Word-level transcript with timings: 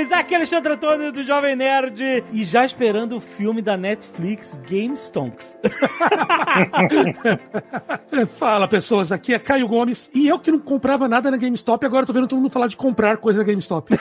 Nerds! 0.00 0.12
Aqui 0.12 0.34
é 0.34 0.36
Alexandre 0.36 0.72
Antônio 0.72 1.12
do 1.12 1.22
Jovem 1.22 1.54
Nerd 1.54 2.24
e 2.32 2.44
já 2.44 2.64
esperando 2.64 3.16
o 3.16 3.20
filme 3.20 3.60
da 3.60 3.76
Netflix, 3.76 4.58
Game 4.66 4.96
Stonks. 4.96 5.58
Fala 8.38 8.68
pessoas, 8.68 9.12
aqui 9.12 9.34
é 9.34 9.38
Caio 9.38 9.68
Gomes 9.68 10.10
e 10.14 10.28
eu 10.28 10.38
que 10.38 10.50
não 10.50 10.58
comprava 10.58 11.08
nada 11.08 11.30
na 11.30 11.36
GameStop, 11.36 11.84
agora 11.84 12.06
tô 12.06 12.12
vendo 12.12 12.28
todo 12.28 12.40
mundo 12.40 12.50
falar 12.50 12.66
de 12.66 12.76
comprar 12.76 13.18
coisa 13.18 13.40
na 13.40 13.44
GameStop. 13.44 13.98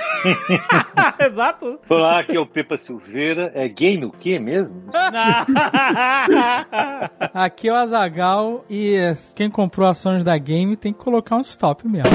Exato. 1.20 1.79
Olá, 1.89 2.20
aqui 2.20 2.36
é 2.36 2.39
o 2.39 2.45
Pepa 2.45 2.77
Silveira. 2.77 3.52
É 3.54 3.68
game 3.68 4.05
o 4.05 4.11
quê 4.11 4.39
mesmo? 4.39 4.84
Aqui 7.34 7.70
é 7.70 7.73
o 7.73 7.75
Azagal 7.75 8.65
e 8.70 8.97
quem 9.36 9.50
comprou 9.50 9.87
ações 9.87 10.23
da 10.23 10.37
game 10.37 10.75
tem 10.75 10.93
que 10.93 11.00
colocar 11.00 11.36
um 11.36 11.42
stop 11.42 11.87
mesmo. 11.87 12.09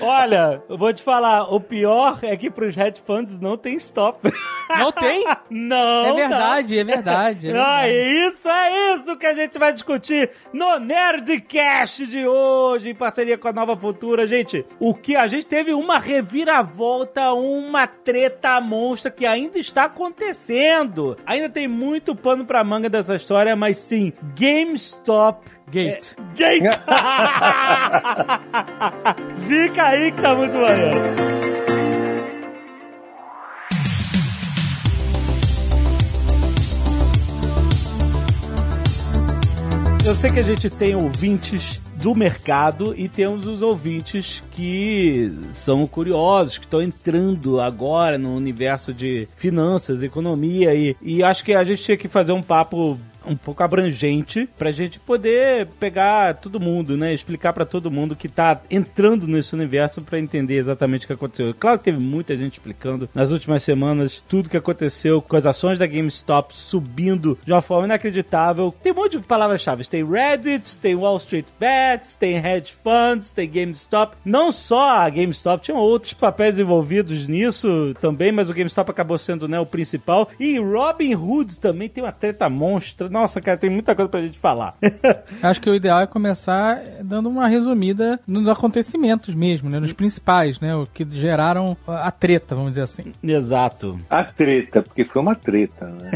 Olha, 0.00 0.62
eu 0.68 0.76
vou 0.76 0.92
te 0.92 1.02
falar, 1.02 1.45
o 1.48 1.60
pior 1.60 2.18
é 2.22 2.36
que 2.36 2.50
pros 2.50 2.76
hedge 2.76 3.02
funds 3.04 3.38
não 3.40 3.56
tem 3.56 3.74
stop. 3.76 4.32
Não 4.68 4.92
tem? 4.92 5.24
Não. 5.48 6.06
É 6.06 6.12
verdade, 6.14 6.78
é 6.78 6.84
verdade. 6.84 7.48
É 7.48 7.52
verdade. 7.52 7.92
isso, 7.92 8.48
é 8.48 8.94
isso 8.94 9.16
que 9.16 9.26
a 9.26 9.34
gente 9.34 9.58
vai 9.58 9.72
discutir 9.72 10.30
no 10.52 10.78
Nerdcast 10.78 12.06
de 12.06 12.26
hoje, 12.26 12.90
em 12.90 12.94
parceria 12.94 13.38
com 13.38 13.48
a 13.48 13.52
Nova 13.52 13.76
Futura. 13.76 14.26
Gente, 14.26 14.66
o 14.80 14.94
que 14.94 15.14
a 15.14 15.26
gente 15.26 15.46
teve 15.46 15.72
uma 15.72 15.98
reviravolta, 15.98 17.32
uma 17.32 17.86
treta 17.86 18.60
monstra 18.60 19.10
que 19.10 19.24
ainda 19.24 19.58
está 19.58 19.84
acontecendo. 19.84 21.16
Ainda 21.24 21.48
tem 21.48 21.68
muito 21.68 22.14
pano 22.14 22.44
pra 22.44 22.64
manga 22.64 22.88
dessa 22.88 23.14
história, 23.14 23.54
mas 23.54 23.76
sim, 23.78 24.12
GameStop 24.34 25.55
Gate. 25.70 26.14
Gate! 26.36 26.62
Fica 29.48 29.84
aí 29.84 30.12
que 30.12 30.22
tá 30.22 30.34
muito 30.34 30.54
maneiro. 30.54 31.00
Eu 40.06 40.14
sei 40.14 40.30
que 40.30 40.38
a 40.38 40.42
gente 40.42 40.70
tem 40.70 40.94
ouvintes 40.94 41.80
do 41.96 42.14
mercado 42.14 42.94
e 42.96 43.08
temos 43.08 43.44
os 43.44 43.60
ouvintes 43.60 44.40
que 44.52 45.32
são 45.52 45.84
curiosos, 45.84 46.58
que 46.58 46.64
estão 46.64 46.80
entrando 46.80 47.60
agora 47.60 48.16
no 48.16 48.36
universo 48.36 48.94
de 48.94 49.26
finanças, 49.34 50.04
economia 50.04 50.72
e, 50.72 50.96
e 51.02 51.24
acho 51.24 51.44
que 51.44 51.52
a 51.52 51.64
gente 51.64 51.82
tinha 51.82 51.96
que 51.96 52.06
fazer 52.06 52.30
um 52.30 52.42
papo 52.42 52.96
um 53.26 53.36
pouco 53.36 53.62
abrangente 53.62 54.48
pra 54.58 54.70
gente 54.70 54.98
poder 55.00 55.66
pegar 55.78 56.34
todo 56.34 56.60
mundo, 56.60 56.96
né? 56.96 57.12
Explicar 57.12 57.52
pra 57.52 57.64
todo 57.64 57.90
mundo 57.90 58.16
que 58.16 58.28
tá 58.28 58.60
entrando 58.70 59.26
nesse 59.26 59.54
universo 59.54 60.00
pra 60.00 60.18
entender 60.18 60.54
exatamente 60.54 61.04
o 61.04 61.06
que 61.06 61.12
aconteceu. 61.12 61.54
Claro 61.54 61.78
que 61.78 61.84
teve 61.84 61.98
muita 61.98 62.36
gente 62.36 62.54
explicando 62.54 63.08
nas 63.14 63.30
últimas 63.30 63.62
semanas 63.62 64.22
tudo 64.28 64.50
que 64.50 64.56
aconteceu 64.56 65.20
com 65.20 65.36
as 65.36 65.46
ações 65.46 65.78
da 65.78 65.86
GameStop 65.86 66.54
subindo 66.54 67.38
de 67.44 67.52
uma 67.52 67.62
forma 67.62 67.86
inacreditável. 67.86 68.74
Tem 68.82 68.92
um 68.92 68.96
monte 68.96 69.18
de 69.18 69.26
palavras-chave. 69.26 69.86
Tem 69.86 70.04
Reddit, 70.04 70.78
tem 70.78 70.94
Wall 70.94 71.16
Street 71.18 71.46
Bets, 71.58 72.14
tem 72.14 72.36
hedge 72.36 72.74
funds, 72.82 73.32
tem 73.32 73.48
GameStop. 73.48 74.16
Não 74.24 74.50
só 74.52 75.00
a 75.00 75.10
GameStop, 75.10 75.62
tinham 75.62 75.78
outros 75.78 76.12
papéis 76.12 76.58
envolvidos 76.58 77.26
nisso 77.26 77.94
também, 78.00 78.32
mas 78.32 78.48
o 78.48 78.54
GameStop 78.54 78.90
acabou 78.90 79.18
sendo 79.18 79.48
né, 79.48 79.58
o 79.58 79.66
principal. 79.66 80.28
E 80.38 80.58
Robin 80.58 81.14
Hood 81.14 81.58
também 81.58 81.88
tem 81.88 82.02
uma 82.02 82.12
treta 82.12 82.48
monstra. 82.48 83.08
Nossa, 83.16 83.40
cara, 83.40 83.56
tem 83.56 83.70
muita 83.70 83.94
coisa 83.94 84.10
pra 84.10 84.20
gente 84.20 84.38
falar. 84.38 84.76
Acho 85.42 85.58
que 85.58 85.70
o 85.70 85.74
ideal 85.74 86.00
é 86.00 86.06
começar 86.06 86.82
dando 87.02 87.30
uma 87.30 87.48
resumida 87.48 88.20
nos 88.26 88.46
acontecimentos 88.46 89.34
mesmo, 89.34 89.70
né? 89.70 89.80
Nos 89.80 89.94
principais, 89.94 90.60
né? 90.60 90.76
O 90.76 90.86
que 90.86 91.06
geraram 91.12 91.74
a 91.88 92.10
treta, 92.10 92.54
vamos 92.54 92.72
dizer 92.72 92.82
assim. 92.82 93.14
Exato. 93.22 93.96
A 94.10 94.22
treta, 94.22 94.82
porque 94.82 95.06
foi 95.06 95.22
uma 95.22 95.34
treta, 95.34 95.86
né? 95.86 96.10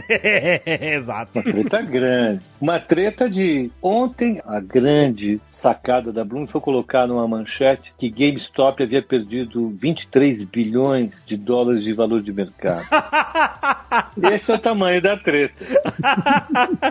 Exato. 0.94 1.30
Uma 1.38 1.42
treta 1.42 1.80
grande. 1.80 2.44
Uma 2.60 2.78
treta 2.78 3.30
de 3.30 3.70
ontem, 3.80 4.42
a 4.44 4.60
grande 4.60 5.40
sacada 5.48 6.12
da 6.12 6.22
Bloom 6.22 6.46
foi 6.46 6.60
colocar 6.60 7.06
numa 7.06 7.26
manchete 7.26 7.94
que 7.96 8.10
GameStop 8.10 8.82
havia 8.82 9.02
perdido 9.02 9.70
23 9.70 10.44
bilhões 10.44 11.24
de 11.24 11.38
dólares 11.38 11.82
de 11.82 11.94
valor 11.94 12.20
de 12.20 12.30
mercado. 12.30 12.84
Esse 14.30 14.52
é 14.52 14.54
o 14.54 14.58
tamanho 14.58 15.00
da 15.00 15.16
treta. 15.16 15.64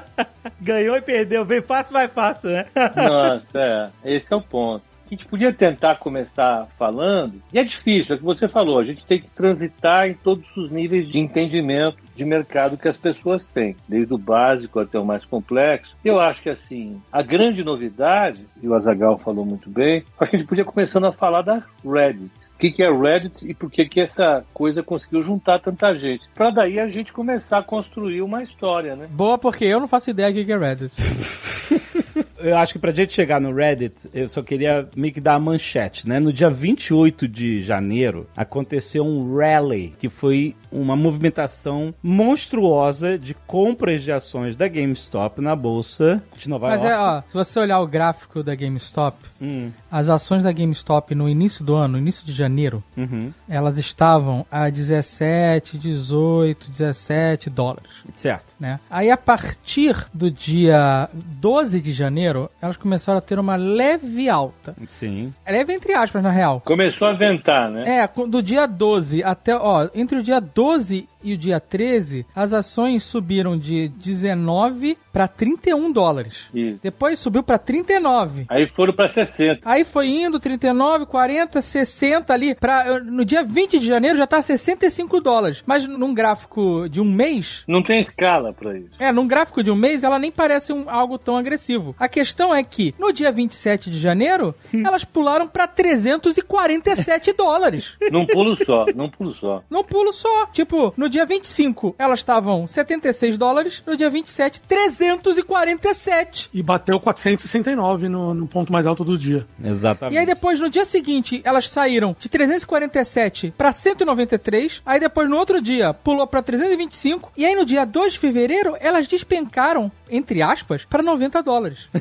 Ganhou 0.62 0.96
e 0.96 1.02
perdeu. 1.02 1.46
Vem 1.46 1.62
fácil, 1.62 1.94
vai 1.94 2.08
fácil, 2.08 2.50
né? 2.50 2.66
Nossa, 2.96 3.60
é. 3.60 3.90
Esse 4.04 4.34
é 4.34 4.36
o 4.36 4.42
ponto. 4.42 4.89
A 5.10 5.16
gente 5.16 5.26
podia 5.26 5.52
tentar 5.52 5.96
começar 5.96 6.68
falando, 6.78 7.42
e 7.52 7.58
é 7.58 7.64
difícil, 7.64 8.14
é 8.14 8.16
o 8.16 8.20
que 8.20 8.24
você 8.24 8.48
falou, 8.48 8.78
a 8.78 8.84
gente 8.84 9.04
tem 9.04 9.20
que 9.20 9.28
transitar 9.28 10.08
em 10.08 10.14
todos 10.14 10.56
os 10.56 10.70
níveis 10.70 11.10
de 11.10 11.18
entendimento 11.18 11.98
de 12.16 12.24
mercado 12.24 12.78
que 12.78 12.88
as 12.88 12.96
pessoas 12.96 13.44
têm, 13.44 13.76
desde 13.88 14.14
o 14.14 14.20
básico 14.20 14.80
até 14.80 15.00
o 15.00 15.06
mais 15.06 15.26
complexo. 15.26 15.96
Eu 16.06 16.20
acho 16.20 16.44
que 16.44 16.50
assim, 16.50 17.02
a 17.12 17.24
grande 17.24 17.64
novidade, 17.64 18.46
e 18.62 18.68
o 18.68 18.76
Azagal 18.76 19.18
falou 19.18 19.44
muito 19.44 19.68
bem, 19.68 20.04
acho 20.20 20.30
que 20.30 20.36
a 20.36 20.40
gente 20.40 20.48
podia 20.48 20.64
começando 20.64 21.06
a 21.06 21.12
falar 21.12 21.42
da 21.42 21.64
Reddit. 21.84 22.30
O 22.54 22.60
que, 22.60 22.70
que 22.70 22.84
é 22.84 22.92
Reddit 22.92 23.50
e 23.50 23.56
por 23.56 23.72
que, 23.72 23.86
que 23.86 24.00
essa 24.00 24.46
coisa 24.54 24.84
conseguiu 24.84 25.24
juntar 25.24 25.58
tanta 25.58 25.96
gente? 25.96 26.30
Para 26.36 26.52
daí 26.52 26.80
a 26.80 26.88
gente 26.88 27.12
começar 27.12 27.58
a 27.58 27.64
construir 27.64 28.22
uma 28.22 28.44
história, 28.44 28.96
né? 28.96 29.08
Boa, 29.10 29.40
porque 29.40 29.66
eu 29.66 29.80
não 29.80 29.88
faço 29.88 30.12
ideia 30.12 30.32
do 30.32 30.46
que 30.46 30.52
é 30.52 30.58
Reddit. 30.58 30.94
Eu 32.42 32.58
acho 32.58 32.74
que 32.74 32.80
pra 32.80 32.92
gente 32.92 33.14
chegar 33.14 33.42
no 33.42 33.54
Reddit, 33.54 33.96
eu 34.14 34.28
só 34.28 34.42
queria 34.42 34.88
meio 34.96 35.14
que 35.14 35.20
dar 35.20 35.36
a 35.36 35.40
manchete, 35.40 36.08
né? 36.08 36.20
No 36.20 36.32
dia 36.32 36.50
28 36.50 37.28
de 37.28 37.62
janeiro, 37.62 38.28
aconteceu 38.36 39.06
um 39.06 39.36
rally, 39.36 39.94
que 40.00 40.08
foi 40.08 40.56
uma 40.72 40.96
movimentação 40.96 41.94
monstruosa 42.02 43.18
de 43.18 43.34
compras 43.34 44.04
de 44.04 44.12
ações 44.12 44.56
da 44.56 44.68
GameStop 44.68 45.42
na 45.42 45.56
bolsa 45.56 46.22
de 46.38 46.48
Nova 46.48 46.68
Mas 46.70 46.84
York. 46.84 46.96
é, 46.96 47.00
ó, 47.00 47.22
se 47.22 47.34
você 47.34 47.60
olhar 47.60 47.80
o 47.80 47.88
gráfico 47.88 48.44
da 48.44 48.56
GameStop, 48.56 49.18
Hum, 49.42 49.72
as 49.90 50.10
ações 50.10 50.44
da 50.44 50.52
GameStop 50.52 51.16
no 51.16 51.28
início 51.30 51.64
do 51.64 51.74
ano, 51.76 51.94
no 51.94 51.98
início 51.98 52.26
de 52.26 52.34
janeiro, 52.34 52.84
uhum, 52.98 53.32
elas 53.48 53.78
estavam 53.78 54.46
a 54.52 54.70
17, 54.70 55.78
18, 55.78 56.70
17 56.70 57.50
dólares. 57.50 57.90
certo. 58.16 58.54
né? 58.60 58.80
Aí 58.90 59.10
a 59.10 59.18
partir 59.18 59.96
do 60.14 60.30
dia 60.30 61.10
12 61.14 61.80
de 61.80 61.94
janeiro, 61.94 62.50
elas 62.62 62.76
começaram 62.78 63.18
a 63.20 63.22
ter 63.22 63.40
uma 63.40 63.56
leve 63.56 64.30
alta. 64.30 64.76
Sim. 64.90 65.34
Leve 65.48 65.74
entre 65.74 65.94
aspas, 65.94 66.22
na 66.22 66.32
real. 66.32 66.62
Começou 66.66 67.08
a 67.08 67.14
ventar, 67.14 67.70
né? 67.70 68.04
É, 68.04 68.28
do 68.28 68.44
dia 68.44 68.66
12 68.68 69.24
até, 69.24 69.56
ó, 69.56 69.88
entre 69.96 70.20
o 70.20 70.24
dia 70.24 70.40
12 70.40 70.59
12 70.60 71.08
e 71.24 71.34
o 71.34 71.38
dia 71.38 71.60
13, 71.60 72.26
as 72.36 72.54
ações 72.54 73.04
subiram 73.04 73.58
de 73.58 73.88
19 73.90 74.98
para 75.12 75.28
31 75.28 75.92
dólares. 75.92 76.48
Isso. 76.54 76.80
Depois 76.82 77.20
subiu 77.20 77.44
para 77.44 77.58
39. 77.58 78.46
Aí 78.50 78.68
foram 78.68 78.94
para 78.94 79.08
60. 79.08 79.62
Aí 79.66 79.84
foi 79.84 80.08
indo 80.08 80.40
39, 80.40 81.06
40, 81.06 81.62
60 81.62 82.34
ali. 82.34 82.56
Pra, 82.56 83.00
no 83.00 83.26
dia 83.26 83.44
20 83.44 83.80
de 83.80 83.86
janeiro 83.86 84.18
já 84.18 84.28
tá 84.28 84.42
65 84.42 85.20
dólares. 85.20 85.64
Mas 85.66 85.86
num 85.86 86.14
gráfico 86.14 86.88
de 86.90 87.02
um 87.02 87.06
mês, 87.06 87.64
Não 87.68 87.82
tem 87.84 88.00
escala 88.00 88.54
para 88.54 88.78
isso. 88.78 88.90
É, 89.00 89.12
num 89.12 89.28
gráfico 89.28 89.64
de 89.64 89.72
um 89.72 89.76
mês, 89.76 90.04
ela 90.04 90.20
nem 90.20 90.32
parece 90.32 90.72
um- 90.72 90.90
algo 90.90 91.18
tão 91.18 91.36
agressivo. 91.38 91.96
A 92.00 92.08
questão 92.08 92.54
é 92.54 92.64
que, 92.64 92.94
no 93.00 93.12
dia 93.12 93.32
27 93.32 93.90
de 93.90 94.00
janeiro, 94.00 94.54
elas 94.86 95.04
pularam 95.04 95.48
pra 95.48 95.68
347 95.68 97.34
dólares. 97.34 97.94
Num 98.12 98.26
pulo 98.26 98.56
só, 98.56 98.86
num 98.96 99.10
pulo 99.10 99.34
só. 99.34 99.64
Num 99.70 99.84
pulo 99.84 100.14
só. 100.14 100.46
Tipo, 100.48 100.94
no 100.96 101.09
dia 101.10 101.26
25, 101.26 101.96
elas 101.98 102.20
estavam 102.20 102.68
76 102.68 103.38
dólares. 103.38 103.84
No 103.86 103.98
dia 103.98 104.10
27, 104.10 104.62
347. 104.62 106.50
E 106.54 106.64
bateu 106.64 107.00
469 107.00 108.08
no, 108.08 108.34
no 108.34 108.48
ponto 108.48 108.72
mais 108.72 108.86
alto 108.86 109.04
do 109.04 109.18
dia. 109.18 109.46
Exatamente. 109.64 110.16
E 110.16 110.18
aí 110.18 110.26
depois, 110.26 110.60
no 110.60 110.70
dia 110.70 110.86
seguinte, 110.86 111.42
elas 111.44 111.70
saíram 111.70 112.16
de 112.18 112.30
347 112.30 113.54
pra 113.58 113.72
193. 113.72 114.82
Aí 114.86 115.00
depois, 115.00 115.30
no 115.30 115.38
outro 115.38 115.62
dia, 115.62 115.94
pulou 115.94 116.28
pra 116.28 116.42
325. 116.42 117.32
E 117.36 117.46
aí 117.46 117.56
no 117.56 117.66
dia 117.66 117.86
2 117.86 118.14
de 118.14 118.20
fevereiro, 118.20 118.76
elas 118.80 119.08
despencaram, 119.08 119.92
entre 120.10 120.42
aspas, 120.42 120.86
pra 120.86 121.04
90 121.04 121.42
dólares. 121.44 121.88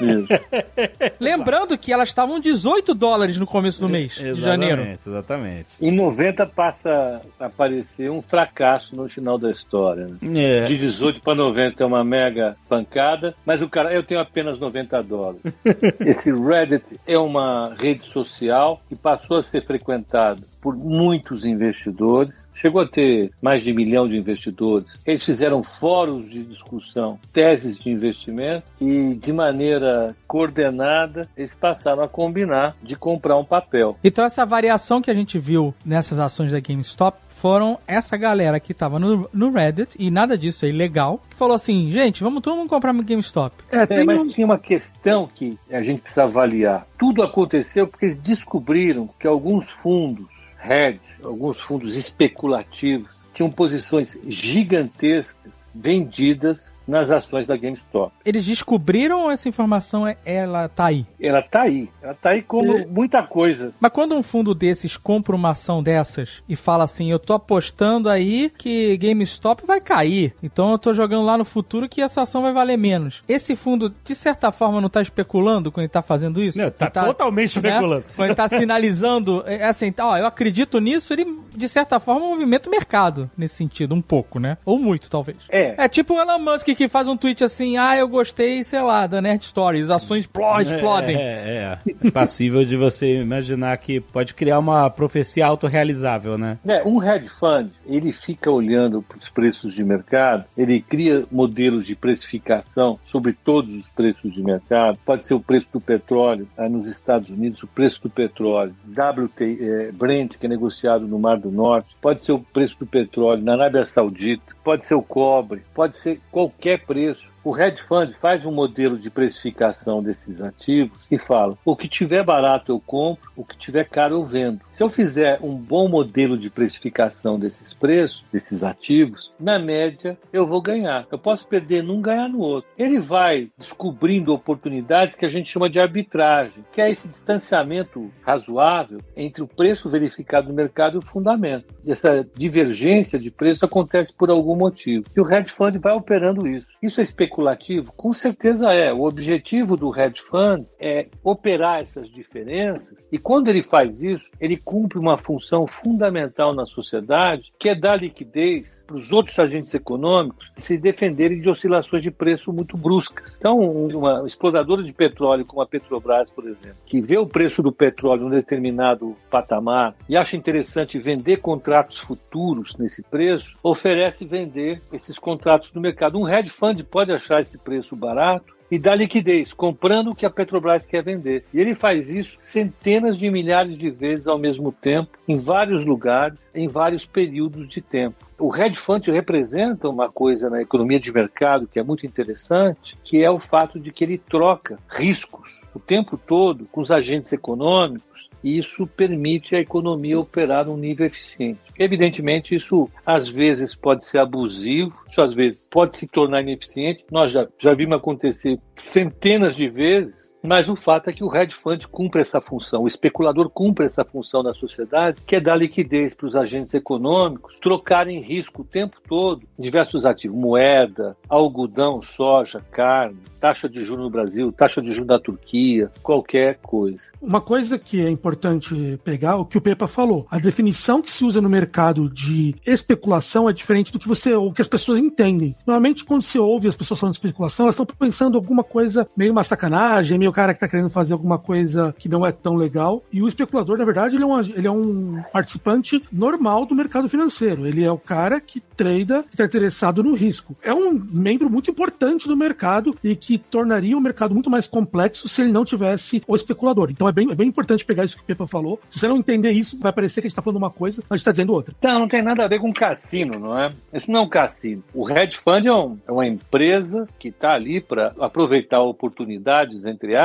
Lembrando 1.20 1.76
que 1.78 1.92
elas 1.92 2.08
estavam 2.08 2.40
18 2.40 2.94
dólares 2.94 3.36
no 3.36 3.46
começo 3.46 3.80
do 3.80 3.88
mês, 3.88 4.12
de 4.12 4.34
janeiro. 4.34 4.82
Exatamente, 4.82 5.08
exatamente. 5.08 5.66
Em 5.80 5.90
90 5.90 6.46
passa 6.46 7.20
a 7.38 7.46
aparecer 7.46 8.10
um 8.10 8.22
fracasso 8.22 8.96
no 8.96 9.08
final 9.08 9.38
da 9.38 9.50
história. 9.50 10.06
né? 10.06 10.62
É. 10.62 10.64
De 10.64 10.76
18 10.78 11.20
para 11.20 11.34
90 11.34 11.82
é 11.82 11.86
uma 11.86 12.04
mega 12.04 12.56
pancada, 12.68 13.34
mas 13.44 13.62
o 13.62 13.68
cara, 13.68 13.92
eu 13.92 14.02
tenho 14.02 14.20
apenas 14.20 14.58
90 14.58 15.02
dólares. 15.02 15.40
Esse 16.00 16.32
Reddit 16.32 16.98
é 17.06 17.18
uma 17.18 17.74
rede 17.78 18.06
social 18.06 18.80
que 18.88 18.96
passou 18.96 19.38
a 19.38 19.42
ser 19.42 19.64
frequentada 19.64 20.40
por 20.64 20.74
muitos 20.74 21.44
investidores, 21.44 22.34
chegou 22.54 22.80
a 22.80 22.88
ter 22.88 23.30
mais 23.42 23.62
de 23.62 23.70
um 23.70 23.74
milhão 23.74 24.08
de 24.08 24.16
investidores. 24.16 24.88
Eles 25.04 25.22
fizeram 25.22 25.62
fóruns 25.62 26.30
de 26.30 26.42
discussão, 26.42 27.18
teses 27.34 27.78
de 27.78 27.90
investimento 27.90 28.64
e, 28.80 29.14
de 29.14 29.30
maneira 29.30 30.16
coordenada, 30.26 31.28
eles 31.36 31.54
passaram 31.54 32.02
a 32.02 32.08
combinar 32.08 32.74
de 32.82 32.96
comprar 32.96 33.36
um 33.36 33.44
papel. 33.44 33.98
Então 34.02 34.24
essa 34.24 34.46
variação 34.46 35.02
que 35.02 35.10
a 35.10 35.14
gente 35.14 35.38
viu 35.38 35.74
nessas 35.84 36.18
ações 36.18 36.50
da 36.50 36.60
GameStop 36.60 37.18
foram 37.28 37.78
essa 37.86 38.16
galera 38.16 38.58
que 38.58 38.72
tava 38.72 38.98
no, 38.98 39.28
no 39.34 39.50
Reddit, 39.50 39.94
e 39.98 40.10
nada 40.10 40.38
disso 40.38 40.64
é 40.64 40.70
ilegal, 40.70 41.20
que 41.28 41.36
falou 41.36 41.54
assim, 41.54 41.92
gente, 41.92 42.22
vamos 42.22 42.40
todo 42.40 42.56
mundo 42.56 42.70
comprar 42.70 42.92
uma 42.92 43.02
GameStop. 43.02 43.54
É, 43.70 44.00
é 44.00 44.04
mas 44.04 44.22
um... 44.22 44.28
tinha 44.28 44.46
uma 44.46 44.58
questão 44.58 45.28
que 45.34 45.58
a 45.70 45.82
gente 45.82 46.00
precisa 46.00 46.22
avaliar. 46.22 46.86
Tudo 46.98 47.22
aconteceu 47.22 47.86
porque 47.86 48.06
eles 48.06 48.16
descobriram 48.16 49.10
que 49.20 49.26
alguns 49.26 49.68
fundos 49.68 50.33
hedge, 50.64 51.20
alguns 51.22 51.60
fundos 51.60 51.94
especulativos, 51.94 53.22
tinham 53.32 53.50
posições 53.50 54.18
gigantescas 54.26 55.63
vendidas 55.74 56.72
nas 56.86 57.10
ações 57.10 57.46
da 57.46 57.56
GameStop. 57.56 58.12
Eles 58.24 58.44
descobriram 58.44 59.30
essa 59.30 59.48
informação, 59.48 60.06
é, 60.06 60.16
ela 60.24 60.68
tá 60.68 60.86
aí? 60.86 61.06
Ela 61.20 61.42
tá 61.42 61.62
aí. 61.62 61.88
Ela 62.02 62.14
tá 62.14 62.30
aí 62.30 62.42
como 62.42 62.76
e... 62.76 62.86
muita 62.86 63.22
coisa. 63.22 63.72
Mas 63.80 63.92
quando 63.92 64.14
um 64.14 64.22
fundo 64.22 64.54
desses 64.54 64.96
compra 64.96 65.34
uma 65.34 65.50
ação 65.50 65.82
dessas 65.82 66.42
e 66.48 66.54
fala 66.54 66.84
assim, 66.84 67.10
eu 67.10 67.18
tô 67.18 67.32
apostando 67.32 68.08
aí 68.08 68.50
que 68.50 68.96
GameStop 68.98 69.66
vai 69.66 69.80
cair, 69.80 70.34
então 70.42 70.72
eu 70.72 70.78
tô 70.78 70.92
jogando 70.92 71.24
lá 71.24 71.38
no 71.38 71.44
futuro 71.44 71.88
que 71.88 72.02
essa 72.02 72.22
ação 72.22 72.42
vai 72.42 72.52
valer 72.52 72.76
menos. 72.76 73.22
Esse 73.28 73.56
fundo, 73.56 73.92
de 74.04 74.14
certa 74.14 74.52
forma, 74.52 74.80
não 74.80 74.90
tá 74.90 75.00
especulando 75.00 75.72
quando 75.72 75.84
ele 75.84 75.88
tá 75.88 76.02
fazendo 76.02 76.42
isso? 76.42 76.58
Não, 76.58 76.70
tá, 76.70 76.90
tá 76.90 77.04
totalmente 77.04 77.60
né? 77.60 77.70
especulando. 77.70 78.04
Quando 78.14 78.28
ele 78.28 78.36
tá 78.36 78.48
sinalizando, 78.48 79.42
é, 79.46 79.56
é 79.56 79.68
assim, 79.68 79.92
ó, 79.98 80.18
eu 80.18 80.26
acredito 80.26 80.78
nisso, 80.80 81.12
ele, 81.12 81.26
de 81.56 81.68
certa 81.68 81.98
forma, 81.98 82.26
movimenta 82.26 82.68
o 82.68 82.70
mercado 82.70 83.30
nesse 83.36 83.54
sentido, 83.54 83.94
um 83.94 84.02
pouco, 84.02 84.38
né? 84.38 84.58
Ou 84.64 84.78
muito, 84.78 85.08
talvez. 85.08 85.38
É. 85.48 85.63
É 85.76 85.88
tipo 85.88 86.14
o 86.14 86.20
Elon 86.20 86.38
Musk 86.38 86.66
que 86.66 86.88
faz 86.88 87.08
um 87.08 87.16
tweet 87.16 87.42
assim, 87.44 87.76
ah, 87.76 87.96
eu 87.96 88.08
gostei, 88.08 88.62
sei 88.64 88.80
lá, 88.80 89.06
da 89.06 89.20
Nerd 89.20 89.44
Story, 89.44 89.82
as 89.82 89.90
ações 89.90 90.24
explodem. 90.24 91.16
É, 91.16 91.20
é, 91.20 91.78
é. 92.04 92.10
Passível 92.10 92.64
de 92.64 92.76
você 92.76 93.20
imaginar 93.20 93.76
que 93.78 94.00
pode 94.00 94.34
criar 94.34 94.58
uma 94.58 94.88
profecia 94.90 95.46
autorrealizável, 95.46 96.36
né? 96.36 96.58
É, 96.66 96.82
um 96.84 97.02
hedge 97.02 97.28
fund, 97.28 97.70
ele 97.86 98.12
fica 98.12 98.50
olhando 98.50 99.02
para 99.02 99.18
os 99.18 99.28
preços 99.28 99.72
de 99.72 99.84
mercado, 99.84 100.44
ele 100.56 100.80
cria 100.80 101.24
modelos 101.30 101.86
de 101.86 101.94
precificação 101.94 102.98
sobre 103.02 103.32
todos 103.32 103.74
os 103.74 103.88
preços 103.88 104.32
de 104.32 104.42
mercado, 104.42 104.98
pode 105.04 105.26
ser 105.26 105.34
o 105.34 105.40
preço 105.40 105.68
do 105.72 105.80
petróleo, 105.80 106.48
aí 106.56 106.68
nos 106.68 106.88
Estados 106.88 107.28
Unidos, 107.30 107.62
o 107.62 107.66
preço 107.66 108.02
do 108.02 108.10
petróleo, 108.10 108.74
WT, 108.88 109.58
é, 109.60 109.92
Brent, 109.92 110.36
que 110.36 110.46
é 110.46 110.48
negociado 110.48 111.06
no 111.06 111.18
Mar 111.18 111.38
do 111.38 111.50
Norte, 111.50 111.96
pode 112.00 112.24
ser 112.24 112.32
o 112.32 112.38
preço 112.38 112.78
do 112.78 112.86
petróleo 112.86 113.42
na 113.42 113.52
Arábia 113.52 113.84
Saudita, 113.84 114.53
pode 114.64 114.86
ser 114.86 114.94
o 114.94 115.02
cobre, 115.02 115.62
pode 115.74 115.98
ser 115.98 116.20
qualquer 116.32 116.84
preço. 116.84 117.34
O 117.44 117.56
hedge 117.56 117.82
fund 117.82 118.14
faz 118.14 118.46
um 118.46 118.50
modelo 118.50 118.98
de 118.98 119.10
precificação 119.10 120.02
desses 120.02 120.40
ativos 120.40 121.06
e 121.10 121.18
fala: 121.18 121.56
o 121.64 121.76
que 121.76 121.86
tiver 121.86 122.24
barato 122.24 122.72
eu 122.72 122.80
compro, 122.80 123.30
o 123.36 123.44
que 123.44 123.56
tiver 123.56 123.84
caro 123.84 124.14
eu 124.14 124.24
vendo. 124.24 124.60
Se 124.70 124.82
eu 124.82 124.88
fizer 124.88 125.38
um 125.42 125.54
bom 125.54 125.86
modelo 125.86 126.38
de 126.38 126.48
precificação 126.48 127.38
desses 127.38 127.74
preços, 127.74 128.24
desses 128.32 128.64
ativos, 128.64 129.32
na 129.38 129.58
média 129.58 130.16
eu 130.32 130.46
vou 130.46 130.62
ganhar. 130.62 131.06
Eu 131.12 131.18
posso 131.18 131.46
perder 131.46 131.82
num, 131.82 132.00
ganhar 132.00 132.28
no 132.28 132.38
outro. 132.38 132.70
Ele 132.78 132.98
vai 132.98 133.50
descobrindo 133.58 134.32
oportunidades 134.32 135.14
que 135.14 135.26
a 135.26 135.28
gente 135.28 135.50
chama 135.50 135.68
de 135.68 135.78
arbitragem, 135.78 136.64
que 136.72 136.80
é 136.80 136.90
esse 136.90 137.06
distanciamento 137.08 138.10
razoável 138.22 138.98
entre 139.14 139.42
o 139.42 139.46
preço 139.46 139.90
verificado 139.90 140.48
no 140.48 140.54
mercado 140.54 140.96
e 140.96 140.98
o 140.98 141.06
fundamento. 141.06 141.74
E 141.84 141.92
essa 141.92 142.26
divergência 142.34 143.18
de 143.18 143.30
preço 143.30 143.64
acontece 143.64 144.12
por 144.12 144.30
algum 144.30 144.53
motivo. 144.56 145.04
E 145.16 145.20
o 145.20 145.32
hedge 145.32 145.50
fund 145.50 145.78
vai 145.78 145.94
operando 145.94 146.46
isso. 146.46 146.68
Isso 146.82 147.00
é 147.00 147.02
especulativo? 147.02 147.92
Com 147.96 148.12
certeza 148.12 148.72
é. 148.72 148.92
O 148.92 149.02
objetivo 149.02 149.76
do 149.76 149.94
hedge 149.98 150.22
fund 150.22 150.66
é 150.78 151.06
operar 151.22 151.80
essas 151.82 152.10
diferenças 152.10 153.08
e 153.10 153.18
quando 153.18 153.48
ele 153.48 153.62
faz 153.62 154.02
isso, 154.02 154.30
ele 154.40 154.56
cumpre 154.56 154.98
uma 154.98 155.16
função 155.16 155.66
fundamental 155.66 156.54
na 156.54 156.66
sociedade, 156.66 157.52
que 157.58 157.68
é 157.68 157.74
dar 157.74 157.96
liquidez 157.96 158.84
para 158.86 158.96
os 158.96 159.12
outros 159.12 159.38
agentes 159.38 159.74
econômicos 159.74 160.50
se 160.56 160.78
defenderem 160.78 161.40
de 161.40 161.48
oscilações 161.48 162.02
de 162.02 162.10
preço 162.10 162.52
muito 162.52 162.76
bruscas. 162.76 163.36
Então, 163.38 163.58
uma 163.58 164.24
exploradora 164.26 164.82
de 164.82 164.92
petróleo 164.92 165.44
como 165.44 165.62
a 165.62 165.66
Petrobras, 165.66 166.30
por 166.30 166.44
exemplo, 166.44 166.76
que 166.86 167.00
vê 167.00 167.18
o 167.18 167.26
preço 167.26 167.62
do 167.62 167.72
petróleo 167.72 168.22
em 168.22 168.26
um 168.26 168.30
determinado 168.30 169.16
patamar 169.30 169.94
e 170.08 170.16
acha 170.16 170.36
interessante 170.36 170.98
vender 170.98 171.38
contratos 171.38 171.98
futuros 171.98 172.76
nesse 172.76 173.02
preço, 173.02 173.56
oferece 173.62 174.24
vender 174.24 174.43
esses 174.92 175.18
contratos 175.18 175.72
no 175.72 175.80
mercado. 175.80 176.18
Um 176.18 176.28
hedge 176.28 176.50
fund 176.50 176.82
pode 176.84 177.12
achar 177.12 177.40
esse 177.40 177.58
preço 177.58 177.96
barato 177.96 178.54
e 178.70 178.78
dar 178.78 178.96
liquidez, 178.96 179.52
comprando 179.52 180.10
o 180.10 180.14
que 180.14 180.26
a 180.26 180.30
Petrobras 180.30 180.86
quer 180.86 181.02
vender. 181.02 181.44
E 181.52 181.60
ele 181.60 181.74
faz 181.74 182.10
isso 182.10 182.36
centenas 182.40 183.16
de 183.16 183.30
milhares 183.30 183.76
de 183.76 183.90
vezes 183.90 184.26
ao 184.26 184.38
mesmo 184.38 184.72
tempo, 184.72 185.16
em 185.28 185.36
vários 185.36 185.84
lugares, 185.84 186.50
em 186.54 186.66
vários 186.66 187.06
períodos 187.06 187.68
de 187.68 187.80
tempo. 187.80 188.24
O 188.38 188.54
hedge 188.54 188.76
fund 188.76 189.06
representa 189.10 189.88
uma 189.88 190.10
coisa 190.10 190.50
na 190.50 190.60
economia 190.60 190.98
de 190.98 191.12
mercado 191.12 191.68
que 191.68 191.78
é 191.78 191.82
muito 191.82 192.04
interessante, 192.04 192.96
que 193.04 193.22
é 193.22 193.30
o 193.30 193.38
fato 193.38 193.78
de 193.78 193.92
que 193.92 194.02
ele 194.02 194.18
troca 194.18 194.78
riscos 194.88 195.62
o 195.74 195.78
tempo 195.78 196.16
todo 196.16 196.66
com 196.72 196.80
os 196.80 196.90
agentes 196.90 197.32
econômicos 197.32 198.13
e 198.44 198.58
isso 198.58 198.86
permite 198.86 199.56
a 199.56 199.60
economia 199.60 200.20
operar 200.20 200.66
num 200.66 200.76
nível 200.76 201.06
eficiente. 201.06 201.60
Evidentemente, 201.78 202.54
isso 202.54 202.90
às 203.04 203.28
vezes 203.28 203.74
pode 203.74 204.06
ser 204.06 204.18
abusivo, 204.18 204.92
isso 205.08 205.22
às 205.22 205.34
vezes 205.34 205.66
pode 205.66 205.96
se 205.96 206.06
tornar 206.06 206.42
ineficiente. 206.42 207.04
Nós 207.10 207.32
já, 207.32 207.48
já 207.58 207.72
vimos 207.72 207.96
acontecer 207.96 208.60
centenas 208.76 209.56
de 209.56 209.68
vezes 209.68 210.23
mas 210.44 210.68
o 210.68 210.76
fato 210.76 211.08
é 211.08 211.12
que 211.12 211.24
o 211.24 211.34
hedge 211.34 211.54
fund 211.54 211.88
cumpre 211.88 212.20
essa 212.20 212.40
função, 212.40 212.82
o 212.82 212.86
especulador 212.86 213.48
cumpre 213.48 213.86
essa 213.86 214.04
função 214.04 214.42
na 214.42 214.52
sociedade, 214.52 215.22
que 215.26 215.36
é 215.36 215.40
dar 215.40 215.56
liquidez 215.56 216.14
para 216.14 216.26
os 216.26 216.36
agentes 216.36 216.74
econômicos 216.74 217.58
trocarem 217.60 218.20
risco 218.20 218.60
o 218.60 218.64
tempo 218.64 218.98
todo 219.08 219.42
diversos 219.58 220.04
ativos, 220.04 220.36
moeda, 220.36 221.16
algodão, 221.28 222.02
soja, 222.02 222.60
carne, 222.70 223.16
taxa 223.40 223.68
de 223.68 223.82
juros 223.82 224.04
no 224.04 224.10
Brasil, 224.10 224.52
taxa 224.52 224.82
de 224.82 224.88
juros 224.88 225.06
da 225.06 225.18
Turquia, 225.18 225.90
qualquer 226.02 226.58
coisa. 226.62 227.02
Uma 227.20 227.40
coisa 227.40 227.78
que 227.78 228.04
é 228.04 228.10
importante 228.10 228.98
pegar, 229.02 229.36
o 229.36 229.46
que 229.46 229.56
o 229.56 229.60
Pepa 229.60 229.88
falou, 229.88 230.26
a 230.30 230.38
definição 230.38 231.00
que 231.00 231.10
se 231.10 231.24
usa 231.24 231.40
no 231.40 231.48
mercado 231.48 232.10
de 232.10 232.54
especulação 232.66 233.48
é 233.48 233.52
diferente 233.52 233.92
do 233.92 233.98
que 233.98 234.08
você 234.08 234.34
o 234.34 234.52
que 234.52 234.60
as 234.60 234.68
pessoas 234.68 234.98
entendem. 234.98 235.56
Normalmente 235.66 236.04
quando 236.04 236.22
se 236.22 236.38
ouve 236.38 236.68
as 236.68 236.76
pessoas 236.76 237.00
falando 237.00 237.14
de 237.14 237.18
especulação, 237.18 237.64
elas 237.64 237.74
estão 237.74 237.86
pensando 237.86 238.36
alguma 238.36 238.64
coisa 238.64 239.08
meio 239.16 239.32
uma 239.32 239.44
sacanagem, 239.44 240.18
meio 240.18 240.33
cara 240.34 240.52
que 240.52 240.58
está 240.58 240.68
querendo 240.68 240.90
fazer 240.90 241.12
alguma 241.12 241.38
coisa 241.38 241.94
que 241.98 242.08
não 242.08 242.26
é 242.26 242.32
tão 242.32 242.54
legal. 242.54 243.02
E 243.12 243.22
o 243.22 243.28
especulador, 243.28 243.78
na 243.78 243.84
verdade, 243.84 244.16
ele 244.16 244.24
é, 244.24 244.26
um, 244.26 244.40
ele 244.40 244.66
é 244.66 244.70
um 244.70 245.22
participante 245.32 246.02
normal 246.12 246.66
do 246.66 246.74
mercado 246.74 247.08
financeiro. 247.08 247.66
Ele 247.66 247.84
é 247.84 247.90
o 247.90 247.98
cara 247.98 248.40
que 248.40 248.60
trada, 248.60 249.22
que 249.22 249.34
está 249.34 249.44
interessado 249.44 250.02
no 250.02 250.14
risco. 250.14 250.56
É 250.62 250.74
um 250.74 250.92
membro 250.92 251.48
muito 251.48 251.70
importante 251.70 252.26
do 252.26 252.36
mercado 252.36 252.94
e 253.02 253.14
que 253.14 253.38
tornaria 253.38 253.96
o 253.96 254.00
mercado 254.00 254.34
muito 254.34 254.50
mais 254.50 254.66
complexo 254.66 255.28
se 255.28 255.42
ele 255.42 255.52
não 255.52 255.64
tivesse 255.64 256.22
o 256.26 256.34
especulador. 256.34 256.90
Então 256.90 257.08
é 257.08 257.12
bem, 257.12 257.30
é 257.30 257.34
bem 257.34 257.48
importante 257.48 257.84
pegar 257.84 258.04
isso 258.04 258.16
que 258.16 258.22
o 258.22 258.26
Pepa 258.26 258.46
falou. 258.46 258.80
Se 258.90 258.98
você 258.98 259.08
não 259.08 259.16
entender 259.16 259.52
isso, 259.52 259.78
vai 259.78 259.92
parecer 259.92 260.20
que 260.20 260.26
a 260.26 260.28
gente 260.28 260.32
está 260.32 260.42
falando 260.42 260.58
uma 260.58 260.70
coisa, 260.70 261.02
mas 261.08 261.12
a 261.12 261.16
gente 261.16 261.22
está 261.22 261.30
dizendo 261.30 261.52
outra. 261.52 261.74
Não, 261.82 262.00
não 262.00 262.08
tem 262.08 262.22
nada 262.22 262.44
a 262.44 262.48
ver 262.48 262.58
com 262.58 262.72
cassino, 262.72 263.38
não 263.38 263.58
é? 263.58 263.70
Isso 263.92 264.10
não 264.10 264.20
é 264.20 264.22
um 264.22 264.28
cassino. 264.28 264.82
O 264.92 265.08
hedge 265.08 265.38
fund 265.38 265.66
é, 265.66 265.72
um, 265.72 265.98
é 266.06 266.12
uma 266.12 266.26
empresa 266.26 267.08
que 267.18 267.28
está 267.28 267.52
ali 267.52 267.80
para 267.80 268.14
aproveitar 268.18 268.80
oportunidades, 268.80 269.86
entre 269.86 270.16
aspas, 270.16 270.23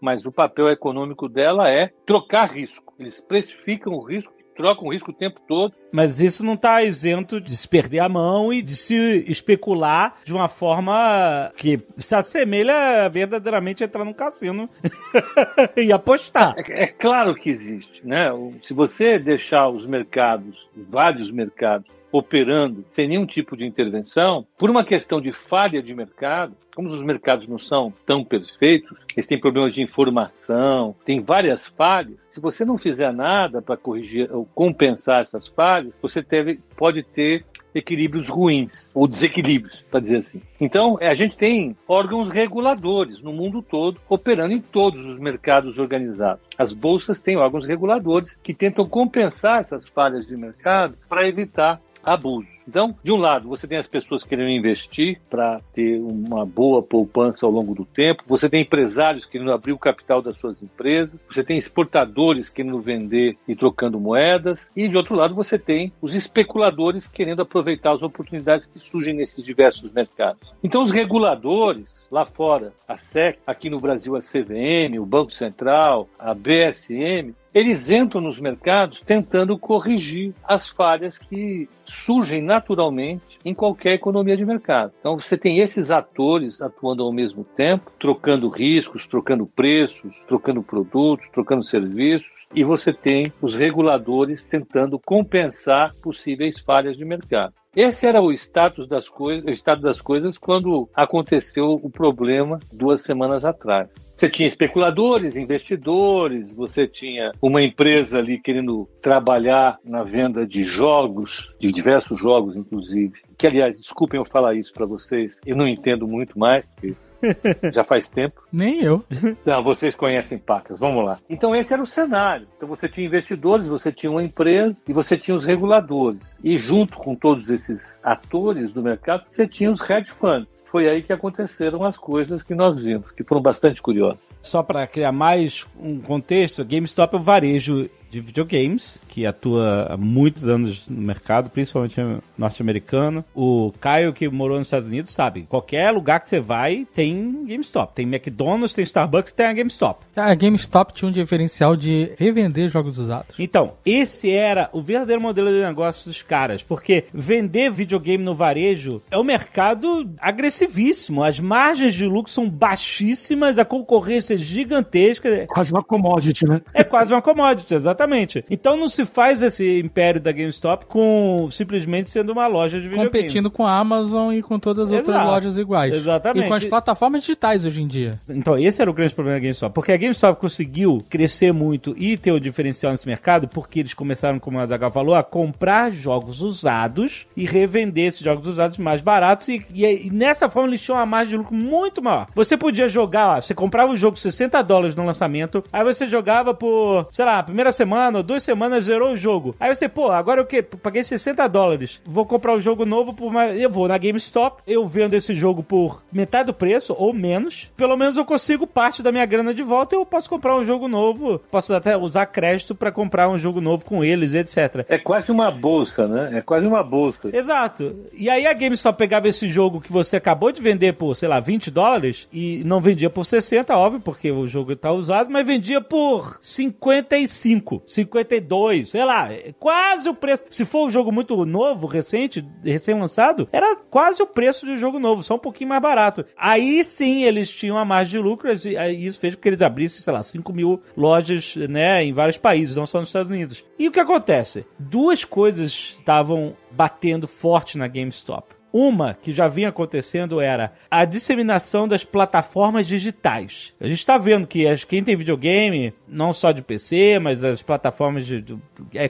mas 0.00 0.26
o 0.26 0.32
papel 0.32 0.68
econômico 0.68 1.28
dela 1.28 1.70
é 1.70 1.92
trocar 2.04 2.50
risco. 2.52 2.92
Eles 2.98 3.20
precificam 3.20 3.94
o 3.94 4.02
risco 4.02 4.32
trocam 4.54 4.86
o 4.86 4.92
risco 4.92 5.10
o 5.10 5.14
tempo 5.14 5.40
todo. 5.46 5.74
Mas 5.90 6.20
isso 6.20 6.44
não 6.44 6.54
está 6.54 6.82
isento 6.82 7.40
de 7.40 7.56
se 7.56 7.68
perder 7.68 8.00
a 8.00 8.08
mão 8.08 8.52
e 8.52 8.62
de 8.62 8.76
se 8.76 9.24
especular 9.26 10.16
de 10.24 10.32
uma 10.32 10.48
forma 10.48 11.52
que 11.56 11.80
se 11.98 12.14
assemelha 12.14 13.08
verdadeiramente 13.08 13.82
a 13.82 13.86
entrar 13.86 14.04
num 14.04 14.12
cassino 14.12 14.68
e 15.76 15.92
apostar. 15.92 16.54
É, 16.56 16.84
é, 16.84 16.86
claro 16.86 17.34
que 17.34 17.50
existe, 17.50 18.06
né? 18.06 18.30
Se 18.62 18.72
você 18.72 19.18
deixar 19.18 19.68
os 19.68 19.86
mercados, 19.86 20.68
vários 20.74 21.30
mercados, 21.30 21.90
operando 22.12 22.84
sem 22.92 23.08
nenhum 23.08 23.26
tipo 23.26 23.56
de 23.56 23.66
intervenção, 23.66 24.46
por 24.58 24.70
uma 24.70 24.84
questão 24.84 25.20
de 25.20 25.32
falha 25.32 25.82
de 25.82 25.94
mercado, 25.94 26.54
como 26.74 26.88
os 26.88 27.02
mercados 27.02 27.46
não 27.46 27.58
são 27.58 27.92
tão 28.06 28.24
perfeitos, 28.24 28.98
eles 29.14 29.26
têm 29.26 29.38
problemas 29.38 29.74
de 29.74 29.82
informação, 29.82 30.94
tem 31.04 31.20
várias 31.20 31.66
falhas. 31.66 32.16
Se 32.28 32.40
você 32.40 32.64
não 32.64 32.78
fizer 32.78 33.12
nada 33.12 33.60
para 33.60 33.76
corrigir 33.76 34.30
ou 34.32 34.46
compensar 34.54 35.22
essas 35.22 35.48
falhas, 35.48 35.92
você 36.00 36.22
teve, 36.22 36.60
pode 36.76 37.02
ter 37.02 37.44
equilíbrios 37.74 38.28
ruins, 38.28 38.90
ou 38.94 39.08
desequilíbrios, 39.08 39.82
para 39.90 40.00
dizer 40.00 40.18
assim. 40.18 40.42
Então, 40.60 40.98
a 41.00 41.14
gente 41.14 41.36
tem 41.36 41.76
órgãos 41.88 42.30
reguladores 42.30 43.20
no 43.22 43.32
mundo 43.32 43.62
todo, 43.62 44.00
operando 44.08 44.52
em 44.52 44.60
todos 44.60 45.04
os 45.06 45.18
mercados 45.18 45.78
organizados. 45.78 46.44
As 46.58 46.72
bolsas 46.72 47.20
têm 47.20 47.36
órgãos 47.36 47.66
reguladores 47.66 48.36
que 48.42 48.52
tentam 48.52 48.86
compensar 48.86 49.60
essas 49.60 49.88
falhas 49.88 50.26
de 50.26 50.36
mercado 50.36 50.96
para 51.08 51.26
evitar 51.26 51.80
abuso. 52.02 52.48
Então, 52.66 52.94
de 53.02 53.12
um 53.12 53.16
lado, 53.16 53.48
você 53.48 53.66
tem 53.66 53.78
as 53.78 53.86
pessoas 53.86 54.24
querendo 54.24 54.50
investir 54.50 55.20
para 55.28 55.60
ter 55.74 56.00
uma 56.00 56.46
boa 56.46 56.82
poupança 56.82 57.44
ao 57.44 57.52
longo 57.52 57.74
do 57.74 57.84
tempo, 57.84 58.22
você 58.26 58.48
tem 58.48 58.62
empresários 58.62 59.26
querendo 59.26 59.52
abrir 59.52 59.72
o 59.72 59.78
capital 59.78 60.22
das 60.22 60.38
suas 60.38 60.62
empresas, 60.62 61.26
você 61.28 61.42
tem 61.42 61.56
exportadores 61.56 62.48
querendo 62.48 62.80
vender 62.80 63.36
e 63.46 63.54
trocando 63.56 63.98
moedas, 63.98 64.70
e 64.76 64.88
de 64.88 64.96
outro 64.96 65.14
lado, 65.14 65.34
você 65.34 65.58
tem 65.58 65.92
os 66.00 66.14
especuladores 66.14 67.08
querendo 67.08 67.42
aproveitar 67.42 67.92
as 67.92 68.02
oportunidades 68.02 68.66
que 68.66 68.78
surgem 68.78 69.14
nesses 69.14 69.44
diversos 69.44 69.90
mercados. 69.92 70.52
Então, 70.62 70.82
os 70.82 70.90
reguladores, 70.90 72.06
lá 72.10 72.24
fora, 72.24 72.72
a 72.86 72.96
SEC, 72.96 73.38
aqui 73.46 73.68
no 73.68 73.80
Brasil 73.80 74.16
a 74.16 74.20
CVM, 74.20 74.98
o 75.00 75.06
Banco 75.06 75.32
Central, 75.32 76.08
a 76.18 76.34
BSM, 76.34 77.34
eles 77.54 77.90
entram 77.90 78.20
nos 78.20 78.40
mercados 78.40 79.00
tentando 79.00 79.58
corrigir 79.58 80.32
as 80.42 80.68
falhas 80.68 81.18
que 81.18 81.68
surgem 81.84 82.42
naturalmente 82.42 83.38
em 83.44 83.52
qualquer 83.52 83.94
economia 83.94 84.36
de 84.36 84.46
mercado. 84.46 84.92
Então 84.98 85.20
você 85.20 85.36
tem 85.36 85.58
esses 85.58 85.90
atores 85.90 86.62
atuando 86.62 87.02
ao 87.02 87.12
mesmo 87.12 87.44
tempo, 87.44 87.92
trocando 87.98 88.48
riscos, 88.48 89.06
trocando 89.06 89.46
preços, 89.46 90.14
trocando 90.26 90.62
produtos, 90.62 91.28
trocando 91.30 91.62
serviços, 91.62 92.30
e 92.54 92.64
você 92.64 92.92
tem 92.92 93.32
os 93.40 93.54
reguladores 93.54 94.42
tentando 94.42 94.98
compensar 94.98 95.94
possíveis 95.96 96.58
falhas 96.58 96.96
de 96.96 97.04
mercado. 97.04 97.54
Esse 97.74 98.06
era 98.06 98.20
o 98.20 98.30
status 98.32 98.86
das 98.86 99.08
coisas, 99.08 99.44
o 99.44 99.50
estado 99.50 99.80
das 99.80 99.98
coisas 99.98 100.36
quando 100.36 100.90
aconteceu 100.94 101.80
o 101.82 101.88
problema 101.88 102.60
duas 102.70 103.00
semanas 103.00 103.46
atrás. 103.46 103.88
Você 104.14 104.28
tinha 104.28 104.46
especuladores, 104.46 105.36
investidores, 105.36 106.52
você 106.52 106.86
tinha 106.86 107.32
uma 107.40 107.62
empresa 107.62 108.18
ali 108.18 108.38
querendo 108.38 108.86
trabalhar 109.00 109.78
na 109.82 110.02
venda 110.02 110.46
de 110.46 110.62
jogos, 110.62 111.54
de 111.58 111.72
diversos 111.72 112.20
jogos, 112.20 112.56
inclusive. 112.56 113.14
Que, 113.38 113.46
aliás, 113.46 113.80
desculpem 113.80 114.20
eu 114.20 114.24
falar 114.26 114.54
isso 114.54 114.72
para 114.74 114.84
vocês, 114.84 115.38
eu 115.46 115.56
não 115.56 115.66
entendo 115.66 116.06
muito 116.06 116.38
mais, 116.38 116.66
porque 116.66 116.94
já 117.72 117.84
faz 117.84 118.08
tempo. 118.08 118.42
Nem 118.52 118.82
eu. 118.82 119.04
Não, 119.44 119.62
vocês 119.62 119.94
conhecem 119.94 120.38
pacas, 120.38 120.80
vamos 120.80 121.04
lá. 121.04 121.18
Então 121.28 121.54
esse 121.54 121.72
era 121.72 121.82
o 121.82 121.86
cenário. 121.86 122.46
Então 122.56 122.68
você 122.68 122.88
tinha 122.88 123.06
investidores, 123.06 123.66
você 123.66 123.92
tinha 123.92 124.10
uma 124.10 124.22
empresa 124.22 124.82
e 124.88 124.92
você 124.92 125.16
tinha 125.16 125.36
os 125.36 125.44
reguladores. 125.44 126.36
E 126.42 126.56
junto 126.56 126.96
com 126.96 127.14
todos 127.14 127.50
esses 127.50 128.00
atores 128.02 128.72
do 128.72 128.82
mercado, 128.82 129.24
você 129.28 129.46
tinha 129.46 129.70
os 129.70 129.88
hedge 129.88 130.10
funds. 130.10 130.64
Foi 130.70 130.88
aí 130.88 131.02
que 131.02 131.12
aconteceram 131.12 131.84
as 131.84 131.98
coisas 131.98 132.42
que 132.42 132.54
nós 132.54 132.82
vimos, 132.82 133.10
que 133.12 133.22
foram 133.22 133.42
bastante 133.42 133.82
curiosas. 133.82 134.20
Só 134.40 134.62
para 134.62 134.86
criar 134.86 135.12
mais 135.12 135.66
um 135.78 136.00
contexto, 136.00 136.64
GameStop 136.64 137.14
é 137.14 137.18
o 137.18 137.22
varejo 137.22 137.88
de 138.12 138.20
videogames, 138.20 139.00
que 139.08 139.24
atua 139.24 139.86
há 139.88 139.96
muitos 139.96 140.46
anos 140.46 140.86
no 140.86 141.00
mercado, 141.00 141.50
principalmente 141.50 141.96
norte-americano. 142.36 143.24
O 143.34 143.72
Caio, 143.80 144.12
que 144.12 144.28
morou 144.28 144.58
nos 144.58 144.66
Estados 144.66 144.86
Unidos, 144.86 145.12
sabe, 145.12 145.46
qualquer 145.48 145.90
lugar 145.90 146.20
que 146.20 146.28
você 146.28 146.38
vai 146.38 146.86
tem 146.94 147.46
GameStop. 147.46 147.94
Tem 147.94 148.06
McDonald's, 148.06 148.74
tem 148.74 148.84
Starbucks, 148.84 149.32
tem 149.32 149.46
a 149.46 149.52
GameStop. 149.54 150.04
A 150.14 150.34
GameStop 150.34 150.92
tinha 150.92 151.08
um 151.08 151.12
diferencial 151.12 151.74
de 151.74 152.12
revender 152.18 152.68
jogos 152.68 152.98
usados. 152.98 153.34
Então, 153.38 153.72
esse 153.84 154.30
era 154.30 154.68
o 154.74 154.82
verdadeiro 154.82 155.22
modelo 155.22 155.50
de 155.50 155.60
negócio 155.60 156.04
dos 156.04 156.20
caras, 156.20 156.62
porque 156.62 157.06
vender 157.14 157.70
videogame 157.70 158.22
no 158.22 158.34
varejo 158.34 159.00
é 159.10 159.16
um 159.16 159.24
mercado 159.24 160.06
agressivíssimo. 160.18 161.24
As 161.24 161.40
margens 161.40 161.94
de 161.94 162.04
lucro 162.04 162.30
são 162.30 162.46
baixíssimas, 162.46 163.58
a 163.58 163.64
concorrência 163.64 164.34
é 164.34 164.36
gigantesca. 164.36 165.46
Quase 165.48 165.72
uma 165.72 165.82
commodity, 165.82 166.46
né? 166.46 166.60
É 166.74 166.84
quase 166.84 167.10
uma 167.10 167.22
commodity, 167.22 167.74
exatamente. 167.74 168.01
Exatamente. 168.02 168.44
Então 168.50 168.76
não 168.76 168.88
se 168.88 169.04
faz 169.04 169.42
esse 169.42 169.80
império 169.80 170.20
da 170.20 170.32
GameStop 170.32 170.86
com 170.86 171.48
simplesmente 171.50 172.10
sendo 172.10 172.32
uma 172.32 172.46
loja 172.46 172.80
de 172.80 172.88
videogame. 172.88 173.10
Competindo 173.10 173.50
com 173.50 173.66
a 173.66 173.78
Amazon 173.78 174.32
e 174.32 174.42
com 174.42 174.58
todas 174.58 174.90
as 174.90 174.98
outras 174.98 175.26
lojas 175.26 175.58
iguais. 175.58 175.94
Exatamente. 175.94 176.44
E 176.44 176.48
com 176.48 176.54
as 176.54 176.64
plataformas 176.64 177.22
digitais 177.22 177.64
hoje 177.64 177.82
em 177.82 177.86
dia. 177.86 178.20
Então 178.28 178.58
esse 178.58 178.80
era 178.80 178.90
o 178.90 178.94
grande 178.94 179.14
problema 179.14 179.38
da 179.38 179.42
GameStop. 179.42 179.74
Porque 179.74 179.92
a 179.92 179.96
GameStop 179.96 180.40
conseguiu 180.40 180.98
crescer 181.08 181.52
muito 181.52 181.94
e 181.96 182.16
ter 182.16 182.32
o 182.32 182.40
diferencial 182.40 182.92
nesse 182.92 183.06
mercado 183.06 183.48
porque 183.48 183.80
eles 183.80 183.94
começaram, 183.94 184.38
como 184.38 184.58
a 184.58 184.66
Zagal 184.66 184.90
falou, 184.90 185.14
a 185.14 185.22
comprar 185.22 185.90
jogos 185.92 186.40
usados 186.40 187.26
e 187.36 187.46
revender 187.46 188.06
esses 188.06 188.20
jogos 188.20 188.46
usados 188.46 188.78
mais 188.78 189.02
baratos 189.02 189.48
e, 189.48 189.64
e, 189.72 190.06
e 190.06 190.10
nessa 190.10 190.48
forma 190.48 190.68
eles 190.68 190.80
tinham 190.80 190.98
uma 190.98 191.06
margem 191.06 191.32
de 191.32 191.36
lucro 191.36 191.54
muito 191.54 192.02
maior. 192.02 192.26
Você 192.34 192.56
podia 192.56 192.88
jogar, 192.88 193.36
ó, 193.36 193.40
você 193.40 193.54
comprava 193.54 193.92
o 193.92 193.96
jogo 193.96 194.18
60 194.18 194.60
dólares 194.62 194.94
no 194.94 195.04
lançamento, 195.04 195.62
aí 195.72 195.84
você 195.84 196.06
jogava 196.06 196.54
por, 196.54 197.06
sei 197.10 197.24
lá, 197.24 197.38
a 197.38 197.42
primeira 197.42 197.72
semana 197.72 197.91
semana 197.92 198.18
ou 198.18 198.22
duas 198.22 198.42
semanas 198.42 198.86
zerou 198.86 199.12
o 199.12 199.16
jogo. 199.16 199.54
Aí 199.60 199.74
você, 199.74 199.86
pô, 199.86 200.10
agora 200.10 200.40
eu 200.40 200.46
que 200.46 200.62
paguei 200.62 201.04
60 201.04 201.46
dólares, 201.46 202.00
vou 202.04 202.24
comprar 202.24 202.54
o 202.54 202.56
um 202.56 202.60
jogo 202.60 202.86
novo 202.86 203.12
por 203.12 203.26
uma... 203.26 203.48
Eu 203.48 203.68
vou 203.68 203.86
na 203.86 203.98
GameStop, 203.98 204.62
eu 204.66 204.86
vendo 204.86 205.14
esse 205.14 205.34
jogo 205.34 205.62
por 205.62 206.02
metade 206.10 206.46
do 206.46 206.54
preço 206.54 206.94
ou 206.98 207.12
menos. 207.12 207.70
Pelo 207.76 207.96
menos 207.96 208.16
eu 208.16 208.24
consigo 208.24 208.66
parte 208.66 209.02
da 209.02 209.12
minha 209.12 209.26
grana 209.26 209.52
de 209.52 209.62
volta 209.62 209.94
e 209.94 209.98
eu 209.98 210.06
posso 210.06 210.28
comprar 210.28 210.56
um 210.56 210.64
jogo 210.64 210.88
novo. 210.88 211.38
Posso 211.50 211.74
até 211.74 211.96
usar 211.96 212.26
crédito 212.26 212.74
para 212.74 212.90
comprar 212.90 213.28
um 213.28 213.38
jogo 213.38 213.60
novo 213.60 213.84
com 213.84 214.02
eles, 214.02 214.32
etc. 214.32 214.86
É 214.88 214.96
quase 214.96 215.30
uma 215.30 215.50
bolsa, 215.50 216.08
né? 216.08 216.38
É 216.38 216.40
quase 216.40 216.66
uma 216.66 216.82
bolsa. 216.82 217.34
Exato. 217.34 217.94
E 218.14 218.30
aí 218.30 218.46
a 218.46 218.54
GameStop 218.54 218.96
pegava 218.96 219.28
esse 219.28 219.50
jogo 219.50 219.80
que 219.80 219.92
você 219.92 220.16
acabou 220.16 220.50
de 220.50 220.62
vender 220.62 220.94
por, 220.94 221.14
sei 221.14 221.28
lá, 221.28 221.40
20 221.40 221.70
dólares 221.70 222.26
e 222.32 222.62
não 222.64 222.80
vendia 222.80 223.10
por 223.10 223.26
60, 223.26 223.76
óbvio, 223.76 224.00
porque 224.00 224.30
o 224.30 224.46
jogo 224.46 224.74
tá 224.74 224.90
usado, 224.92 225.30
mas 225.30 225.46
vendia 225.46 225.80
por 225.80 226.38
55. 226.40 227.81
52, 227.86 228.90
sei 228.90 229.04
lá, 229.04 229.28
quase 229.58 230.08
o 230.08 230.14
preço. 230.14 230.44
Se 230.50 230.64
for 230.64 230.86
um 230.86 230.90
jogo 230.90 231.12
muito 231.12 231.44
novo, 231.44 231.86
recente, 231.86 232.46
recém-lançado, 232.64 233.48
era 233.52 233.76
quase 233.76 234.22
o 234.22 234.26
preço 234.26 234.66
de 234.66 234.72
um 234.72 234.76
jogo 234.76 234.98
novo, 234.98 235.22
só 235.22 235.34
um 235.34 235.38
pouquinho 235.38 235.70
mais 235.70 235.82
barato. 235.82 236.24
Aí 236.36 236.82
sim 236.84 237.24
eles 237.24 237.50
tinham 237.50 237.78
a 237.78 237.84
margem 237.84 238.12
de 238.12 238.18
lucro 238.18 238.50
e 238.52 239.06
isso 239.06 239.20
fez 239.20 239.34
com 239.34 239.40
que 239.40 239.48
eles 239.48 239.62
abrissem, 239.62 240.02
sei 240.02 240.12
lá, 240.12 240.22
5 240.22 240.52
mil 240.52 240.82
lojas, 240.96 241.56
né, 241.56 242.04
em 242.04 242.12
vários 242.12 242.38
países, 242.38 242.76
não 242.76 242.86
só 242.86 242.98
nos 242.98 243.08
Estados 243.08 243.30
Unidos. 243.30 243.64
E 243.78 243.88
o 243.88 243.92
que 243.92 244.00
acontece? 244.00 244.64
Duas 244.78 245.24
coisas 245.24 245.96
estavam 245.98 246.56
batendo 246.70 247.26
forte 247.26 247.76
na 247.76 247.88
GameStop. 247.88 248.61
Uma 248.72 249.14
que 249.14 249.32
já 249.32 249.48
vinha 249.48 249.68
acontecendo 249.68 250.40
era 250.40 250.72
a 250.90 251.04
disseminação 251.04 251.86
das 251.86 252.04
plataformas 252.04 252.86
digitais. 252.86 253.74
A 253.80 253.86
gente 253.86 253.98
está 253.98 254.16
vendo 254.16 254.46
que 254.46 254.66
as, 254.66 254.82
quem 254.84 255.04
tem 255.04 255.14
videogame, 255.14 255.92
não 256.08 256.32
só 256.32 256.52
de 256.52 256.62
PC, 256.62 257.18
mas 257.18 257.44
as 257.44 257.62
plataformas 257.62 258.26
de, 258.26 258.40
de 258.40 258.58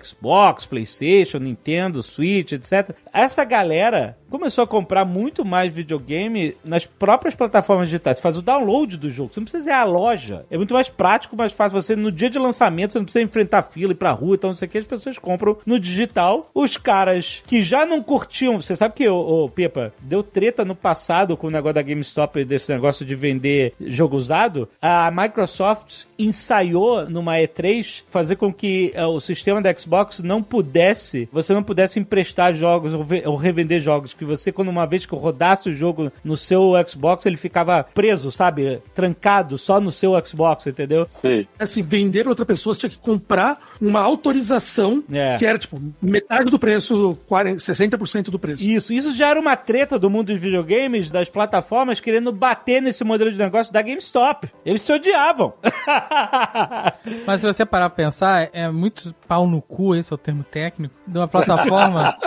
Xbox, 0.02 0.66
PlayStation, 0.66 1.38
Nintendo, 1.38 2.02
Switch, 2.02 2.52
etc. 2.52 2.90
Essa 3.12 3.44
galera 3.44 4.16
começou 4.32 4.64
a 4.64 4.66
comprar 4.66 5.04
muito 5.04 5.44
mais 5.44 5.72
videogame 5.72 6.56
nas 6.64 6.86
próprias 6.86 7.34
plataformas 7.34 7.88
digitais. 7.88 8.16
Você 8.16 8.22
faz 8.22 8.38
o 8.38 8.42
download 8.42 8.96
do 8.96 9.10
jogo. 9.10 9.32
Você 9.32 9.40
não 9.40 9.44
precisa 9.44 9.70
ir 9.70 9.72
à 9.72 9.84
loja. 9.84 10.46
É 10.50 10.56
muito 10.56 10.72
mais 10.72 10.88
prático, 10.88 11.36
mais 11.36 11.52
fácil. 11.52 11.80
Você, 11.80 11.94
no 11.94 12.10
dia 12.10 12.30
de 12.30 12.38
lançamento, 12.38 12.92
você 12.92 12.98
não 12.98 13.04
precisa 13.04 13.22
enfrentar 13.22 13.62
fila 13.62 13.92
ir 13.92 13.96
pra 13.96 14.10
rua, 14.12 14.34
então 14.34 14.50
não 14.50 14.56
sei 14.56 14.66
o 14.66 14.70
que. 14.70 14.78
As 14.78 14.86
pessoas 14.86 15.18
compram 15.18 15.58
no 15.66 15.78
digital. 15.78 16.50
Os 16.54 16.78
caras 16.78 17.42
que 17.46 17.62
já 17.62 17.84
não 17.84 18.02
curtiam. 18.02 18.60
Você 18.60 18.74
sabe 18.74 18.94
que, 18.94 19.06
ô, 19.06 19.44
ô 19.44 19.48
Pepa, 19.50 19.92
deu 20.00 20.22
treta 20.22 20.64
no 20.64 20.74
passado 20.74 21.36
com 21.36 21.48
o 21.48 21.50
negócio 21.50 21.74
da 21.74 21.82
GameStop, 21.82 22.44
desse 22.44 22.72
negócio 22.72 23.04
de 23.04 23.14
vender 23.14 23.74
jogo 23.80 24.16
usado. 24.16 24.68
A 24.80 25.10
Microsoft 25.10 26.04
ensaiou 26.18 27.08
numa 27.08 27.34
E3 27.34 28.02
fazer 28.08 28.36
com 28.36 28.52
que 28.52 28.94
uh, 28.96 29.08
o 29.08 29.20
sistema 29.20 29.60
da 29.60 29.74
Xbox 29.74 30.20
não 30.20 30.42
pudesse, 30.42 31.28
você 31.30 31.52
não 31.52 31.62
pudesse 31.62 32.00
emprestar 32.00 32.54
jogos 32.54 32.94
ou 32.94 33.36
revender 33.36 33.80
jogos 33.80 34.14
que 34.22 34.24
você, 34.24 34.52
quando 34.52 34.68
uma 34.68 34.86
vez 34.86 35.04
que 35.04 35.14
rodasse 35.14 35.68
o 35.68 35.74
jogo 35.74 36.12
no 36.24 36.36
seu 36.36 36.72
Xbox, 36.86 37.26
ele 37.26 37.36
ficava 37.36 37.84
preso, 37.94 38.30
sabe? 38.30 38.80
Trancado 38.94 39.58
só 39.58 39.80
no 39.80 39.90
seu 39.90 40.14
Xbox, 40.24 40.66
entendeu? 40.66 41.04
Sim. 41.08 41.46
Assim, 41.58 41.82
vender 41.82 42.28
outra 42.28 42.46
pessoa, 42.46 42.72
você 42.72 42.80
tinha 42.80 42.90
que 42.90 42.98
comprar 42.98 43.60
uma 43.80 44.00
autorização 44.00 45.02
é. 45.12 45.36
que 45.36 45.44
era, 45.44 45.58
tipo, 45.58 45.80
metade 46.00 46.50
do 46.50 46.58
preço, 46.58 47.18
40, 47.26 47.58
60% 47.58 48.30
do 48.30 48.38
preço. 48.38 48.62
Isso, 48.62 48.92
isso 48.92 49.12
já 49.12 49.28
era 49.28 49.40
uma 49.40 49.56
treta 49.56 49.98
do 49.98 50.08
mundo 50.08 50.28
dos 50.28 50.38
videogames, 50.38 51.10
das 51.10 51.28
plataformas, 51.28 51.98
querendo 51.98 52.30
bater 52.30 52.80
nesse 52.80 53.02
modelo 53.02 53.30
de 53.30 53.38
negócio 53.38 53.72
da 53.72 53.82
GameStop. 53.82 54.48
Eles 54.64 54.82
se 54.82 54.92
odiavam. 54.92 55.52
Mas 57.26 57.40
se 57.40 57.46
você 57.46 57.66
parar 57.66 57.90
pra 57.90 58.04
pensar, 58.04 58.50
é 58.52 58.70
muito 58.70 59.12
pau 59.26 59.46
no 59.46 59.60
cu, 59.60 59.96
esse 59.96 60.12
é 60.12 60.14
o 60.14 60.18
termo 60.18 60.44
técnico, 60.44 60.94
de 61.12 61.18
uma 61.18 61.28
plataforma. 61.28 62.16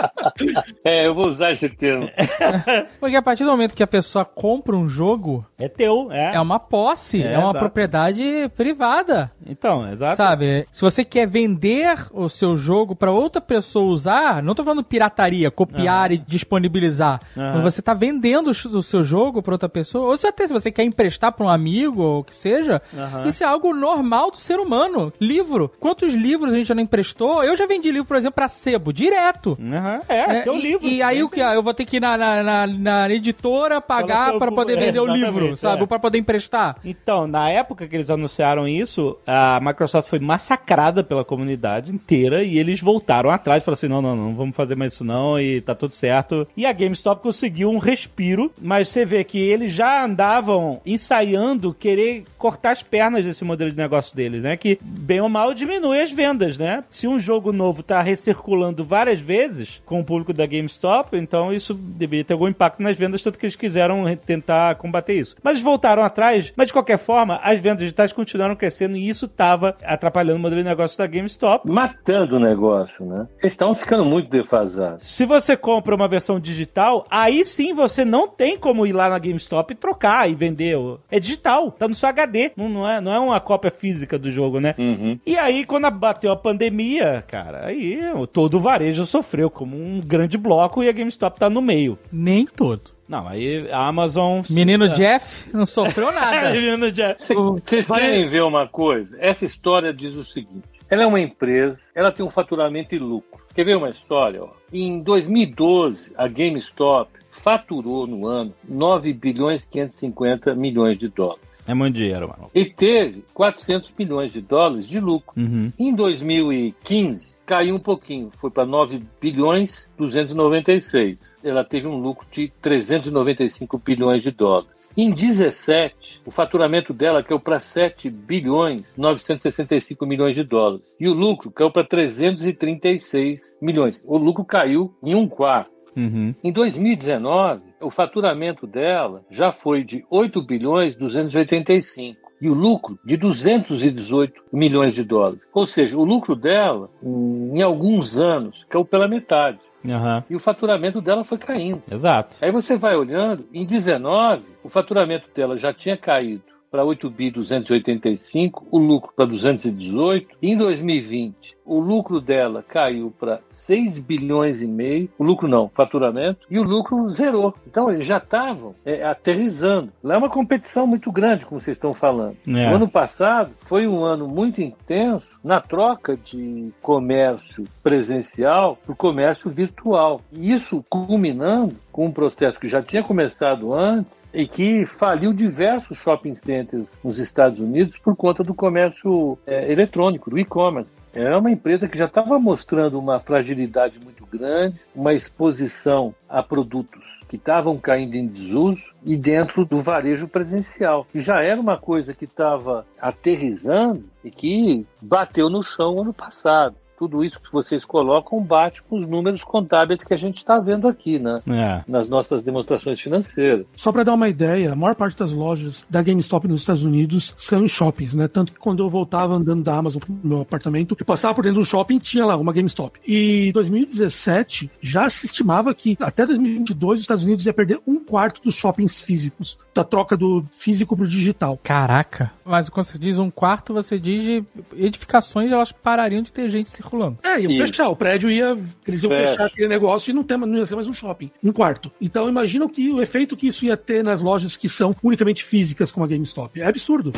É, 0.84 1.06
eu 1.06 1.14
vou 1.14 1.26
usar 1.28 1.50
esse 1.52 1.68
termo. 1.68 2.08
Porque 3.00 3.16
a 3.16 3.22
partir 3.22 3.44
do 3.44 3.50
momento 3.50 3.74
que 3.74 3.82
a 3.82 3.86
pessoa 3.86 4.24
compra 4.24 4.76
um 4.76 4.88
jogo, 4.88 5.44
É 5.58 5.68
teu, 5.68 6.08
é. 6.12 6.34
é 6.36 6.40
uma 6.40 6.58
posse, 6.58 7.22
é, 7.22 7.32
É, 7.32 7.38
uma 7.38 7.44
exato. 7.50 7.58
propriedade 7.58 8.22
privada. 8.56 9.30
Então, 9.46 9.90
exato. 9.90 10.16
Sabe? 10.16 10.66
Se 10.70 10.82
você 10.82 11.04
quer 11.04 11.26
vender 11.26 12.06
o 12.12 12.28
seu 12.28 12.56
jogo 12.56 12.94
pra 12.94 13.10
outra 13.10 13.40
pessoa 13.40 13.86
usar, 13.86 14.42
não 14.42 14.54
tô 14.54 14.62
falando 14.64 14.84
pirataria, 14.84 15.50
copiar 15.50 16.12
e 16.12 16.18
disponibilizar. 16.18 17.20
Quando 17.34 17.62
você 17.62 17.80
tá 17.82 17.94
vendendo 17.94 18.48
o 18.50 18.82
seu 18.82 19.02
jogo 19.04 19.42
pra 19.42 19.54
outra 19.54 19.68
pessoa, 19.68 20.06
ou 20.10 20.16
se 20.18 20.26
até 20.26 20.46
se 20.46 20.52
você 20.52 20.70
quer 20.70 20.84
emprestar 20.84 21.32
pra 21.32 21.46
um 21.46 21.48
amigo 21.48 22.02
ou 22.02 22.20
o 22.20 22.24
que 22.24 22.34
seja, 22.34 22.80
Aham. 22.96 23.24
isso 23.24 23.42
é 23.42 23.46
algo 23.46 23.72
normal 23.74 24.30
do 24.30 24.36
ser 24.38 24.58
humano. 24.58 25.12
Livro. 25.20 25.70
Quantos 25.80 26.12
livros 26.12 26.52
a 26.52 26.56
gente 26.56 26.68
já 26.68 26.74
não 26.74 26.82
emprestou? 26.82 27.42
Eu 27.42 27.56
já 27.56 27.66
vendi 27.66 27.90
livro, 27.90 28.06
por 28.06 28.16
exemplo, 28.16 28.34
pra 28.36 28.48
sebo, 28.76 28.92
direto. 28.92 29.58
Aham, 29.60 30.00
É, 30.08 30.18
É, 30.38 30.42
teu 30.42 30.54
e, 30.54 30.60
livro. 30.62 30.86
e 30.86 31.02
aí 31.02 31.22
o 31.22 31.28
que? 31.28 31.40
Eu 31.40 31.62
vou 31.62 31.72
ter 31.74 31.84
que 31.84 31.96
ir 31.96 32.00
na, 32.00 32.16
na, 32.16 32.42
na- 32.42 32.66
na 32.66 33.10
editora 33.10 33.80
pagar 33.80 34.38
para 34.38 34.52
poder 34.52 34.74
é, 34.76 34.80
vender 34.86 35.00
o 35.00 35.04
exatamente, 35.04 35.24
livro, 35.34 35.56
sabe? 35.56 35.78
é. 35.78 35.80
Ou 35.82 35.86
para 35.86 35.98
poder 35.98 36.18
emprestar. 36.18 36.76
Então, 36.84 37.26
na 37.26 37.50
época 37.50 37.86
que 37.86 37.96
eles 37.96 38.10
anunciaram 38.10 38.66
isso, 38.68 39.16
a 39.26 39.58
Microsoft 39.60 40.08
foi 40.08 40.18
massacrada 40.18 41.02
pela 41.02 41.24
comunidade 41.24 41.92
inteira 41.92 42.42
e 42.44 42.58
eles 42.58 42.80
voltaram 42.80 43.30
atrás 43.30 43.62
e 43.62 43.64
falaram 43.64 43.78
assim: 43.78 43.88
não, 43.88 44.02
não, 44.02 44.14
não 44.16 44.34
vamos 44.34 44.54
fazer 44.56 44.74
mais 44.76 44.92
isso 44.92 45.04
não 45.04 45.38
e 45.40 45.60
tá 45.60 45.74
tudo 45.74 45.94
certo. 45.94 46.46
E 46.56 46.66
a 46.66 46.72
GameStop 46.72 47.22
conseguiu 47.22 47.70
um 47.70 47.78
respiro, 47.78 48.52
mas 48.60 48.88
você 48.88 49.04
vê 49.04 49.24
que 49.24 49.38
eles 49.38 49.72
já 49.72 50.04
andavam 50.04 50.80
ensaiando 50.84 51.72
querer 51.74 52.24
cortar 52.38 52.72
as 52.72 52.82
pernas 52.82 53.24
desse 53.24 53.44
modelo 53.44 53.70
de 53.70 53.76
negócio 53.76 54.14
deles, 54.16 54.42
né? 54.42 54.56
Que 54.56 54.78
bem 54.82 55.20
ou 55.20 55.28
mal 55.28 55.54
diminui 55.54 56.00
as 56.00 56.12
vendas, 56.12 56.58
né? 56.58 56.84
Se 56.90 57.06
um 57.06 57.18
jogo 57.18 57.52
novo 57.52 57.82
tá 57.82 58.00
recirculando 58.02 58.55
várias 58.84 59.20
vezes 59.20 59.82
com 59.84 60.00
o 60.00 60.04
público 60.04 60.32
da 60.32 60.46
GameStop, 60.46 61.16
então 61.16 61.52
isso 61.52 61.74
deveria 61.74 62.24
ter 62.24 62.32
algum 62.32 62.48
impacto 62.48 62.82
nas 62.82 62.96
vendas, 62.96 63.22
tanto 63.22 63.38
que 63.38 63.46
eles 63.46 63.56
quiseram 63.56 64.04
tentar 64.16 64.76
combater 64.76 65.14
isso. 65.14 65.36
Mas 65.42 65.60
voltaram 65.60 66.02
atrás, 66.02 66.52
mas 66.56 66.68
de 66.68 66.72
qualquer 66.72 66.98
forma, 66.98 67.40
as 67.42 67.60
vendas 67.60 67.78
digitais 67.78 68.12
continuaram 68.12 68.56
crescendo 68.56 68.96
e 68.96 69.08
isso 69.08 69.26
estava 69.26 69.76
atrapalhando 69.82 70.38
o 70.38 70.42
modelo 70.42 70.62
de 70.62 70.68
negócio 70.68 70.98
da 70.98 71.06
GameStop. 71.06 71.70
Matando 71.70 72.36
o 72.36 72.40
negócio, 72.40 73.04
né? 73.04 73.26
Eles 73.40 73.52
estavam 73.52 73.74
ficando 73.74 74.04
muito 74.04 74.30
defasados. 74.30 75.06
Se 75.06 75.24
você 75.24 75.56
compra 75.56 75.94
uma 75.94 76.08
versão 76.08 76.38
digital, 76.38 77.06
aí 77.10 77.44
sim 77.44 77.72
você 77.72 78.04
não 78.04 78.28
tem 78.28 78.58
como 78.58 78.86
ir 78.86 78.92
lá 78.92 79.08
na 79.08 79.18
GameStop 79.18 79.72
e 79.72 79.76
trocar 79.76 80.30
e 80.30 80.34
vender. 80.34 80.76
É 81.10 81.18
digital, 81.18 81.70
tá 81.70 81.88
no 81.88 81.94
seu 81.94 82.08
HD, 82.08 82.52
não, 82.56 82.68
não 82.68 82.88
é, 82.88 83.00
não 83.00 83.12
é 83.12 83.18
uma 83.18 83.40
cópia 83.40 83.70
física 83.70 84.18
do 84.18 84.30
jogo, 84.30 84.60
né? 84.60 84.74
Uhum. 84.78 85.18
E 85.26 85.36
aí, 85.36 85.64
quando 85.64 85.90
bateu 85.90 86.32
a 86.32 86.36
pandemia, 86.36 87.24
cara, 87.26 87.66
aí 87.66 88.00
todo 88.32 88.45
o 88.54 88.60
varejo 88.60 89.04
sofreu 89.06 89.48
como 89.50 89.76
um 89.76 90.00
grande 90.00 90.36
bloco 90.38 90.82
e 90.82 90.88
a 90.88 90.92
GameStop 90.92 91.38
tá 91.38 91.48
no 91.50 91.60
meio. 91.62 91.98
Nem 92.12 92.46
todo. 92.46 92.94
Não, 93.08 93.28
aí 93.28 93.70
a 93.70 93.86
Amazon. 93.86 94.42
Menino 94.50 94.86
É. 94.86 94.88
Jeff 94.88 95.48
não 95.54 95.64
sofreu 95.64 96.10
nada. 96.12 96.50
Menino 96.50 96.90
Jeff. 96.90 97.14
Cê- 97.22 97.34
Vocês 97.34 97.86
querem 97.86 98.28
ver 98.28 98.42
uma 98.42 98.66
coisa? 98.66 99.16
Essa 99.20 99.44
história 99.44 99.92
diz 99.94 100.16
o 100.16 100.24
seguinte: 100.24 100.64
ela 100.90 101.04
é 101.04 101.06
uma 101.06 101.20
empresa, 101.20 101.82
ela 101.94 102.10
tem 102.10 102.26
um 102.26 102.30
faturamento 102.30 102.94
e 102.94 102.98
lucro. 102.98 103.40
Quer 103.54 103.64
ver 103.64 103.76
uma 103.76 103.88
história? 103.90 104.42
ó? 104.42 104.48
Em 104.72 105.00
2012, 105.00 106.10
a 106.16 106.26
GameStop 106.26 107.10
faturou 107.42 108.06
no 108.08 108.26
ano 108.26 108.52
9 108.68 109.12
bilhões 109.12 109.64
e 109.64 109.68
550 109.70 110.54
milhões 110.56 110.98
de 110.98 111.08
dólares. 111.08 111.46
É 111.68 111.74
muito 111.74 111.94
dinheiro, 111.94 112.28
mano. 112.28 112.50
E 112.54 112.64
teve 112.64 113.24
400 113.34 113.92
milhões 113.98 114.32
de 114.32 114.40
dólares 114.40 114.86
de 114.86 114.98
lucro. 115.00 115.40
Uhum. 115.40 115.72
Em 115.78 115.94
2015, 115.94 117.35
caiu 117.46 117.76
um 117.76 117.78
pouquinho, 117.78 118.30
foi 118.36 118.50
para 118.50 118.66
9 118.66 119.00
bilhões 119.20 119.90
296. 119.96 121.38
Ela 121.44 121.64
teve 121.64 121.86
um 121.86 121.96
lucro 121.96 122.26
de 122.30 122.52
395 122.60 123.78
bilhões 123.78 124.22
de 124.22 124.32
dólares. 124.32 124.92
Em 124.96 125.10
17, 125.10 126.22
o 126.26 126.30
faturamento 126.30 126.92
dela 126.92 127.22
caiu 127.22 127.38
para 127.38 127.60
7 127.60 128.10
bilhões 128.10 128.96
965 128.96 130.04
milhões 130.04 130.34
de 130.34 130.42
dólares. 130.42 130.84
E 130.98 131.08
o 131.08 131.14
lucro 131.14 131.50
caiu 131.50 131.70
para 131.70 131.84
336 131.84 133.56
milhões. 133.62 134.02
O 134.04 134.18
lucro 134.18 134.44
caiu 134.44 134.92
em 135.02 135.14
um 135.14 135.28
quarto. 135.28 135.76
Uhum. 135.96 136.34
Em 136.44 136.52
2019, 136.52 137.62
o 137.80 137.90
faturamento 137.90 138.66
dela 138.66 139.24
já 139.30 139.50
foi 139.50 139.82
de 139.82 140.04
8 140.10 140.42
bilhões 140.42 140.94
285 140.94 142.25
e 142.40 142.48
o 142.48 142.54
lucro 142.54 142.98
de 143.04 143.16
218 143.16 144.42
milhões 144.52 144.94
de 144.94 145.02
dólares. 145.02 145.40
Ou 145.52 145.66
seja, 145.66 145.96
o 145.96 146.04
lucro 146.04 146.34
dela, 146.34 146.90
em 147.02 147.62
alguns 147.62 148.18
anos, 148.18 148.64
caiu 148.68 148.84
pela 148.84 149.08
metade. 149.08 149.60
Aham. 149.88 150.24
E 150.28 150.34
o 150.34 150.40
faturamento 150.40 151.00
dela 151.00 151.24
foi 151.24 151.38
caindo. 151.38 151.82
Exato. 151.90 152.36
Aí 152.42 152.50
você 152.50 152.76
vai 152.76 152.96
olhando, 152.96 153.46
em 153.52 153.64
19, 153.64 154.42
o 154.64 154.68
faturamento 154.68 155.28
dela 155.34 155.56
já 155.56 155.72
tinha 155.72 155.96
caído 155.96 156.55
para 156.70 156.84
8 156.84 157.08
bi 157.10 157.30
285, 157.30 158.66
o 158.70 158.78
lucro 158.78 159.12
para 159.14 159.26
218. 159.26 160.36
E 160.42 160.50
em 160.50 160.56
2020, 160.56 161.56
o 161.64 161.80
lucro 161.80 162.20
dela 162.20 162.62
caiu 162.62 163.12
para 163.18 163.40
6 163.50 163.98
bilhões 163.98 164.62
e 164.62 164.66
meio, 164.66 165.08
o 165.18 165.24
lucro 165.24 165.48
não, 165.48 165.68
faturamento, 165.68 166.46
e 166.50 166.58
o 166.58 166.62
lucro 166.62 167.08
zerou. 167.08 167.54
Então 167.66 167.90
eles 167.90 168.06
já 168.06 168.18
estavam 168.18 168.74
é, 168.84 169.04
aterrizando. 169.04 169.92
Lá 170.02 170.14
é 170.14 170.18
uma 170.18 170.30
competição 170.30 170.86
muito 170.86 171.10
grande, 171.10 171.44
como 171.44 171.60
vocês 171.60 171.76
estão 171.76 171.92
falando. 171.92 172.36
É. 172.46 172.70
O 172.70 172.76
ano 172.76 172.88
passado 172.88 173.50
foi 173.66 173.86
um 173.86 174.04
ano 174.04 174.28
muito 174.28 174.60
intenso 174.60 175.38
na 175.42 175.60
troca 175.60 176.16
de 176.16 176.70
comércio 176.80 177.64
presencial 177.82 178.78
por 178.86 178.96
comércio 178.96 179.50
virtual. 179.50 180.20
E 180.32 180.52
isso 180.52 180.84
culminando 180.88 181.74
com 181.90 182.06
um 182.06 182.12
processo 182.12 182.60
que 182.60 182.68
já 182.68 182.82
tinha 182.82 183.02
começado 183.02 183.74
antes 183.74 184.25
e 184.36 184.46
que 184.46 184.84
faliu 184.84 185.32
diversos 185.32 185.96
shopping 185.96 186.34
centers 186.34 187.00
nos 187.02 187.18
Estados 187.18 187.58
Unidos 187.58 187.98
por 187.98 188.14
conta 188.14 188.42
do 188.42 188.52
comércio 188.52 189.38
eh, 189.46 189.72
eletrônico, 189.72 190.28
do 190.28 190.38
e-commerce. 190.38 190.92
Era 191.14 191.38
uma 191.38 191.50
empresa 191.50 191.88
que 191.88 191.96
já 191.96 192.04
estava 192.04 192.38
mostrando 192.38 192.98
uma 192.98 193.18
fragilidade 193.18 193.98
muito 193.98 194.26
grande, 194.26 194.78
uma 194.94 195.14
exposição 195.14 196.14
a 196.28 196.42
produtos 196.42 197.02
que 197.26 197.36
estavam 197.36 197.78
caindo 197.78 198.14
em 198.14 198.26
desuso 198.26 198.92
e 199.02 199.16
dentro 199.16 199.64
do 199.64 199.80
varejo 199.80 200.28
presencial. 200.28 201.06
E 201.14 201.20
já 201.22 201.42
era 201.42 201.58
uma 201.58 201.78
coisa 201.78 202.12
que 202.12 202.26
estava 202.26 202.86
aterrizando 203.00 204.04
e 204.22 204.30
que 204.30 204.84
bateu 205.00 205.48
no 205.48 205.62
chão 205.62 205.98
ano 205.98 206.12
passado. 206.12 206.76
Tudo 206.96 207.24
isso 207.24 207.40
que 207.40 207.52
vocês 207.52 207.84
colocam 207.84 208.42
bate 208.42 208.82
com 208.82 208.96
os 208.96 209.06
números 209.06 209.44
contábeis 209.44 210.02
que 210.02 210.14
a 210.14 210.16
gente 210.16 210.38
está 210.38 210.58
vendo 210.58 210.88
aqui, 210.88 211.18
né? 211.18 211.40
É. 211.46 211.82
Nas 211.90 212.08
nossas 212.08 212.42
demonstrações 212.42 213.00
financeiras. 213.00 213.66
Só 213.76 213.92
para 213.92 214.04
dar 214.04 214.14
uma 214.14 214.28
ideia, 214.28 214.72
a 214.72 214.76
maior 214.76 214.94
parte 214.94 215.16
das 215.16 215.32
lojas 215.32 215.84
da 215.88 216.02
GameStop 216.02 216.48
nos 216.48 216.60
Estados 216.60 216.82
Unidos 216.82 217.34
são 217.36 217.64
em 217.64 217.68
shoppings, 217.68 218.14
né? 218.14 218.28
Tanto 218.28 218.52
que 218.52 218.58
quando 218.58 218.82
eu 218.82 218.90
voltava 218.90 219.34
andando 219.34 219.62
da 219.62 219.76
Amazon 219.76 220.00
pro 220.00 220.14
meu 220.22 220.40
apartamento, 220.40 220.96
eu 220.98 221.06
passava 221.06 221.34
por 221.34 221.42
dentro 221.42 221.56
de 221.56 221.62
um 221.62 221.64
shopping 221.64 221.96
e 221.96 222.00
tinha 222.00 222.24
lá 222.24 222.36
uma 222.36 222.52
GameStop. 222.52 222.98
E 223.06 223.48
em 223.48 223.52
2017 223.52 224.70
já 224.80 225.08
se 225.10 225.26
estimava 225.26 225.74
que 225.74 225.96
até 226.00 226.24
2022 226.26 226.98
os 226.98 227.00
Estados 227.02 227.24
Unidos 227.24 227.46
ia 227.46 227.52
perder 227.52 227.80
um 227.86 227.98
quarto 227.98 228.40
dos 228.42 228.54
shoppings 228.54 229.00
físicos, 229.00 229.58
da 229.74 229.84
troca 229.84 230.16
do 230.16 230.44
físico 230.52 230.96
pro 230.96 231.06
digital. 231.06 231.58
Caraca. 231.62 232.32
Mas 232.44 232.68
quando 232.68 232.86
você 232.86 232.98
diz 232.98 233.18
um 233.18 233.30
quarto, 233.30 233.74
você 233.74 233.98
diz 233.98 234.22
de 234.22 234.44
edificações, 234.76 235.50
elas 235.50 235.72
parariam 235.72 236.22
de 236.22 236.32
ter 236.32 236.48
gente 236.48 236.70
circulando. 236.86 237.18
É, 237.22 237.40
iam 237.40 237.50
Isso. 237.50 237.66
fechar, 237.66 237.88
o 237.88 237.96
prédio 237.96 238.30
ia, 238.30 238.56
eles 238.86 239.02
iam 239.02 239.10
Fecha. 239.10 239.28
fechar 239.28 239.46
aquele 239.46 239.68
negócio 239.68 240.10
e 240.10 240.14
não, 240.14 240.22
tem, 240.22 240.38
não 240.38 240.56
ia 240.56 240.66
ser 240.66 240.76
mais 240.76 240.86
um 240.86 240.94
shopping, 240.94 241.30
um 241.42 241.52
quarto. 241.52 241.90
Então 242.00 242.28
imagina 242.28 242.64
o 242.64 242.68
que 242.68 242.90
o 242.90 243.02
efeito 243.02 243.36
que 243.36 243.46
isso 243.46 243.64
ia 243.64 243.76
ter 243.76 244.02
nas 244.02 244.20
lojas 244.20 244.56
que 244.56 244.68
são 244.68 244.94
unicamente 245.02 245.44
físicas 245.44 245.90
como 245.90 246.04
a 246.04 246.08
GameStop. 246.08 246.60
É 246.60 246.66
absurdo. 246.66 247.12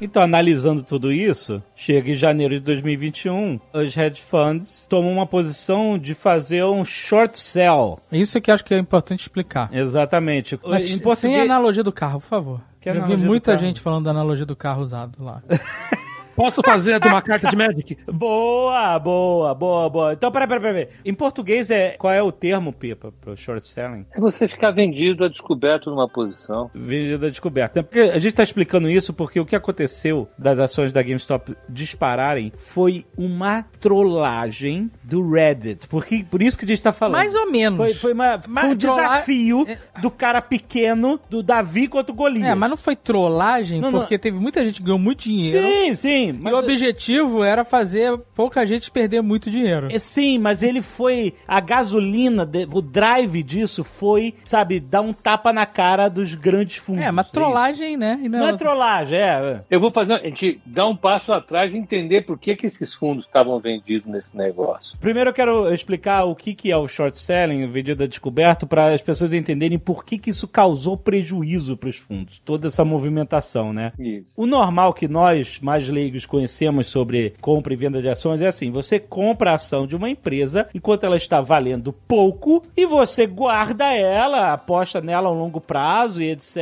Então, 0.00 0.22
analisando 0.22 0.82
tudo 0.82 1.10
isso, 1.10 1.62
chega 1.74 2.10
em 2.10 2.14
janeiro 2.14 2.54
de 2.54 2.60
2021, 2.60 3.58
os 3.72 3.96
hedge 3.96 4.20
funds 4.20 4.86
tomam 4.88 5.10
uma 5.10 5.26
posição 5.26 5.98
de 5.98 6.12
fazer 6.12 6.64
um 6.64 6.84
short 6.84 7.38
sell. 7.38 7.98
Isso 8.12 8.38
que 8.40 8.50
eu 8.50 8.54
acho 8.54 8.64
que 8.64 8.74
é 8.74 8.78
importante 8.78 9.20
explicar. 9.20 9.70
Exatamente. 9.72 10.58
Mas 10.62 10.84
em 10.84 10.88
sem 10.88 10.98
português, 10.98 11.40
a 11.40 11.44
analogia 11.44 11.82
do 11.82 11.92
carro, 11.92 12.20
por 12.20 12.26
favor. 12.26 12.60
Que 12.92 12.98
Eu 12.98 13.04
vi 13.04 13.16
muita 13.16 13.56
gente 13.56 13.80
falando 13.80 14.04
da 14.04 14.12
analogia 14.12 14.46
do 14.46 14.54
carro 14.54 14.80
usado 14.80 15.22
lá. 15.24 15.42
Posso 16.36 16.60
fazer 16.62 16.92
a 16.94 16.98
de 16.98 17.08
uma 17.08 17.22
carta 17.22 17.48
de 17.48 17.56
Magic? 17.56 17.96
Boa, 18.12 18.98
boa, 18.98 19.54
boa, 19.54 19.88
boa. 19.90 20.12
Então, 20.12 20.30
peraí, 20.30 20.46
peraí, 20.46 20.62
peraí. 20.62 20.88
Em 21.04 21.14
português, 21.14 21.70
é, 21.70 21.90
qual 21.98 22.12
é 22.12 22.22
o 22.22 22.30
termo, 22.30 22.72
Pipa, 22.72 23.12
pro 23.20 23.36
short 23.36 23.66
selling? 23.66 24.04
É 24.12 24.20
você 24.20 24.46
ficar 24.46 24.70
vendido 24.70 25.24
a 25.24 25.28
descoberto 25.28 25.90
numa 25.90 26.08
posição. 26.08 26.70
Vendida 26.74 27.30
descoberta. 27.30 27.82
Porque 27.82 28.00
a 28.00 28.18
gente 28.18 28.28
está 28.32 28.42
explicando 28.42 28.88
isso 28.90 29.12
porque 29.12 29.40
o 29.40 29.46
que 29.46 29.56
aconteceu 29.56 30.28
das 30.38 30.58
ações 30.58 30.92
da 30.92 31.02
GameStop 31.02 31.56
dispararem 31.68 32.52
foi 32.58 33.06
uma 33.16 33.64
trollagem 33.80 34.90
do 35.02 35.28
Reddit. 35.30 35.88
Porque, 35.88 36.24
por 36.30 36.42
isso 36.42 36.56
que 36.58 36.64
a 36.64 36.68
gente 36.68 36.78
está 36.78 36.92
falando. 36.92 37.16
Mais 37.16 37.34
ou 37.34 37.50
menos. 37.50 37.76
Foi, 37.78 37.94
foi, 37.94 38.12
uma, 38.12 38.40
Mas 38.46 38.70
um 38.70 38.74
desafio 38.74 39.64
É. 39.68 39.78
do 40.00 40.10
cara 40.10 40.42
pequeno, 40.42 41.18
do 41.30 41.42
Davi 41.42 41.88
contra 41.88 42.12
o 42.12 42.14
Golias. 42.14 42.48
É, 42.48 42.54
mas 42.54 42.70
não 42.70 42.76
foi 42.76 42.94
trollagem, 42.96 43.80
Não, 43.80 43.90
não. 43.90 44.00
porque 44.00 44.18
teve 44.18 44.38
muita 44.38 44.64
gente 44.64 44.76
que 44.80 44.82
ganhou 44.82 44.98
muito 44.98 45.22
dinheiro. 45.24 45.66
Sim, 45.66 45.94
sim. 45.96 46.25
Sim, 46.26 46.38
E 46.38 46.42
mas 46.42 46.52
o 46.52 46.58
objetivo 46.58 47.44
era 47.44 47.64
fazer 47.64 48.16
pouca 48.34 48.66
gente 48.66 48.90
perder 48.90 49.22
muito 49.22 49.50
dinheiro. 49.50 49.88
É, 49.90 49.98
Sim, 49.98 50.38
mas 50.38 50.62
ele 50.62 50.82
foi. 50.82 51.34
A 51.46 51.60
gasolina, 51.60 52.48
o 52.72 52.80
drive 52.80 53.42
disso 53.42 53.84
foi, 53.84 54.34
sabe, 54.44 54.80
dar 54.80 55.00
um 55.00 55.12
tapa 55.12 55.52
na 55.52 55.66
cara 55.66 56.08
dos 56.08 56.34
grandes 56.34 56.76
fundos. 56.76 57.02
É, 57.02 57.10
mas 57.10 57.26
isso. 57.26 57.34
trollagem, 57.34 57.96
né? 57.96 58.18
E 58.22 58.28
Não 58.28 58.46
é 58.46 58.56
trollagem, 58.56 59.18
é. 59.18 59.62
Eu 59.70 59.80
vou 59.80 59.90
fazer, 59.90 60.14
a 60.14 60.24
gente 60.24 60.60
dá 60.64 60.86
um 60.86 60.96
passo 60.96 61.32
atrás 61.32 61.74
e 61.74 61.78
entender 61.78 62.22
por 62.22 62.38
que, 62.38 62.56
que 62.56 62.66
esses 62.66 62.94
fundos 62.94 63.26
estavam 63.26 63.58
vendidos 63.58 64.06
nesse 64.10 64.36
negócio. 64.36 64.96
Primeiro 65.00 65.30
eu 65.30 65.34
quero 65.34 65.72
explicar 65.72 66.24
o 66.24 66.34
que, 66.34 66.54
que 66.54 66.70
é 66.70 66.76
o 66.76 66.88
short 66.88 67.18
selling, 67.18 67.64
o 67.64 67.70
vendido 67.70 68.02
a 68.02 68.06
descoberto, 68.06 68.66
para 68.66 68.92
as 68.92 69.02
pessoas 69.02 69.32
entenderem 69.32 69.78
por 69.78 70.04
que, 70.04 70.18
que 70.18 70.30
isso 70.30 70.48
causou 70.48 70.96
prejuízo 70.96 71.76
para 71.76 71.88
os 71.88 71.96
fundos. 71.96 72.40
Toda 72.44 72.68
essa 72.68 72.84
movimentação, 72.84 73.72
né? 73.72 73.92
Isso. 73.98 74.26
O 74.36 74.46
normal 74.46 74.92
que 74.92 75.08
nós, 75.08 75.60
mais 75.60 75.88
leigos, 75.88 76.15
conhecemos 76.24 76.86
sobre 76.86 77.34
compra 77.40 77.72
e 77.72 77.76
venda 77.76 78.00
de 78.00 78.08
ações 78.08 78.40
é 78.40 78.46
assim: 78.46 78.70
você 78.70 78.98
compra 78.98 79.50
a 79.50 79.54
ação 79.54 79.86
de 79.86 79.96
uma 79.96 80.08
empresa 80.08 80.68
enquanto 80.74 81.04
ela 81.04 81.16
está 81.16 81.40
valendo 81.40 81.92
pouco 81.92 82.62
e 82.76 82.86
você 82.86 83.26
guarda 83.26 83.92
ela, 83.92 84.52
aposta 84.52 85.00
nela 85.00 85.28
a 85.28 85.32
um 85.32 85.38
longo 85.38 85.60
prazo 85.60 86.22
e 86.22 86.30
etc. 86.30 86.56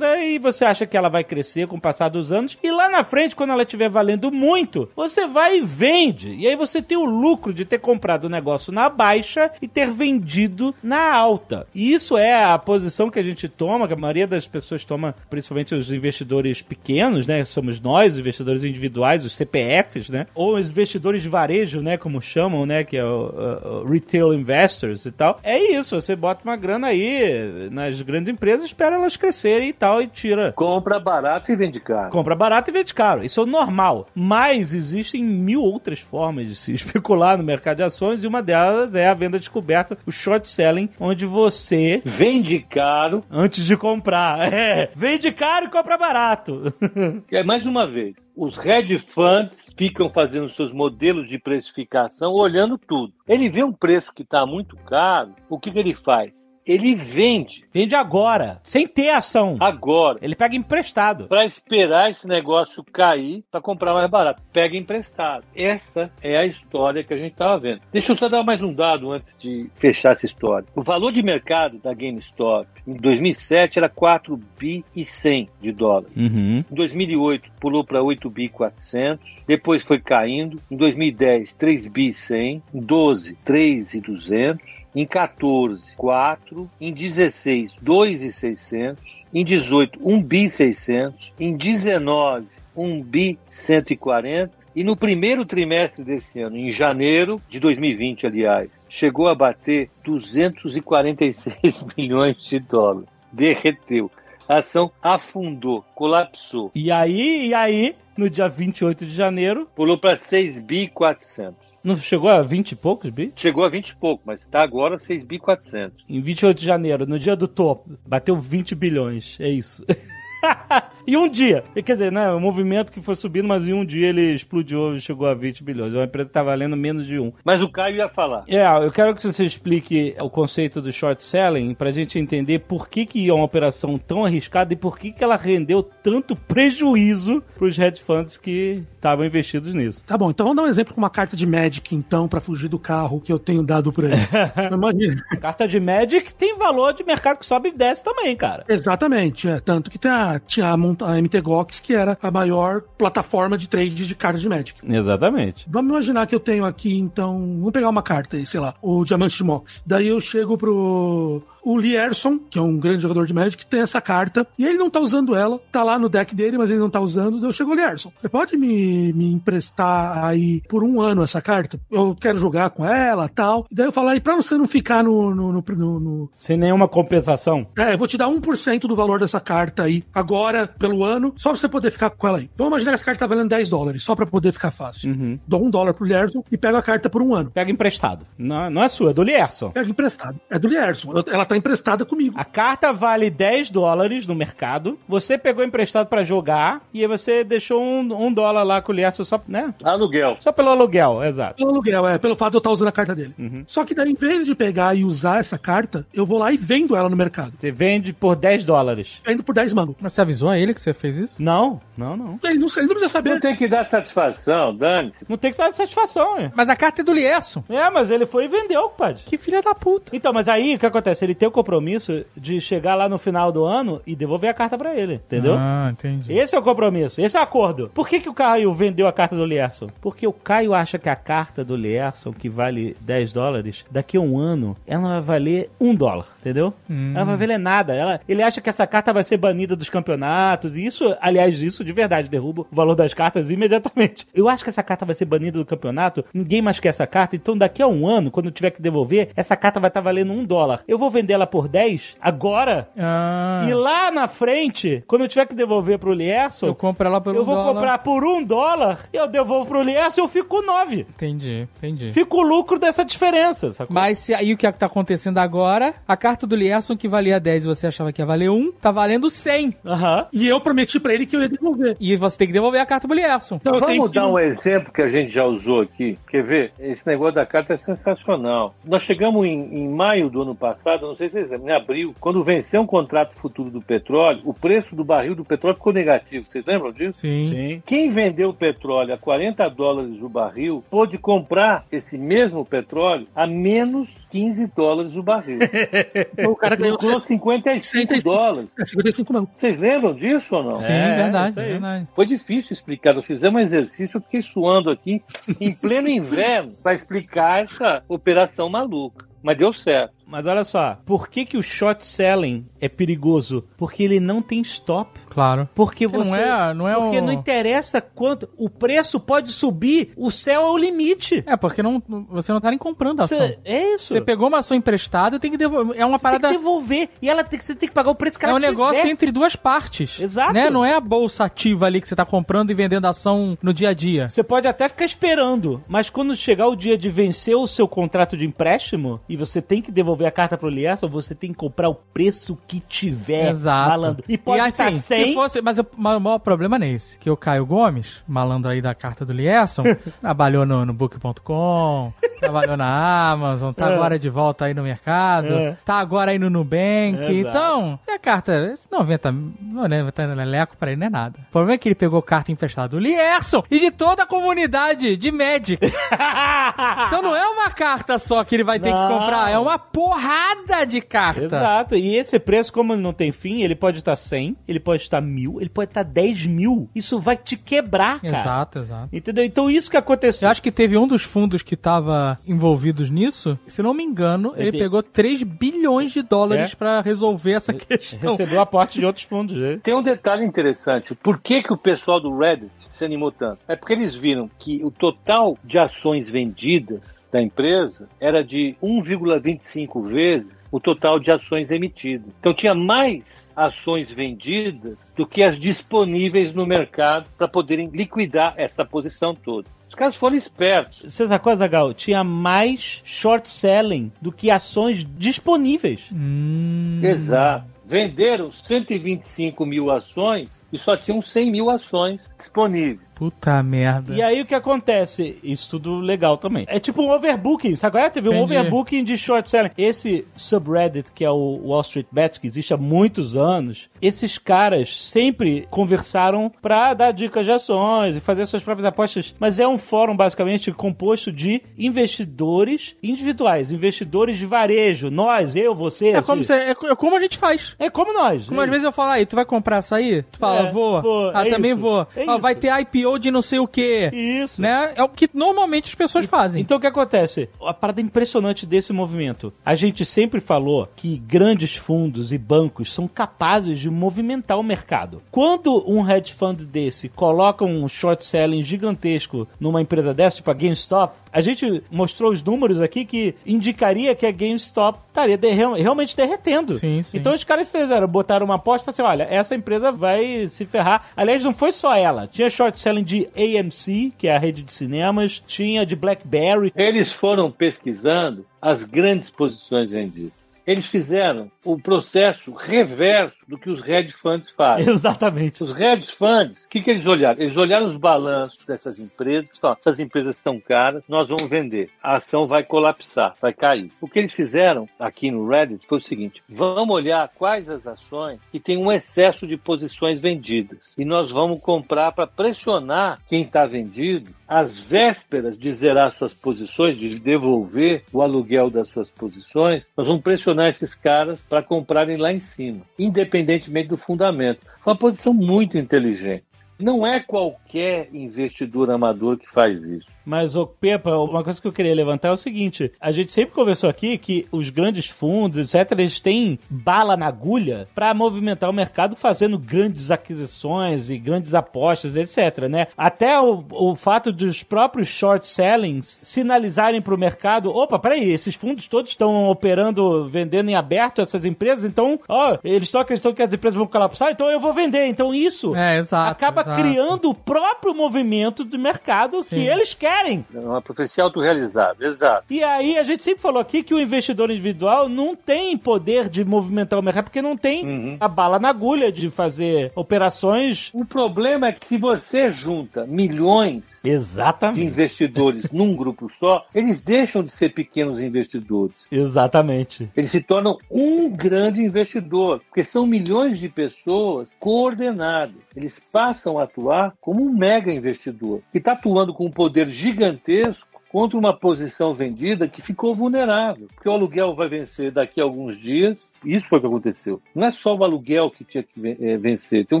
E 0.24 0.38
você 0.38 0.64
acha 0.64 0.86
que 0.86 0.96
ela 0.96 1.08
vai 1.08 1.24
crescer 1.24 1.66
com 1.66 1.76
o 1.76 1.80
passar 1.80 2.08
dos 2.08 2.30
anos. 2.30 2.56
E 2.62 2.70
lá 2.70 2.88
na 2.88 3.02
frente, 3.02 3.36
quando 3.36 3.50
ela 3.50 3.62
estiver 3.62 3.88
valendo 3.88 4.30
muito, 4.30 4.88
você 4.94 5.26
vai 5.26 5.58
e 5.58 5.60
vende. 5.60 6.30
E 6.34 6.46
aí 6.46 6.54
você 6.54 6.80
tem 6.80 6.96
o 6.96 7.04
lucro 7.04 7.52
de 7.52 7.64
ter 7.64 7.78
comprado 7.78 8.24
o 8.24 8.28
negócio 8.30 8.72
na 8.72 8.88
baixa 8.88 9.50
e 9.60 9.66
ter 9.66 9.90
vendido 9.90 10.74
na 10.82 11.12
alta. 11.14 11.66
E 11.74 11.92
isso 11.92 12.16
é 12.16 12.44
a 12.44 12.58
posição 12.58 13.10
que 13.10 13.18
a 13.18 13.22
gente 13.22 13.48
toma, 13.48 13.88
que 13.88 13.94
a 13.94 13.96
maioria 13.96 14.26
das 14.26 14.46
pessoas 14.46 14.84
toma, 14.84 15.14
principalmente 15.28 15.74
os 15.74 15.90
investidores 15.90 16.62
pequenos, 16.62 17.26
né? 17.26 17.44
Somos 17.44 17.80
nós, 17.80 18.16
investidores 18.16 18.62
individuais, 18.62 19.09
os 19.18 19.32
CPFs, 19.34 20.08
né? 20.08 20.26
Ou 20.34 20.56
os 20.56 20.70
investidores 20.70 21.22
de 21.22 21.28
varejo, 21.28 21.80
né? 21.80 21.96
Como 21.96 22.20
chamam, 22.20 22.64
né? 22.66 22.84
Que 22.84 22.96
é 22.96 23.04
o, 23.04 23.08
o- 23.08 23.82
o 23.82 23.90
retail 23.90 24.32
investors 24.34 25.04
e 25.06 25.12
tal. 25.12 25.38
É 25.42 25.58
isso, 25.58 26.00
você 26.00 26.14
bota 26.16 26.42
uma 26.44 26.56
grana 26.56 26.88
aí 26.88 27.68
nas 27.70 28.00
grandes 28.02 28.32
empresas, 28.32 28.64
espera 28.66 28.96
elas 28.96 29.16
crescerem 29.16 29.68
e 29.68 29.72
tal, 29.72 30.00
e 30.02 30.06
tira. 30.06 30.52
Compra 30.52 30.98
barato 30.98 31.50
e 31.52 31.56
vende 31.56 31.80
caro. 31.80 32.10
Compra 32.10 32.34
barato 32.34 32.70
e 32.70 32.72
vende 32.72 32.94
caro. 32.94 33.24
Isso 33.24 33.40
é 33.40 33.42
o 33.42 33.46
normal. 33.46 34.08
Mas 34.14 34.72
existem 34.74 35.22
mil 35.24 35.62
outras 35.62 36.00
formas 36.00 36.46
de 36.46 36.54
se 36.54 36.72
especular 36.74 37.36
no 37.38 37.44
mercado 37.44 37.78
de 37.78 37.82
ações 37.82 38.22
e 38.22 38.26
uma 38.26 38.42
delas 38.42 38.94
é 38.94 39.08
a 39.08 39.14
venda 39.14 39.38
descoberta, 39.38 39.96
o 40.06 40.10
short 40.12 40.48
selling, 40.48 40.88
onde 40.98 41.26
você, 41.26 42.02
Vende 42.04 42.58
caro. 42.60 43.24
antes 43.30 43.64
de 43.64 43.76
comprar, 43.76 44.50
é, 44.52 44.90
vende 44.94 45.30
caro 45.32 45.66
e 45.66 45.70
compra 45.70 45.96
barato. 45.98 46.72
É, 47.30 47.42
mais 47.42 47.64
uma 47.64 47.86
vez, 47.86 48.14
os 48.34 48.58
hedge 48.64 48.98
funds 48.98 49.72
ficam 49.76 50.08
fazendo 50.10 50.48
seus 50.48 50.72
modelos 50.72 51.28
de 51.28 51.38
precificação, 51.38 52.32
olhando 52.32 52.78
tudo. 52.78 53.12
Ele 53.26 53.48
vê 53.48 53.62
um 53.62 53.72
preço 53.72 54.14
que 54.14 54.22
está 54.22 54.46
muito 54.46 54.76
caro, 54.76 55.34
o 55.48 55.58
que, 55.58 55.70
que 55.70 55.78
ele 55.78 55.94
faz? 55.94 56.39
Ele 56.70 56.94
vende 56.94 57.64
Vende 57.72 57.94
agora, 57.94 58.60
sem 58.64 58.86
ter 58.86 59.10
ação. 59.10 59.56
agora. 59.60 60.18
Ele 60.22 60.34
pega 60.34 60.56
emprestado. 60.56 61.28
Para 61.28 61.44
esperar 61.44 62.10
esse 62.10 62.26
negócio 62.26 62.84
cair 62.84 63.44
para 63.50 63.60
comprar 63.60 63.92
mais 63.94 64.10
barato. 64.10 64.42
Pega 64.52 64.76
emprestado. 64.76 65.44
Essa 65.54 66.10
é 66.20 66.36
a 66.36 66.46
história 66.46 67.04
que 67.04 67.14
a 67.14 67.16
gente 67.16 67.32
estava 67.32 67.58
vendo. 67.58 67.80
Deixa 67.92 68.12
eu 68.12 68.16
só 68.16 68.28
dar 68.28 68.42
mais 68.42 68.60
um 68.62 68.72
dado 68.72 69.12
antes 69.12 69.36
de 69.36 69.70
fechar 69.74 70.10
essa 70.12 70.26
história. 70.26 70.66
O 70.74 70.82
valor 70.82 71.12
de 71.12 71.22
mercado 71.22 71.78
da 71.78 71.94
GameStop 71.94 72.68
em 72.86 72.94
2007 72.94 73.78
era 73.78 73.88
4 73.88 74.38
bi 74.58 74.84
e 74.94 75.04
100 75.04 75.48
de 75.60 75.72
dólares. 75.72 76.16
Uhum. 76.16 76.64
Em 76.70 76.74
2008 76.74 77.50
pulou 77.60 77.84
para 77.84 78.02
8 78.02 78.28
bi 78.30 78.48
400, 78.48 79.42
depois 79.46 79.82
foi 79.84 80.00
caindo. 80.00 80.60
Em 80.70 80.76
2010 80.76 81.54
3 81.54 81.86
bi 81.86 82.12
100, 82.12 82.62
em 82.74 82.80
12 82.80 83.34
3 83.44 83.94
e 83.94 84.00
200, 84.00 84.79
em 84.94 85.06
14 85.06 85.94
4, 85.96 86.70
em 86.80 86.92
16 86.92 87.74
2 87.80 88.22
e 88.22 88.32
600, 88.32 89.22
em 89.32 89.44
18 89.44 90.00
1 90.02 90.22
bi 90.22 90.50
600, 90.50 91.32
em 91.38 91.56
19 91.56 92.46
1 92.76 93.02
bi 93.02 93.38
140 93.48 94.60
e 94.74 94.84
no 94.84 94.96
primeiro 94.96 95.44
trimestre 95.44 96.04
desse 96.04 96.40
ano, 96.40 96.56
em 96.56 96.70
janeiro 96.70 97.40
de 97.48 97.58
2020, 97.58 98.26
aliás, 98.26 98.70
chegou 98.88 99.28
a 99.28 99.34
bater 99.34 99.90
246 100.04 101.86
milhões 101.98 102.36
de 102.36 102.60
dólares. 102.60 103.08
Derreteu. 103.32 104.10
A 104.48 104.58
ação 104.58 104.90
afundou, 105.02 105.84
colapsou. 105.94 106.70
E 106.74 106.90
aí, 106.90 107.48
e 107.48 107.54
aí, 107.54 107.94
no 108.16 108.28
dia 108.28 108.48
28 108.48 109.06
de 109.06 109.12
janeiro, 109.12 109.68
Pulou 109.74 109.98
para 109.98 110.16
6 110.16 110.60
bi 110.60 110.88
400. 110.88 111.69
Não 111.82 111.96
chegou 111.96 112.28
a 112.28 112.42
20 112.42 112.72
e 112.72 112.76
poucos, 112.76 113.10
bi? 113.10 113.32
Chegou 113.36 113.64
a 113.64 113.68
20 113.68 113.90
e 113.90 113.96
pouco, 113.96 114.22
mas 114.26 114.42
está 114.42 114.62
agora 114.62 114.98
6 114.98 115.24
bi 115.24 115.38
400. 115.38 116.04
Em 116.08 116.20
28 116.20 116.58
de 116.58 116.64
janeiro, 116.66 117.06
no 117.06 117.18
dia 117.18 117.34
do 117.34 117.48
topo, 117.48 117.90
bateu 118.06 118.36
20 118.36 118.74
bilhões. 118.74 119.36
É 119.40 119.48
isso. 119.48 119.84
e 121.06 121.16
um 121.16 121.28
dia, 121.28 121.64
quer 121.74 121.92
dizer, 121.92 122.12
né, 122.12 122.30
um 122.32 122.40
movimento 122.40 122.92
que 122.92 123.00
foi 123.00 123.16
subindo, 123.16 123.48
mas 123.48 123.66
em 123.66 123.72
um 123.72 123.84
dia 123.84 124.08
ele 124.08 124.34
explodiu 124.34 124.94
e 124.94 125.00
chegou 125.00 125.26
a 125.26 125.34
20 125.34 125.62
bilhões. 125.62 125.94
É 125.94 125.98
uma 125.98 126.04
empresa 126.04 126.26
que 126.26 126.30
está 126.30 126.42
valendo 126.42 126.76
menos 126.76 127.06
de 127.06 127.18
um. 127.18 127.32
Mas 127.44 127.62
o 127.62 127.68
Caio 127.68 127.96
ia 127.96 128.08
falar. 128.08 128.44
É, 128.48 128.64
eu 128.84 128.90
quero 128.92 129.14
que 129.14 129.22
você 129.22 129.44
explique 129.44 130.14
o 130.20 130.30
conceito 130.30 130.80
do 130.80 130.92
short 130.92 131.22
selling 131.22 131.74
pra 131.74 131.92
gente 131.92 132.18
entender 132.18 132.60
por 132.60 132.88
que, 132.88 133.06
que 133.06 133.28
é 133.28 133.32
uma 133.32 133.44
operação 133.44 133.98
tão 133.98 134.24
arriscada 134.24 134.72
e 134.72 134.76
por 134.76 134.98
que, 134.98 135.12
que 135.12 135.24
ela 135.24 135.36
rendeu 135.36 135.82
tanto 135.82 136.34
prejuízo 136.36 137.42
pros 137.56 137.78
hedge 137.78 138.02
funds 138.02 138.36
que 138.36 138.82
estavam 138.94 139.24
investidos 139.24 139.72
nisso. 139.74 140.04
Tá 140.04 140.16
bom, 140.16 140.30
então 140.30 140.44
vamos 140.44 140.56
dar 140.56 140.68
um 140.68 140.70
exemplo 140.70 140.94
com 140.94 141.00
uma 141.00 141.10
carta 141.10 141.36
de 141.36 141.46
Magic, 141.46 141.94
então, 141.94 142.28
pra 142.28 142.40
fugir 142.40 142.68
do 142.68 142.78
carro 142.78 143.20
que 143.20 143.32
eu 143.32 143.38
tenho 143.38 143.62
dado 143.62 143.92
por 143.92 144.04
aí. 144.04 144.12
Imagina. 144.72 145.22
Carta 145.40 145.66
de 145.66 145.80
Magic 145.80 146.34
tem 146.34 146.56
valor 146.56 146.92
de 146.92 147.02
mercado 147.02 147.38
que 147.38 147.46
sobe 147.46 147.70
e 147.70 147.72
desce 147.72 148.04
também, 148.04 148.36
cara. 148.36 148.64
Exatamente, 148.68 149.48
é. 149.48 149.58
Tanto 149.58 149.90
que 149.90 149.98
tem 149.98 150.10
a, 150.10 150.29
tinha 150.38 150.68
a, 150.70 150.76
monta- 150.76 151.06
a 151.06 151.20
MTGOX, 151.20 151.80
que 151.80 151.94
era 151.94 152.16
a 152.22 152.30
maior 152.30 152.82
plataforma 152.96 153.58
de 153.58 153.68
trade 153.68 154.06
de 154.06 154.14
cartas 154.14 154.40
de 154.42 154.48
Magic. 154.48 154.74
Exatamente. 154.86 155.66
Vamos 155.68 155.90
imaginar 155.90 156.26
que 156.26 156.34
eu 156.34 156.40
tenho 156.40 156.64
aqui, 156.64 156.96
então. 156.96 157.38
Vamos 157.58 157.72
pegar 157.72 157.88
uma 157.88 158.02
carta 158.02 158.36
aí, 158.36 158.46
sei 158.46 158.60
lá, 158.60 158.74
o 158.82 159.04
Diamante 159.04 159.36
de 159.36 159.44
Mox. 159.44 159.82
Daí 159.86 160.08
eu 160.08 160.20
chego 160.20 160.56
pro. 160.56 161.42
O 161.62 161.78
Lierson, 161.78 162.38
que 162.38 162.58
é 162.58 162.62
um 162.62 162.78
grande 162.78 163.02
jogador 163.02 163.26
de 163.26 163.34
Magic, 163.34 163.64
tem 163.66 163.80
essa 163.80 164.00
carta 164.00 164.46
e 164.58 164.64
ele 164.64 164.78
não 164.78 164.90
tá 164.90 165.00
usando 165.00 165.34
ela, 165.34 165.60
tá 165.70 165.82
lá 165.82 165.98
no 165.98 166.08
deck 166.08 166.34
dele, 166.34 166.56
mas 166.58 166.70
ele 166.70 166.78
não 166.78 166.90
tá 166.90 167.00
usando. 167.00 167.38
Daí 167.40 167.48
eu 167.48 167.52
chego, 167.52 167.74
Lierson, 167.74 168.12
você 168.20 168.28
pode 168.28 168.56
me, 168.56 169.12
me 169.12 169.32
emprestar 169.32 170.24
aí 170.24 170.62
por 170.68 170.82
um 170.82 171.00
ano 171.00 171.22
essa 171.22 171.40
carta? 171.40 171.78
Eu 171.90 172.14
quero 172.18 172.38
jogar 172.38 172.70
com 172.70 172.84
ela 172.84 173.28
tal. 173.28 173.66
E 173.70 173.74
daí 173.74 173.86
eu 173.86 173.92
falo, 173.92 174.08
aí 174.08 174.20
pra 174.20 174.36
você 174.36 174.56
não 174.56 174.66
ficar 174.66 175.02
no. 175.04 175.34
no, 175.34 175.52
no, 175.52 175.64
no- 175.76 176.00
no- 176.00 176.30
Sem 176.34 176.56
nenhuma 176.56 176.88
compensação. 176.88 177.66
É, 177.76 177.94
eu 177.94 177.98
vou 177.98 178.06
te 178.06 178.16
dar 178.16 178.28
1% 178.28 178.80
do 178.86 178.96
valor 178.96 179.20
dessa 179.20 179.40
carta 179.40 179.82
aí, 179.84 180.02
agora, 180.14 180.66
pelo 180.66 181.04
ano, 181.04 181.32
só 181.36 181.50
pra 181.50 181.58
você 181.58 181.68
poder 181.68 181.90
ficar 181.90 182.10
com 182.10 182.26
ela 182.28 182.38
aí. 182.38 182.50
Vamos 182.56 182.70
imaginar 182.72 182.92
que 182.92 182.94
essa 182.96 183.04
carta 183.04 183.20
tá 183.20 183.26
valendo 183.26 183.48
10 183.50 183.68
dólares, 183.68 184.02
só 184.02 184.14
pra 184.14 184.26
poder 184.26 184.52
ficar 184.52 184.70
fácil. 184.70 185.10
Uhum. 185.12 185.38
Dou 185.46 185.64
um 185.64 185.70
dólar 185.70 185.94
pro 185.94 186.06
Lierson 186.06 186.42
e 186.50 186.56
pego 186.56 186.76
a 186.76 186.82
carta 186.82 187.08
por 187.10 187.22
um 187.22 187.34
ano. 187.34 187.50
Pega 187.50 187.70
emprestado. 187.70 188.24
Não, 188.38 188.70
não 188.70 188.82
é 188.82 188.88
sua, 188.88 189.10
é 189.10 189.14
do 189.14 189.22
Lierson. 189.22 189.70
Pega 189.70 189.90
emprestado. 189.90 190.40
É 190.50 190.58
do 190.58 190.68
Lierson. 190.68 191.12
Ela 191.26 191.44
tá 191.50 191.56
emprestada 191.56 192.04
comigo. 192.04 192.34
A 192.38 192.44
carta 192.44 192.92
vale 192.92 193.28
10 193.28 193.70
dólares 193.70 194.26
no 194.26 194.34
mercado. 194.34 194.98
Você 195.08 195.36
pegou 195.36 195.64
emprestado 195.64 196.06
pra 196.06 196.22
jogar 196.22 196.82
e 196.94 197.00
aí 197.00 197.06
você 197.06 197.42
deixou 197.42 197.82
um, 197.82 198.26
um 198.26 198.32
dólar 198.32 198.62
lá 198.62 198.80
com 198.80 198.92
o 198.92 198.94
Lierson 198.94 199.24
só, 199.24 199.40
né? 199.48 199.74
Aluguel. 199.82 200.36
Só 200.40 200.52
pelo 200.52 200.70
aluguel, 200.70 201.24
exato. 201.24 201.56
Pelo 201.56 201.70
aluguel, 201.70 202.06
é, 202.06 202.18
pelo 202.18 202.36
fato 202.36 202.52
de 202.52 202.56
eu 202.56 202.60
estar 202.60 202.70
usando 202.70 202.88
a 202.88 202.92
carta 202.92 203.14
dele. 203.14 203.34
Uhum. 203.38 203.64
Só 203.66 203.84
que 203.84 203.94
daí, 203.94 204.10
em 204.10 204.14
vez 204.14 204.46
de 204.46 204.54
pegar 204.54 204.94
e 204.96 205.04
usar 205.04 205.40
essa 205.40 205.58
carta, 205.58 206.06
eu 206.14 206.24
vou 206.24 206.38
lá 206.38 206.52
e 206.52 206.56
vendo 206.56 206.94
ela 206.94 207.08
no 207.08 207.16
mercado. 207.16 207.52
Você 207.58 207.72
vende 207.72 208.12
por 208.12 208.36
10 208.36 208.64
dólares. 208.64 209.20
Vendo 209.26 209.42
por 209.42 209.54
10 209.54 209.74
mangos. 209.74 209.96
Mas 210.00 210.12
você 210.12 210.20
avisou 210.20 210.48
a 210.48 210.58
ele 210.58 210.72
que 210.72 210.80
você 210.80 210.92
fez 210.92 211.18
isso? 211.18 211.42
Não, 211.42 211.80
não, 211.96 212.16
não. 212.16 212.38
Ele 212.44 212.58
não, 212.58 212.68
ele 212.68 212.86
não 212.86 212.88
precisa 212.88 213.08
saber. 213.08 213.30
Não 213.30 213.40
tem 213.40 213.56
que 213.56 213.68
dar 213.68 213.84
satisfação, 213.84 214.76
dane-se. 214.76 215.26
Não 215.28 215.36
tem 215.36 215.50
que 215.50 215.58
dar 215.58 215.72
satisfação, 215.72 216.38
é. 216.38 216.52
Mas 216.54 216.68
a 216.68 216.76
carta 216.76 217.02
é 217.02 217.04
do 217.04 217.12
Lierson. 217.12 217.64
É, 217.68 217.90
mas 217.90 218.10
ele 218.10 218.26
foi 218.26 218.44
e 218.44 218.48
vendeu, 218.48 218.88
compadre. 219.00 219.22
Que 219.24 219.38
filha 219.38 219.62
da 219.62 219.74
puta. 219.74 220.14
Então, 220.14 220.32
mas 220.32 220.48
aí 220.48 220.74
o 220.74 220.78
que 220.78 220.86
acontece? 220.86 221.24
Ele 221.24 221.34
tem 221.40 221.48
o 221.48 221.50
compromisso 221.50 222.22
de 222.36 222.60
chegar 222.60 222.94
lá 222.94 223.08
no 223.08 223.16
final 223.18 223.50
do 223.50 223.64
ano 223.64 224.02
e 224.06 224.14
devolver 224.14 224.50
a 224.50 224.54
carta 224.54 224.76
pra 224.76 224.94
ele, 224.94 225.14
entendeu? 225.14 225.54
Ah, 225.56 225.88
entendi. 225.90 226.30
Esse 226.30 226.54
é 226.54 226.58
o 226.58 226.62
compromisso, 226.62 227.18
esse 227.18 227.34
é 227.34 227.40
o 227.40 227.42
acordo. 227.42 227.90
Por 227.94 228.06
que, 228.06 228.20
que 228.20 228.28
o 228.28 228.34
Caio 228.34 228.74
vendeu 228.74 229.06
a 229.06 229.12
carta 229.12 229.34
do 229.34 229.46
Lierson? 229.46 229.86
Porque 230.02 230.26
o 230.26 230.34
Caio 230.34 230.74
acha 230.74 230.98
que 230.98 231.08
a 231.08 231.16
carta 231.16 231.64
do 231.64 231.74
Lierson, 231.74 232.30
que 232.30 232.50
vale 232.50 232.94
10 233.00 233.32
dólares, 233.32 233.86
daqui 233.90 234.18
a 234.18 234.20
um 234.20 234.38
ano, 234.38 234.76
ela 234.86 235.18
vai 235.18 235.40
valer 235.40 235.70
um 235.80 235.94
dólar. 235.94 236.26
Entendeu? 236.40 236.72
Ela 237.14 237.24
vai 237.24 237.36
valer 237.36 237.58
nada. 237.58 237.94
Ela, 237.94 238.20
ele 238.28 238.42
acha 238.42 238.60
que 238.60 238.68
essa 238.68 238.86
carta 238.86 239.12
vai 239.12 239.22
ser 239.22 239.36
banida 239.36 239.76
dos 239.76 239.88
campeonatos. 239.88 240.76
E 240.76 240.84
isso, 240.84 241.14
aliás, 241.20 241.62
isso 241.62 241.84
de 241.84 241.92
verdade 241.92 242.28
derruba 242.28 242.62
o 242.62 242.66
valor 242.74 242.94
das 242.94 243.14
cartas 243.14 243.50
imediatamente. 243.50 244.26
Eu 244.34 244.48
acho 244.48 244.62
que 244.64 244.70
essa 244.70 244.82
carta 244.82 245.04
vai 245.04 245.14
ser 245.14 245.24
banida 245.24 245.58
do 245.58 245.64
campeonato. 245.64 246.24
Ninguém 246.34 246.62
mais 246.62 246.80
quer 246.80 246.88
essa 246.90 247.06
carta. 247.06 247.36
Então, 247.36 247.56
daqui 247.56 247.82
a 247.82 247.86
um 247.86 248.06
ano, 248.06 248.30
quando 248.30 248.46
eu 248.46 248.52
tiver 248.52 248.70
que 248.70 248.82
devolver, 248.82 249.30
essa 249.36 249.56
carta 249.56 249.78
vai 249.80 249.88
estar 249.88 250.00
valendo 250.00 250.32
um 250.32 250.44
dólar. 250.44 250.82
Eu 250.88 250.98
vou 250.98 251.10
vender 251.10 251.34
ela 251.34 251.46
por 251.46 251.68
10 251.68 252.16
agora. 252.20 252.88
Ah, 252.98 253.64
E 253.68 253.74
lá 253.74 254.10
na 254.10 254.28
frente, 254.28 255.02
quando 255.06 255.22
eu 255.22 255.28
tiver 255.28 255.46
que 255.46 255.54
devolver 255.54 255.98
pro 255.98 256.12
Lierson, 256.12 256.66
eu 256.66 256.74
compro 256.74 257.06
ela 257.06 257.20
pelo 257.20 257.36
eu 257.36 257.44
vou 257.44 257.54
dólar. 257.56 257.72
comprar 257.74 257.98
por 257.98 258.24
um 258.24 258.42
dólar, 258.42 259.00
eu 259.12 259.26
devolvo 259.28 259.66
pro 259.66 259.82
Lierson 259.82 260.20
e 260.20 260.24
eu 260.24 260.28
fico 260.28 260.48
com 260.48 260.62
9. 260.64 261.06
Entendi, 261.08 261.68
entendi. 261.76 262.12
Fico 262.12 262.38
o 262.38 262.42
lucro 262.42 262.78
dessa 262.78 263.04
diferença, 263.04 263.72
sacou? 263.72 263.94
Mas 263.94 264.18
se, 264.18 264.34
aí 264.34 264.52
o 264.52 264.56
que 264.56 264.70
tá 264.72 264.86
acontecendo 264.86 265.38
agora, 265.38 265.94
a 266.06 266.16
carta 266.16 266.29
do 266.46 266.56
Lierson 266.56 266.96
que 266.96 267.08
valia 267.08 267.40
10 267.40 267.64
e 267.64 267.66
você 267.66 267.86
achava 267.86 268.12
que 268.12 268.20
ia 268.20 268.26
valer 268.26 268.50
1, 268.50 268.72
tá 268.72 268.90
valendo 268.90 269.28
100. 269.30 269.74
Aham. 269.84 270.26
E 270.32 270.48
eu 270.48 270.60
prometi 270.60 270.98
pra 270.98 271.14
ele 271.14 271.26
que 271.26 271.36
eu 271.36 271.40
ia 271.40 271.48
devolver. 271.48 271.96
E 272.00 272.16
você 272.16 272.38
tem 272.38 272.46
que 272.46 272.52
devolver 272.52 272.80
a 272.80 272.86
carta 272.86 273.06
pro 273.06 273.16
Lierson. 273.16 273.56
Então 273.56 273.74
eu 273.74 273.80
tenho 273.80 273.98
Vamos 273.98 274.12
que... 274.12 274.14
dar 274.14 274.26
um 274.26 274.38
exemplo 274.38 274.92
que 274.92 275.02
a 275.02 275.08
gente 275.08 275.32
já 275.32 275.44
usou 275.44 275.80
aqui. 275.80 276.18
Quer 276.28 276.42
ver? 276.42 276.72
Esse 276.78 277.06
negócio 277.06 277.34
da 277.34 277.46
carta 277.46 277.74
é 277.74 277.76
sensacional. 277.76 278.74
Nós 278.84 279.02
chegamos 279.02 279.46
em, 279.46 279.74
em 279.74 279.88
maio 279.88 280.30
do 280.30 280.42
ano 280.42 280.54
passado, 280.54 281.06
não 281.06 281.16
sei 281.16 281.28
se 281.28 281.34
vocês 281.34 281.50
lembram, 281.50 281.68
em 281.68 281.76
abril, 281.76 282.14
quando 282.20 282.42
venceu 282.44 282.82
um 282.82 282.86
contrato 282.86 283.34
futuro 283.34 283.70
do 283.70 283.80
petróleo, 283.80 284.40
o 284.44 284.54
preço 284.54 284.94
do 284.94 285.04
barril 285.04 285.34
do 285.34 285.44
petróleo 285.44 285.76
ficou 285.76 285.92
negativo. 285.92 286.44
Vocês 286.48 286.64
lembram 286.64 286.92
disso? 286.92 287.20
Sim. 287.20 287.44
Sim. 287.44 287.82
Quem 287.84 288.08
vendeu 288.08 288.50
o 288.50 288.54
petróleo 288.54 289.14
a 289.14 289.18
40 289.18 289.68
dólares 289.70 290.20
o 290.20 290.28
barril 290.28 290.84
pôde 290.90 291.18
comprar 291.18 291.84
esse 291.90 292.16
mesmo 292.18 292.64
petróleo 292.64 293.26
a 293.34 293.46
menos 293.46 294.26
15 294.30 294.66
dólares 294.76 295.16
o 295.16 295.22
barril. 295.22 295.58
O 296.48 296.56
cara 296.56 296.76
ganhou 296.76 296.96
Lucrou 296.96 297.18
55 297.18 297.80
65. 297.80 298.28
dólares. 298.28 298.70
É, 298.78 298.84
55 298.84 299.32
não. 299.32 299.48
Vocês 299.54 299.78
lembram 299.78 300.14
disso 300.14 300.56
ou 300.56 300.62
não? 300.64 300.76
Sim, 300.76 300.92
É, 300.92 301.16
verdade, 301.16 301.54
verdade. 301.54 302.08
Foi 302.14 302.26
difícil 302.26 302.72
explicar. 302.74 303.14
Nós 303.14 303.24
fizemos 303.24 303.60
um 303.60 303.62
exercício, 303.62 304.16
eu 304.18 304.22
fiquei 304.22 304.40
suando 304.42 304.90
aqui 304.90 305.22
em 305.60 305.72
pleno 305.74 306.08
inverno 306.08 306.74
para 306.82 306.92
explicar 306.92 307.62
essa 307.62 308.02
operação 308.08 308.68
maluca. 308.68 309.28
Mas 309.42 309.56
deu 309.56 309.72
certo. 309.72 310.14
Mas 310.30 310.46
olha 310.46 310.64
só, 310.64 310.98
por 311.04 311.28
que, 311.28 311.44
que 311.44 311.56
o 311.56 311.62
short 311.62 312.04
selling 312.06 312.66
é 312.80 312.88
perigoso? 312.88 313.64
Porque 313.76 314.02
ele 314.02 314.20
não 314.20 314.40
tem 314.40 314.60
stop. 314.60 315.18
Claro. 315.28 315.68
Porque 315.74 316.06
você. 316.06 316.28
não 316.30 316.36
é- 316.36 316.74
não 316.74 316.88
é 316.88 316.94
porque 316.94 317.18
o- 317.18 317.22
não 317.24 317.32
interessa 317.32 318.00
quanto. 318.00 318.48
O 318.56 318.68
preço 318.70 319.18
pode 319.20 319.52
subir, 319.52 320.12
o 320.16 320.30
céu 320.30 320.62
é 320.62 320.70
o 320.70 320.76
limite. 320.78 321.42
É, 321.46 321.56
porque 321.56 321.82
não, 321.82 322.02
você 322.28 322.52
não 322.52 322.60
tá 322.60 322.70
nem 322.70 322.78
comprando 322.78 323.20
a 323.20 323.24
ação. 323.24 323.52
É 323.64 323.94
isso. 323.94 324.12
Você 324.14 324.20
pegou 324.20 324.48
uma 324.48 324.58
ação 324.58 324.76
emprestada 324.76 325.36
e 325.36 325.38
tem 325.40 325.50
que 325.50 325.56
devolver. 325.56 325.98
É 325.98 326.04
uma 326.06 326.18
Você 326.18 326.22
tem 326.22 326.30
parada. 326.32 326.48
que 326.48 326.56
devolver. 326.56 327.08
E 327.20 327.28
ela 327.28 327.42
tem, 327.44 327.58
que- 327.58 327.64
você 327.64 327.74
tem 327.74 327.88
que 327.88 327.94
pagar 327.94 328.10
o 328.10 328.14
preço 328.14 328.38
que 328.38 328.44
É 328.44 328.48
ela 328.48 328.58
um 328.58 328.60
negócio 328.60 328.96
tiver. 329.00 329.10
entre 329.10 329.30
duas 329.32 329.56
partes. 329.56 330.20
Exato. 330.20 330.52
Né? 330.52 330.70
Não 330.70 330.84
é 330.84 330.94
a 330.94 331.00
bolsa 331.00 331.44
ativa 331.44 331.86
ali 331.86 332.00
que 332.00 332.08
você 332.08 332.16
tá 332.16 332.24
comprando 332.24 332.70
e 332.70 332.74
vendendo 332.74 333.04
ação 333.06 333.56
no 333.62 333.72
dia 333.74 333.90
a 333.90 333.94
dia. 333.94 334.28
Você 334.28 334.42
pode 334.42 334.66
até 334.66 334.88
ficar 334.88 335.04
esperando, 335.04 335.82
mas 335.88 336.10
quando 336.10 336.34
chegar 336.34 336.68
o 336.68 336.76
dia 336.76 336.96
de 336.96 337.08
vencer 337.08 337.54
o 337.56 337.66
seu 337.66 337.86
contrato 337.88 338.36
de 338.36 338.44
empréstimo 338.46 339.20
e 339.28 339.36
você 339.36 339.60
tem 339.62 339.80
que 339.82 339.90
devolver 339.90 340.19
a 340.26 340.30
carta 340.30 340.56
pro 340.56 340.68
Lierson, 340.68 341.08
você 341.08 341.34
tem 341.34 341.50
que 341.50 341.56
comprar 341.58 341.88
o 341.88 341.94
preço 341.94 342.58
que 342.66 342.80
tiver, 342.80 343.50
Exato. 343.50 343.90
malandro. 343.90 344.24
E 344.28 344.36
pode 344.38 344.60
assim, 344.60 344.70
estar 344.70 344.92
sem... 344.96 345.28
se 345.28 345.34
fosse, 345.34 345.60
mas 345.62 345.78
o 345.78 345.86
ma- 345.96 346.18
maior 346.20 346.38
problema 346.38 346.76
é 346.82 346.88
esse, 346.88 347.18
que 347.18 347.30
o 347.30 347.36
Caio 347.36 347.64
Gomes, 347.66 348.22
malandro 348.26 348.70
aí 348.70 348.80
da 348.80 348.94
carta 348.94 349.24
do 349.24 349.32
Lierson, 349.32 349.82
trabalhou 350.20 350.64
no, 350.66 350.84
no 350.84 350.92
book.com, 350.92 352.12
trabalhou 352.40 352.76
na 352.76 353.30
Amazon, 353.30 353.72
tá 353.72 353.90
É. 353.90 353.94
agora 353.94 354.18
de 354.18 354.28
volta 354.28 354.64
aí 354.66 354.74
no 354.74 354.82
mercado, 354.82 355.52
É. 355.52 355.76
tá 355.84 355.94
agora 355.94 356.30
aí 356.30 356.38
no 356.38 356.48
Nubank, 356.50 357.18
Exato. 357.20 357.32
então, 357.32 357.98
se 358.04 358.10
a 358.10 358.18
carta, 358.18 358.70
esse 358.72 358.90
90, 358.90 359.32
90 359.60 360.26
leleco 360.34 360.76
pra 360.76 360.90
ele 360.90 361.00
não 361.00 361.06
é 361.06 361.10
nada. 361.10 361.38
O 361.48 361.52
problema 361.52 361.74
é 361.74 361.78
que 361.78 361.88
ele 361.88 361.94
pegou 361.94 362.20
carta 362.22 362.50
emprestada 362.52 362.88
do 362.88 362.98
Lierson 362.98 363.62
e 363.70 363.78
de 363.78 363.90
toda 363.90 364.22
a 364.22 364.26
comunidade 364.26 365.16
de 365.16 365.30
Magic. 365.30 365.78
então 367.06 367.22
não 367.22 367.36
é 367.36 367.46
uma 367.46 367.70
carta 367.70 368.18
só 368.18 368.42
que 368.44 368.54
ele 368.54 368.64
vai 368.64 368.78
ter 368.78 368.90
Não. 368.92 369.08
que 369.08 369.14
comprar, 369.14 369.50
é 369.50 369.58
uma 369.58 369.78
porrada 370.14 370.84
de 370.84 371.00
carta. 371.00 371.44
Exato, 371.44 371.96
e 371.96 372.16
esse 372.16 372.38
preço, 372.38 372.72
como 372.72 372.92
ele 372.92 373.02
não 373.02 373.12
tem 373.12 373.30
fim, 373.30 373.62
ele 373.62 373.74
pode 373.76 373.98
estar 373.98 374.16
100, 374.16 374.56
ele 374.66 374.80
pode 374.80 375.02
estar 375.02 375.20
mil, 375.20 375.60
ele 375.60 375.70
pode 375.70 375.90
estar 375.90 376.02
10 376.02 376.46
mil. 376.46 376.88
Isso 376.94 377.18
vai 377.20 377.36
te 377.36 377.56
quebrar, 377.56 378.20
cara. 378.20 378.38
Exato, 378.40 378.78
exato. 378.80 379.08
Entendeu? 379.12 379.44
Então 379.44 379.70
isso 379.70 379.90
que 379.90 379.96
aconteceu. 379.96 380.46
Eu 380.46 380.50
acho 380.50 380.62
que 380.62 380.72
teve 380.72 380.96
um 380.96 381.06
dos 381.06 381.22
fundos 381.22 381.62
que 381.62 381.74
estava 381.74 382.38
envolvidos 382.46 383.08
nisso. 383.10 383.58
Se 383.66 383.82
não 383.82 383.94
me 383.94 384.02
engano, 384.02 384.52
ele 384.56 384.68
Ele- 384.70 384.78
pegou 384.78 385.02
3 385.02 385.42
bilhões 385.42 386.12
de 386.12 386.22
dólares 386.22 386.72
É? 386.72 386.76
pra 386.76 387.00
resolver 387.00 387.52
essa 387.52 387.72
questão. 387.72 388.32
Recebeu 388.32 388.60
aporte 388.60 388.98
de 388.98 389.06
outros 389.06 389.24
fundos. 389.24 389.56
né? 389.56 389.78
Tem 389.82 389.94
um 389.94 390.02
detalhe 390.02 390.44
interessante. 390.44 391.14
Por 391.14 391.38
que, 391.40 391.62
que 391.62 391.72
o 391.72 391.76
pessoal 391.76 392.20
do 392.20 392.36
Reddit 392.36 392.70
se 392.88 393.04
animou 393.04 393.30
tanto? 393.30 393.58
É 393.68 393.76
porque 393.76 393.92
eles 393.92 394.14
viram 394.14 394.50
que 394.58 394.84
o 394.84 394.90
total 394.90 395.56
de 395.64 395.78
ações 395.78 396.28
vendidas 396.28 397.19
da 397.30 397.40
empresa 397.40 398.08
era 398.20 398.42
de 398.42 398.76
1,25 398.82 400.08
vezes 400.08 400.60
o 400.72 400.78
total 400.78 401.18
de 401.18 401.32
ações 401.32 401.70
emitidas. 401.70 402.28
Então 402.38 402.54
tinha 402.54 402.74
mais 402.74 403.52
ações 403.56 404.12
vendidas 404.12 405.12
do 405.16 405.26
que 405.26 405.42
as 405.42 405.58
disponíveis 405.58 406.52
no 406.52 406.66
mercado 406.66 407.28
para 407.36 407.48
poderem 407.48 407.88
liquidar 407.88 408.54
essa 408.56 408.84
posição 408.84 409.34
toda. 409.34 409.68
Os 409.88 409.94
caras 409.94 410.16
foram 410.16 410.36
espertos. 410.36 411.00
Você 411.00 411.26
sabe 411.26 411.42
coisa, 411.42 411.66
Gal? 411.66 411.92
Tinha 411.92 412.22
mais 412.22 413.02
short 413.04 413.48
selling 413.48 414.12
do 414.22 414.30
que 414.30 414.48
ações 414.48 415.04
disponíveis. 415.18 416.08
Hum, 416.12 417.00
Exato. 417.02 417.66
Venderam 417.84 418.52
125 418.52 419.66
mil 419.66 419.90
ações 419.90 420.48
e 420.72 420.78
só 420.78 420.96
tinham 420.96 421.20
100 421.20 421.50
mil 421.50 421.70
ações 421.70 422.34
disponíveis. 422.38 422.98
puta 423.14 423.62
merda. 423.62 424.14
E 424.14 424.22
aí 424.22 424.40
o 424.40 424.46
que 424.46 424.54
acontece? 424.54 425.38
Isso 425.42 425.68
tudo 425.72 425.98
legal 426.00 426.38
também. 426.38 426.64
É 426.66 426.80
tipo 426.80 427.02
um 427.02 427.10
overbooking. 427.10 427.76
Sabe 427.76 427.98
agora 427.98 428.10
teve 428.10 428.30
um 428.30 428.32
Entendi. 428.34 428.56
overbooking 428.56 429.04
de 429.04 429.18
short 429.18 429.50
selling. 429.50 429.70
Esse 429.76 430.26
subreddit 430.34 431.12
que 431.12 431.22
é 431.22 431.30
o 431.30 431.60
Wall 431.64 431.82
Street 431.82 432.06
Bets, 432.10 432.38
que 432.38 432.46
existe 432.46 432.72
há 432.72 432.78
muitos 432.78 433.36
anos, 433.36 433.90
esses 434.00 434.38
caras 434.38 434.96
sempre 435.04 435.66
conversaram 435.70 436.50
pra 436.62 436.94
dar 436.94 437.12
dicas 437.12 437.44
de 437.44 437.52
ações 437.52 438.16
e 438.16 438.20
fazer 438.20 438.46
suas 438.46 438.62
próprias 438.64 438.86
apostas. 438.86 439.34
Mas 439.38 439.58
é 439.58 439.68
um 439.68 439.76
fórum 439.76 440.16
basicamente 440.16 440.72
composto 440.72 441.30
de 441.30 441.62
investidores 441.76 442.96
individuais, 443.02 443.70
investidores 443.70 444.38
de 444.38 444.46
varejo. 444.46 445.10
Nós, 445.10 445.54
eu, 445.56 445.74
você. 445.74 446.08
É 446.08 446.22
como, 446.22 446.40
assim. 446.40 446.44
você- 446.44 446.54
é 446.54 446.70
é 446.70 446.96
como 446.96 447.16
a 447.16 447.20
gente 447.20 447.36
faz. 447.38 447.74
É 447.78 447.90
como 447.90 448.12
nós. 448.12 448.46
Como 448.48 448.60
às 448.60 448.68
vezes 448.68 448.84
eu 448.84 448.92
falo, 448.92 449.10
aí, 449.12 449.26
tu 449.26 449.36
vai 449.36 449.44
comprar 449.44 449.78
açaí? 449.78 450.22
Tu 450.30 450.38
fala, 450.38 450.59
É, 450.66 450.70
vou. 450.70 451.30
ah, 451.34 451.46
é 451.46 451.50
também 451.50 451.72
isso, 451.72 451.80
vou. 451.80 452.06
é 452.14 452.38
vai 452.38 452.54
ter 452.54 452.70
IPO 452.80 453.18
de 453.18 453.30
não 453.30 453.42
sei 453.42 453.58
o 453.58 453.66
quê. 453.66 454.10
Isso. 454.12 454.60
Né? 454.60 454.92
É 454.96 455.02
o 455.02 455.08
que 455.08 455.28
normalmente 455.32 455.88
as 455.88 455.94
pessoas 455.94 456.26
fazem. 456.26 456.60
Então 456.60 456.78
o 456.78 456.80
que 456.80 456.86
acontece? 456.86 457.48
A 457.62 457.74
parada 457.74 458.00
impressionante 458.00 458.66
desse 458.66 458.92
movimento. 458.92 459.52
A 459.64 459.74
gente 459.74 460.04
sempre 460.04 460.40
falou 460.40 460.88
que 460.96 461.16
grandes 461.18 461.76
fundos 461.76 462.32
e 462.32 462.38
bancos 462.38 462.92
são 462.92 463.06
capazes 463.06 463.78
de 463.78 463.90
movimentar 463.90 464.58
o 464.58 464.62
mercado. 464.62 465.22
Quando 465.30 465.84
um 465.90 466.08
hedge 466.08 466.32
fund 466.32 466.64
desse 466.64 467.08
coloca 467.08 467.64
um 467.64 467.86
short 467.88 468.24
selling 468.24 468.62
gigantesco 468.62 469.46
numa 469.58 469.80
empresa 469.80 470.14
dessa, 470.14 470.36
tipo 470.36 470.50
a 470.50 470.54
GameStop, 470.54 471.14
a 471.32 471.40
gente 471.40 471.82
mostrou 471.90 472.32
os 472.32 472.42
números 472.42 472.80
aqui 472.80 473.04
que 473.04 473.34
indicaria 473.46 474.14
que 474.14 474.26
a 474.26 474.30
GameStop 474.30 474.98
estaria 475.08 475.36
de- 475.36 475.50
real- 475.52 475.74
realmente 475.74 476.16
derretendo. 476.16 476.74
Sim, 476.74 477.02
sim. 477.02 477.18
Então 477.18 477.32
os 477.32 477.44
caras 477.44 477.68
fizeram, 477.70 478.06
botaram 478.08 478.44
uma 478.46 478.56
aposta 478.56 478.90
e 478.90 478.94
falaram 478.94 479.14
assim, 479.22 479.22
olha, 479.22 479.34
essa 479.34 479.54
empresa 479.54 479.92
vai 479.92 480.48
se 480.48 480.64
ferrar. 480.66 481.06
Aliás, 481.16 481.42
não 481.44 481.52
foi 481.52 481.72
só 481.72 481.94
ela. 481.94 482.26
Tinha 482.26 482.48
short 482.50 482.78
selling 482.78 483.04
de 483.04 483.28
AMC, 483.36 484.12
que 484.18 484.28
é 484.28 484.34
a 484.36 484.38
rede 484.38 484.62
de 484.62 484.72
cinemas, 484.72 485.42
tinha 485.46 485.84
de 485.84 485.96
BlackBerry. 485.96 486.72
Eles 486.76 487.12
foram 487.12 487.50
pesquisando 487.50 488.44
as 488.60 488.84
grandes 488.84 489.30
posições 489.30 489.90
vendidas. 489.90 490.39
Eles 490.66 490.86
fizeram 490.86 491.50
o 491.64 491.80
processo 491.80 492.52
reverso 492.52 493.48
do 493.48 493.58
que 493.58 493.70
os 493.70 493.86
hedge 493.86 494.14
funds 494.14 494.50
fazem. 494.50 494.88
Exatamente. 494.92 495.62
Os 495.62 495.74
hedge 495.74 496.10
funds, 496.12 496.64
o 496.64 496.68
que, 496.68 496.82
que 496.82 496.90
eles 496.90 497.06
olharam? 497.06 497.40
Eles 497.40 497.56
olharam 497.56 497.86
os 497.86 497.96
balanços 497.96 498.64
dessas 498.64 498.98
empresas 498.98 499.56
falaram, 499.58 499.80
essas 499.80 500.00
empresas 500.00 500.36
estão 500.36 500.60
caras, 500.60 501.08
nós 501.08 501.28
vamos 501.28 501.48
vender. 501.48 501.90
A 502.02 502.16
ação 502.16 502.46
vai 502.46 502.64
colapsar, 502.64 503.34
vai 503.40 503.52
cair. 503.52 503.90
O 504.00 504.08
que 504.08 504.18
eles 504.18 504.32
fizeram 504.32 504.88
aqui 504.98 505.30
no 505.30 505.48
Reddit 505.48 505.86
foi 505.86 505.98
o 505.98 506.00
seguinte, 506.00 506.42
vamos 506.48 506.94
olhar 506.94 507.30
quais 507.36 507.68
as 507.68 507.86
ações 507.86 508.40
que 508.50 508.60
têm 508.60 508.76
um 508.76 508.90
excesso 508.90 509.46
de 509.46 509.56
posições 509.56 510.20
vendidas. 510.20 510.78
E 510.98 511.04
nós 511.04 511.30
vamos 511.30 511.60
comprar 511.60 512.12
para 512.12 512.26
pressionar 512.26 513.18
quem 513.28 513.42
está 513.42 513.66
vendido 513.66 514.30
às 514.46 514.80
vésperas 514.80 515.56
de 515.56 515.70
zerar 515.70 516.10
suas 516.10 516.34
posições, 516.34 516.98
de 516.98 517.20
devolver 517.20 518.02
o 518.12 518.22
aluguel 518.22 518.68
das 518.68 518.90
suas 518.90 519.10
posições, 519.10 519.88
nós 519.96 520.08
vamos 520.08 520.22
pressionar 520.22 520.49
esses 520.58 520.94
caras 520.94 521.40
para 521.42 521.62
comprarem 521.62 522.16
lá 522.16 522.32
em 522.32 522.40
cima, 522.40 522.82
independentemente 522.98 523.88
do 523.88 523.96
fundamento. 523.96 524.66
Foi 524.82 524.92
uma 524.92 524.98
posição 524.98 525.32
muito 525.32 525.78
inteligente. 525.78 526.44
Não 526.78 527.06
é 527.06 527.20
qualquer 527.20 528.08
investidor 528.12 528.90
amador 528.90 529.36
que 529.36 529.50
faz 529.50 529.82
isso. 529.82 530.08
Mas, 530.30 530.54
o 530.54 530.64
Pepa, 530.64 531.16
uma 531.16 531.42
coisa 531.42 531.60
que 531.60 531.66
eu 531.66 531.72
queria 531.72 531.92
levantar 531.92 532.28
é 532.28 532.30
o 532.30 532.36
seguinte: 532.36 532.92
a 533.00 533.10
gente 533.10 533.32
sempre 533.32 533.52
conversou 533.52 533.90
aqui 533.90 534.16
que 534.16 534.46
os 534.52 534.70
grandes 534.70 535.08
fundos, 535.08 535.74
etc., 535.74 535.98
eles 535.98 536.20
têm 536.20 536.56
bala 536.70 537.16
na 537.16 537.26
agulha 537.26 537.88
para 537.96 538.14
movimentar 538.14 538.70
o 538.70 538.72
mercado 538.72 539.16
fazendo 539.16 539.58
grandes 539.58 540.08
aquisições 540.08 541.10
e 541.10 541.18
grandes 541.18 541.52
apostas, 541.52 542.14
etc., 542.14 542.68
né? 542.68 542.86
Até 542.96 543.40
o, 543.40 543.64
o 543.72 543.96
fato 543.96 544.30
dos 544.30 544.62
próprios 544.62 545.08
short 545.08 545.48
sellings 545.48 546.20
sinalizarem 546.22 547.02
para 547.02 547.14
o 547.14 547.18
mercado: 547.18 547.74
opa, 547.74 547.98
peraí, 547.98 548.30
esses 548.30 548.54
fundos 548.54 548.86
todos 548.86 549.10
estão 549.10 549.50
operando, 549.50 550.28
vendendo 550.28 550.70
em 550.70 550.76
aberto 550.76 551.20
essas 551.20 551.44
empresas, 551.44 551.84
então, 551.84 552.20
ó, 552.28 552.56
eles 552.62 552.86
estão 552.86 553.00
acreditando 553.00 553.34
que 553.34 553.42
as 553.42 553.52
empresas 553.52 553.76
vão 553.76 553.88
colapsar, 553.88 554.30
então 554.30 554.48
eu 554.48 554.60
vou 554.60 554.72
vender. 554.72 555.06
Então 555.06 555.34
isso 555.34 555.74
É, 555.74 555.98
exato, 555.98 556.30
acaba 556.30 556.60
exato. 556.60 556.80
criando 556.80 557.30
o 557.30 557.34
próprio 557.34 557.92
movimento 557.92 558.62
do 558.62 558.78
mercado 558.78 559.42
que 559.42 559.56
Sim. 559.56 559.68
eles 559.68 559.92
querem. 559.92 560.19
É 560.54 560.58
uma 560.60 560.82
profecia 560.82 561.24
autorrealizável, 561.24 562.06
exato. 562.06 562.44
E 562.50 562.62
aí 562.62 562.98
a 562.98 563.02
gente 563.02 563.24
sempre 563.24 563.40
falou 563.40 563.60
aqui 563.60 563.82
que 563.82 563.94
o 563.94 564.00
investidor 564.00 564.50
individual 564.50 565.08
não 565.08 565.34
tem 565.34 565.76
poder 565.78 566.28
de 566.28 566.44
movimentar 566.44 566.98
o 566.98 567.02
mercado 567.02 567.24
porque 567.24 567.42
não 567.42 567.56
tem 567.56 567.84
Uhum. 567.84 568.16
a 568.20 568.28
bala 568.28 568.58
na 568.58 568.68
agulha 568.68 569.10
de 569.10 569.28
fazer 569.30 569.90
operações. 569.94 570.90
O 570.92 571.04
problema 571.04 571.68
é 571.68 571.72
que 571.72 571.86
se 571.86 571.96
você 571.96 572.50
junta 572.50 573.06
milhões 573.06 574.00
de 574.04 574.10
Exatamente. 574.10 574.80
investidores 574.80 575.70
num 575.72 575.94
grupo 575.96 576.28
só, 576.28 576.66
eles 576.74 577.00
deixam 577.00 577.42
de 577.42 577.52
ser 577.52 577.70
pequenos 577.70 578.20
investidores. 578.20 579.08
Exatamente. 579.10 580.08
Eles 580.16 580.30
se 580.30 580.42
tornam 580.42 580.78
um 580.90 581.28
grande 581.30 581.82
investidor, 581.82 582.60
porque 582.68 582.84
são 582.84 583.06
milhões 583.06 583.58
de 583.58 583.68
pessoas 583.68 584.52
coordenadas. 584.58 585.54
Eles 585.74 586.00
passam 586.12 586.58
a 586.58 586.64
atuar 586.64 587.14
como 587.20 587.42
um 587.44 587.52
mega 587.52 587.92
investidor, 587.92 588.60
que 588.72 588.78
está 588.78 588.92
atuando 588.92 589.32
com 589.32 589.46
um 589.46 589.50
poder 589.50 589.88
gigantesco 590.00 591.00
contra 591.10 591.36
uma 591.36 591.54
posição 591.54 592.14
vendida 592.14 592.68
que 592.68 592.80
ficou 592.80 593.14
vulnerável. 593.14 593.88
Porque 593.94 594.08
o 594.08 594.12
aluguel 594.12 594.54
vai 594.54 594.68
vencer 594.68 595.10
daqui 595.10 595.40
a 595.40 595.44
alguns 595.44 595.76
dias. 595.76 596.32
Isso 596.44 596.68
foi 596.68 596.78
o 596.78 596.80
que 596.80 596.86
aconteceu. 596.86 597.42
Não 597.54 597.66
é 597.66 597.70
só 597.70 597.94
o 597.94 598.04
aluguel 598.04 598.50
que 598.50 598.64
tinha 598.64 598.82
que 598.82 599.16
eh, 599.20 599.36
vencer. 599.36 599.84
Tem 599.84 599.98
um 599.98 600.00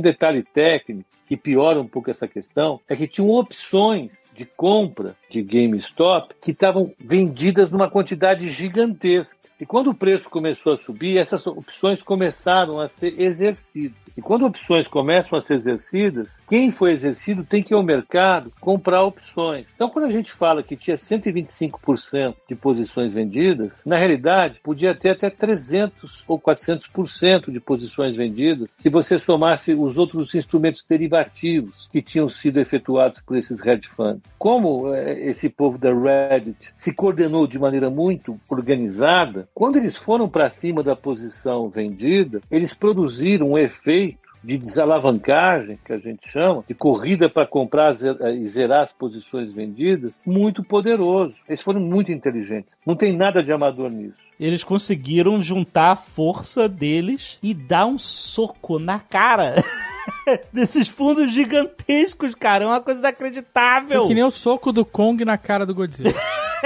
detalhe 0.00 0.42
técnico 0.42 1.04
que 1.30 1.36
piora 1.36 1.80
um 1.80 1.86
pouco 1.86 2.10
essa 2.10 2.26
questão, 2.26 2.80
é 2.88 2.96
que 2.96 3.06
tinham 3.06 3.30
opções 3.30 4.28
de 4.34 4.44
compra 4.44 5.14
de 5.28 5.40
GameStop 5.40 6.34
que 6.42 6.50
estavam 6.50 6.92
vendidas 6.98 7.70
numa 7.70 7.88
quantidade 7.88 8.50
gigantesca. 8.50 9.38
E 9.60 9.64
quando 9.64 9.90
o 9.90 9.94
preço 9.94 10.28
começou 10.28 10.72
a 10.72 10.76
subir, 10.76 11.18
essas 11.18 11.46
opções 11.46 12.02
começaram 12.02 12.80
a 12.80 12.88
ser 12.88 13.20
exercidas. 13.20 14.00
E 14.16 14.22
quando 14.22 14.46
opções 14.46 14.88
começam 14.88 15.38
a 15.38 15.40
ser 15.40 15.54
exercidas, 15.54 16.40
quem 16.48 16.70
foi 16.70 16.92
exercido 16.92 17.44
tem 17.44 17.62
que 17.62 17.72
ir 17.72 17.76
ao 17.76 17.82
mercado 17.82 18.50
comprar 18.60 19.02
opções. 19.02 19.66
Então, 19.74 19.88
quando 19.88 20.06
a 20.06 20.10
gente 20.10 20.32
fala 20.32 20.62
que 20.62 20.76
tinha 20.76 20.96
125% 20.96 22.34
de 22.48 22.54
posições 22.54 23.12
vendidas, 23.12 23.72
na 23.84 23.96
realidade, 23.96 24.60
podia 24.64 24.94
ter 24.94 25.10
até 25.10 25.30
300 25.30 26.24
ou 26.26 26.40
400% 26.40 27.52
de 27.52 27.60
posições 27.60 28.16
vendidas 28.16 28.74
se 28.76 28.88
você 28.88 29.16
somasse 29.18 29.74
os 29.74 29.96
outros 29.96 30.34
instrumentos 30.34 30.84
derivativos 30.88 31.19
que 31.24 32.02
tinham 32.02 32.28
sido 32.28 32.60
efetuados 32.60 33.20
por 33.20 33.36
esses 33.36 33.64
hedge 33.64 33.88
funds. 33.88 34.22
Como 34.38 34.92
eh, 34.94 35.28
esse 35.28 35.48
povo 35.48 35.78
da 35.78 35.92
Reddit 35.92 36.72
se 36.74 36.94
coordenou 36.94 37.46
de 37.46 37.58
maneira 37.58 37.90
muito 37.90 38.38
organizada, 38.48 39.48
quando 39.54 39.76
eles 39.76 39.96
foram 39.96 40.28
para 40.28 40.48
cima 40.48 40.82
da 40.82 40.96
posição 40.96 41.68
vendida, 41.68 42.40
eles 42.50 42.74
produziram 42.74 43.52
um 43.52 43.58
efeito 43.58 44.30
de 44.42 44.56
desalavancagem, 44.56 45.78
que 45.84 45.92
a 45.92 45.98
gente 45.98 46.28
chama, 46.28 46.64
de 46.66 46.74
corrida 46.74 47.28
para 47.28 47.46
comprar 47.46 47.94
e 47.94 48.44
zerar 48.46 48.82
as 48.82 48.92
posições 48.92 49.52
vendidas, 49.52 50.12
muito 50.24 50.64
poderoso. 50.64 51.34
Eles 51.46 51.62
foram 51.62 51.80
muito 51.80 52.10
inteligentes. 52.10 52.72
Não 52.86 52.96
tem 52.96 53.14
nada 53.14 53.42
de 53.42 53.52
amador 53.52 53.90
nisso. 53.90 54.18
Eles 54.38 54.64
conseguiram 54.64 55.42
juntar 55.42 55.92
a 55.92 55.96
força 55.96 56.68
deles 56.68 57.38
e 57.42 57.52
dar 57.52 57.86
um 57.86 57.98
soco 57.98 58.78
na 58.78 58.98
cara 58.98 59.56
desses 60.52 60.88
fundos 60.88 61.32
gigantescos, 61.32 62.34
cara. 62.34 62.64
É 62.64 62.66
uma 62.66 62.80
coisa 62.80 63.00
inacreditável. 63.00 64.00
Foi 64.00 64.08
que 64.08 64.14
nem 64.14 64.24
o 64.24 64.30
soco 64.30 64.72
do 64.72 64.84
Kong 64.84 65.24
na 65.24 65.38
cara 65.38 65.66
do 65.66 65.74
Godzilla. 65.74 66.14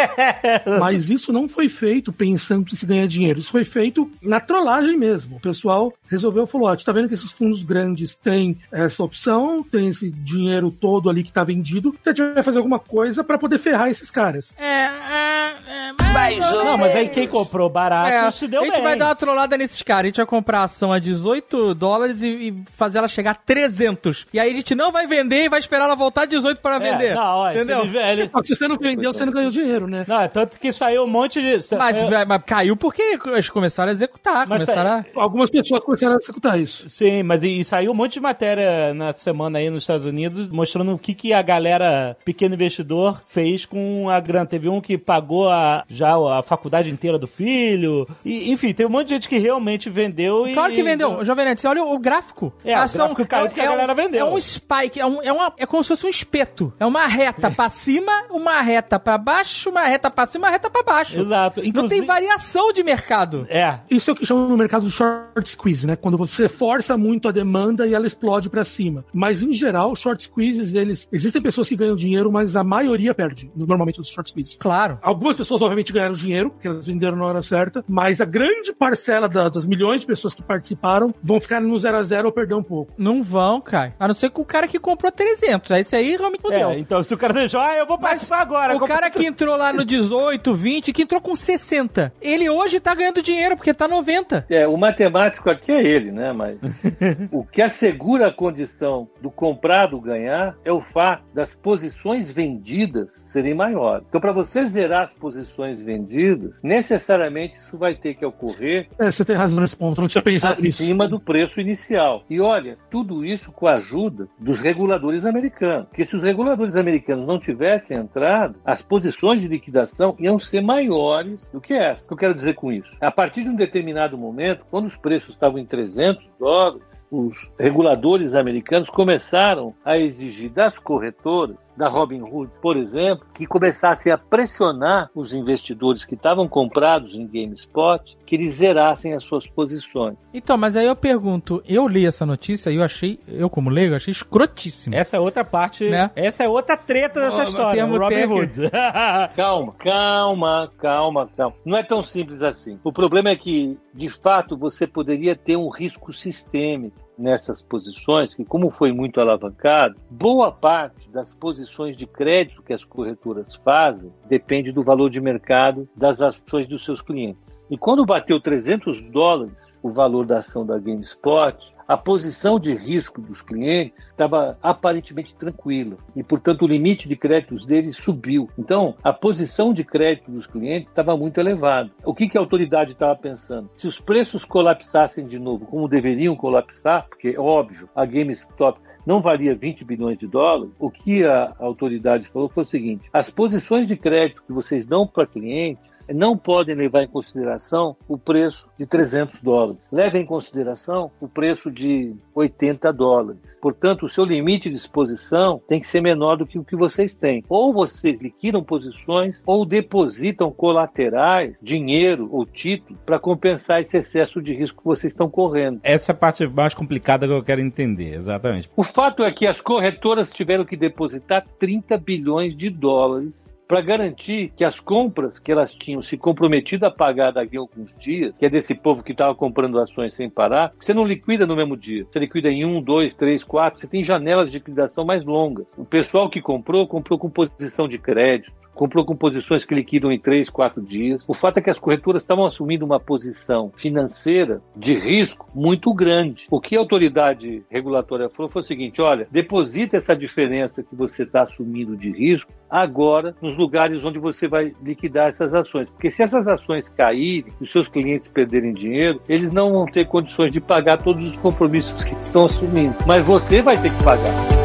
Mas 0.81 1.11
isso 1.11 1.33
não 1.33 1.49
foi 1.49 1.69
feito 1.69 2.13
pensando 2.13 2.69
em 2.73 2.77
se 2.77 2.87
ganhar 2.87 3.07
dinheiro. 3.07 3.39
Isso 3.39 3.51
foi 3.51 3.65
feito 3.65 4.11
na 4.23 4.41
trollagem 4.41 4.97
mesmo. 4.97 5.37
O 5.37 5.41
pessoal 5.41 5.93
resolveu, 6.15 6.47
falou, 6.47 6.69
ó, 6.69 6.71
a 6.73 6.75
gente 6.75 6.85
tá 6.87 6.93
vendo 6.93 7.09
que 7.09 7.15
esses 7.15 7.31
fundos 7.33 7.63
grandes 7.63 8.15
têm 8.15 8.57
essa 8.73 9.03
opção, 9.03 9.63
tem 9.63 9.89
esse 9.89 10.11
dinheiro 10.11 10.71
todo 10.71 11.11
ali 11.11 11.23
que 11.23 11.33
tá 11.33 11.45
vendido, 11.45 11.95
então 12.01 12.13
a 12.13 12.17
gente 12.17 12.35
vai 12.35 12.43
fazer 12.43 12.59
alguma 12.59 12.79
coisa 12.79 13.23
pra 13.23 13.39
poder 13.39 13.59
ferrar 13.59 13.89
esses 13.91 14.11
caras. 14.11 14.55
é, 14.59 14.65
é, 14.65 15.55
é, 15.69 15.93
mais 16.13 16.53
ou 16.53 16.65
Não, 16.65 16.79
mas 16.79 16.95
aí 16.97 17.09
quem 17.09 17.27
comprou 17.29 17.69
barato 17.69 18.09
É, 18.09 18.31
se 18.31 18.47
deu 18.49 18.63
a 18.63 18.65
gente 18.65 18.75
bem. 18.75 18.83
vai 18.83 18.97
dar 18.97 19.07
uma 19.09 19.15
trollada 19.15 19.57
nesses 19.57 19.83
caras. 19.83 20.05
A 20.05 20.09
gente 20.09 20.17
vai 20.17 20.27
comprar 20.27 20.61
a 20.61 20.65
ação 20.65 20.93
a 20.93 20.99
18 20.99 21.75
dólares 21.75 22.23
e, 22.23 22.27
e 22.49 22.63
fazer 22.73 22.99
ela 22.99 23.09
chegar 23.09 23.33
a 23.33 23.35
300. 23.35 24.27
E 24.33 24.39
aí 24.41 24.53
a 24.53 24.55
gente 24.55 24.75
não 24.75 24.93
vai 24.93 25.07
vender 25.07 25.45
e 25.45 25.49
vai 25.49 25.59
esperar 25.59 25.85
ela 25.85 25.95
voltar 25.97 26.23
a 26.23 26.27
18 26.27 26.61
para 26.61 26.77
É, 26.77 26.79
vender. 26.93 27.15
não, 27.15 27.23
olha, 27.39 27.57
entendeu? 27.57 27.89
se 27.89 27.97
ele- 27.97 28.31
se 28.45 28.55
você 28.55 28.69
não 28.69 28.77
vendeu, 28.77 29.13
você 29.13 29.25
não 29.25 29.33
ganhou 29.33 29.51
dinheiro, 29.51 29.87
né? 29.87 30.05
Não, 30.07 30.21
é 30.21 30.29
tanto 30.29 30.59
que 30.61 30.73
saiu 30.73 31.05
um 31.05 31.09
monte 31.09 31.41
de. 31.41 31.55
Mas, 31.77 31.99
saiu- 31.99 32.11
vai- 32.11 32.25
mas 32.25 32.43
caiu 32.47 32.77
porque 32.77 33.03
eles 33.27 33.51
começaram 33.51 33.91
a 33.91 33.93
executar, 33.93 34.47
Mas 34.47 34.65
começaram 34.65 34.91
a... 34.91 35.05
Algumas 35.21 35.51
pessoas 35.51 35.83
começaram 35.83 36.04
a 36.13 36.17
executar 36.21 36.61
isso. 36.61 36.89
Sim, 36.89 37.23
mas 37.23 37.43
e, 37.43 37.61
e 37.61 37.65
saiu 37.65 37.93
um 37.93 37.95
monte 37.95 38.15
de 38.15 38.21
matéria 38.21 38.93
na 38.95 39.13
semana 39.13 39.59
aí 39.59 39.71
nos 39.71 39.83
Estados 39.83 40.07
Unidos 40.07 40.49
mostrando 40.51 40.93
o 40.93 40.99
que, 40.99 41.15
que 41.15 41.33
a 41.33 41.43
galera 41.43 42.17
pequeno 42.25 42.55
investidor 42.55 43.23
fez 43.27 43.65
com 43.67 44.09
a 44.11 44.21
grana. 44.21 44.47
Teve 44.47 44.69
um 44.69 44.81
que 44.81 44.99
pagou 44.99 45.49
a, 45.49 45.85
já 45.89 46.15
a 46.15 46.43
faculdade 46.43 46.91
inteira 46.91 47.19
do 47.19 47.27
filho. 47.27 48.07
E, 48.25 48.51
enfim, 48.53 48.73
tem 48.73 48.87
um 48.87 48.91
monte 48.91 49.09
de 49.09 49.15
gente 49.15 49.29
que 49.29 49.39
realmente 49.39 49.89
vendeu 49.91 50.47
e. 50.47 50.53
Claro 50.55 50.73
que 50.73 50.83
vendeu. 50.83 51.25
Jovem 51.25 51.45
Nerd, 51.45 51.61
você 51.61 51.69
olha 51.69 51.85
o 51.85 51.99
gráfico. 51.99 52.53
É, 52.65 52.73
o 52.73 52.89
gráfico 52.93 53.27
caiu 53.27 53.47
porque 53.47 53.61
a 53.61 53.65
um- 53.65 53.69
galera 53.69 53.95
vendeu. 53.95 54.27
É 54.27 54.31
um 54.31 54.41
spike, 54.41 55.01
é, 55.01 55.07
um, 55.07 55.23
é, 55.23 55.33
uma, 55.33 55.53
é 55.59 55.67
como 55.67 55.83
se 55.83 55.89
fosse 55.89 56.07
um 56.07 56.11
espeto. 56.11 56.73
É 56.79 56.87
uma 56.87 57.07
reta 57.07 57.51
pra 57.51 57.69
cima, 57.69 58.13
uma 58.31 58.61
reta 58.61 58.99
pra 58.99 59.17
baixo, 59.19 59.71
uma 59.71 59.83
reta 59.85 60.11
pra 60.11 60.27
cima, 60.27 60.47
uma 60.47 60.51
reta 60.53 60.69
pra 60.71 60.83
baixo. 60.83 61.19
Exato. 61.21 61.61
Não 61.61 61.69
Inclusive- 61.69 62.01
tem 62.01 62.07
variação 62.07 62.73
de 62.73 62.83
mercado. 62.83 63.47
É. 63.49 63.79
Isso 63.91 64.11
é 64.11 64.13
o 64.13 64.17
que 64.17 64.27
chamam 64.27 64.49
no 64.49 64.57
mercado 64.57 64.87
de 64.87 64.93
short 64.93 65.49
squeeze, 65.51 65.84
né? 65.87 65.97
Quando 65.97 66.17
você 66.19 66.49
força 66.49 66.97
muito 66.97 67.29
a 67.29 67.33
demanda 67.33 67.87
e 67.87 67.95
ela 67.95 68.07
explode 68.07 68.49
pra 68.51 68.65
cima. 68.65 69.05
Mas 69.13 69.43
em 69.43 69.53
geral, 69.53 69.95
short 69.97 70.23
squeezes, 70.25 70.75
eles 70.75 71.09
existem 71.13 71.41
pessoas 71.43 71.69
que 71.69 71.77
ganham 71.77 71.97
dinheiro, 71.97 72.31
mas 72.31 72.57
a 72.57 72.65
maioria 72.65 73.15
perde, 73.15 73.51
normalmente 73.55 73.97
dos 73.99 74.09
short 74.09 74.31
squeezes. 74.31 74.57
Claro. 74.59 74.99
Algumas 75.03 75.37
pessoas, 75.37 75.61
obviamente, 75.63 75.93
ganharam 75.93 76.15
dinheiro, 76.15 76.51
porque 76.51 76.69
elas 76.69 76.87
venderam 76.87 77.17
na 77.17 77.25
hora 77.27 77.43
certa, 77.43 77.85
mas 77.89 78.21
a 78.21 78.25
grande 78.25 78.73
parcela 78.73 79.29
da- 79.29 79.49
das 79.49 79.67
milhões 79.67 80.01
de 80.01 80.07
pessoas 80.07 80.35
que 80.35 80.43
participaram 80.43 81.15
vão 81.23 81.41
ficar 81.41 81.61
no 81.61 81.79
zero 81.79 81.97
a 81.99 82.03
zero 82.03 82.27
ou 82.27 82.33
perder 82.33 82.55
um 82.55 82.63
pouco. 82.63 82.93
Não 82.99 83.23
vão, 83.23 83.61
cara. 83.61 83.95
A 83.99 84.09
não 84.09 84.15
ser 84.15 84.31
que 84.31 84.41
o 84.41 84.45
cara 84.45 84.67
que 84.69 84.79
comprou 84.79 85.11
300. 85.13 85.71
Aí 85.71 85.81
Esse 85.81 85.97
aí 85.97 86.17
realmente 86.17 86.41
fudeu. 86.41 86.71
É, 86.71 86.79
então 86.79 87.03
se 87.03 87.13
o 87.13 87.17
cara 87.19 87.33
deixou, 87.35 87.61
ah, 87.61 87.77
eu 87.77 87.87
vou 87.87 87.99
participar 87.99 88.41
agora. 88.41 88.75
O 88.77 88.81
cara 88.87 89.11
que 89.11 89.27
entrou 89.27 89.57
lá 89.57 89.73
no 89.73 89.85
18, 89.85 90.55
20, 90.55 90.93
que 90.93 91.03
entrou 91.03 91.21
com 91.21 91.37
60, 91.37 92.13
ele 92.23 92.49
hoje 92.49 92.81
tá 92.81 92.95
ganhando 92.95 93.21
dinheiro 93.23 93.55
porque 93.57 93.75
tá 93.75 93.87
90. 93.87 94.47
É, 94.49 94.67
o 94.67 94.77
matemático 94.77 95.51
aqui 95.51 95.73
é 95.75 95.83
ele, 95.83 96.11
né? 96.11 96.33
Mas 96.33 96.61
o 97.31 97.45
que 97.45 97.63
assegura 97.63 98.29
a 98.29 98.33
condição 98.33 99.09
do 99.21 99.31
comprado 99.31 100.01
ganhar 100.01 100.57
é 100.65 100.73
o 100.73 100.81
fato 100.81 101.25
das 101.35 101.55
posições 101.55 102.31
vendidas 102.31 103.11
serem 103.25 103.55
maiores. 103.55 104.07
Então, 104.09 104.21
para 104.21 104.33
você 104.33 104.65
zerar 104.65 105.03
as 105.03 105.15
posições 105.15 105.81
vendidas, 105.81 106.59
necessariamente 106.63 107.57
isso 107.57 107.77
vai 107.77 107.95
ter 107.95 108.15
que 108.15 108.25
ocorrer 108.25 108.89
É, 108.99 109.11
você 109.11 109.25
tem 109.25 109.37
razão 109.37 109.61
nesse 109.61 109.77
ponto, 109.77 110.01
não 110.01 110.09
tinha 110.09 110.23
pensado 110.23 110.61
nisso. 110.61 110.83
acima 110.83 111.09
do 111.09 111.21
preço 111.21 111.61
inicial. 111.61 112.25
E 112.29 112.41
olha, 112.41 112.79
tudo 112.91 113.25
isso 113.25 113.53
com 113.53 113.67
a 113.67 113.75
ajuda 113.75 114.29
dos 114.39 114.61
reguladores 114.61 115.25
americanos. 115.25 115.89
Porque 115.89 116.05
se 116.05 116.17
os 116.17 116.23
reguladores 116.23 116.77
americanos 116.77 117.27
não 117.27 117.39
tivessem 117.39 117.97
entrado, 117.99 118.57
as 118.65 118.83
posições 118.83 119.41
de 119.41 119.49
liquidação 119.49 120.17
iam 120.19 120.39
ser 120.39 120.61
maiores 120.61 121.51
do 121.51 121.61
que 121.61 121.75
essa. 121.75 122.05
O 122.05 122.09
que 122.09 122.15
eu 122.15 122.19
quero 122.19 122.35
dizer 122.35 122.55
com 122.55 122.73
isso? 122.73 122.91
A 123.01 123.11
partir 123.11 123.45
de 123.45 123.51
um 123.51 123.57
determinado 123.57 124.17
momento, 124.17 124.65
quando 124.71 124.87
os 124.87 124.97
preços 124.97 125.35
estavam 125.35 125.59
em 125.65 125.67
300 125.67 126.23
dólares, 126.39 127.05
os 127.11 127.51
reguladores 127.59 128.35
americanos 128.35 128.91
começaram 128.91 129.75
a 129.85 129.99
exigir 129.99 130.51
das 130.51 130.79
corretoras 130.79 131.57
da 131.77 131.89
Robinhood, 131.89 132.51
por 132.63 132.77
exemplo, 132.77 133.27
que 133.35 133.47
começassem 133.47 134.13
a 134.13 134.19
pressionar 134.19 135.11
os 135.15 135.33
investidores 135.33 136.05
que 136.05 136.15
estavam 136.15 136.49
comprados 136.49 137.15
em 137.15 137.27
GameSpot 137.27 138.17
que 138.27 138.35
eles 138.37 138.55
zerassem 138.57 139.13
as 139.13 139.23
suas 139.25 139.47
posições. 139.47 140.17
Então, 140.33 140.57
mas 140.57 140.77
aí 140.77 140.87
eu 140.87 140.97
pergunto, 140.97 141.63
eu 141.69 141.87
li 141.87 142.07
essa 142.07 142.25
notícia 142.25 142.71
e 142.71 142.77
eu 142.77 142.83
achei, 142.83 143.19
eu 143.29 143.51
como 143.51 143.71
leigo, 143.71 143.95
achei 143.95 144.13
escrotíssimo. 144.13 144.95
Essa 144.95 145.17
é 145.17 145.21
outra 145.21 145.45
parte, 145.45 145.89
Né? 145.89 146.11
essa 146.17 146.45
é 146.45 146.49
outra 146.49 146.77
treta 146.77 147.21
dessa 147.21 147.41
Ó, 147.41 147.45
história, 147.45 147.87
o 147.87 147.99
Robin. 147.99 148.25
Hood. 148.25 148.71
Calma, 149.37 149.75
calma, 149.79 150.73
calma, 150.79 151.29
calma. 151.37 151.57
Não 151.65 151.77
é 151.77 151.83
tão 151.83 152.03
simples 152.03 152.43
assim. 152.43 152.79
O 152.83 152.93
problema 152.93 153.31
é 153.31 153.37
que, 153.37 153.79
de 153.93 154.09
fato, 154.09 154.57
você 154.57 154.87
poderia 154.87 155.37
ter 155.37 155.57
um 155.57 155.69
risco 155.69 156.13
sistêmico. 156.13 157.04
Nessas 157.17 157.63
posições 157.63 158.35
que, 158.35 158.45
como 158.45 158.71
foi 158.71 158.93
muito 158.93 159.21
alavancado, 159.21 159.97
boa 160.11 160.51
parte 160.51 161.09
das 161.11 161.35
posições 161.35 161.97
de 161.97 162.07
crédito 162.07 162.63
que 162.63 162.73
as 162.73 162.85
corretoras 162.85 163.55
fazem 163.57 164.13
depende 164.29 164.73
do 164.73 164.83
valor 164.83 165.11
de 165.11 165.21
mercado 165.21 165.89
das 165.97 166.21
ações 166.21 166.67
dos 166.67 166.85
seus 166.85 167.01
clientes. 167.01 167.64
E 167.75 167.77
quando 167.77 168.07
bateu 168.07 168.41
300 168.41 169.11
dólares 169.11 169.77
o 169.83 169.91
valor 169.91 170.25
da 170.25 170.39
ação 170.39 170.65
da 170.65 170.79
GameSpot, 170.79 171.75
a 171.89 171.97
posição 171.97 172.61
de 172.61 172.73
risco 172.73 173.21
dos 173.21 173.43
clientes 173.43 174.07
estava 174.07 174.57
aparentemente 174.63 175.35
tranquila 175.35 175.97
e, 176.15 176.23
portanto, 176.23 176.63
o 176.63 176.69
limite 176.69 177.09
de 177.09 177.17
créditos 177.17 177.67
deles 177.67 177.97
subiu. 177.97 178.49
Então, 178.57 178.95
a 179.03 179.13
posição 179.13 179.75
de 179.75 179.83
crédito 179.83 180.31
dos 180.31 180.47
clientes 180.47 180.89
estava 180.89 181.17
muito 181.17 181.41
elevada. 181.41 181.91
O 182.05 182.15
que, 182.15 182.29
que 182.29 182.39
a 182.39 182.41
autoridade 182.41 182.93
estava 182.93 183.17
pensando? 183.17 183.69
Se 183.75 183.89
os 183.89 183.99
preços 183.99 184.45
colapsassem 184.45 185.27
de 185.27 185.41
novo, 185.41 185.67
como 185.67 185.89
deveriam 185.89 186.37
colapsar, 186.37 187.09
porque, 187.09 187.37
óbvio, 187.37 187.89
a 187.93 188.07
GameStop 188.07 188.79
não 189.05 189.21
valia 189.21 189.57
20 189.57 189.85
bilhões 189.85 190.17
de 190.17 190.29
dólares, 190.29 190.73
o 190.79 190.89
que 190.93 191.25
a 191.25 191.53
autoridade 191.59 192.29
falou 192.29 192.49
foi 192.49 192.63
o 192.63 192.67
seguinte: 192.67 193.11
as 193.13 193.31
posições 193.31 193.89
de 193.89 193.97
crédito 193.97 194.45
que 194.47 194.53
vocês 194.53 194.87
dão 194.87 195.09
para 195.09 195.27
clientes 195.27 195.93
não 196.13 196.37
podem 196.37 196.75
levar 196.75 197.03
em 197.03 197.09
consideração 197.09 197.97
o 198.09 198.19
preço 198.19 198.69
de 198.79 198.87
300 198.87 199.41
dólares. 199.41 199.81
Levem 199.91 200.23
em 200.23 200.27
consideração 200.27 201.11
o 201.21 201.29
preço 201.29 201.71
de 201.71 202.15
80 202.35 202.93
dólares. 202.93 203.59
Portanto, 203.61 204.07
o 204.07 204.09
seu 204.09 204.25
limite 204.25 204.69
de 204.69 204.77
exposição 204.77 205.61
tem 205.69 205.81
que 205.81 205.87
ser 205.87 206.01
menor 206.01 206.37
do 206.37 206.47
que 206.47 206.59
o 206.59 206.65
que 206.65 206.77
vocês 206.77 207.15
têm. 207.15 207.45
Ou 207.49 207.73
vocês 207.73 208.21
liquidam 208.21 208.63
posições 208.63 209.43
ou 209.47 209.65
depositam 209.65 210.51
colaterais, 210.51 211.59
dinheiro 211.63 212.29
ou 212.31 212.45
título 212.45 212.99
para 213.05 213.19
compensar 213.19 213.81
esse 213.81 213.99
excesso 213.99 214.41
de 214.41 214.55
risco 214.55 214.79
que 214.79 214.85
vocês 214.85 215.13
estão 215.13 215.29
correndo. 215.29 215.81
Essa 215.83 216.13
é 216.13 216.15
a 216.15 216.17
parte 216.17 216.47
mais 216.47 216.75
complicada 216.75 217.27
que 217.27 217.33
eu 217.33 217.43
quero 217.43 217.61
entender, 217.61 218.15
exatamente. 218.15 218.71
O 218.77 218.85
fato 218.85 219.23
é 219.23 219.33
que 219.33 219.47
as 219.47 219.61
corretoras 219.61 220.31
tiveram 220.31 220.65
que 220.65 220.77
depositar 220.77 221.47
30 221.59 221.97
bilhões 221.99 222.55
de 222.55 222.71
dólares 222.71 223.39
para 223.75 223.83
garantir 223.83 224.53
que 224.57 224.63
as 224.63 224.79
compras 224.79 225.41
que 225.41 225.51
elas 225.51 225.75
tinham 225.75 226.01
se 226.01 226.17
comprometido 226.17 226.87
a 226.87 226.93
pagar 226.93 227.33
daqui 227.33 227.57
a 227.57 227.61
alguns 227.61 227.93
dias, 227.99 228.33
que 228.39 228.47
é 228.47 228.49
desse 228.49 228.73
povo 228.73 229.03
que 229.03 229.11
estava 229.11 229.35
comprando 229.35 229.81
ações 229.81 230.15
sem 230.15 230.31
parar, 230.31 230.73
você 230.81 230.95
não 230.95 231.05
liquida 231.05 231.45
no 231.45 231.57
mesmo 231.57 231.77
dia. 231.77 232.05
Você 232.05 232.21
liquida 232.21 232.49
em 232.49 232.65
um, 232.65 232.81
dois, 232.81 233.13
três, 233.13 233.43
quatro. 233.43 233.81
Você 233.81 233.89
tem 233.89 234.05
janelas 234.05 234.53
de 234.53 234.59
liquidação 234.59 235.05
mais 235.05 235.25
longas. 235.25 235.67
O 235.77 235.85
pessoal 235.85 236.31
que 236.31 236.41
comprou, 236.41 236.87
comprou 236.87 237.19
com 237.19 237.29
posição 237.29 237.89
de 237.89 237.99
crédito 237.99 238.53
comprou 238.75 239.05
com 239.05 239.17
posições 239.17 239.65
que 239.65 239.75
liquidam 239.75 240.11
em 240.11 240.19
três, 240.19 240.51
quatro 240.51 240.83
dias. 240.83 241.25
O 241.27 241.35
fato 241.35 241.59
é 241.59 241.63
que 241.63 241.71
as 241.71 241.79
corretoras 241.79 242.23
estavam 242.23 242.45
assumindo 242.45 242.85
uma 242.85 243.01
posição 243.01 243.73
financeira 243.77 244.61
de 244.77 244.99
risco 244.99 245.49
muito 245.55 245.93
grande. 245.95 246.47
O 246.51 246.61
que 246.61 246.77
a 246.77 246.81
autoridade 246.81 247.63
regulatória 247.71 248.29
falou 248.29 248.51
foi 248.51 248.63
o 248.63 248.65
seguinte: 248.65 249.01
olha, 249.01 249.27
deposita 249.31 249.97
essa 249.97 250.15
diferença 250.15 250.83
que 250.83 250.95
você 250.95 251.23
está 251.23 251.43
assumindo 251.43 251.97
de 251.97 252.11
risco 252.11 252.53
agora 252.69 253.35
nos 253.41 253.57
lugares 253.57 254.05
onde 254.05 254.19
você 254.19 254.49
vai 254.49 254.75
liquidar 254.83 255.29
essas 255.29 255.55
ações. 255.55 255.89
Porque 255.89 256.11
se 256.11 256.23
essas 256.23 256.49
ações 256.49 256.89
caírem, 256.89 257.53
os 257.61 257.71
seus 257.71 257.89
clientes 257.89 258.29
perderem 258.29 258.73
dinheiro, 258.73 259.21
eles 259.29 259.53
não 259.53 259.73
vão 259.73 259.87
ter 259.87 260.07
condições 260.09 260.51
de 260.51 260.61
pagar 260.61 261.03
todos 261.03 261.25
os 261.27 261.37
compromissos 261.37 262.05
que 262.05 262.15
estão 262.17 262.45
assumindo. 262.45 262.97
Mas 263.07 263.25
você 263.25 263.63
vai 263.63 263.81
ter 263.81 263.93
que 263.95 264.03
pagar. 264.03 264.64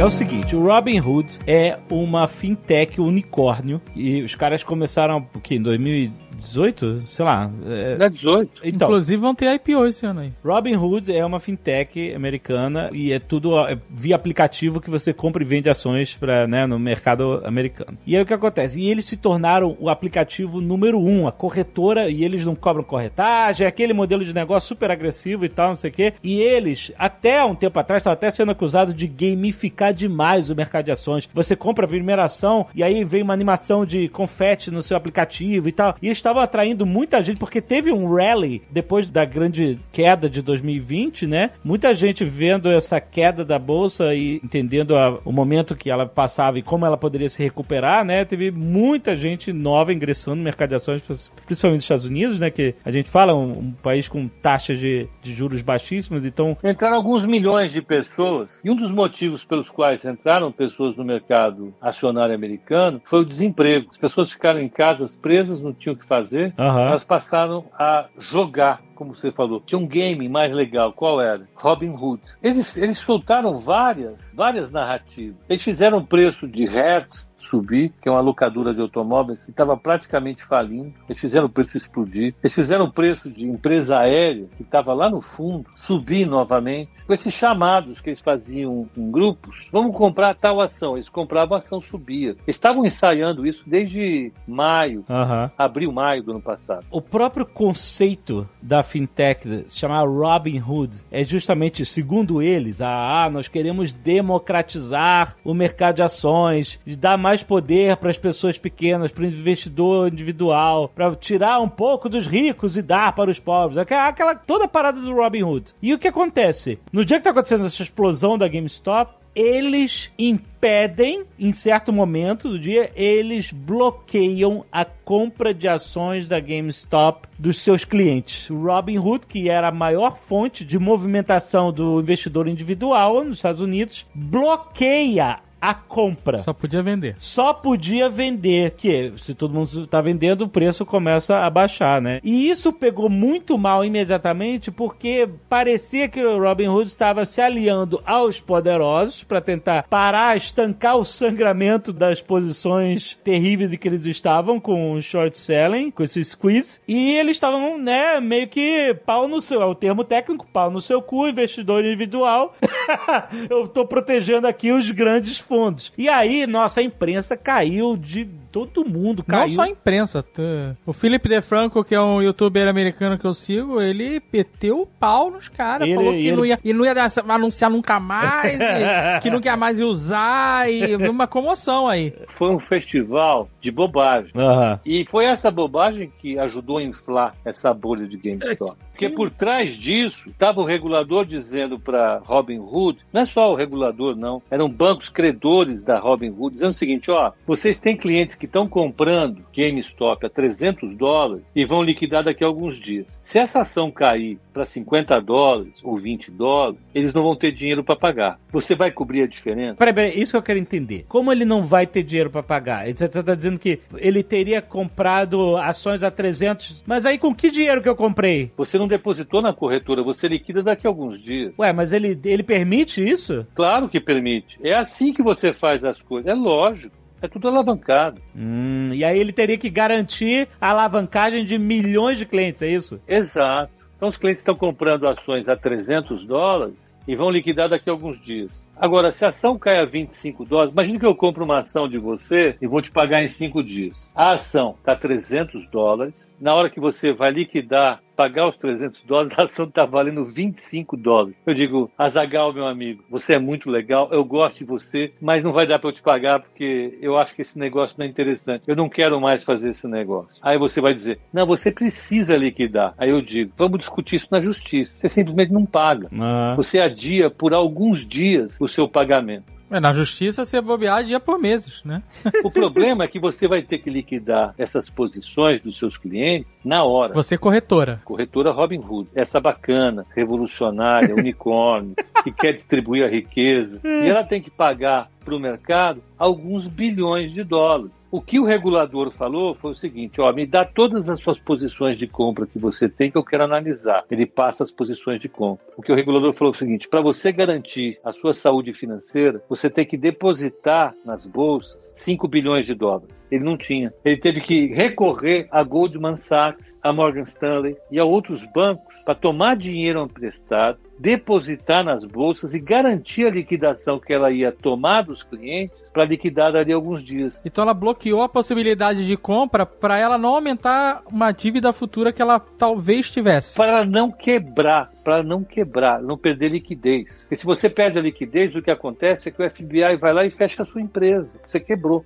É 0.00 0.04
o 0.04 0.10
seguinte, 0.10 0.56
o 0.56 0.62
Robinhood 0.64 1.40
é 1.46 1.78
uma 1.90 2.26
fintech 2.26 2.98
unicórnio 2.98 3.82
e 3.94 4.22
os 4.22 4.34
caras 4.34 4.64
começaram, 4.64 5.20
porque 5.20 5.56
em 5.56 5.62
2000 5.62 6.10
18? 6.40 7.04
Sei 7.06 7.24
lá. 7.24 7.50
É, 7.66 8.04
é 8.04 8.08
18. 8.08 8.60
Então, 8.64 8.88
Inclusive 8.88 9.16
vão 9.20 9.34
ter 9.34 9.54
IPO 9.54 9.86
esse 9.86 10.04
ano 10.06 10.20
aí. 10.20 10.32
Robinhood 10.44 11.14
é 11.14 11.24
uma 11.24 11.40
fintech 11.40 12.12
americana 12.14 12.90
e 12.92 13.12
é 13.12 13.18
tudo 13.18 13.58
é 13.66 13.78
via 13.88 14.16
aplicativo 14.16 14.80
que 14.80 14.90
você 14.90 15.12
compra 15.12 15.42
e 15.42 15.46
vende 15.46 15.68
ações 15.68 16.14
pra, 16.14 16.46
né, 16.46 16.66
no 16.66 16.78
mercado 16.78 17.42
americano. 17.44 17.96
E 18.06 18.16
aí 18.16 18.22
o 18.22 18.26
que 18.26 18.34
acontece? 18.34 18.80
E 18.80 18.88
eles 18.88 19.04
se 19.04 19.16
tornaram 19.16 19.76
o 19.78 19.88
aplicativo 19.88 20.60
número 20.60 20.98
um, 21.00 21.26
a 21.26 21.32
corretora, 21.32 22.08
e 22.08 22.24
eles 22.24 22.44
não 22.44 22.54
cobram 22.54 22.82
corretagem, 22.82 23.64
é 23.64 23.68
aquele 23.68 23.92
modelo 23.92 24.24
de 24.24 24.34
negócio 24.34 24.68
super 24.68 24.90
agressivo 24.90 25.44
e 25.44 25.48
tal, 25.48 25.68
não 25.68 25.76
sei 25.76 25.90
o 25.90 25.92
quê. 25.92 26.12
E 26.22 26.40
eles, 26.40 26.92
até 26.98 27.44
um 27.44 27.54
tempo 27.54 27.78
atrás, 27.78 28.00
estavam 28.00 28.14
até 28.14 28.30
sendo 28.30 28.52
acusados 28.52 28.94
de 28.94 29.06
gamificar 29.06 29.92
demais 29.92 30.50
o 30.50 30.56
mercado 30.56 30.86
de 30.86 30.92
ações. 30.92 31.28
Você 31.32 31.54
compra 31.54 31.84
a 31.84 31.88
primeira 31.88 32.24
ação 32.24 32.66
e 32.74 32.82
aí 32.82 33.04
vem 33.04 33.22
uma 33.22 33.34
animação 33.34 33.84
de 33.84 34.08
confete 34.08 34.70
no 34.70 34.82
seu 34.82 34.96
aplicativo 34.96 35.68
e 35.68 35.72
tal. 35.72 35.94
E 36.00 36.06
eles 36.06 36.18
estava 36.30 36.44
atraindo 36.44 36.86
muita 36.86 37.22
gente, 37.22 37.38
porque 37.38 37.60
teve 37.60 37.92
um 37.92 38.14
rally 38.14 38.62
depois 38.70 39.08
da 39.10 39.24
grande 39.24 39.78
queda 39.92 40.30
de 40.30 40.40
2020, 40.40 41.26
né? 41.26 41.50
Muita 41.64 41.94
gente 41.94 42.24
vendo 42.24 42.70
essa 42.70 43.00
queda 43.00 43.44
da 43.44 43.58
bolsa 43.58 44.14
e 44.14 44.36
entendendo 44.36 44.96
a, 44.96 45.18
o 45.24 45.32
momento 45.32 45.74
que 45.74 45.90
ela 45.90 46.06
passava 46.06 46.58
e 46.58 46.62
como 46.62 46.86
ela 46.86 46.96
poderia 46.96 47.28
se 47.28 47.42
recuperar, 47.42 48.04
né? 48.04 48.24
Teve 48.24 48.50
muita 48.50 49.16
gente 49.16 49.52
nova 49.52 49.92
ingressando 49.92 50.36
no 50.36 50.44
mercado 50.44 50.70
de 50.70 50.76
ações, 50.76 51.02
principalmente 51.46 51.78
nos 51.78 51.84
Estados 51.84 52.04
Unidos, 52.04 52.38
né? 52.38 52.50
Que 52.50 52.74
a 52.84 52.90
gente 52.90 53.10
fala 53.10 53.34
um, 53.34 53.50
um 53.50 53.72
país 53.72 54.08
com 54.08 54.28
taxas 54.28 54.78
de, 54.78 55.08
de 55.20 55.34
juros 55.34 55.62
baixíssimas, 55.62 56.24
então... 56.24 56.56
Entraram 56.62 56.96
alguns 56.96 57.24
milhões 57.24 57.72
de 57.72 57.82
pessoas 57.82 58.60
e 58.64 58.70
um 58.70 58.76
dos 58.76 58.92
motivos 58.92 59.44
pelos 59.44 59.68
quais 59.68 60.04
entraram 60.04 60.52
pessoas 60.52 60.96
no 60.96 61.04
mercado 61.04 61.74
acionário 61.80 62.34
americano 62.34 63.02
foi 63.04 63.20
o 63.20 63.24
desemprego. 63.24 63.88
As 63.90 63.98
pessoas 63.98 64.30
ficaram 64.30 64.60
em 64.60 64.68
casas 64.68 65.16
presas, 65.16 65.60
não 65.60 65.72
tinham 65.72 65.94
o 65.94 65.98
que 65.98 66.06
fazer 66.06 66.19
fazer, 66.22 66.54
uhum. 66.58 66.78
elas 66.78 67.04
passaram 67.04 67.64
a 67.78 68.06
jogar 68.18 68.80
como 69.00 69.16
você 69.16 69.32
falou, 69.32 69.62
tinha 69.64 69.78
um 69.78 69.86
game 69.86 70.28
mais 70.28 70.54
legal. 70.54 70.92
Qual 70.92 71.22
era? 71.22 71.48
Robin 71.54 71.88
Hood. 71.88 72.20
Eles, 72.42 72.76
eles 72.76 72.98
soltaram 72.98 73.58
várias, 73.58 74.30
várias 74.34 74.70
narrativas. 74.70 75.40
Eles 75.48 75.64
fizeram 75.64 76.04
preço 76.04 76.46
de 76.46 76.66
Hertz, 76.66 77.26
subir, 77.40 77.92
que 78.00 78.08
é 78.08 78.12
uma 78.12 78.20
locadora 78.20 78.74
de 78.74 78.80
automóveis 78.80 79.44
que 79.44 79.50
estava 79.50 79.76
praticamente 79.76 80.44
falindo. 80.44 80.92
Eles 81.08 81.20
fizeram 81.20 81.46
o 81.46 81.50
preço 81.50 81.76
explodir. 81.76 82.34
Eles 82.42 82.54
fizeram 82.54 82.84
o 82.86 82.92
preço 82.92 83.30
de 83.30 83.46
empresa 83.46 83.98
aérea, 83.98 84.46
que 84.56 84.62
estava 84.62 84.92
lá 84.92 85.10
no 85.10 85.20
fundo, 85.20 85.66
subir 85.74 86.26
novamente. 86.26 86.90
Com 87.06 87.12
esses 87.12 87.32
chamados 87.32 88.00
que 88.00 88.10
eles 88.10 88.20
faziam 88.20 88.88
em 88.96 89.10
grupos, 89.10 89.68
vamos 89.72 89.96
comprar 89.96 90.34
tal 90.34 90.60
ação. 90.60 90.94
Eles 90.94 91.08
compravam 91.08 91.56
a 91.56 91.60
ação 91.60 91.80
subia. 91.80 92.30
Eles 92.30 92.56
estavam 92.56 92.84
ensaiando 92.84 93.46
isso 93.46 93.62
desde 93.66 94.32
maio, 94.46 95.04
uhum. 95.08 95.50
abril, 95.56 95.92
maio 95.92 96.22
do 96.22 96.32
ano 96.32 96.42
passado. 96.42 96.84
O 96.90 97.00
próprio 97.00 97.46
conceito 97.46 98.48
da 98.60 98.82
fintech 98.82 99.64
se 99.68 99.78
chamar 99.78 100.06
Robin 100.06 100.60
Hood 100.60 101.00
é 101.10 101.24
justamente, 101.24 101.84
segundo 101.84 102.42
eles, 102.42 102.80
ah, 102.80 103.28
nós 103.30 103.48
queremos 103.48 103.92
democratizar 103.92 105.36
o 105.44 105.54
mercado 105.54 105.96
de 105.96 106.02
ações, 106.02 106.80
dar 106.98 107.16
mais 107.16 107.29
mais 107.30 107.44
poder 107.44 107.96
para 107.96 108.10
as 108.10 108.18
pessoas 108.18 108.58
pequenas, 108.58 109.12
para 109.12 109.22
o 109.22 109.26
investidor 109.26 110.12
individual, 110.12 110.88
para 110.92 111.14
tirar 111.14 111.60
um 111.60 111.68
pouco 111.68 112.08
dos 112.08 112.26
ricos 112.26 112.76
e 112.76 112.82
dar 112.82 113.14
para 113.14 113.30
os 113.30 113.38
pobres. 113.38 113.78
Aquela, 113.78 114.08
aquela 114.08 114.34
toda 114.34 114.64
a 114.64 114.68
parada 114.68 115.00
do 115.00 115.14
Robin 115.14 115.44
Hood. 115.44 115.72
E 115.80 115.94
o 115.94 115.98
que 115.98 116.08
acontece? 116.08 116.80
No 116.92 117.04
dia 117.04 117.18
que 117.18 117.20
está 117.20 117.30
acontecendo 117.30 117.66
essa 117.66 117.84
explosão 117.84 118.36
da 118.36 118.48
GameStop, 118.48 119.14
eles 119.32 120.10
impedem, 120.18 121.22
em 121.38 121.52
certo 121.52 121.92
momento 121.92 122.48
do 122.48 122.58
dia, 122.58 122.90
eles 122.96 123.52
bloqueiam 123.52 124.64
a 124.72 124.84
compra 124.84 125.54
de 125.54 125.68
ações 125.68 126.26
da 126.26 126.40
GameStop 126.40 127.28
dos 127.38 127.60
seus 127.60 127.84
clientes. 127.84 128.50
O 128.50 128.60
Robinhood, 128.64 129.28
que 129.28 129.48
era 129.48 129.68
a 129.68 129.72
maior 129.72 130.16
fonte 130.16 130.64
de 130.64 130.80
movimentação 130.80 131.72
do 131.72 132.00
investidor 132.00 132.48
individual 132.48 133.22
nos 133.22 133.36
Estados 133.36 133.62
Unidos, 133.62 134.04
bloqueia 134.12 135.38
a 135.60 135.74
compra. 135.74 136.38
Só 136.38 136.52
podia 136.52 136.82
vender. 136.82 137.16
Só 137.18 137.52
podia 137.52 138.08
vender, 138.08 138.72
que 138.72 139.12
se 139.18 139.34
todo 139.34 139.54
mundo 139.54 139.84
está 139.84 140.00
vendendo, 140.00 140.42
o 140.42 140.48
preço 140.48 140.86
começa 140.86 141.38
a 141.38 141.50
baixar, 141.50 142.00
né? 142.00 142.20
E 142.22 142.48
isso 142.48 142.72
pegou 142.72 143.08
muito 143.08 143.58
mal 143.58 143.84
imediatamente 143.84 144.70
porque 144.70 145.28
parecia 145.48 146.08
que 146.08 146.24
o 146.24 146.40
Robin 146.40 146.68
Hood 146.68 146.88
estava 146.88 147.24
se 147.24 147.40
aliando 147.40 148.00
aos 148.04 148.40
poderosos 148.40 149.24
para 149.24 149.40
tentar 149.40 149.84
parar, 149.84 150.36
estancar 150.36 150.96
o 150.96 151.04
sangramento 151.04 151.92
das 151.92 152.22
posições 152.22 153.18
terríveis 153.22 153.70
que 153.76 153.88
eles 153.88 154.06
estavam 154.06 154.58
com 154.58 154.92
o 154.92 155.02
short 155.02 155.38
selling, 155.38 155.90
com 155.90 156.02
esse 156.02 156.22
squeeze, 156.24 156.80
e 156.86 157.12
eles 157.12 157.36
estavam, 157.36 157.78
né, 157.78 158.20
meio 158.20 158.48
que 158.48 158.94
pau 159.06 159.28
no 159.28 159.40
seu, 159.40 159.62
é 159.62 159.66
o 159.66 159.74
termo 159.74 160.04
técnico, 160.04 160.46
pau 160.52 160.70
no 160.70 160.80
seu 160.80 161.02
cu, 161.02 161.28
investidor 161.28 161.84
individual. 161.84 162.54
Eu 163.48 163.66
tô 163.66 163.86
protegendo 163.86 164.46
aqui 164.46 164.72
os 164.72 164.90
grandes 164.90 165.38
fundos. 165.50 165.92
E 165.98 166.08
aí, 166.08 166.46
nossa 166.46 166.80
imprensa 166.80 167.36
caiu 167.36 167.96
de 167.96 168.24
todo 168.52 168.84
mundo 168.84 169.22
caiu. 169.22 169.40
Não 169.48 169.54
só 169.54 169.62
a 169.62 169.68
imprensa. 169.68 170.22
t- 170.22 170.42
O 170.86 170.92
Philip 170.92 171.28
DeFranco, 171.28 171.84
que 171.84 171.94
é 171.94 172.00
um 172.00 172.20
youtuber 172.22 172.66
americano 172.68 173.18
que 173.18 173.26
eu 173.26 173.34
sigo, 173.34 173.80
ele 173.80 174.20
meteu 174.32 174.80
o 174.82 174.86
pau 174.86 175.30
nos 175.30 175.48
caras. 175.48 175.86
Ele- 175.86 175.94
Falou 175.96 176.12
que 176.12 176.18
ele- 176.26 176.36
não, 176.36 176.44
ia, 176.46 176.58
e 176.64 176.72
não 176.72 176.84
ia 176.84 176.94
dar- 176.94 177.06
anunciar 177.28 177.70
nunca 177.70 178.00
mais, 178.00 178.58
e 178.60 179.20
que 179.20 179.30
não 179.30 179.40
quer 179.40 179.56
mais 179.56 179.80
usar, 179.80 180.70
e 180.70 180.96
uma 181.08 181.26
comoção 181.26 181.88
aí. 181.88 182.12
Foi 182.28 182.50
um 182.50 182.58
festival 182.58 183.48
de 183.60 183.70
bobagem. 183.70 184.30
Aham. 184.36 184.80
E 184.84 185.04
foi 185.06 185.24
essa 185.26 185.50
bobagem 185.50 186.10
que 186.18 186.38
ajudou 186.38 186.78
a 186.78 186.82
inflar 186.82 187.34
essa 187.44 187.72
bolha 187.72 188.06
de 188.06 188.16
GameStop. 188.16 188.76
Porque 188.90 189.08
por 189.08 189.30
trás 189.30 189.72
disso 189.72 190.28
estava 190.28 190.60
o 190.60 190.64
regulador 190.64 191.24
dizendo 191.24 191.78
para 191.78 192.20
Robin 192.24 192.58
Hood, 192.58 192.98
não 193.10 193.22
é 193.22 193.24
só 193.24 193.50
o 193.50 193.54
regulador 193.54 194.14
não, 194.14 194.42
eram 194.50 194.68
bancos 194.68 195.08
credores 195.08 195.82
da 195.82 195.98
Robin 195.98 196.28
Hood, 196.36 196.54
dizendo 196.54 196.72
o 196.72 196.76
seguinte, 196.76 197.10
ó, 197.10 197.32
vocês 197.46 197.78
têm 197.78 197.96
clientes 197.96 198.36
que 198.40 198.46
estão 198.46 198.66
comprando 198.66 199.44
GameStop 199.54 200.24
a 200.24 200.30
300 200.30 200.96
dólares 200.96 201.44
e 201.54 201.66
vão 201.66 201.82
liquidar 201.82 202.24
daqui 202.24 202.42
a 202.42 202.46
alguns 202.46 202.80
dias. 202.80 203.20
Se 203.22 203.38
essa 203.38 203.60
ação 203.60 203.90
cair 203.90 204.38
para 204.52 204.64
50 204.64 205.20
dólares 205.20 205.78
ou 205.84 205.98
20 205.98 206.30
dólares, 206.30 206.80
eles 206.94 207.12
não 207.12 207.22
vão 207.22 207.36
ter 207.36 207.52
dinheiro 207.52 207.84
para 207.84 207.94
pagar. 207.94 208.40
Você 208.50 208.74
vai 208.74 208.90
cobrir 208.90 209.22
a 209.22 209.26
diferença? 209.26 209.76
Peraí, 209.76 209.92
peraí, 209.92 210.20
isso 210.20 210.32
que 210.32 210.38
eu 210.38 210.42
quero 210.42 210.58
entender. 210.58 211.04
Como 211.06 211.30
ele 211.30 211.44
não 211.44 211.62
vai 211.62 211.86
ter 211.86 212.02
dinheiro 212.02 212.30
pra 212.30 212.42
pagar? 212.42 212.86
Você 212.86 213.08
tá 213.08 213.34
dizendo 213.34 213.58
que 213.58 213.80
ele 213.98 214.22
teria 214.22 214.62
comprado 214.62 215.58
ações 215.58 216.02
a 216.02 216.10
300, 216.10 216.82
mas 216.86 217.04
aí 217.04 217.18
com 217.18 217.34
que 217.34 217.50
dinheiro 217.50 217.82
que 217.82 217.88
eu 217.88 217.96
comprei? 217.96 218.50
Você 218.56 218.78
não 218.78 218.88
depositou 218.88 219.42
na 219.42 219.52
corretora, 219.52 220.02
você 220.02 220.26
liquida 220.26 220.62
daqui 220.62 220.86
a 220.86 220.90
alguns 220.90 221.20
dias. 221.22 221.52
Ué, 221.58 221.72
mas 221.72 221.92
ele, 221.92 222.18
ele 222.24 222.42
permite 222.42 223.06
isso? 223.06 223.46
Claro 223.54 223.88
que 223.88 224.00
permite. 224.00 224.58
É 224.62 224.74
assim 224.74 225.12
que 225.12 225.22
você 225.22 225.52
faz 225.52 225.84
as 225.84 226.00
coisas. 226.00 226.30
É 226.30 226.34
lógico. 226.34 226.99
É 227.22 227.28
tudo 227.28 227.48
alavancado. 227.48 228.20
Hum, 228.34 228.90
e 228.92 229.04
aí 229.04 229.18
ele 229.18 229.32
teria 229.32 229.58
que 229.58 229.68
garantir 229.68 230.48
a 230.60 230.70
alavancagem 230.70 231.44
de 231.44 231.58
milhões 231.58 232.18
de 232.18 232.24
clientes, 232.24 232.62
é 232.62 232.68
isso? 232.68 233.00
Exato. 233.06 233.72
Então 233.96 234.08
os 234.08 234.16
clientes 234.16 234.40
estão 234.40 234.56
comprando 234.56 235.06
ações 235.06 235.48
a 235.48 235.54
300 235.54 236.26
dólares 236.26 236.74
e 237.06 237.14
vão 237.14 237.28
liquidar 237.28 237.68
daqui 237.68 237.90
a 237.90 237.92
alguns 237.92 238.20
dias. 238.20 238.64
Agora, 238.80 239.12
se 239.12 239.26
a 239.26 239.28
ação 239.28 239.58
cai 239.58 239.78
a 239.78 239.84
25 239.84 240.46
dólares, 240.46 240.72
imagine 240.72 240.98
que 240.98 241.04
eu 241.04 241.14
compro 241.14 241.44
uma 241.44 241.58
ação 241.58 241.86
de 241.86 241.98
você 241.98 242.56
e 242.62 242.66
vou 242.66 242.80
te 242.80 242.90
pagar 242.90 243.22
em 243.22 243.28
5 243.28 243.62
dias. 243.62 244.10
A 244.14 244.30
ação 244.30 244.74
está 244.78 244.96
300 244.96 245.66
dólares. 245.68 246.34
Na 246.40 246.54
hora 246.54 246.70
que 246.70 246.80
você 246.80 247.12
vai 247.12 247.30
liquidar, 247.30 248.00
pagar 248.20 248.48
os 248.48 248.56
300 248.56 249.02
dólares, 249.02 249.32
a 249.38 249.42
ação 249.44 249.66
está 249.66 249.84
valendo 249.84 250.24
25 250.24 250.96
dólares. 250.96 251.36
Eu 251.46 251.54
digo, 251.54 251.90
Azagal, 251.96 252.52
meu 252.52 252.66
amigo, 252.66 253.02
você 253.08 253.34
é 253.34 253.38
muito 253.38 253.70
legal, 253.70 254.08
eu 254.12 254.22
gosto 254.24 254.58
de 254.58 254.64
você, 254.64 255.12
mas 255.20 255.42
não 255.42 255.52
vai 255.52 255.66
dar 255.66 255.78
para 255.78 255.88
eu 255.88 255.92
te 255.94 256.02
pagar 256.02 256.40
porque 256.40 256.98
eu 257.00 257.16
acho 257.16 257.34
que 257.34 257.42
esse 257.42 257.58
negócio 257.58 257.96
não 257.98 258.06
é 258.06 258.08
interessante. 258.08 258.64
Eu 258.66 258.76
não 258.76 258.88
quero 258.88 259.20
mais 259.20 259.42
fazer 259.44 259.70
esse 259.70 259.86
negócio. 259.86 260.38
Aí 260.42 260.58
você 260.58 260.80
vai 260.80 260.94
dizer, 260.94 261.18
não, 261.32 261.46
você 261.46 261.72
precisa 261.72 262.36
liquidar. 262.36 262.94
Aí 262.98 263.10
eu 263.10 263.22
digo, 263.22 263.52
vamos 263.56 263.78
discutir 263.78 264.16
isso 264.16 264.28
na 264.30 264.40
justiça. 264.40 265.00
Você 265.00 265.08
simplesmente 265.08 265.52
não 265.52 265.64
paga. 265.64 266.08
Ah. 266.18 266.54
Você 266.56 266.78
adia 266.78 267.30
por 267.30 267.54
alguns 267.54 268.06
dias 268.06 268.54
o 268.60 268.68
seu 268.70 268.88
pagamento. 268.88 269.60
É, 269.70 269.78
na 269.78 269.92
justiça, 269.92 270.44
você 270.44 270.60
bobear 270.60 271.04
dia 271.04 271.20
por 271.20 271.38
meses, 271.38 271.84
né? 271.84 272.02
O 272.42 272.50
problema 272.50 273.04
é 273.04 273.08
que 273.08 273.20
você 273.20 273.46
vai 273.46 273.62
ter 273.62 273.78
que 273.78 273.88
liquidar 273.88 274.52
essas 274.58 274.90
posições 274.90 275.62
dos 275.62 275.78
seus 275.78 275.96
clientes 275.96 276.50
na 276.64 276.82
hora. 276.82 277.14
Você 277.14 277.36
é 277.36 277.38
corretora. 277.38 278.00
Corretora 278.04 278.50
Robin 278.50 278.80
Hood, 278.80 279.08
essa 279.14 279.38
bacana, 279.38 280.04
revolucionária, 280.12 281.14
unicórnio, 281.14 281.94
que 282.24 282.32
quer 282.32 282.52
distribuir 282.52 283.04
a 283.04 283.08
riqueza. 283.08 283.80
E 283.84 284.08
ela 284.08 284.24
tem 284.24 284.42
que 284.42 284.50
pagar 284.50 285.08
para 285.30 285.36
o 285.36 285.40
mercado 285.40 286.02
alguns 286.18 286.66
bilhões 286.66 287.32
de 287.32 287.44
dólares. 287.44 287.92
O 288.10 288.20
que 288.20 288.40
o 288.40 288.44
regulador 288.44 289.12
falou 289.12 289.54
foi 289.54 289.70
o 289.70 289.76
seguinte: 289.76 290.20
ó, 290.20 290.32
me 290.32 290.44
dá 290.44 290.64
todas 290.64 291.08
as 291.08 291.20
suas 291.20 291.38
posições 291.38 291.96
de 291.96 292.08
compra 292.08 292.48
que 292.48 292.58
você 292.58 292.88
tem 292.88 293.08
que 293.08 293.16
eu 293.16 293.24
quero 293.24 293.44
analisar. 293.44 294.04
Ele 294.10 294.26
passa 294.26 294.64
as 294.64 294.72
posições 294.72 295.20
de 295.20 295.28
compra. 295.28 295.64
O 295.76 295.82
que 295.82 295.92
o 295.92 295.94
regulador 295.94 296.32
falou 296.32 296.52
foi 296.52 296.66
o 296.66 296.68
seguinte: 296.68 296.88
para 296.88 297.00
você 297.00 297.30
garantir 297.30 298.00
a 298.04 298.12
sua 298.12 298.34
saúde 298.34 298.74
financeira, 298.74 299.40
você 299.48 299.70
tem 299.70 299.86
que 299.86 299.96
depositar 299.96 300.92
nas 301.06 301.24
bolsas 301.24 301.78
5 301.94 302.26
bilhões 302.26 302.66
de 302.66 302.74
dólares. 302.74 303.19
Ele 303.30 303.44
não 303.44 303.56
tinha. 303.56 303.92
Ele 304.04 304.16
teve 304.16 304.40
que 304.40 304.66
recorrer 304.66 305.46
a 305.50 305.62
Goldman 305.62 306.16
Sachs, 306.16 306.78
a 306.82 306.92
Morgan 306.92 307.22
Stanley 307.22 307.76
e 307.90 307.98
a 307.98 308.04
outros 308.04 308.44
bancos 308.46 308.94
para 309.04 309.14
tomar 309.14 309.56
dinheiro 309.56 310.02
emprestado, 310.02 310.78
depositar 310.98 311.84
nas 311.84 312.04
bolsas 312.04 312.54
e 312.54 312.60
garantir 312.60 313.26
a 313.26 313.30
liquidação 313.30 313.98
que 313.98 314.12
ela 314.12 314.30
ia 314.30 314.52
tomar 314.52 315.02
dos 315.02 315.22
clientes 315.22 315.80
para 315.92 316.04
liquidar 316.04 316.52
dali 316.52 316.72
alguns 316.72 317.02
dias. 317.02 317.40
Então 317.44 317.62
ela 317.62 317.74
bloqueou 317.74 318.22
a 318.22 318.28
possibilidade 318.28 319.06
de 319.06 319.16
compra 319.16 319.66
para 319.66 319.98
ela 319.98 320.16
não 320.16 320.34
aumentar 320.34 321.02
uma 321.10 321.32
dívida 321.32 321.72
futura 321.72 322.12
que 322.12 322.22
ela 322.22 322.40
talvez 322.40 323.10
tivesse. 323.10 323.56
Para 323.56 323.68
ela 323.68 323.84
não 323.84 324.10
quebrar, 324.10 324.90
para 325.04 325.22
não 325.22 325.42
quebrar, 325.42 326.02
não 326.02 326.16
perder 326.16 326.50
liquidez. 326.50 327.26
E 327.30 327.36
se 327.36 327.44
você 327.44 327.68
perde 327.68 327.98
a 327.98 328.02
liquidez, 328.02 328.54
o 328.54 328.62
que 328.62 328.70
acontece 328.70 329.28
é 329.28 329.32
que 329.32 329.42
o 329.42 329.50
FBI 329.50 329.96
vai 329.98 330.12
lá 330.12 330.24
e 330.24 330.30
fecha 330.30 330.62
a 330.62 330.66
sua 330.66 330.80
empresa. 330.80 331.38
Você 331.46 331.58
quebrou. 331.58 332.04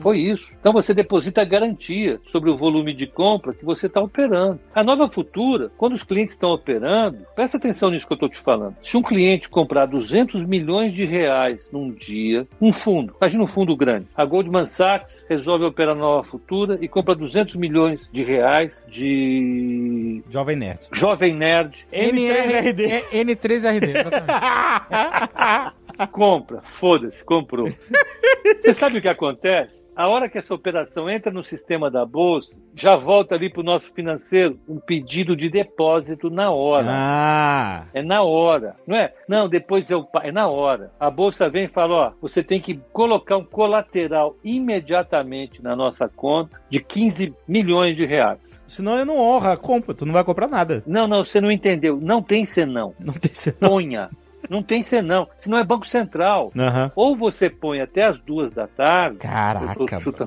Foi 0.00 0.18
isso. 0.18 0.56
Então 0.58 0.72
você 0.72 0.92
deposita 0.92 1.42
a 1.42 1.44
garantia 1.44 2.20
sobre 2.24 2.50
o 2.50 2.56
volume 2.56 2.94
de 2.94 3.06
compra 3.06 3.54
que 3.54 3.64
você 3.64 3.86
está 3.86 4.00
operando. 4.00 4.60
A 4.74 4.84
nova 4.84 5.08
futura, 5.08 5.70
quando 5.76 5.94
os 5.94 6.02
clientes 6.02 6.34
estão 6.34 6.50
operando, 6.50 7.18
presta 7.34 7.56
atenção 7.56 7.90
nisso 7.90 8.06
que 8.06 8.12
eu 8.12 8.16
estou 8.16 8.28
te 8.28 8.38
falando. 8.38 8.76
Se 8.82 8.96
um 8.96 9.02
cliente 9.02 9.48
comprar 9.48 9.86
200 9.86 10.44
milhões 10.44 10.92
de 10.92 11.04
reais 11.04 11.70
num 11.72 11.90
dia, 11.90 12.46
um 12.60 12.72
fundo, 12.72 13.14
imagina 13.22 13.44
um 13.44 13.46
fundo 13.46 13.76
grande. 13.76 14.08
A 14.16 14.24
Goldman 14.24 14.66
Sachs 14.66 15.24
resolve 15.28 15.64
operar 15.64 15.94
nova 15.94 16.24
futura 16.24 16.76
e 16.80 16.88
compra 16.88 17.14
200 17.14 17.54
milhões 17.54 18.10
de 18.12 18.24
reais 18.24 18.84
de 18.88 20.22
Jovem 20.28 20.56
Nerd. 20.56 20.80
Jovem 20.92 21.34
Nerd. 21.34 21.86
N3RD. 21.92 22.90
É 22.90 23.24
N3RD, 23.24 23.88
exatamente. 23.88 25.72
Compra, 26.06 26.62
foda-se, 26.64 27.24
comprou. 27.24 27.68
Você 28.60 28.72
sabe 28.72 28.98
o 28.98 29.02
que 29.02 29.08
acontece? 29.08 29.82
A 29.94 30.08
hora 30.08 30.26
que 30.26 30.38
essa 30.38 30.54
operação 30.54 31.08
entra 31.08 31.30
no 31.30 31.44
sistema 31.44 31.90
da 31.90 32.06
bolsa, 32.06 32.58
já 32.74 32.96
volta 32.96 33.34
ali 33.34 33.50
para 33.52 33.60
o 33.60 33.64
nosso 33.64 33.92
financeiro 33.92 34.58
um 34.66 34.80
pedido 34.80 35.36
de 35.36 35.50
depósito 35.50 36.30
na 36.30 36.50
hora. 36.50 36.86
Ah. 36.88 37.84
É 37.92 38.02
na 38.02 38.22
hora, 38.22 38.74
não 38.86 38.96
é? 38.96 39.12
Não, 39.28 39.50
depois 39.50 39.90
eu 39.90 40.08
é 40.22 40.32
na 40.32 40.48
hora. 40.48 40.90
A 40.98 41.10
bolsa 41.10 41.50
vem 41.50 41.64
e 41.64 41.68
fala, 41.68 41.94
ó, 41.94 42.12
você 42.22 42.42
tem 42.42 42.58
que 42.58 42.80
colocar 42.90 43.36
um 43.36 43.44
colateral 43.44 44.34
imediatamente 44.42 45.62
na 45.62 45.76
nossa 45.76 46.08
conta 46.08 46.58
de 46.70 46.80
15 46.80 47.34
milhões 47.46 47.94
de 47.94 48.06
reais. 48.06 48.64
Senão 48.66 48.98
eu 48.98 49.04
não 49.04 49.18
honro 49.18 49.48
a 49.48 49.56
compra, 49.58 49.94
tu 49.94 50.06
não 50.06 50.14
vai 50.14 50.24
comprar 50.24 50.48
nada. 50.48 50.82
Não, 50.86 51.06
não, 51.06 51.22
você 51.22 51.38
não 51.38 51.52
entendeu. 51.52 51.98
Não 52.00 52.22
tem 52.22 52.46
senão. 52.46 52.94
Não 52.98 53.12
tem 53.12 53.34
senão. 53.34 53.68
Ponha. 53.68 54.08
Não 54.48 54.62
tem 54.62 54.82
senão. 54.82 55.28
Senão 55.38 55.58
é 55.58 55.64
Banco 55.64 55.86
Central. 55.86 56.52
Aham. 56.56 56.90
Ou 56.94 57.16
você 57.16 57.48
põe 57.48 57.80
até 57.80 58.04
as 58.04 58.18
duas 58.20 58.52
da 58.52 58.66
tarde, 58.66 59.18
Caraca, 59.18 59.82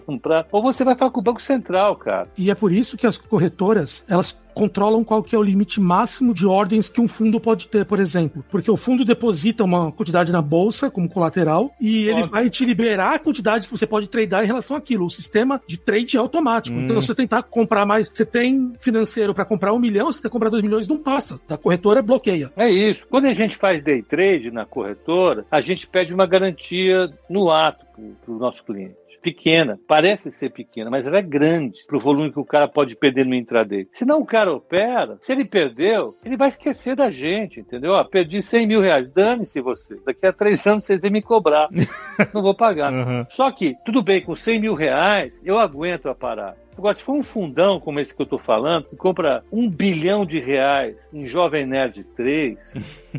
um 0.08 0.18
prato, 0.18 0.48
ou 0.52 0.62
você 0.62 0.84
vai 0.84 0.96
falar 0.96 1.12
com 1.12 1.20
o 1.20 1.24
Banco 1.24 1.42
Central, 1.42 1.96
cara. 1.96 2.28
E 2.38 2.50
é 2.50 2.56
por 2.56 2.72
isso 2.72 2.98
que 2.98 3.08
as 3.08 3.18
corretoras, 3.18 4.04
elas 4.08 4.38
controlam 4.56 5.04
qual 5.04 5.22
que 5.22 5.36
é 5.36 5.38
o 5.38 5.44
limite 5.44 5.80
máximo 5.80 6.34
de 6.34 6.48
ordens 6.48 6.88
que 6.88 7.02
um 7.02 7.08
fundo 7.08 7.40
pode 7.40 7.68
ter, 7.68 7.86
por 7.86 8.00
exemplo. 8.00 8.44
Porque 8.50 8.72
o 8.72 8.78
fundo 8.78 9.04
deposita 9.04 9.64
uma 9.64 9.92
quantidade 9.92 10.32
na 10.32 10.42
bolsa 10.42 10.90
como 10.90 11.10
colateral 11.10 11.72
e 11.80 12.06
ele 12.06 12.22
Ótimo. 12.22 12.30
vai 12.30 12.50
te 12.50 12.66
liberar 12.66 13.16
a 13.16 13.20
quantidade 13.20 13.68
que 13.68 13.78
você 13.78 13.86
pode 13.86 14.10
tradear 14.10 14.44
em 14.44 14.48
relação 14.48 14.78
àquilo. 14.78 15.06
O 15.06 15.10
sistema 15.10 15.62
de 15.68 15.78
trade 15.78 16.16
é 16.16 16.20
automático. 16.20 16.78
Então, 16.78 17.02
se 17.02 17.08
você 17.08 17.16
tentar 17.16 17.44
comprar 17.44 17.86
mais, 17.86 18.10
você 18.12 18.26
tem 18.26 18.74
financeiro 18.80 19.36
para 19.36 19.44
comprar 19.44 19.74
um 19.74 19.80
milhão, 19.80 20.12
se 20.12 20.22
você 20.22 20.30
comprar 20.30 20.50
dois 20.50 20.64
milhões, 20.64 20.88
não 20.88 20.98
passa. 20.98 21.40
A 21.50 21.58
corretora 21.58 22.02
bloqueia. 22.02 22.52
É 22.56 22.70
isso. 22.70 23.06
Quando 23.10 23.26
a 23.26 23.34
gente 23.34 23.58
faz 23.58 23.84
day 23.84 24.02
trade 24.02 24.52
na 24.52 24.66
corretora, 24.66 25.46
a 25.52 25.60
gente 25.60 25.86
pede 25.86 26.14
uma 26.14 26.26
garantia 26.26 27.12
no 27.30 27.52
ato 27.52 27.86
para 28.24 28.34
o 28.34 28.38
nosso 28.38 28.64
cliente. 28.64 29.05
Pequena, 29.26 29.80
parece 29.88 30.32
ser 30.32 30.52
pequena, 30.52 30.92
mas 30.92 31.08
ela 31.08 31.18
é 31.18 31.22
grande 31.24 31.84
para 31.88 31.98
o 31.98 32.00
volume 32.00 32.32
que 32.32 32.40
o 32.40 32.46
cara 32.46 32.68
pode 32.68 32.96
perder 32.96 33.26
no 33.26 33.34
intraday. 33.34 33.88
Senão 33.92 34.20
o 34.20 34.26
cara 34.26 34.54
opera, 34.54 35.18
se 35.20 35.32
ele 35.32 35.44
perdeu, 35.44 36.14
ele 36.24 36.38
vai 36.38 36.50
esquecer 36.50 36.96
da 36.96 37.10
gente, 37.10 37.60
entendeu? 37.60 37.96
Ah, 37.96 38.06
perdi 38.06 38.40
100 38.40 38.68
mil 38.68 38.82
reais, 38.82 39.12
dane-se 39.12 39.60
você. 39.62 40.00
Daqui 40.06 40.28
a 40.28 40.32
três 40.32 40.68
anos 40.68 40.86
você 40.86 41.00
tem 41.00 41.10
que 41.10 41.14
me 41.14 41.22
cobrar. 41.24 41.70
Não 42.32 42.44
vou 42.44 42.54
pagar. 42.54 42.94
Uhum. 42.94 43.26
Só 43.28 43.50
que, 43.50 43.76
tudo 43.84 44.04
bem, 44.04 44.22
com 44.22 44.36
100 44.36 44.60
mil 44.60 44.76
reais, 44.76 45.42
eu 45.44 45.58
aguento 45.58 46.08
a 46.08 46.14
parada. 46.14 46.65
Agora, 46.78 46.94
se 46.94 47.04
for 47.04 47.14
um 47.14 47.24
fundão 47.24 47.80
como 47.80 48.00
esse 48.00 48.16
que 48.16 48.22
eu 48.22 48.26
tô 48.26 48.38
falando, 48.38 48.86
que 48.86 48.96
compra 48.96 49.44
um 49.52 49.70
bilhão 49.70 50.26
de 50.26 50.40
reais 50.40 50.98
em 51.14 51.26
Jovem 51.26 51.66
Nerd 51.66 52.04
3, 52.16 52.58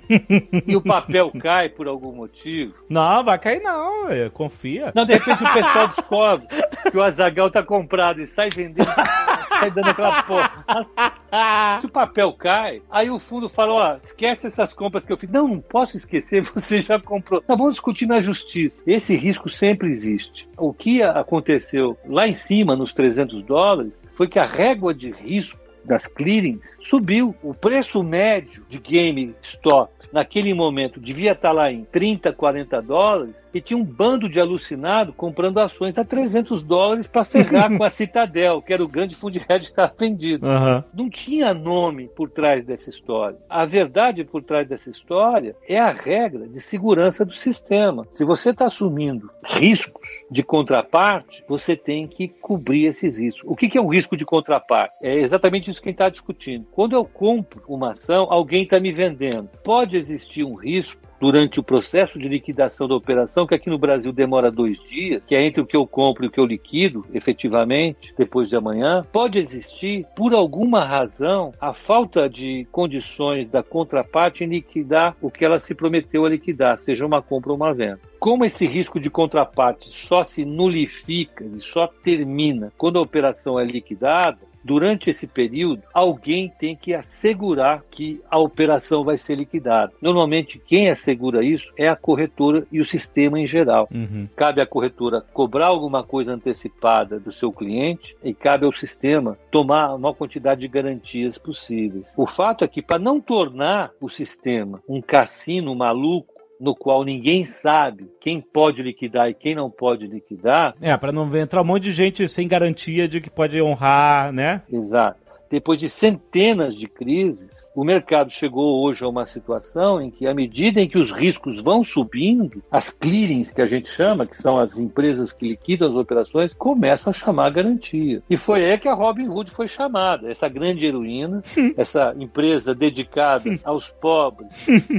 e 0.67 0.77
o 0.77 0.81
papel 0.83 1.33
cai 1.41 1.69
por 1.69 1.89
algum 1.89 2.13
motivo, 2.13 2.75
Não, 2.89 3.25
vai 3.25 3.39
cair 3.39 3.61
não, 3.63 4.09
confia. 4.33 4.93
não, 4.95 5.05
de 5.07 5.15
repente 5.15 5.43
o 5.43 5.53
pessoal 5.53 5.89
descobre 5.89 6.47
que 6.91 6.97
o 6.97 7.03
Azagal 7.03 7.51
tá 7.51 7.63
comprado 7.63 8.21
e 8.21 8.27
sai 8.27 8.49
vendendo, 8.55 8.87
sai 9.61 9.71
dando 9.71 9.89
aquela 9.89 10.23
porra. 10.23 10.65
Se 11.81 11.87
o 11.87 11.91
papel 11.91 12.33
cai, 12.33 12.83
aí 12.91 13.11
o 13.11 13.19
fundo 13.19 13.49
fala: 13.49 13.73
ó, 13.73 13.97
esquece 14.03 14.47
essas 14.47 14.73
compras 14.73 15.05
que 15.05 15.13
eu 15.13 15.17
fiz. 15.17 15.31
Não, 15.31 15.49
não 15.49 15.61
posso 15.61 15.97
esquecer, 15.97 16.43
você 16.55 16.81
já 16.81 17.01
comprou. 17.01 17.43
Nós 17.49 17.59
vamos 17.59 17.75
discutir 17.75 18.07
na 18.07 18.21
justiça. 18.21 18.83
Esse 18.87 19.17
risco 19.17 19.49
sempre 19.49 19.89
existe. 19.89 20.49
O 20.57 20.73
que 20.73 21.03
aconteceu 21.03 21.97
lá 22.07 22.27
em 22.27 22.35
cima, 22.35 22.77
nos 22.77 22.93
300 22.93 23.43
dólares, 23.43 23.99
foi 24.13 24.29
que 24.29 24.39
a 24.39 24.47
régua 24.47 24.95
de 24.95 25.11
risco 25.11 25.66
das 25.87 26.07
clearings 26.07 26.77
subiu. 26.81 27.35
O 27.43 27.55
preço 27.55 28.03
médio 28.03 28.65
de 28.69 28.79
GameStop 28.79 29.97
naquele 30.13 30.55
momento 30.55 31.01
devia 31.01 31.33
estar 31.33 31.53
lá 31.53 31.71
em 31.71 31.85
30, 31.85 32.33
40 32.33 32.81
dólares 32.83 33.45
e 33.53 33.61
tinha 33.61 33.79
um 33.79 33.85
bando 33.85 34.29
de 34.29 34.41
alucinado 34.41 35.13
comprando 35.13 35.59
ações 35.59 35.97
a 35.99 36.05
300 36.05 36.63
dólares 36.63 37.07
para 37.07 37.25
ferrar 37.25 37.77
com 37.77 37.85
a 37.85 37.91
Citadel, 37.91 38.63
que 38.63 38.73
era 38.73 38.83
o 38.83 38.89
grande 38.89 39.15
fundo 39.15 39.33
de 39.33 39.39
hedge 39.41 39.67
que 39.67 39.73
estava 39.73 39.93
vendido. 39.99 40.47
Aham. 40.47 40.85
Não 40.95 41.11
tinha 41.11 41.53
nome 41.53 42.09
por 42.09 42.31
trás 42.31 42.65
dessa 42.65 42.91
história. 42.91 43.39
A 43.49 43.67
verdade 43.67 44.25
por 44.25 44.43
trás 44.43 44.67
dessa 44.67 44.91
história 44.91 45.55
é 45.69 45.79
a 45.79 45.91
regra 45.91 46.49
de 46.49 46.61
segurança 46.61 47.25
do 47.25 47.33
sistema. 47.33 48.07
Se 48.13 48.25
você 48.25 48.51
está 48.51 48.67
assumindo 48.67 49.31
riscos 49.45 50.25
de 50.31 50.43
contraparte, 50.43 51.45
você 51.49 51.77
tem 51.77 52.07
que 52.07 52.29
cobrir 52.29 52.87
esses 52.87 53.19
riscos. 53.19 53.45
O 53.47 53.55
que 53.55 53.69
que 53.69 53.79
é 53.79 53.81
o 53.81 53.89
risco 53.89 54.17
de 54.17 54.25
contraparte? 54.25 54.95
É 55.03 55.15
exatamente 55.19 55.71
isso 55.77 55.83
que 55.83 55.89
a 55.89 55.91
gente 55.91 55.97
está 55.97 56.09
discutindo. 56.09 56.67
Quando 56.73 56.95
eu 56.95 57.05
compro 57.05 57.63
uma 57.69 57.91
ação, 57.91 58.27
alguém 58.31 58.63
está 58.63 58.81
me 58.81 58.93
vendendo. 58.93 59.49
Pode 59.63 59.97
existir 59.97 60.45
um 60.45 60.55
risco 60.55 61.07
durante 61.21 61.59
o 61.59 61.63
processo 61.63 62.19
de 62.19 62.29
liquidação 62.29 62.87
da 62.87 62.95
operação, 62.95 63.47
que 63.47 63.55
aqui 63.55 63.71
no 63.71 63.79
Brasil 63.79 64.13
demora 64.13 64.51
dois 64.51 64.79
dias, 64.83 65.23
que 65.27 65.35
é 65.35 65.47
entre 65.47 65.63
o 65.63 65.67
que 65.67 65.77
eu 65.77 65.87
compro 65.87 66.25
e 66.25 66.29
o 66.29 66.31
que 66.31 66.39
eu 66.39 66.45
liquido, 66.45 67.07
efetivamente, 67.13 68.13
depois 68.17 68.51
de 68.51 68.57
amanhã, 68.57 69.05
pode 69.11 69.39
existir, 69.39 70.05
por 70.15 70.35
alguma 70.35 70.85
razão, 70.85 71.55
a 71.59 71.73
falta 71.73 72.29
de 72.29 72.67
condições 72.71 73.49
da 73.49 73.63
contraparte 73.63 74.45
em 74.45 74.49
liquidar 74.49 75.17
o 75.23 75.31
que 75.31 75.45
ela 75.45 75.59
se 75.59 75.75
prometeu 75.75 76.27
a 76.27 76.29
liquidar, 76.29 76.79
seja 76.79 77.07
uma 77.07 77.23
compra 77.23 77.51
ou 77.51 77.57
uma 77.57 77.73
venda. 77.73 78.01
Como 78.19 78.45
esse 78.45 78.67
risco 78.67 79.01
de 79.01 79.09
contraparte 79.09 79.89
só 79.95 80.23
se 80.23 80.45
nulifica 80.45 81.45
e 81.45 81.61
só 81.61 81.87
termina 81.87 82.73
quando 82.77 82.99
a 82.99 83.03
operação 83.03 83.59
é 83.59 83.65
liquidada, 83.65 84.39
durante 84.67 85.11
esse 85.11 85.29
período, 85.29 85.83
alguém 85.95 86.53
tem 86.59 86.75
que 86.75 86.93
assegurar 86.93 87.85
que 87.89 88.21
a 88.29 88.39
operação 88.39 89.05
vai 89.05 89.17
ser 89.17 89.37
liquidada. 89.37 89.93
Normalmente, 90.03 90.59
quem 90.59 90.91
assegura 90.91 91.45
isso 91.45 91.73
é 91.77 91.89
a 91.89 91.95
corretora 91.95 92.67
e 92.73 92.81
o 92.81 92.85
sistema 92.85 93.39
em 93.39 93.47
geral. 93.47 93.89
Uhum. 93.95 94.29
Cabe 94.35 94.61
à 94.61 94.67
corretora 94.67 95.21
cobrar 95.33 95.67
alguma 95.67 96.03
coisa 96.03 96.35
antecipada 96.35 97.21
do 97.21 97.31
seu 97.31 97.53
cliente 97.53 98.17
e 98.25 98.35
cabe 98.35 98.67
ao 98.67 98.73
sistema 98.73 99.39
tomar 99.51 99.91
a 99.91 99.99
maior 99.99 100.15
quantidade 100.15 100.61
de 100.61 100.69
garantias 100.69 101.39
possíveis. 101.39 102.07
O 102.17 102.27
fato 102.27 102.65
é 102.65 102.69
que, 102.69 102.83
para 102.83 102.99
não 102.99 103.21
tornar 103.21 103.93
o 104.01 104.09
sistema 104.09 104.83
um 104.89 105.01
cassino 105.01 105.75
maluco, 105.75 106.36
no 106.61 106.75
qual 106.75 107.05
ninguém 107.05 107.45
sabe 107.45 108.09
quem 108.21 108.41
pode 108.41 108.83
liquidar 108.83 109.29
e 109.29 109.35
quem 109.35 109.55
não 109.55 109.71
pode 109.71 110.07
liquidar, 110.07 110.75
É, 110.81 110.97
pra 110.97 111.13
não 111.13 111.35
entrar 111.37 111.63
um 111.63 111.65
monte 111.65 111.85
de 111.85 111.93
gente 111.93 112.29
sem 112.29 112.49
garantia 112.49 113.09
de 113.09 113.21
que 113.21 113.31
pode 113.31 113.61
honrar, 113.61 114.33
né? 114.33 114.63
Exato. 114.71 115.26
Depois 115.51 115.79
de 115.79 115.89
centenas 115.89 116.77
de 116.77 116.89
crises, 116.89 117.71
o 117.75 117.85
mercado 117.85 118.31
chegou 118.31 118.83
hoje 118.83 119.05
a 119.05 119.09
uma 119.09 119.27
situação 119.27 120.01
em 120.01 120.11
que, 120.11 120.27
à 120.27 120.35
medida 120.35 120.81
em 120.81 120.89
que 120.89 120.99
os 120.99 121.13
riscos 121.13 121.61
vão 121.61 121.83
subindo, 121.83 122.63
as 122.71 122.91
clearings 122.91 123.53
que 123.53 123.63
a 123.63 123.67
gente 123.67 123.89
chama, 123.89 124.27
que 124.27 124.37
são 124.37 124.59
as 124.59 124.79
empresas 124.79 125.33
que 125.33 125.49
liquidam 125.49 125.89
as 125.89 125.95
operações, 125.95 126.53
começam 126.55 127.11
a 127.11 127.15
chamar 127.15 127.51
garantia. 127.51 128.23
E 128.29 128.37
foi 128.37 128.65
aí 128.65 128.79
que 128.79 128.89
a 128.89 128.95
Robinhood 128.95 129.51
foi 129.51 129.69
chamada, 129.69 130.31
essa 130.31 130.49
grande 130.49 130.87
heroína, 130.87 131.43
essa 131.77 132.15
empresa 132.19 132.75
dedicada 132.75 133.59
aos 133.65 133.91
pobres, 133.91 134.49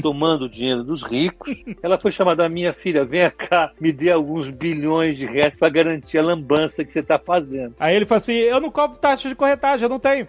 tomando 0.01 0.45
o 0.45 0.49
dinheiro 0.49 0.83
dos 0.83 1.03
ricos. 1.03 1.63
Ela 1.81 1.97
foi 1.97 2.11
chamada, 2.11 2.47
minha 2.47 2.73
filha, 2.73 3.05
venha 3.05 3.31
cá, 3.31 3.71
me 3.79 3.91
dê 3.91 4.11
alguns 4.11 4.49
bilhões 4.49 5.17
de 5.17 5.25
reais 5.25 5.55
para 5.55 5.69
garantir 5.69 6.17
a 6.17 6.23
lambança 6.23 6.83
que 6.83 6.91
você 6.91 6.99
está 6.99 7.19
fazendo. 7.19 7.75
Aí 7.79 7.95
ele 7.95 8.05
falou 8.05 8.17
assim: 8.17 8.33
eu 8.33 8.59
não 8.59 8.71
cobro 8.71 8.97
taxa 8.97 9.29
de 9.29 9.35
corretagem, 9.35 9.83
eu 9.83 9.89
não 9.89 9.99
tenho. 9.99 10.27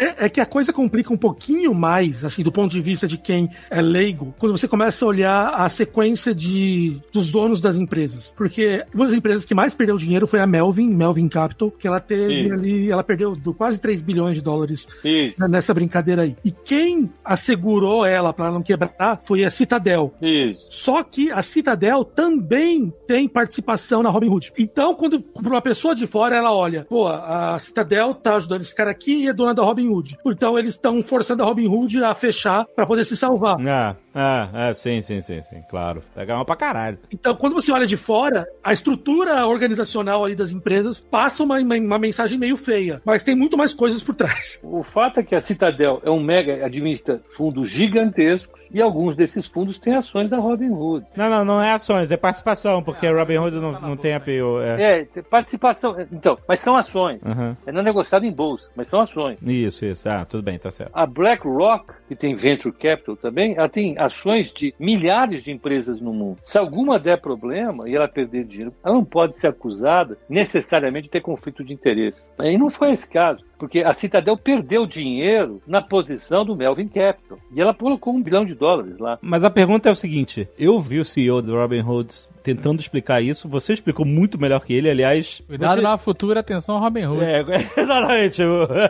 É, 0.00 0.26
é 0.26 0.28
que 0.28 0.40
a 0.40 0.46
coisa 0.46 0.72
complica 0.72 1.12
um 1.12 1.16
pouquinho 1.16 1.74
mais, 1.74 2.24
assim, 2.24 2.42
do 2.42 2.52
ponto 2.52 2.72
de 2.72 2.80
vista 2.80 3.06
de 3.06 3.16
quem 3.16 3.48
é 3.70 3.80
leigo, 3.80 4.34
quando 4.38 4.56
você 4.56 4.66
começa 4.66 5.04
a 5.04 5.08
olhar 5.08 5.48
a 5.48 5.68
sequência 5.68 6.34
de, 6.34 7.00
dos 7.12 7.30
donos 7.30 7.60
das 7.60 7.76
empresas. 7.76 8.32
Porque 8.36 8.84
uma 8.94 9.06
das 9.06 9.14
empresas 9.14 9.44
que 9.44 9.54
mais 9.54 9.74
perdeu 9.74 9.96
dinheiro 9.96 10.26
foi 10.26 10.40
a 10.40 10.46
Melvin, 10.46 10.88
Melvin 10.88 11.28
Capital, 11.28 11.70
que 11.70 11.86
ela 11.86 12.00
teve 12.00 12.42
Isso. 12.42 12.52
ali, 12.52 12.90
ela 12.90 13.04
perdeu 13.04 13.34
do 13.36 13.54
quase 13.54 13.78
3 13.80 14.02
bilhões 14.02 14.34
de 14.34 14.40
dólares 14.42 14.88
Isso, 15.04 15.34
né, 15.38 15.48
nessa 15.48 15.74
brincadeira 15.74 16.22
aí. 16.22 16.36
E 16.44 16.50
quem 16.50 17.10
assegurou 17.24 18.04
ela 18.04 18.32
para 18.32 18.50
não 18.50 18.62
quebrar 18.62 19.20
foi 19.24 19.44
a 19.44 19.50
Citadel. 19.50 20.14
isso. 20.20 20.66
Só 20.70 21.02
que 21.02 21.30
a 21.30 21.42
Citadel 21.42 22.04
também 22.04 22.92
tem 23.06 23.28
participação 23.28 24.02
na 24.02 24.10
Robinhood. 24.10 24.52
Então, 24.58 24.94
quando 24.94 25.20
pra 25.20 25.48
uma 25.48 25.62
pessoa 25.62 25.94
de 25.94 26.06
fora, 26.06 26.36
ela 26.36 26.54
olha, 26.54 26.84
pô, 26.88 27.08
a 27.08 27.58
Citadel 27.58 28.11
tá 28.14 28.36
ajudando 28.36 28.62
esse 28.62 28.74
cara 28.74 28.90
aqui 28.90 29.24
e 29.24 29.28
é 29.28 29.32
dona 29.32 29.54
da 29.54 29.62
Robinhood. 29.62 30.18
Então, 30.26 30.58
eles 30.58 30.74
estão 30.74 31.02
forçando 31.02 31.42
a 31.42 31.46
Robinhood 31.46 32.02
a 32.02 32.14
fechar 32.14 32.66
para 32.74 32.86
poder 32.86 33.04
se 33.04 33.16
salvar. 33.16 33.56
Ah, 33.66 33.96
ah, 34.14 34.48
ah, 34.52 34.74
sim, 34.74 35.00
sim, 35.00 35.20
sim, 35.20 35.40
sim, 35.40 35.62
claro. 35.70 36.02
Pega 36.14 36.34
uma 36.34 36.44
pra 36.44 36.56
caralho. 36.56 36.98
Então, 37.12 37.34
quando 37.34 37.54
você 37.54 37.72
olha 37.72 37.86
de 37.86 37.96
fora, 37.96 38.46
a 38.62 38.72
estrutura 38.72 39.46
organizacional 39.46 40.24
ali 40.24 40.34
das 40.34 40.50
empresas 40.52 41.00
passa 41.00 41.42
uma, 41.42 41.58
uma, 41.58 41.76
uma 41.76 41.98
mensagem 41.98 42.38
meio 42.38 42.56
feia. 42.56 43.00
Mas 43.04 43.24
tem 43.24 43.34
muito 43.34 43.56
mais 43.56 43.72
coisas 43.72 44.02
por 44.02 44.14
trás. 44.14 44.60
O 44.72 44.82
fato 44.82 45.20
é 45.20 45.22
que 45.22 45.34
a 45.34 45.40
Citadel 45.40 46.00
é 46.02 46.10
um 46.10 46.20
mega, 46.20 46.64
administra 46.64 47.20
fundos 47.36 47.68
gigantescos 47.68 48.66
e 48.70 48.80
alguns 48.80 49.14
desses 49.14 49.46
fundos 49.46 49.78
têm 49.78 49.94
ações 49.94 50.30
da 50.30 50.38
Robinhood. 50.38 51.06
Não, 51.14 51.28
não, 51.28 51.44
não 51.44 51.62
é 51.62 51.72
ações, 51.72 52.10
é 52.10 52.16
participação, 52.16 52.82
porque 52.82 53.06
a 53.06 53.12
Robin 53.12 53.36
Hood 53.36 53.56
não, 53.56 53.72
não 53.80 53.96
tem 53.96 54.14
APO. 54.14 54.60
É. 54.62 55.00
É, 55.00 55.04
tem 55.04 55.22
participação. 55.22 55.94
Então, 56.10 56.38
mas 56.48 56.60
são 56.60 56.76
ações. 56.76 57.24
Aham. 57.24 57.56
É 57.66 57.72
não 57.72 57.82
negociado 58.02 58.24
em 58.24 58.32
bolsa, 58.32 58.70
mas 58.74 58.88
são 58.88 59.00
ações. 59.00 59.38
Isso, 59.42 59.86
isso. 59.86 60.08
Ah, 60.08 60.24
tudo 60.24 60.42
bem, 60.42 60.58
tá 60.58 60.70
certo. 60.70 60.90
A 60.92 61.06
BlackRock, 61.06 61.92
que 62.08 62.16
tem 62.16 62.34
Venture 62.34 62.74
Capital 62.74 63.16
também, 63.16 63.54
ela 63.56 63.68
tem 63.68 63.96
ações 63.98 64.52
de 64.52 64.74
milhares 64.78 65.42
de 65.42 65.52
empresas 65.52 66.00
no 66.00 66.12
mundo. 66.12 66.38
Se 66.44 66.58
alguma 66.58 66.98
der 66.98 67.20
problema 67.20 67.88
e 67.88 67.94
ela 67.94 68.08
perder 68.08 68.44
dinheiro, 68.44 68.74
ela 68.84 68.94
não 68.94 69.04
pode 69.04 69.40
ser 69.40 69.48
acusada 69.48 70.18
necessariamente 70.28 71.04
de 71.04 71.10
ter 71.10 71.20
conflito 71.20 71.64
de 71.64 71.72
interesse. 71.72 72.20
E 72.40 72.58
não 72.58 72.70
foi 72.70 72.92
esse 72.92 73.08
caso. 73.10 73.44
Porque 73.58 73.78
a 73.78 73.92
Citadel 73.92 74.36
perdeu 74.36 74.84
dinheiro 74.86 75.62
na 75.66 75.80
posição 75.80 76.44
do 76.44 76.56
Melvin 76.56 76.88
Capital. 76.88 77.38
E 77.54 77.60
ela 77.60 77.72
colocou 77.72 78.12
um 78.12 78.20
bilhão 78.20 78.44
de 78.44 78.56
dólares 78.56 78.98
lá. 78.98 79.18
Mas 79.22 79.44
a 79.44 79.50
pergunta 79.50 79.88
é 79.88 79.92
o 79.92 79.94
seguinte: 79.94 80.48
eu 80.58 80.80
vi 80.80 80.98
o 80.98 81.04
CEO 81.04 81.40
do 81.40 81.54
Robin 81.54 81.80
Hood 81.80 82.12
tentando 82.42 82.80
explicar 82.80 83.20
isso, 83.20 83.48
você 83.48 83.72
explicou 83.72 84.04
muito 84.04 84.38
melhor 84.40 84.64
que 84.64 84.72
ele, 84.72 84.90
aliás. 84.90 85.42
Cuidado 85.46 85.76
você... 85.76 85.80
na 85.80 85.96
futura, 85.96 86.40
atenção 86.40 86.78
Robin 86.78 87.06
Hood. 87.06 87.24
É, 87.24 87.40
exatamente. 87.80 88.42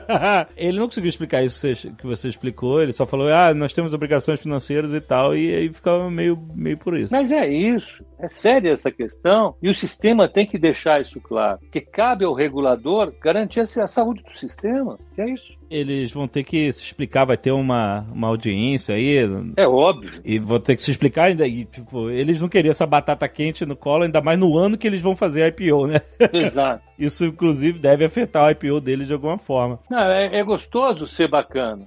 ele 0.57 0.79
não 0.79 0.87
conseguiu 0.87 1.09
explicar 1.09 1.43
isso 1.43 1.61
que 1.61 1.75
você- 1.75 1.91
que 1.99 2.07
você 2.07 2.29
explicou, 2.29 2.83
ele 2.83 2.93
só 2.93 3.07
falou, 3.07 3.29
ah, 3.29 3.53
nós 3.55 3.73
temos 3.73 3.95
obrigações 3.95 4.41
financeiras 4.41 4.93
e 4.93 5.01
tal, 5.01 5.37
e 5.37 5.55
aí 5.55 5.69
ficava 5.73 6.11
meio, 6.11 6.39
meio 6.55 6.79
por 6.79 6.97
isso. 6.97 7.13
Mas 7.13 7.31
é 7.31 7.47
isso. 7.47 8.05
É 8.19 8.29
séria 8.29 8.71
essa 8.73 8.91
questão. 8.91 9.55
E 9.63 9.69
o 9.69 9.75
sistema 9.75 10.29
tem 10.29 10.47
que 10.47 10.59
deixar 10.59 11.01
isso 11.01 11.21
claro. 11.21 11.59
Que 11.71 11.81
cabe 11.81 12.25
ao 12.25 12.33
regulador 12.33 13.13
garantir 13.21 13.61
a 13.61 13.67
saúde 13.89 14.23
do 14.23 14.37
sistema. 14.37 14.99
Que 15.15 15.23
é 15.23 15.31
isso. 15.31 15.53
Eles 15.73 16.13
vão 16.13 16.29
ter 16.29 16.45
que 16.45 16.71
se 16.71 16.85
explicar, 16.85 17.25
vai 17.25 17.37
ter 17.37 17.51
uma, 17.51 18.07
uma 18.13 18.29
audiência 18.29 18.95
aí, 18.95 19.27
É 19.57 19.67
óbvio. 19.67 20.21
e 20.25 20.39
vão 20.39 20.61
ter 20.61 20.77
que 20.77 20.83
se 20.83 20.91
explicar 20.91 21.25
ainda. 21.25 21.47
E, 21.47 21.65
tipo, 21.65 22.11
eles 22.11 22.41
não 22.41 22.49
queriam 22.49 22.71
essa 22.71 22.87
batata 22.87 23.27
quente 23.27 23.65
no 23.65 23.75
colo, 23.75 24.05
ainda 24.05 24.21
mais 24.21 24.39
no 24.39 24.57
ano 24.59 24.77
que 24.77 24.87
eles 24.87 25.01
vão 25.01 25.17
fazer 25.17 25.43
a 25.45 25.49
IPO, 25.49 25.87
né? 25.87 26.01
Exato. 26.33 26.83
Isso, 26.99 27.25
inclusive, 27.25 27.79
deve 27.79 28.05
afetar 28.05 28.47
o 28.47 28.51
IPO 28.51 28.81
deles 28.81 29.07
de 29.07 29.13
alguma 29.15 29.39
forma. 29.39 29.79
Não, 29.91 29.99
é, 29.99 30.39
é 30.39 30.45
gostoso 30.45 31.07
ser 31.09 31.29
bacana. 31.29 31.85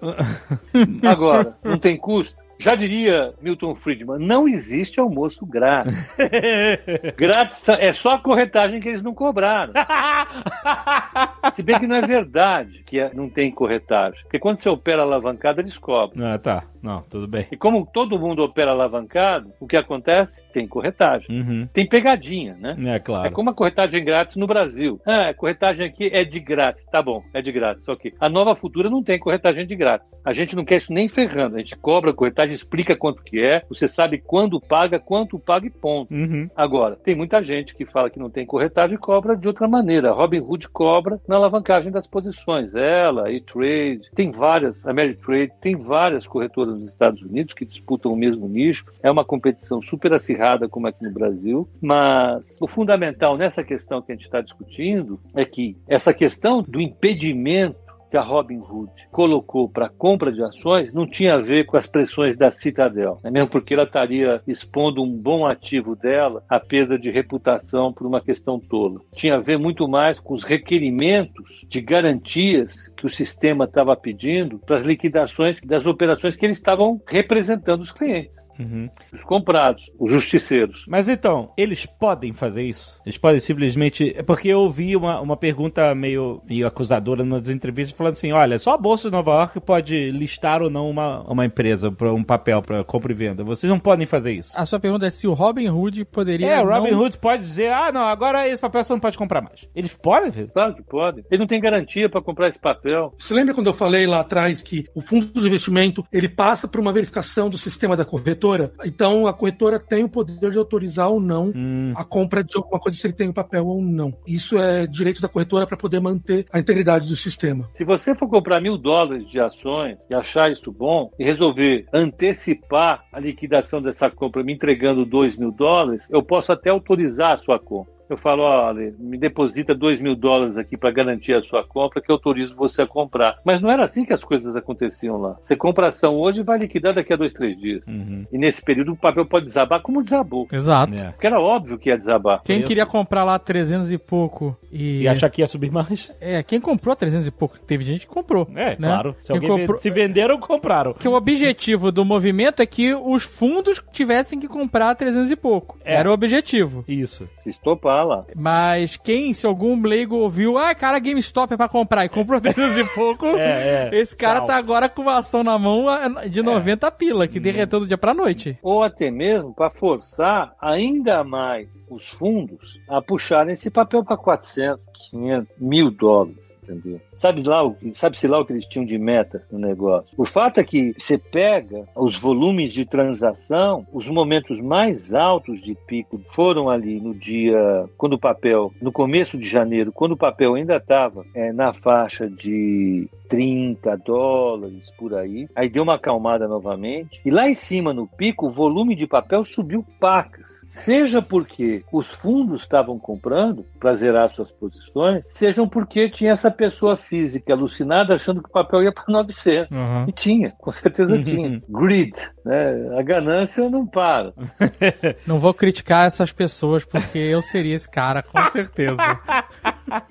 Agora, 1.03 1.55
não 1.63 1.77
tem 1.77 1.95
custo. 1.95 2.43
Já 2.57 2.73
diria 2.75 3.33
Milton 3.41 3.75
Friedman, 3.75 4.19
não 4.25 4.47
existe 4.47 4.99
almoço 4.99 5.45
grátis. 5.45 5.93
Grátis 7.17 7.67
é 7.69 7.91
só 7.91 8.11
a 8.15 8.19
corretagem 8.19 8.79
que 8.79 8.87
eles 8.89 9.03
não 9.03 9.13
cobraram. 9.13 9.73
Se 11.53 11.61
bem 11.61 11.79
que 11.79 11.87
não 11.87 11.95
é 11.97 12.01
verdade 12.01 12.83
que 12.83 12.99
é- 12.99 13.11
não 13.13 13.29
tem 13.29 13.51
corretagem. 13.51 14.21
Porque 14.23 14.39
quando 14.39 14.59
você 14.59 14.69
opera 14.69 15.01
alavancado, 15.03 15.61
eles 15.61 15.77
cobram. 15.77 16.25
ah, 16.27 16.37
tá. 16.37 16.63
Não, 16.81 17.01
tudo 17.01 17.27
bem. 17.27 17.47
E 17.51 17.57
como 17.57 17.85
todo 17.91 18.19
mundo 18.19 18.43
opera 18.43 18.69
alavancado, 18.71 19.51
o 19.59 19.65
que 19.65 19.75
acontece? 19.75 20.43
Tem 20.53 20.67
corretagem. 20.67 21.25
Uhum. 21.29 21.67
Tem 21.73 21.87
pegadinha, 21.87 22.55
né? 22.59 22.75
É 22.85 22.95
É 22.95 22.99
claro. 22.99 23.31
como 23.31 23.49
a 23.49 23.53
corretagem 23.53 24.03
grátis 24.05 24.35
no 24.35 24.45
Brasil. 24.45 24.99
Ah, 25.05 25.29
a 25.29 25.33
corretagem 25.33 25.87
aqui 25.87 26.09
é 26.13 26.23
de 26.23 26.39
grátis. 26.39 26.85
Tá 26.91 27.01
bom, 27.01 27.23
é 27.33 27.41
de 27.41 27.51
grátis. 27.51 27.87
Ok. 27.87 28.13
A 28.19 28.29
nova 28.29 28.55
futura 28.55 28.87
não 28.89 29.01
tem 29.01 29.17
corretagem 29.17 29.65
de 29.65 29.75
grátis. 29.75 30.07
A 30.23 30.31
gente 30.31 30.55
não 30.55 30.63
quer 30.63 30.75
isso 30.77 30.93
nem 30.93 31.07
ferrando. 31.09 31.55
A 31.55 31.59
gente 31.59 31.75
cobra 31.75 32.13
corretagem 32.13 32.44
explica 32.53 32.95
quanto 32.95 33.23
que 33.23 33.39
é, 33.39 33.63
você 33.69 33.87
sabe 33.87 34.17
quando 34.17 34.59
paga, 34.59 34.99
quanto 34.99 35.39
paga 35.39 35.67
e 35.67 35.69
ponto. 35.69 36.13
Uhum. 36.13 36.49
Agora, 36.55 36.95
tem 36.95 37.15
muita 37.15 37.41
gente 37.41 37.75
que 37.75 37.85
fala 37.85 38.09
que 38.09 38.19
não 38.19 38.29
tem 38.29 38.45
corretagem 38.45 38.95
e 38.95 38.99
cobra 38.99 39.35
de 39.35 39.47
outra 39.47 39.67
maneira. 39.67 40.09
A 40.09 40.13
Robinhood 40.13 40.69
cobra 40.69 41.19
na 41.27 41.35
alavancagem 41.35 41.91
das 41.91 42.07
posições. 42.07 42.73
Ela, 42.75 43.31
E-Trade, 43.31 44.09
tem 44.13 44.31
várias, 44.31 44.85
a 44.85 44.91
Ameritrade, 44.91 45.51
tem 45.61 45.75
várias 45.75 46.27
corretoras 46.27 46.75
nos 46.75 46.89
Estados 46.89 47.21
Unidos 47.21 47.53
que 47.53 47.65
disputam 47.65 48.13
o 48.13 48.17
mesmo 48.17 48.47
nicho. 48.47 48.85
É 49.01 49.11
uma 49.11 49.25
competição 49.25 49.81
super 49.81 50.13
acirrada 50.13 50.69
como 50.69 50.87
aqui 50.87 51.03
no 51.03 51.11
Brasil, 51.11 51.67
mas 51.81 52.57
o 52.59 52.67
fundamental 52.67 53.37
nessa 53.37 53.63
questão 53.63 54.01
que 54.01 54.11
a 54.11 54.15
gente 54.15 54.25
está 54.25 54.41
discutindo 54.41 55.19
é 55.35 55.45
que 55.45 55.77
essa 55.87 56.13
questão 56.13 56.61
do 56.61 56.81
impedimento 56.81 57.84
que 58.15 58.19
a 58.19 58.21
Robinhood 58.21 58.89
colocou 59.11 59.67
para 59.67 59.89
compra 59.89 60.31
de 60.31 60.41
ações 60.41 60.93
não 60.93 61.05
tinha 61.05 61.33
a 61.33 61.41
ver 61.41 61.65
com 61.65 61.75
as 61.75 61.85
pressões 61.85 62.37
da 62.37 62.49
Citadel, 62.49 63.19
né? 63.21 63.29
mesmo 63.29 63.49
porque 63.49 63.73
ela 63.73 63.83
estaria 63.83 64.41
expondo 64.47 65.03
um 65.03 65.11
bom 65.11 65.45
ativo 65.45 65.97
dela 65.97 66.41
à 66.47 66.57
perda 66.57 66.97
de 66.97 67.11
reputação 67.11 67.91
por 67.91 68.07
uma 68.07 68.21
questão 68.21 68.57
tola. 68.57 69.01
Tinha 69.13 69.35
a 69.35 69.41
ver 69.41 69.59
muito 69.59 69.85
mais 69.85 70.17
com 70.17 70.33
os 70.33 70.45
requerimentos 70.45 71.65
de 71.67 71.81
garantias 71.81 72.87
que 72.95 73.05
o 73.05 73.09
sistema 73.09 73.65
estava 73.65 73.97
pedindo 73.97 74.59
para 74.59 74.77
as 74.77 74.83
liquidações 74.83 75.59
das 75.59 75.85
operações 75.85 76.37
que 76.37 76.45
eles 76.45 76.55
estavam 76.55 77.01
representando 77.05 77.81
os 77.81 77.91
clientes. 77.91 78.44
Uhum. 78.59 78.89
Os 79.13 79.23
comprados, 79.23 79.91
os 79.99 80.11
justiceiros. 80.11 80.85
Mas 80.87 81.09
então, 81.09 81.51
eles 81.57 81.85
podem 81.85 82.33
fazer 82.33 82.63
isso? 82.63 82.99
Eles 83.05 83.17
podem 83.17 83.39
simplesmente. 83.39 84.13
É 84.15 84.23
porque 84.23 84.47
eu 84.49 84.59
ouvi 84.61 84.95
uma, 84.95 85.19
uma 85.19 85.37
pergunta 85.37 85.93
meio, 85.93 86.41
meio 86.47 86.65
acusadora 86.65 87.23
nas 87.23 87.49
entrevistas 87.49 87.95
falando 87.97 88.13
assim: 88.13 88.31
olha, 88.31 88.57
só 88.57 88.73
a 88.73 88.77
Bolsa 88.77 89.09
de 89.09 89.15
Nova 89.15 89.31
York 89.31 89.59
pode 89.59 90.11
listar 90.11 90.61
ou 90.61 90.69
não 90.69 90.89
uma, 90.89 91.21
uma 91.29 91.45
empresa 91.45 91.91
para 91.91 92.13
um 92.13 92.23
papel 92.23 92.61
para 92.61 92.83
compra 92.83 93.11
e 93.11 93.15
venda. 93.15 93.43
Vocês 93.43 93.69
não 93.69 93.79
podem 93.79 94.05
fazer 94.05 94.31
isso. 94.31 94.51
A 94.55 94.65
sua 94.65 94.79
pergunta 94.79 95.05
é 95.05 95.09
se 95.09 95.27
o 95.27 95.33
Robin 95.33 95.67
Hood 95.69 96.05
poderia. 96.05 96.47
É, 96.47 96.61
o 96.61 96.65
não- 96.65 96.73
Robin 96.79 96.93
Hood 96.95 97.17
pode 97.17 97.43
dizer: 97.43 97.71
ah, 97.73 97.91
não, 97.91 98.01
agora 98.03 98.47
esse 98.47 98.61
papel 98.61 98.83
você 98.83 98.93
não 98.93 98.99
pode 98.99 99.17
comprar 99.17 99.41
mais. 99.41 99.67
Eles 99.75 99.93
podem? 99.93 100.31
filho? 100.31 100.49
Claro 100.53 100.75
que 100.75 100.83
pode. 100.83 101.23
Ele 101.29 101.39
não 101.39 101.47
tem 101.47 101.59
garantia 101.59 102.07
para 102.09 102.21
comprar 102.21 102.47
esse 102.47 102.59
papel. 102.59 103.13
Você 103.19 103.33
lembra 103.33 103.53
quando 103.53 103.67
eu 103.67 103.73
falei 103.73 104.07
lá 104.07 104.21
atrás 104.21 104.61
que 104.61 104.85
o 104.95 105.01
fundo 105.01 105.27
de 105.27 105.45
investimento 105.47 106.05
ele 106.11 106.29
passa 106.29 106.67
por 106.67 106.79
uma 106.79 106.93
verificação 106.93 107.49
do 107.49 107.57
sistema 107.57 107.97
da 107.97 108.05
corretora? 108.05 108.44
Então 108.85 109.27
a 109.27 109.33
corretora 109.33 109.79
tem 109.79 110.03
o 110.03 110.09
poder 110.09 110.51
de 110.51 110.57
autorizar 110.57 111.09
ou 111.09 111.19
não 111.19 111.51
Hum. 111.55 111.93
a 111.95 112.03
compra 112.03 112.43
de 112.43 112.55
alguma 112.57 112.79
coisa 112.79 112.97
se 112.97 113.05
ele 113.07 113.13
tem 113.13 113.29
o 113.29 113.33
papel 113.33 113.65
ou 113.65 113.81
não. 113.81 114.13
Isso 114.27 114.57
é 114.57 114.85
direito 114.87 115.21
da 115.21 115.27
corretora 115.27 115.65
para 115.65 115.77
poder 115.77 115.99
manter 115.99 116.45
a 116.51 116.59
integridade 116.59 117.07
do 117.07 117.15
sistema. 117.15 117.69
Se 117.73 117.83
você 117.85 118.13
for 118.15 118.27
comprar 118.29 118.61
mil 118.61 118.77
dólares 118.77 119.29
de 119.29 119.39
ações 119.39 119.97
e 120.09 120.13
achar 120.13 120.51
isso 120.51 120.71
bom 120.71 121.11
e 121.17 121.23
resolver 121.23 121.85
antecipar 121.93 123.05
a 123.11 123.19
liquidação 123.19 123.81
dessa 123.81 124.09
compra 124.09 124.43
me 124.43 124.53
entregando 124.53 125.05
dois 125.05 125.37
mil 125.37 125.51
dólares, 125.51 126.07
eu 126.09 126.21
posso 126.23 126.51
até 126.51 126.69
autorizar 126.69 127.33
a 127.33 127.37
sua 127.37 127.59
compra. 127.59 127.94
Eu 128.09 128.17
falo, 128.17 128.43
olha, 128.43 128.93
me 128.99 129.17
deposita 129.17 129.73
dois 129.73 129.99
mil 129.99 130.15
dólares 130.15 130.57
aqui 130.57 130.77
para 130.77 130.91
garantir 130.91 131.33
a 131.33 131.41
sua 131.41 131.63
compra, 131.63 132.01
que 132.01 132.11
eu 132.11 132.15
autorizo 132.15 132.55
você 132.55 132.83
a 132.83 132.87
comprar. 132.87 133.39
Mas 133.43 133.59
não 133.59 133.71
era 133.71 133.83
assim 133.83 134.05
que 134.05 134.13
as 134.13 134.23
coisas 134.23 134.55
aconteciam 134.55 135.17
lá. 135.17 135.37
Você 135.41 135.55
compra 135.55 135.87
ação 135.87 136.15
hoje 136.15 136.41
e 136.41 136.43
vai 136.43 136.59
liquidar 136.59 136.93
daqui 136.93 137.13
a 137.13 137.15
dois, 137.15 137.33
três 137.33 137.59
dias. 137.59 137.85
Uhum. 137.87 138.25
E 138.31 138.37
nesse 138.37 138.61
período 138.63 138.91
o 138.93 138.95
papel 138.95 139.25
pode 139.25 139.45
desabar 139.47 139.81
como 139.81 140.03
desabou. 140.03 140.47
Exato. 140.51 140.93
É. 140.93 141.11
Porque 141.11 141.25
era 141.25 141.39
óbvio 141.39 141.77
que 141.77 141.89
ia 141.89 141.97
desabar. 141.97 142.41
Quem 142.43 142.59
Isso. 142.59 142.67
queria 142.67 142.85
comprar 142.85 143.23
lá 143.23 143.39
300 143.39 143.91
e 143.91 143.97
pouco 143.97 144.55
e. 144.71 145.01
E 145.01 145.07
achar 145.07 145.29
que 145.29 145.41
ia 145.41 145.47
subir 145.47 145.71
mais? 145.71 146.11
É, 146.21 146.43
quem 146.43 146.61
comprou 146.61 146.95
300 146.95 147.27
e 147.27 147.31
pouco? 147.31 147.57
Teve 147.59 147.83
gente 147.83 148.07
que 148.07 148.13
comprou. 148.13 148.47
É, 148.55 148.71
né? 148.71 148.87
claro. 148.87 149.15
Se, 149.21 149.39
comprou- 149.39 149.77
se 149.79 149.89
venderam, 149.89 150.39
compraram. 150.39 150.93
Que 150.93 151.07
o 151.07 151.13
objetivo 151.13 151.91
do 151.91 152.05
movimento 152.05 152.61
é 152.61 152.65
que 152.65 152.93
os 152.93 153.23
fundos 153.23 153.83
tivessem 153.91 154.39
que 154.39 154.47
comprar 154.47 154.93
300 154.95 155.31
e 155.31 155.35
pouco. 155.35 155.77
É. 155.83 155.95
Era 155.95 156.09
o 156.09 156.13
objetivo. 156.13 156.83
Isso. 156.87 157.27
Se 157.37 157.49
estopar 157.49 157.94
lá. 158.03 158.25
Mas 158.35 158.97
quem, 158.97 159.33
se 159.33 159.45
algum 159.45 159.81
leigo 159.81 160.15
ouviu, 160.17 160.57
ah, 160.57 160.73
cara, 160.75 160.99
GameStop 160.99 161.53
é 161.53 161.57
pra 161.57 161.69
comprar 161.69 162.05
e 162.05 162.09
comprou 162.09 162.39
300 162.41 162.77
e 162.77 162.83
pouco, 162.95 163.25
É, 163.27 163.89
é. 163.93 163.99
esse 163.99 164.15
cara 164.15 164.39
Tchau. 164.39 164.47
tá 164.47 164.55
agora 164.57 164.89
com 164.89 165.01
uma 165.03 165.17
ação 165.17 165.43
na 165.43 165.57
mão 165.57 165.87
ah, 165.89 166.27
de 166.27 166.41
90 166.41 166.89
pila, 166.91 167.27
que 167.27 167.39
derreteu 167.39 167.79
do 167.79 167.87
dia 167.87 167.97
pra 167.97 168.13
noite. 168.13 168.57
ou 168.61 168.83
até 168.83 169.09
mesmo 169.11 169.53
para 169.53 169.69
forçar 169.69 170.53
ainda 170.61 171.23
mais 171.23 171.87
os 171.89 172.07
fundos 172.09 172.79
a 172.87 173.01
puxarem 173.01 173.53
esse 173.53 173.69
papel 173.69 174.03
para 174.03 174.17
400, 174.17 174.79
500, 175.11 175.47
mil 175.59 175.91
dólares. 175.91 176.54
Entendeu? 176.67 176.99
Sabe 177.13 177.43
lá 177.43 177.63
o 177.63 177.73
que, 177.73 177.93
sabe-se 177.95 178.27
lá 178.27 178.39
o 178.39 178.45
que 178.45 178.53
eles 178.53 178.67
tinham 178.67 178.85
de 178.85 178.97
meta 178.97 179.43
no 179.51 179.59
negócio. 179.59 180.09
O 180.17 180.25
fato 180.25 180.59
é 180.59 180.63
que 180.63 180.93
você 180.97 181.17
pega 181.17 181.87
os 181.95 182.17
volumes 182.17 182.73
de 182.73 182.85
transação, 182.85 183.85
os 183.93 184.07
momentos 184.07 184.59
mais 184.59 185.13
altos 185.13 185.61
de 185.61 185.75
pico 185.87 186.21
foram 186.29 186.69
ali 186.69 186.99
no 186.99 187.13
dia, 187.13 187.87
quando 187.97 188.13
o 188.13 188.19
papel, 188.19 188.73
no 188.81 188.91
começo 188.91 189.37
de 189.37 189.47
janeiro, 189.47 189.91
quando 189.91 190.13
o 190.13 190.17
papel 190.17 190.55
ainda 190.55 190.77
estava 190.77 191.25
na 191.53 191.73
faixa 191.73 192.29
de 192.29 193.07
30 193.29 193.97
dólares 193.97 194.91
por 194.97 195.13
aí. 195.13 195.47
Aí 195.55 195.69
deu 195.69 195.83
uma 195.83 195.95
acalmada 195.95 196.47
novamente. 196.47 197.21
E 197.25 197.29
lá 197.29 197.47
em 197.47 197.53
cima, 197.53 197.93
no 197.93 198.07
pico, 198.07 198.47
o 198.47 198.51
volume 198.51 198.95
de 198.95 199.07
papel 199.07 199.43
subiu 199.43 199.85
pacas. 199.99 200.45
Seja 200.75 201.21
porque 201.21 201.83
os 201.91 202.13
fundos 202.13 202.61
estavam 202.61 202.99
comprando 202.99 203.65
para 203.79 203.95
zerar 203.95 204.29
suas 204.29 204.51
posições, 204.51 205.25
sejam 205.29 205.69
porque 205.69 206.09
tinha 206.09 206.33
essa 206.33 206.51
pessoa 206.51 206.97
física 206.97 207.53
alucinada 207.53 208.13
achando 208.13 208.43
que 208.43 208.49
o 208.49 208.51
papel 208.51 208.83
ia 208.83 208.91
para 208.91 209.05
900. 209.07 209.69
E 210.07 210.11
tinha, 210.11 210.51
com 210.59 210.71
certeza 210.71 211.17
tinha. 211.23 211.61
Greed, 211.69 212.13
né? 212.43 212.97
A 212.99 213.01
ganância 213.01 213.67
não 213.69 213.87
para. 213.87 214.33
Não 215.25 215.39
vou 215.39 215.53
criticar 215.53 216.05
essas 216.05 216.31
pessoas, 216.31 216.83
porque 216.83 217.17
eu 217.17 217.41
seria 217.41 217.75
esse 217.75 217.89
cara, 217.89 218.21
com 218.21 218.41
certeza. 218.51 218.97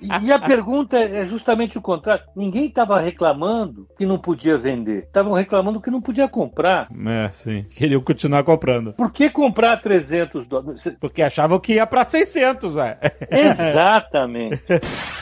E 0.01 0.31
a 0.31 0.39
pergunta 0.39 0.97
é 0.97 1.23
justamente 1.23 1.77
o 1.77 1.81
contrário. 1.81 2.23
Ninguém 2.35 2.65
estava 2.65 2.99
reclamando 2.99 3.87
que 3.97 4.05
não 4.05 4.17
podia 4.17 4.57
vender. 4.57 5.03
Estavam 5.03 5.33
reclamando 5.33 5.81
que 5.81 5.91
não 5.91 6.01
podia 6.01 6.27
comprar. 6.27 6.87
É, 7.07 7.29
sim. 7.31 7.63
Queriam 7.69 8.01
continuar 8.01 8.43
comprando. 8.43 8.93
Por 8.93 9.11
que 9.11 9.29
comprar 9.29 9.81
300 9.81 10.45
dólares? 10.45 10.54
Porque 10.99 11.21
achavam 11.21 11.59
que 11.59 11.73
ia 11.73 11.87
pra 11.87 12.03
600, 12.03 12.75
ué. 12.75 12.97
Exatamente. 13.31 14.63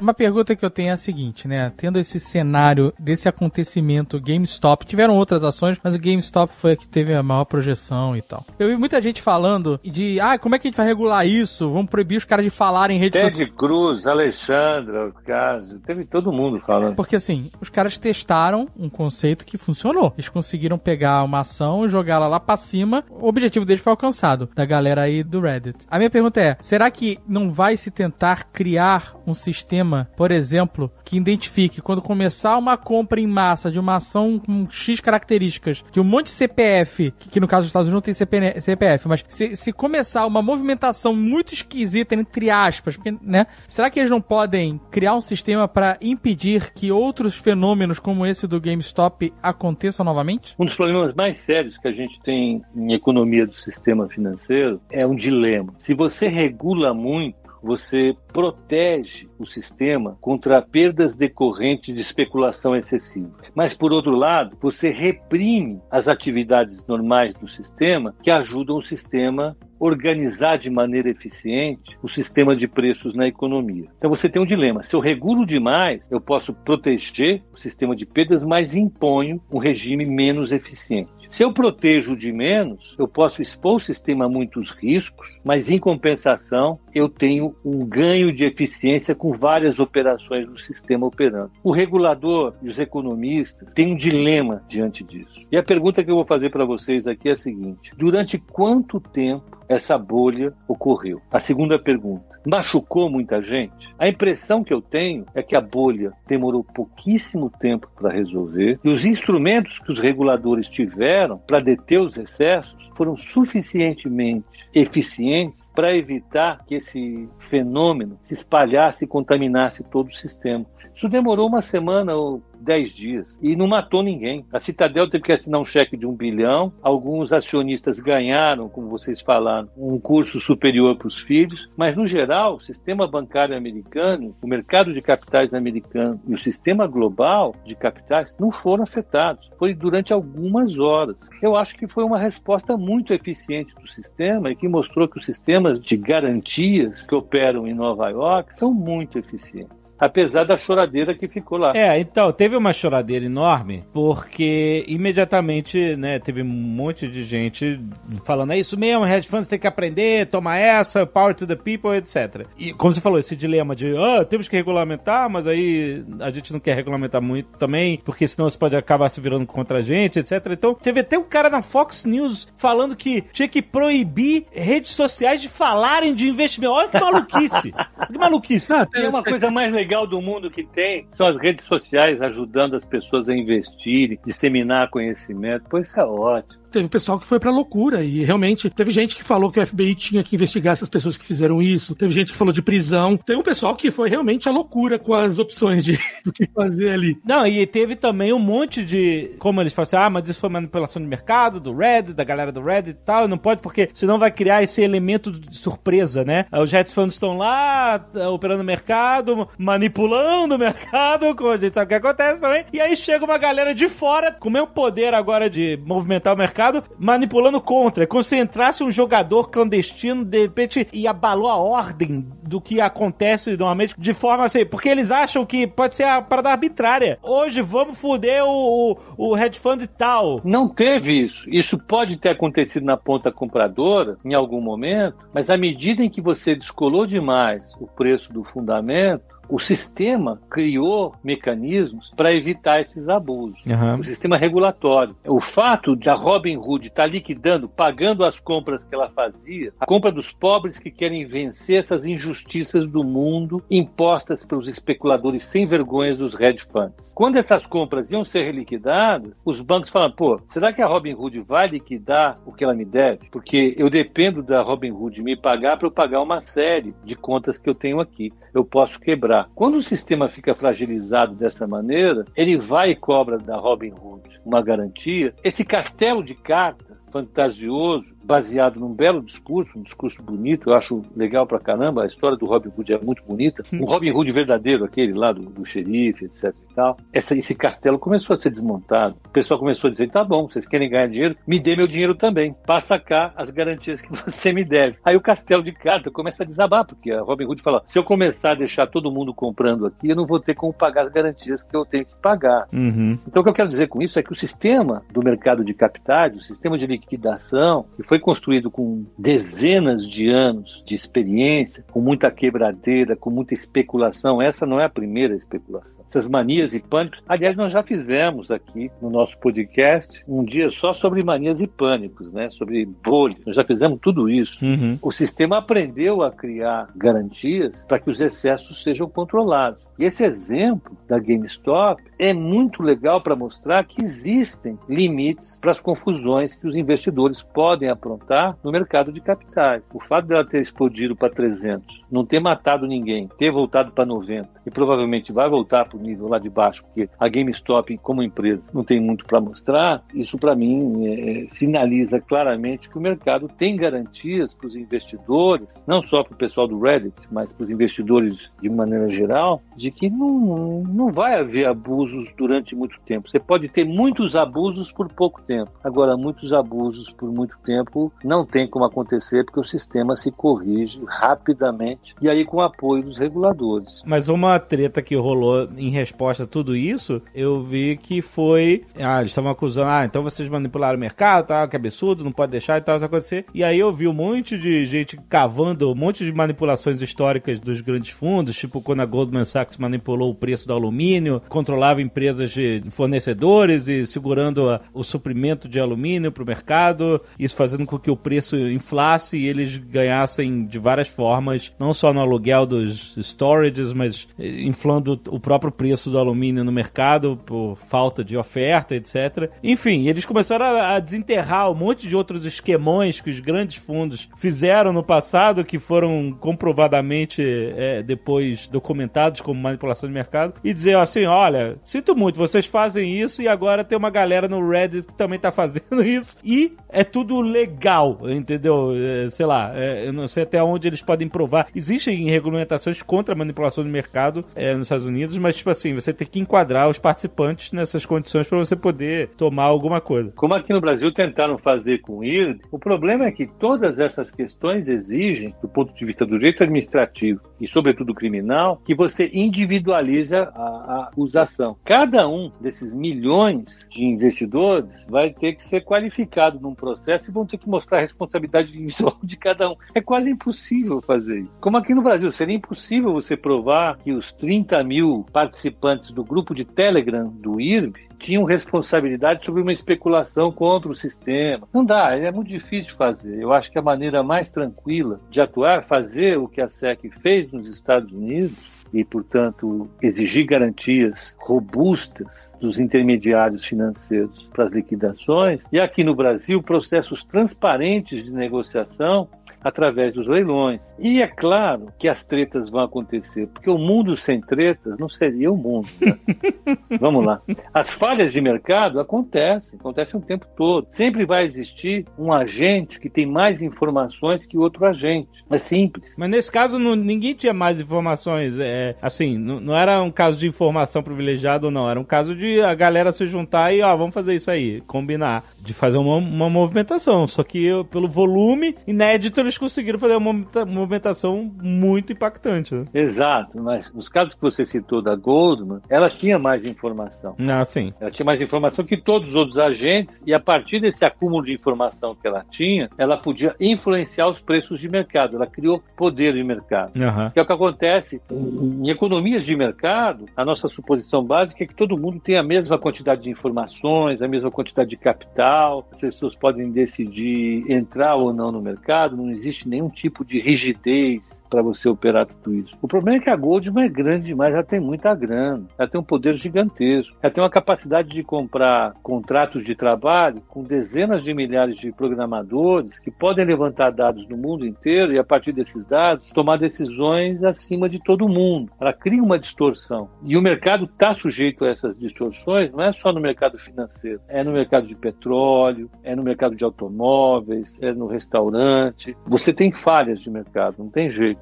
Uma 0.00 0.12
pergunta 0.12 0.56
que 0.56 0.64
eu 0.64 0.70
tenho 0.70 0.88
é 0.88 0.92
a 0.92 0.96
seguinte, 0.96 1.46
né? 1.46 1.72
Tendo 1.76 1.98
esse 1.98 2.18
cenário 2.18 2.92
desse 2.98 3.28
acontecimento 3.28 4.20
GameStop, 4.20 4.84
tiveram 4.84 5.16
outras 5.16 5.44
ações, 5.44 5.78
mas 5.82 5.94
o 5.94 5.98
GameStop 5.98 6.52
foi 6.52 6.72
a 6.72 6.76
que 6.76 6.88
teve 6.88 7.14
a 7.14 7.22
maior 7.22 7.44
projeção 7.44 8.16
e 8.16 8.20
tal. 8.20 8.44
Eu 8.58 8.68
vi 8.68 8.76
muita 8.76 9.00
gente 9.00 9.22
falando 9.22 9.78
de, 9.82 10.20
ah, 10.20 10.36
como 10.38 10.54
é 10.54 10.58
que 10.58 10.66
a 10.66 10.70
gente 10.70 10.76
vai 10.76 10.86
regular 10.86 11.26
isso? 11.26 11.70
Vamos 11.70 11.88
proibir 11.88 12.16
os 12.16 12.24
caras 12.24 12.44
de 12.44 12.50
falarem 12.50 12.96
em 12.96 13.00
rede 13.00 13.12
Ted 13.12 13.30
social. 13.30 13.56
Cruz, 13.56 14.06
Alexandra, 14.06 15.08
o 15.08 15.12
caso, 15.12 15.78
teve 15.78 16.04
todo 16.04 16.32
mundo 16.32 16.58
falando. 16.60 16.96
Porque 16.96 17.16
assim, 17.16 17.50
os 17.60 17.68
caras 17.68 17.96
testaram 17.98 18.68
um 18.76 18.88
conceito 18.88 19.44
que 19.44 19.56
funcionou. 19.56 20.12
Eles 20.16 20.28
conseguiram 20.28 20.78
pegar 20.78 21.22
uma 21.22 21.40
ação 21.40 21.86
e 21.86 21.88
jogá-la 21.88 22.26
lá 22.26 22.40
pra 22.40 22.56
cima. 22.56 23.04
O 23.08 23.28
objetivo 23.28 23.64
deles 23.64 23.82
foi 23.82 23.92
alcançado, 23.92 24.48
da 24.54 24.64
galera 24.64 25.02
aí 25.02 25.22
do 25.22 25.40
Reddit. 25.40 25.86
A 25.88 25.98
minha 25.98 26.10
pergunta 26.10 26.40
é: 26.40 26.56
será 26.60 26.90
que 26.90 27.18
não 27.26 27.50
vai 27.50 27.76
se 27.76 27.90
tentar 27.90 28.44
criar 28.52 28.81
um 29.26 29.34
sistema, 29.34 30.08
por 30.16 30.30
exemplo, 30.30 30.90
que 31.04 31.16
identifique 31.16 31.80
quando 31.80 32.02
começar 32.02 32.56
uma 32.56 32.76
compra 32.76 33.20
em 33.20 33.26
massa 33.26 33.70
de 33.70 33.78
uma 33.78 33.96
ação 33.96 34.38
com 34.38 34.68
X 34.68 35.00
características, 35.00 35.84
de 35.90 36.00
um 36.00 36.04
monte 36.04 36.26
de 36.26 36.32
CPF, 36.32 37.12
que, 37.18 37.28
que 37.28 37.40
no 37.40 37.48
caso 37.48 37.62
dos 37.62 37.68
Estados 37.68 37.88
Unidos 37.88 38.04
tem 38.04 38.14
CPN 38.14 38.60
CPF, 38.60 39.08
mas 39.08 39.24
se, 39.28 39.56
se 39.56 39.72
começar 39.72 40.26
uma 40.26 40.42
movimentação 40.42 41.14
muito 41.14 41.54
esquisita, 41.54 42.14
entre 42.14 42.50
aspas, 42.50 42.96
porque, 42.96 43.14
né? 43.22 43.46
Será 43.66 43.90
que 43.90 43.98
eles 43.98 44.10
não 44.10 44.20
podem 44.20 44.80
criar 44.90 45.14
um 45.14 45.20
sistema 45.20 45.68
para 45.68 45.96
impedir 46.00 46.72
que 46.72 46.90
outros 46.90 47.36
fenômenos 47.36 47.98
como 47.98 48.26
esse 48.26 48.46
do 48.46 48.60
GameStop 48.60 49.32
aconteçam 49.42 50.04
novamente? 50.04 50.54
Um 50.58 50.64
dos 50.64 50.74
problemas 50.74 51.14
mais 51.14 51.36
sérios 51.36 51.78
que 51.78 51.88
a 51.88 51.92
gente 51.92 52.20
tem 52.20 52.62
em 52.74 52.92
economia 52.92 53.46
do 53.46 53.54
sistema 53.54 54.08
financeiro 54.08 54.80
é 54.90 55.06
um 55.06 55.14
dilema. 55.14 55.74
Se 55.78 55.94
você 55.94 56.28
regula 56.28 56.94
muito, 56.94 57.41
você 57.62 58.14
protege 58.32 59.28
o 59.38 59.46
sistema 59.46 60.16
contra 60.20 60.60
perdas 60.60 61.16
decorrentes 61.16 61.94
de 61.94 62.00
especulação 62.00 62.74
excessiva. 62.74 63.30
Mas, 63.54 63.74
por 63.74 63.92
outro 63.92 64.14
lado, 64.14 64.56
você 64.60 64.90
reprime 64.90 65.80
as 65.90 66.08
atividades 66.08 66.84
normais 66.86 67.34
do 67.34 67.48
sistema 67.48 68.14
que 68.22 68.30
ajudam 68.30 68.76
o 68.78 68.82
sistema 68.82 69.56
organizar 69.78 70.58
de 70.58 70.70
maneira 70.70 71.10
eficiente 71.10 71.98
o 72.00 72.08
sistema 72.08 72.54
de 72.54 72.68
preços 72.68 73.14
na 73.14 73.26
economia. 73.26 73.88
Então 73.98 74.08
você 74.08 74.28
tem 74.28 74.40
um 74.40 74.46
dilema. 74.46 74.84
Se 74.84 74.94
eu 74.94 75.00
regulo 75.00 75.44
demais, 75.44 76.06
eu 76.08 76.20
posso 76.20 76.54
proteger 76.54 77.42
o 77.52 77.58
sistema 77.58 77.96
de 77.96 78.06
perdas, 78.06 78.44
mas 78.44 78.76
imponho 78.76 79.42
um 79.50 79.58
regime 79.58 80.06
menos 80.06 80.52
eficiente. 80.52 81.21
Se 81.32 81.42
eu 81.42 81.50
protejo 81.50 82.14
de 82.14 82.30
menos, 82.30 82.94
eu 82.98 83.08
posso 83.08 83.40
expor 83.40 83.76
o 83.76 83.80
sistema 83.80 84.26
a 84.26 84.28
muitos 84.28 84.70
riscos, 84.70 85.40
mas 85.42 85.70
em 85.70 85.78
compensação 85.78 86.78
eu 86.94 87.08
tenho 87.08 87.56
um 87.64 87.86
ganho 87.86 88.34
de 88.34 88.44
eficiência 88.44 89.14
com 89.14 89.32
várias 89.32 89.78
operações 89.78 90.46
do 90.46 90.58
sistema 90.60 91.06
operando. 91.06 91.50
O 91.64 91.72
regulador 91.72 92.52
e 92.60 92.68
os 92.68 92.78
economistas 92.78 93.72
têm 93.72 93.94
um 93.94 93.96
dilema 93.96 94.62
diante 94.68 95.02
disso. 95.02 95.40
E 95.50 95.56
a 95.56 95.62
pergunta 95.62 96.04
que 96.04 96.10
eu 96.10 96.16
vou 96.16 96.26
fazer 96.26 96.50
para 96.50 96.66
vocês 96.66 97.06
aqui 97.06 97.30
é 97.30 97.32
a 97.32 97.36
seguinte: 97.38 97.92
durante 97.96 98.36
quanto 98.36 99.00
tempo 99.00 99.61
essa 99.68 99.96
bolha 99.98 100.52
ocorreu? 100.68 101.20
A 101.30 101.38
segunda 101.38 101.78
pergunta: 101.78 102.38
machucou 102.46 103.10
muita 103.10 103.40
gente? 103.40 103.94
A 103.98 104.08
impressão 104.08 104.64
que 104.64 104.72
eu 104.72 104.80
tenho 104.80 105.24
é 105.34 105.42
que 105.42 105.56
a 105.56 105.60
bolha 105.60 106.12
demorou 106.26 106.64
pouquíssimo 106.64 107.50
tempo 107.50 107.88
para 107.94 108.12
resolver 108.12 108.78
e 108.82 108.88
os 108.88 109.04
instrumentos 109.04 109.78
que 109.78 109.92
os 109.92 110.00
reguladores 110.00 110.68
tiveram 110.68 111.38
para 111.38 111.60
deter 111.60 112.00
os 112.00 112.16
excessos 112.16 112.90
foram 112.96 113.16
suficientemente 113.16 114.46
eficientes 114.74 115.70
para 115.74 115.94
evitar 115.94 116.64
que 116.66 116.76
esse 116.76 117.28
fenômeno 117.38 118.18
se 118.22 118.34
espalhasse 118.34 119.04
e 119.04 119.08
contaminasse 119.08 119.84
todo 119.84 120.08
o 120.08 120.14
sistema. 120.14 120.66
Isso 121.02 121.08
demorou 121.08 121.48
uma 121.48 121.62
semana 121.62 122.14
ou 122.14 122.40
10 122.60 122.90
dias 122.92 123.38
e 123.42 123.56
não 123.56 123.66
matou 123.66 124.04
ninguém. 124.04 124.46
A 124.52 124.60
Citadel 124.60 125.10
teve 125.10 125.24
que 125.24 125.32
assinar 125.32 125.60
um 125.60 125.64
cheque 125.64 125.96
de 125.96 126.06
um 126.06 126.14
bilhão, 126.14 126.72
alguns 126.80 127.32
acionistas 127.32 127.98
ganharam, 127.98 128.68
como 128.68 128.88
vocês 128.88 129.20
falaram, 129.20 129.68
um 129.76 129.98
curso 129.98 130.38
superior 130.38 130.96
para 130.96 131.08
os 131.08 131.18
filhos, 131.18 131.68
mas 131.76 131.96
no 131.96 132.06
geral, 132.06 132.54
o 132.54 132.60
sistema 132.60 133.04
bancário 133.04 133.56
americano, 133.56 134.32
o 134.40 134.46
mercado 134.46 134.92
de 134.92 135.02
capitais 135.02 135.52
americano 135.52 136.20
e 136.24 136.34
o 136.34 136.38
sistema 136.38 136.86
global 136.86 137.52
de 137.64 137.74
capitais 137.74 138.32
não 138.38 138.52
foram 138.52 138.84
afetados. 138.84 139.50
Foi 139.58 139.74
durante 139.74 140.12
algumas 140.12 140.78
horas. 140.78 141.16
Eu 141.42 141.56
acho 141.56 141.76
que 141.76 141.88
foi 141.88 142.04
uma 142.04 142.18
resposta 142.20 142.76
muito 142.76 143.12
eficiente 143.12 143.74
do 143.74 143.90
sistema 143.90 144.52
e 144.52 144.54
que 144.54 144.68
mostrou 144.68 145.08
que 145.08 145.18
os 145.18 145.26
sistemas 145.26 145.82
de 145.84 145.96
garantias 145.96 147.02
que 147.02 147.14
operam 147.16 147.66
em 147.66 147.74
Nova 147.74 148.08
York 148.08 148.54
são 148.54 148.72
muito 148.72 149.18
eficientes 149.18 149.81
apesar 149.98 150.44
da 150.44 150.56
choradeira 150.56 151.14
que 151.14 151.28
ficou 151.28 151.58
lá. 151.58 151.72
É, 151.74 151.98
então, 152.00 152.32
teve 152.32 152.56
uma 152.56 152.72
choradeira 152.72 153.24
enorme, 153.24 153.84
porque 153.92 154.84
imediatamente, 154.88 155.94
né, 155.96 156.18
teve 156.18 156.42
um 156.42 156.46
monte 156.46 157.06
de 157.06 157.22
gente 157.22 157.80
falando, 158.24 158.52
é 158.52 158.58
isso 158.58 158.78
mesmo, 158.78 159.06
hedge 159.06 159.28
funds 159.28 159.48
tem 159.48 159.58
que 159.58 159.66
aprender, 159.66 160.26
toma 160.26 160.58
essa, 160.58 161.06
power 161.06 161.34
to 161.34 161.46
the 161.46 161.54
people, 161.54 161.96
etc. 161.96 162.46
E, 162.58 162.72
como 162.72 162.92
você 162.92 163.00
falou, 163.00 163.18
esse 163.18 163.36
dilema 163.36 163.76
de, 163.76 163.96
ah, 163.96 164.24
temos 164.24 164.48
que 164.48 164.56
regulamentar, 164.56 165.30
mas 165.30 165.46
aí 165.46 166.04
a 166.20 166.30
gente 166.30 166.52
não 166.52 166.58
quer 166.58 166.74
regulamentar 166.74 167.22
muito 167.22 167.56
também, 167.56 168.00
porque 168.04 168.26
senão 168.26 168.48
isso 168.48 168.58
pode 168.58 168.74
acabar 168.74 169.08
se 169.08 169.20
virando 169.20 169.46
contra 169.46 169.78
a 169.78 169.82
gente, 169.82 170.18
etc. 170.18 170.32
Então, 170.50 170.74
teve 170.74 171.00
até 171.00 171.16
um 171.16 171.24
cara 171.24 171.48
na 171.48 171.62
Fox 171.62 172.04
News 172.04 172.48
falando 172.56 172.96
que 172.96 173.22
tinha 173.32 173.46
que 173.46 173.62
proibir 173.62 174.46
redes 174.50 174.90
sociais 174.92 175.40
de 175.40 175.48
falarem 175.48 176.12
de 176.12 176.28
investimento. 176.28 176.72
Olha 176.72 176.88
que 176.88 176.98
maluquice! 176.98 177.72
que 178.10 178.18
maluquice! 178.18 178.66
Ah, 178.72 178.84
tem 178.84 179.08
uma 179.08 179.22
coisa 179.22 179.48
mais 179.48 179.72
legal 179.72 179.91
legal 179.92 180.06
do 180.06 180.22
mundo 180.22 180.50
que 180.50 180.64
tem 180.64 181.06
são 181.10 181.26
as 181.26 181.38
redes 181.38 181.66
sociais 181.66 182.22
ajudando 182.22 182.74
as 182.74 182.84
pessoas 182.84 183.28
a 183.28 183.34
investirem, 183.34 184.18
disseminar 184.24 184.88
conhecimento. 184.88 185.66
Pois 185.68 185.88
isso 185.88 186.00
é 186.00 186.04
ótimo 186.04 186.61
teve 186.72 186.88
pessoal 186.88 187.18
que 187.18 187.26
foi 187.26 187.38
pra 187.38 187.50
loucura 187.50 188.02
e 188.04 188.24
realmente 188.24 188.68
teve 188.70 188.90
gente 188.90 189.16
que 189.16 189.22
falou 189.22 189.50
que 189.50 189.60
o 189.60 189.66
FBI 189.66 189.94
tinha 189.94 190.22
que 190.22 190.36
investigar 190.36 190.72
essas 190.72 190.88
pessoas 190.88 191.16
que 191.16 191.24
fizeram 191.24 191.60
isso, 191.62 191.94
teve 191.94 192.12
gente 192.12 192.32
que 192.32 192.38
falou 192.38 192.52
de 192.52 192.62
prisão, 192.62 193.16
tem 193.16 193.36
um 193.36 193.42
pessoal 193.42 193.74
que 193.76 193.90
foi 193.90 194.08
realmente 194.08 194.48
a 194.48 194.52
loucura 194.52 194.98
com 194.98 195.14
as 195.14 195.38
opções 195.38 195.84
de 195.84 195.98
do 196.24 196.32
que 196.32 196.46
fazer 196.46 196.90
ali. 196.90 197.18
Não, 197.24 197.46
e 197.46 197.66
teve 197.66 197.96
também 197.96 198.32
um 198.32 198.38
monte 198.38 198.84
de, 198.84 199.30
como 199.38 199.60
eles 199.60 199.72
falam 199.72 199.84
assim, 199.84 199.96
ah, 199.96 200.10
mas 200.10 200.28
isso 200.28 200.40
foi 200.40 200.50
manipulação 200.50 201.00
de 201.00 201.08
mercado, 201.08 201.60
do 201.60 201.74
Reddit, 201.74 202.14
da 202.14 202.24
galera 202.24 202.52
do 202.52 202.62
Reddit 202.62 202.98
e 202.98 203.04
tal, 203.04 203.28
não 203.28 203.38
pode 203.38 203.60
porque 203.60 203.88
senão 203.94 204.18
vai 204.18 204.30
criar 204.30 204.62
esse 204.62 204.82
elemento 204.82 205.30
de 205.30 205.56
surpresa, 205.56 206.24
né? 206.24 206.46
Os 206.52 206.72
hedge 206.72 206.92
funds 206.92 207.14
estão 207.14 207.36
lá, 207.36 208.04
operando 208.32 208.62
o 208.62 208.66
mercado, 208.66 209.48
manipulando 209.58 210.54
o 210.54 210.58
mercado, 210.58 211.34
como 211.36 211.50
a 211.50 211.56
gente 211.56 211.74
sabe 211.74 211.86
o 211.86 211.88
que 211.88 211.94
acontece 211.94 212.40
também, 212.40 212.64
e 212.72 212.80
aí 212.80 212.96
chega 212.96 213.24
uma 213.24 213.38
galera 213.38 213.74
de 213.74 213.88
fora 213.88 214.32
com 214.32 214.48
o 214.48 214.52
mesmo 214.52 214.68
poder 214.68 215.14
agora 215.14 215.48
de 215.48 215.78
movimentar 215.84 216.34
o 216.34 216.38
mercado 216.38 216.61
mercado 216.62 216.84
manipulando 216.98 217.60
contra. 217.60 218.04
É 218.04 218.06
como 218.06 218.22
se 218.22 218.36
entrasse 218.36 218.84
um 218.84 218.90
jogador 218.90 219.50
clandestino, 219.50 220.24
de 220.24 220.42
repente, 220.42 220.86
e 220.92 221.06
abalou 221.06 221.48
a 221.48 221.56
ordem 221.56 222.26
do 222.42 222.60
que 222.60 222.80
acontece 222.80 223.50
normalmente 223.56 223.94
de 223.98 224.14
forma 224.14 224.44
assim, 224.44 224.64
porque 224.64 224.88
eles 224.88 225.10
acham 225.10 225.44
que 225.44 225.66
pode 225.66 225.96
ser 225.96 226.04
a 226.04 226.22
parada 226.22 226.50
arbitrária. 226.50 227.18
Hoje 227.22 227.60
vamos 227.60 227.98
foder 227.98 228.44
o, 228.44 228.96
o, 229.16 229.30
o 229.32 229.36
hedge 229.36 229.58
fund 229.58 229.82
e 229.82 229.86
tal. 229.86 230.40
Não 230.44 230.68
teve 230.68 231.20
isso. 231.22 231.48
Isso 231.50 231.78
pode 231.78 232.16
ter 232.18 232.30
acontecido 232.30 232.84
na 232.84 232.96
ponta 232.96 233.32
compradora 233.32 234.16
em 234.24 234.34
algum 234.34 234.60
momento, 234.60 235.16
mas 235.34 235.50
à 235.50 235.56
medida 235.56 236.02
em 236.02 236.10
que 236.10 236.20
você 236.20 236.54
descolou 236.54 237.06
demais 237.06 237.62
o 237.80 237.86
preço 237.86 238.32
do 238.32 238.44
fundamento, 238.44 239.32
o 239.52 239.58
sistema 239.58 240.40
criou 240.48 241.14
mecanismos 241.22 242.10
para 242.16 242.32
evitar 242.32 242.80
esses 242.80 243.06
abusos. 243.06 243.60
Uhum. 243.66 244.00
O 244.00 244.04
sistema 244.04 244.38
regulatório. 244.38 245.14
O 245.26 245.42
fato 245.42 245.94
de 245.94 246.08
a 246.08 246.14
Robin 246.14 246.56
Hood 246.56 246.88
estar 246.88 247.02
tá 247.02 247.06
liquidando, 247.06 247.68
pagando 247.68 248.24
as 248.24 248.40
compras 248.40 248.82
que 248.82 248.94
ela 248.94 249.10
fazia, 249.10 249.70
a 249.78 249.84
compra 249.84 250.10
dos 250.10 250.32
pobres 250.32 250.78
que 250.78 250.90
querem 250.90 251.26
vencer 251.26 251.76
essas 251.76 252.06
injustiças 252.06 252.86
do 252.86 253.04
mundo 253.04 253.62
impostas 253.70 254.42
pelos 254.42 254.68
especuladores 254.68 255.44
sem 255.44 255.66
vergonhas 255.66 256.16
dos 256.16 256.34
hedge 256.40 256.66
funds. 256.72 257.12
Quando 257.14 257.36
essas 257.36 257.66
compras 257.66 258.10
iam 258.10 258.24
ser 258.24 258.44
reliquidadas, 258.44 259.34
os 259.44 259.60
bancos 259.60 259.90
falam: 259.90 260.10
pô, 260.10 260.40
será 260.48 260.72
que 260.72 260.80
a 260.80 260.86
Robin 260.86 261.12
Hood 261.12 261.40
vai 261.40 261.68
liquidar 261.68 262.38
o 262.46 262.52
que 262.52 262.64
ela 262.64 262.74
me 262.74 262.86
deve? 262.86 263.28
Porque 263.30 263.74
eu 263.76 263.90
dependo 263.90 264.42
da 264.42 264.62
Robin 264.62 264.92
Hood 264.92 265.22
me 265.22 265.36
pagar 265.36 265.76
para 265.76 265.86
eu 265.86 265.92
pagar 265.92 266.22
uma 266.22 266.40
série 266.40 266.94
de 267.04 267.14
contas 267.14 267.58
que 267.58 267.68
eu 267.68 267.74
tenho 267.74 268.00
aqui. 268.00 268.32
Eu 268.54 268.64
posso 268.64 268.98
quebrar. 268.98 269.41
Quando 269.54 269.76
o 269.76 269.82
sistema 269.82 270.28
fica 270.28 270.54
fragilizado 270.54 271.34
dessa 271.34 271.66
maneira, 271.66 272.24
ele 272.36 272.56
vai 272.56 272.90
e 272.90 272.96
cobra 272.96 273.38
da 273.38 273.56
Robin 273.56 273.92
Hood 273.92 274.40
uma 274.44 274.62
garantia. 274.62 275.34
Esse 275.42 275.64
castelo 275.64 276.22
de 276.22 276.34
cartas 276.34 276.92
fantasioso 277.12 278.06
baseado 278.24 278.78
num 278.78 278.92
belo 278.92 279.22
discurso, 279.22 279.78
um 279.78 279.82
discurso 279.82 280.22
bonito, 280.22 280.70
eu 280.70 280.74
acho 280.74 281.02
legal 281.16 281.46
pra 281.46 281.58
caramba, 281.58 282.02
a 282.04 282.06
história 282.06 282.36
do 282.36 282.46
Robin 282.46 282.70
Hood 282.76 282.92
é 282.92 282.98
muito 282.98 283.22
bonita. 283.22 283.62
Um 283.72 283.84
Robin 283.84 284.10
Hood 284.10 284.30
verdadeiro, 284.32 284.84
aquele 284.84 285.12
lá 285.12 285.32
do, 285.32 285.42
do 285.42 285.64
xerife, 285.64 286.24
etc 286.24 286.54
e 286.72 286.74
tal. 286.74 286.96
Essa, 287.12 287.36
esse 287.36 287.54
castelo 287.54 287.98
começou 287.98 288.34
a 288.34 288.38
ser 288.38 288.50
desmontado. 288.50 289.16
O 289.26 289.30
pessoal 289.30 289.60
começou 289.60 289.88
a 289.88 289.90
dizer, 289.92 290.10
tá 290.10 290.24
bom, 290.24 290.48
vocês 290.48 290.66
querem 290.66 290.90
ganhar 290.90 291.06
dinheiro? 291.06 291.36
Me 291.46 291.60
dê 291.60 291.76
meu 291.76 291.86
dinheiro 291.86 292.14
também. 292.14 292.54
Passa 292.66 292.98
cá 292.98 293.32
as 293.36 293.50
garantias 293.50 294.00
que 294.00 294.08
você 294.12 294.52
me 294.52 294.64
deve. 294.64 294.96
Aí 295.04 295.16
o 295.16 295.20
castelo 295.20 295.62
de 295.62 295.72
carta 295.72 296.10
começa 296.10 296.42
a 296.42 296.46
desabar, 296.46 296.84
porque 296.84 297.12
a 297.12 297.20
Robin 297.20 297.44
Hood 297.44 297.62
fala, 297.62 297.82
se 297.86 297.98
eu 297.98 298.04
começar 298.04 298.52
a 298.52 298.56
deixar 298.56 298.86
todo 298.86 299.12
mundo 299.12 299.34
comprando 299.34 299.86
aqui, 299.86 300.08
eu 300.08 300.16
não 300.16 300.26
vou 300.26 300.40
ter 300.40 300.54
como 300.54 300.72
pagar 300.72 301.06
as 301.06 301.12
garantias 301.12 301.62
que 301.62 301.76
eu 301.76 301.84
tenho 301.84 302.06
que 302.06 302.14
pagar. 302.16 302.66
Uhum. 302.72 303.18
Então 303.26 303.40
o 303.40 303.44
que 303.44 303.50
eu 303.50 303.54
quero 303.54 303.68
dizer 303.68 303.88
com 303.88 304.02
isso 304.02 304.18
é 304.18 304.22
que 304.22 304.32
o 304.32 304.36
sistema 304.36 305.02
do 305.10 305.22
mercado 305.22 305.64
de 305.64 305.74
capitais, 305.74 306.34
o 306.34 306.40
sistema 306.40 306.78
de 306.78 306.86
liquidação, 306.86 307.86
que 307.96 308.02
foi 308.02 308.11
construído 308.18 308.70
com 308.70 309.04
dezenas 309.18 310.08
de 310.08 310.28
anos 310.28 310.82
de 310.86 310.94
experiência, 310.94 311.84
com 311.90 312.00
muita 312.00 312.30
quebradeira, 312.30 313.16
com 313.16 313.30
muita 313.30 313.54
especulação. 313.54 314.40
Essa 314.40 314.66
não 314.66 314.80
é 314.80 314.84
a 314.84 314.88
primeira 314.88 315.34
especulação. 315.34 316.04
Essas 316.08 316.28
manias 316.28 316.74
e 316.74 316.80
pânicos. 316.80 317.22
Aliás, 317.26 317.56
nós 317.56 317.72
já 317.72 317.82
fizemos 317.82 318.50
aqui 318.50 318.90
no 319.00 319.10
nosso 319.10 319.38
podcast 319.38 320.22
um 320.28 320.44
dia 320.44 320.68
só 320.68 320.92
sobre 320.92 321.22
manias 321.22 321.60
e 321.60 321.66
pânicos, 321.66 322.32
né? 322.32 322.50
Sobre 322.50 322.84
bolhas. 322.84 323.44
Nós 323.46 323.56
já 323.56 323.64
fizemos 323.64 323.98
tudo 324.00 324.28
isso. 324.28 324.64
Uhum. 324.64 324.98
O 325.00 325.10
sistema 325.10 325.58
aprendeu 325.58 326.22
a 326.22 326.30
criar 326.30 326.88
garantias 326.94 327.74
para 327.88 327.98
que 327.98 328.10
os 328.10 328.20
excessos 328.20 328.82
sejam 328.82 329.08
controlados. 329.08 329.82
E 329.98 330.04
esse 330.04 330.24
exemplo 330.24 330.96
da 331.06 331.18
GameStop 331.18 332.02
é 332.18 332.32
muito 332.32 332.82
legal 332.82 333.20
para 333.20 333.36
mostrar 333.36 333.84
que 333.84 334.02
existem 334.02 334.78
limites 334.88 335.58
para 335.60 335.70
as 335.70 335.80
confusões 335.80 336.56
que 336.56 336.66
os 336.66 336.74
investidores 336.74 337.42
podem 337.42 337.88
aprontar 337.88 338.56
no 338.62 338.72
mercado 338.72 339.12
de 339.12 339.20
capitais. 339.20 339.82
O 339.92 340.00
fato 340.00 340.26
dela 340.26 340.44
ter 340.44 340.60
explodido 340.60 341.14
para 341.14 341.32
300, 341.32 342.04
não 342.10 342.24
ter 342.24 342.40
matado 342.40 342.86
ninguém, 342.86 343.28
ter 343.38 343.50
voltado 343.50 343.92
para 343.92 344.06
90 344.06 344.48
e 344.64 344.70
provavelmente 344.70 345.32
vai 345.32 345.48
voltar 345.48 345.86
para 345.86 345.98
o 345.98 346.00
nível 346.00 346.28
lá 346.28 346.38
de 346.38 346.48
baixo, 346.48 346.84
porque 346.84 347.08
a 347.18 347.28
GameStop, 347.28 347.96
como 347.98 348.22
empresa, 348.22 348.62
não 348.72 348.84
tem 348.84 349.00
muito 349.00 349.24
para 349.24 349.40
mostrar, 349.40 350.02
isso 350.14 350.38
para 350.38 350.54
mim 350.54 351.06
é, 351.06 351.46
sinaliza 351.48 352.20
claramente 352.20 352.88
que 352.88 352.98
o 352.98 353.00
mercado 353.00 353.48
tem 353.48 353.76
garantias 353.76 354.54
para 354.54 354.66
os 354.66 354.76
investidores, 354.76 355.66
não 355.86 356.00
só 356.00 356.22
para 356.22 356.34
o 356.34 356.36
pessoal 356.36 356.68
do 356.68 356.78
Reddit, 356.78 357.14
mas 357.30 357.52
para 357.52 357.64
os 357.64 357.70
investidores 357.70 358.52
de 358.60 358.68
maneira 358.68 359.08
geral, 359.08 359.60
de 359.76 359.90
que 359.90 360.08
não, 360.10 360.82
não 360.82 361.12
vai 361.12 361.38
haver 361.38 361.66
abusos 361.66 362.32
durante 362.36 362.74
muito 362.74 363.00
tempo. 363.04 363.28
Você 363.28 363.40
pode 363.40 363.68
ter 363.68 363.84
muitos 363.84 364.36
abusos 364.36 364.92
por 364.92 365.08
pouco 365.12 365.42
tempo. 365.42 365.70
Agora, 365.82 366.16
muitos 366.16 366.52
abusos 366.52 367.10
por 367.10 367.30
muito 367.32 367.56
tempo 367.64 368.12
não 368.24 368.44
tem 368.44 368.68
como 368.68 368.84
acontecer 368.84 369.44
porque 369.44 369.60
o 369.60 369.64
sistema 369.64 370.16
se 370.16 370.30
corrige 370.30 371.02
rapidamente 371.06 372.14
e 372.20 372.28
aí 372.28 372.44
com 372.44 372.58
o 372.58 372.62
apoio 372.62 373.02
dos 373.02 373.18
reguladores. 373.18 374.02
Mas 374.04 374.28
uma 374.28 374.51
treta 374.58 375.02
que 375.02 375.14
rolou 375.14 375.68
em 375.76 375.90
resposta 375.90 376.44
a 376.44 376.46
tudo 376.46 376.76
isso, 376.76 377.22
eu 377.34 377.62
vi 377.62 377.96
que 377.96 378.20
foi. 378.20 378.84
Ah, 378.96 379.20
eles 379.20 379.32
estavam 379.32 379.50
acusando, 379.50 379.88
ah, 379.88 380.04
então 380.04 380.22
vocês 380.22 380.48
manipularam 380.48 380.96
o 380.96 381.00
mercado, 381.00 381.46
tá, 381.46 381.66
que 381.68 381.76
absurdo, 381.76 382.24
não 382.24 382.32
pode 382.32 382.50
deixar 382.50 382.78
e 382.78 382.82
tal, 382.82 382.96
isso 382.96 383.06
acontecer. 383.06 383.44
E 383.54 383.62
aí 383.62 383.78
eu 383.78 383.92
vi 383.92 384.06
um 384.06 384.12
monte 384.12 384.58
de 384.58 384.86
gente 384.86 385.16
cavando 385.28 385.90
um 385.90 385.94
monte 385.94 386.24
de 386.24 386.32
manipulações 386.32 387.00
históricas 387.00 387.58
dos 387.58 387.80
grandes 387.80 388.10
fundos, 388.10 388.56
tipo 388.56 388.80
quando 388.80 389.00
a 389.00 389.06
Goldman 389.06 389.44
Sachs 389.44 389.76
manipulou 389.76 390.30
o 390.30 390.34
preço 390.34 390.66
do 390.66 390.72
alumínio, 390.72 391.42
controlava 391.48 392.02
empresas 392.02 392.50
de 392.50 392.82
fornecedores 392.90 393.88
e 393.88 394.06
segurando 394.06 394.68
a, 394.68 394.80
o 394.92 395.02
suprimento 395.02 395.68
de 395.68 395.78
alumínio 395.78 396.32
para 396.32 396.42
o 396.42 396.46
mercado, 396.46 397.20
isso 397.38 397.56
fazendo 397.56 397.86
com 397.86 397.98
que 397.98 398.10
o 398.10 398.16
preço 398.16 398.56
inflasse 398.56 399.36
e 399.36 399.46
eles 399.46 399.76
ganhassem 399.76 400.66
de 400.66 400.78
várias 400.78 401.08
formas, 401.08 401.72
não 401.78 401.92
só 401.92 402.12
no 402.12 402.20
aluguel 402.20 402.66
dos 402.66 403.16
storages, 403.16 403.92
mas 403.92 404.28
inflando 404.42 405.20
o 405.28 405.38
próprio 405.38 405.70
preço 405.70 406.10
do 406.10 406.18
alumínio 406.18 406.64
no 406.64 406.72
mercado 406.72 407.38
por 407.46 407.76
falta 407.76 408.24
de 408.24 408.36
oferta, 408.36 408.94
etc. 408.94 409.50
Enfim, 409.62 410.08
eles 410.08 410.24
começaram 410.24 410.66
a, 410.66 410.96
a 410.96 411.00
desenterrar 411.00 411.70
um 411.70 411.74
monte 411.74 412.08
de 412.08 412.16
outros 412.16 412.44
esquemões 412.44 413.20
que 413.20 413.30
os 413.30 413.40
grandes 413.40 413.76
fundos 413.76 414.28
fizeram 414.36 414.92
no 414.92 415.02
passado 415.02 415.64
que 415.64 415.78
foram 415.78 416.36
comprovadamente 416.38 417.42
é, 417.42 418.02
depois 418.02 418.68
documentados 418.68 419.40
como 419.40 419.60
manipulação 419.60 420.08
de 420.08 420.14
mercado 420.14 420.54
e 420.64 420.72
dizer 420.72 420.96
assim, 420.96 421.24
olha, 421.24 421.76
sinto 421.84 422.16
muito, 422.16 422.38
vocês 422.38 422.66
fazem 422.66 423.20
isso 423.20 423.42
e 423.42 423.48
agora 423.48 423.84
tem 423.84 423.96
uma 423.96 424.10
galera 424.10 424.48
no 424.48 424.68
Reddit 424.68 425.06
que 425.06 425.14
também 425.14 425.38
tá 425.38 425.52
fazendo 425.52 426.02
isso 426.04 426.36
e 426.44 426.72
é 426.88 427.04
tudo 427.04 427.40
legal, 427.40 428.20
entendeu? 428.28 428.92
É, 428.94 429.30
sei 429.30 429.46
lá, 429.46 429.72
é, 429.74 430.06
eu 430.06 430.12
não 430.12 430.26
sei 430.26 430.42
até 430.42 430.62
onde 430.62 430.88
eles 430.88 431.02
podem 431.02 431.28
provar. 431.28 431.68
Existem 431.74 432.28
regulamentações 432.28 433.00
contra 433.02 433.34
a 433.34 433.38
manipulação 433.38 433.84
de 433.84 433.90
mercado 433.90 434.31
é, 434.54 434.74
nos 434.74 434.86
Estados 434.86 435.06
Unidos, 435.06 435.36
mas 435.38 435.56
tipo 435.56 435.70
assim, 435.70 435.94
você 435.94 436.12
tem 436.12 436.26
que 436.26 436.40
enquadrar 436.40 436.88
os 436.88 436.98
participantes 436.98 437.72
nessas 437.72 438.04
condições 438.06 438.48
para 438.48 438.58
você 438.58 438.76
poder 438.76 439.30
tomar 439.36 439.64
alguma 439.64 440.00
coisa. 440.00 440.32
Como 440.36 440.54
aqui 440.54 440.72
no 440.72 440.80
Brasil 440.80 441.12
tentaram 441.12 441.58
fazer 441.58 442.00
com 442.00 442.18
o 442.18 442.24
IRD, 442.24 442.60
o 442.70 442.78
problema 442.78 443.26
é 443.26 443.32
que 443.32 443.46
todas 443.46 443.98
essas 443.98 444.30
questões 444.30 444.88
exigem, 444.88 445.48
do 445.60 445.68
ponto 445.68 445.94
de 445.94 446.04
vista 446.04 446.24
do 446.24 446.38
direito 446.38 446.62
administrativo 446.62 447.40
e 447.60 447.66
sobretudo 447.66 448.14
criminal, 448.14 448.80
que 448.84 448.94
você 448.94 449.30
individualiza 449.32 450.42
a, 450.54 450.62
a 450.62 451.10
usação. 451.16 451.76
Cada 451.84 452.28
um 452.28 452.50
desses 452.60 452.92
milhões 452.92 453.86
de 453.90 454.04
investidores 454.04 455.04
vai 455.08 455.30
ter 455.30 455.54
que 455.54 455.64
ser 455.64 455.82
qualificado 455.82 456.60
num 456.60 456.74
processo 456.74 457.30
e 457.30 457.32
vão 457.32 457.46
ter 457.46 457.58
que 457.58 457.68
mostrar 457.68 457.98
a 457.98 458.00
responsabilidade 458.00 458.76
individual 458.76 459.16
de 459.22 459.36
cada 459.36 459.70
um. 459.70 459.76
É 459.94 460.00
quase 460.00 460.30
impossível 460.30 461.00
fazer 461.00 461.40
isso. 461.40 461.52
Como 461.60 461.76
aqui 461.76 461.94
no 461.94 462.02
Brasil, 462.02 462.30
seria 462.30 462.56
impossível 462.56 463.12
você 463.12 463.36
provar 463.36 463.98
que 463.98 464.12
os 464.22 464.30
30 464.30 464.84
mil 464.84 465.26
participantes 465.32 466.12
do 466.12 466.22
grupo 466.22 466.54
de 466.54 466.64
Telegram 466.64 467.26
do 467.26 467.60
IRB 467.60 468.08
tinham 468.20 468.44
responsabilidade 468.44 469.44
sobre 469.44 469.62
uma 469.62 469.72
especulação 469.72 470.52
contra 470.52 470.88
o 470.88 470.94
sistema. 470.94 471.66
Não 471.74 471.84
dá, 471.84 472.16
é 472.16 472.30
muito 472.30 472.48
difícil 472.48 472.94
fazer. 472.94 473.42
Eu 473.42 473.52
acho 473.52 473.72
que 473.72 473.80
a 473.80 473.82
maneira 473.82 474.22
mais 474.22 474.52
tranquila 474.52 475.20
de 475.28 475.40
atuar, 475.40 475.82
fazer 475.82 476.38
o 476.38 476.46
que 476.46 476.60
a 476.60 476.68
SEC 476.68 477.10
fez 477.20 477.50
nos 477.50 477.68
Estados 477.68 478.12
Unidos 478.12 478.54
e, 478.94 479.04
portanto, 479.04 479.90
exigir 480.00 480.46
garantias 480.46 481.34
robustas 481.38 482.28
dos 482.60 482.78
intermediários 482.78 483.64
financeiros 483.64 484.48
para 484.52 484.66
as 484.66 484.72
liquidações, 484.72 485.64
e 485.72 485.80
aqui 485.80 486.04
no 486.04 486.14
Brasil, 486.14 486.62
processos 486.62 487.24
transparentes 487.24 488.24
de 488.24 488.30
negociação 488.30 489.28
através 489.62 490.14
dos 490.14 490.26
leilões. 490.26 490.80
E 490.98 491.22
é 491.22 491.26
claro 491.26 491.88
que 491.98 492.08
as 492.08 492.24
tretas 492.24 492.70
vão 492.70 492.82
acontecer, 492.82 493.46
porque 493.48 493.70
o 493.70 493.78
mundo 493.78 494.16
sem 494.16 494.40
tretas 494.40 494.98
não 494.98 495.08
seria 495.08 495.50
o 495.50 495.56
mundo. 495.56 495.88
Né? 496.00 496.16
Vamos 497.00 497.24
lá. 497.24 497.40
As 497.72 497.90
falhas 497.90 498.32
de 498.32 498.40
mercado 498.40 499.00
acontecem, 499.00 499.78
acontecem 499.78 500.18
o 500.18 500.22
tempo 500.22 500.46
todo. 500.56 500.86
Sempre 500.90 501.24
vai 501.24 501.44
existir 501.44 502.06
um 502.18 502.32
agente 502.32 503.00
que 503.00 503.08
tem 503.08 503.26
mais 503.26 503.62
informações 503.62 504.46
que 504.46 504.58
outro 504.58 504.84
agente. 504.84 505.28
É 505.50 505.58
simples. 505.58 506.12
Mas 506.16 506.30
nesse 506.30 506.50
caso 506.50 506.78
não, 506.78 506.96
ninguém 506.96 507.34
tinha 507.34 507.52
mais 507.52 507.80
informações. 507.80 508.58
É, 508.58 508.96
assim, 509.02 509.36
não, 509.36 509.60
não, 509.60 509.76
era 509.76 510.00
um 510.02 510.10
caso 510.10 510.38
de 510.38 510.46
informação 510.46 511.02
privilegiada 511.02 511.66
ou 511.66 511.72
não. 511.72 511.88
Era 511.88 512.00
um 512.00 512.04
caso 512.04 512.34
de 512.34 512.60
a 512.60 512.74
galera 512.74 513.12
se 513.12 513.26
juntar 513.26 513.72
e, 513.74 513.82
ó, 513.82 513.96
vamos 513.96 514.14
fazer 514.14 514.34
isso 514.34 514.50
aí, 514.50 514.80
combinar. 514.82 515.44
De 515.58 515.72
fazer 515.72 515.98
uma, 515.98 516.16
uma 516.16 516.50
movimentação. 516.50 517.26
Só 517.26 517.42
que 517.42 517.68
pelo 517.90 518.08
volume 518.08 518.76
inédito 518.86 519.40
eles 519.40 519.51
conseguiram 519.58 519.98
fazer 519.98 520.16
uma 520.16 520.32
movimentação 520.66 521.50
muito 521.62 522.12
impactante. 522.12 522.74
Né? 522.74 522.84
Exato, 522.94 523.60
mas 523.60 523.92
nos 523.92 524.08
casos 524.08 524.34
que 524.34 524.40
você 524.40 524.64
citou 524.64 525.02
da 525.02 525.14
Goldman, 525.14 525.80
ela 525.88 526.08
tinha 526.08 526.38
mais 526.38 526.64
informação. 526.64 527.34
Ah, 527.48 527.64
sim. 527.64 527.92
Ela 528.00 528.10
tinha 528.10 528.26
mais 528.26 528.40
informação 528.40 528.84
que 528.84 528.96
todos 528.96 529.30
os 529.30 529.34
outros 529.34 529.58
agentes, 529.58 530.22
e 530.26 530.34
a 530.34 530.40
partir 530.40 530.80
desse 530.80 531.04
acúmulo 531.04 531.44
de 531.44 531.52
informação 531.52 532.14
que 532.14 532.26
ela 532.26 532.44
tinha, 532.50 532.88
ela 532.96 533.16
podia 533.16 533.54
influenciar 533.60 534.28
os 534.28 534.40
preços 534.40 534.80
de 534.80 534.88
mercado. 534.88 535.36
Ela 535.36 535.46
criou 535.46 535.82
poder 535.96 536.34
de 536.34 536.42
mercado. 536.42 536.92
Uhum. 536.98 537.30
Que 537.30 537.38
é 537.38 537.42
o 537.42 537.46
que 537.46 537.52
acontece 537.52 538.20
em 538.30 538.90
economias 538.90 539.44
de 539.44 539.56
mercado. 539.56 540.26
A 540.36 540.44
nossa 540.44 540.68
suposição 540.68 541.24
básica 541.24 541.64
é 541.64 541.66
que 541.66 541.74
todo 541.74 541.98
mundo 541.98 542.20
tem 542.20 542.36
a 542.36 542.42
mesma 542.42 542.78
quantidade 542.78 543.22
de 543.22 543.30
informações, 543.30 544.22
a 544.22 544.28
mesma 544.28 544.50
quantidade 544.50 544.90
de 544.90 544.96
capital, 544.96 545.86
as 545.90 546.00
pessoas 546.00 546.34
podem 546.34 546.70
decidir 546.70 547.70
entrar 547.70 548.14
ou 548.14 548.32
não 548.32 548.50
no 548.50 548.60
mercado, 548.60 549.16
não 549.16 549.30
existe 549.30 549.41
nenhum 549.68 549.90
tipo 549.90 550.24
de 550.24 550.40
rigidez 550.40 551.20
para 551.52 551.60
você 551.60 551.86
operar 551.86 552.24
tudo 552.24 552.56
isso. 552.56 552.74
O 552.80 552.88
problema 552.88 553.18
é 553.18 553.20
que 553.20 553.28
a 553.28 553.36
Goldman 553.36 553.84
é 553.84 553.88
grande 553.90 554.24
demais, 554.24 554.54
ela 554.54 554.64
tem 554.64 554.80
muita 554.80 555.14
grana, 555.14 555.66
ela 555.78 555.86
tem 555.86 556.00
um 556.00 556.04
poder 556.04 556.34
gigantesco, 556.34 557.14
ela 557.22 557.30
tem 557.30 557.44
uma 557.44 557.50
capacidade 557.50 558.08
de 558.08 558.22
comprar 558.24 558.94
contratos 559.02 559.62
de 559.62 559.74
trabalho 559.74 560.40
com 560.48 560.64
dezenas 560.64 561.22
de 561.22 561.34
milhares 561.34 561.76
de 561.76 561.92
programadores 561.92 562.98
que 562.98 563.10
podem 563.10 563.44
levantar 563.44 563.90
dados 563.90 564.26
no 564.26 564.36
mundo 564.38 564.66
inteiro 564.66 565.12
e, 565.12 565.18
a 565.18 565.24
partir 565.24 565.52
desses 565.52 565.84
dados, 565.84 566.30
tomar 566.30 566.56
decisões 566.56 567.44
acima 567.44 567.86
de 567.86 568.02
todo 568.02 568.26
mundo. 568.26 568.72
Ela 568.80 568.94
cria 568.94 569.22
uma 569.22 569.38
distorção. 569.38 570.08
E 570.24 570.38
o 570.38 570.42
mercado 570.42 570.86
está 570.86 571.12
sujeito 571.12 571.66
a 571.66 571.68
essas 571.68 571.94
distorções, 571.98 572.72
não 572.72 572.82
é 572.82 572.92
só 572.92 573.12
no 573.12 573.20
mercado 573.20 573.58
financeiro, 573.58 574.22
é 574.26 574.42
no 574.42 574.52
mercado 574.52 574.86
de 574.86 574.96
petróleo, 574.96 575.90
é 576.02 576.16
no 576.16 576.22
mercado 576.22 576.56
de 576.56 576.64
automóveis, 576.64 577.70
é 577.82 577.92
no 577.92 578.06
restaurante. 578.06 579.14
Você 579.26 579.52
tem 579.52 579.70
falhas 579.70 580.18
de 580.20 580.30
mercado, 580.30 580.76
não 580.78 580.88
tem 580.88 581.10
jeito 581.10 581.41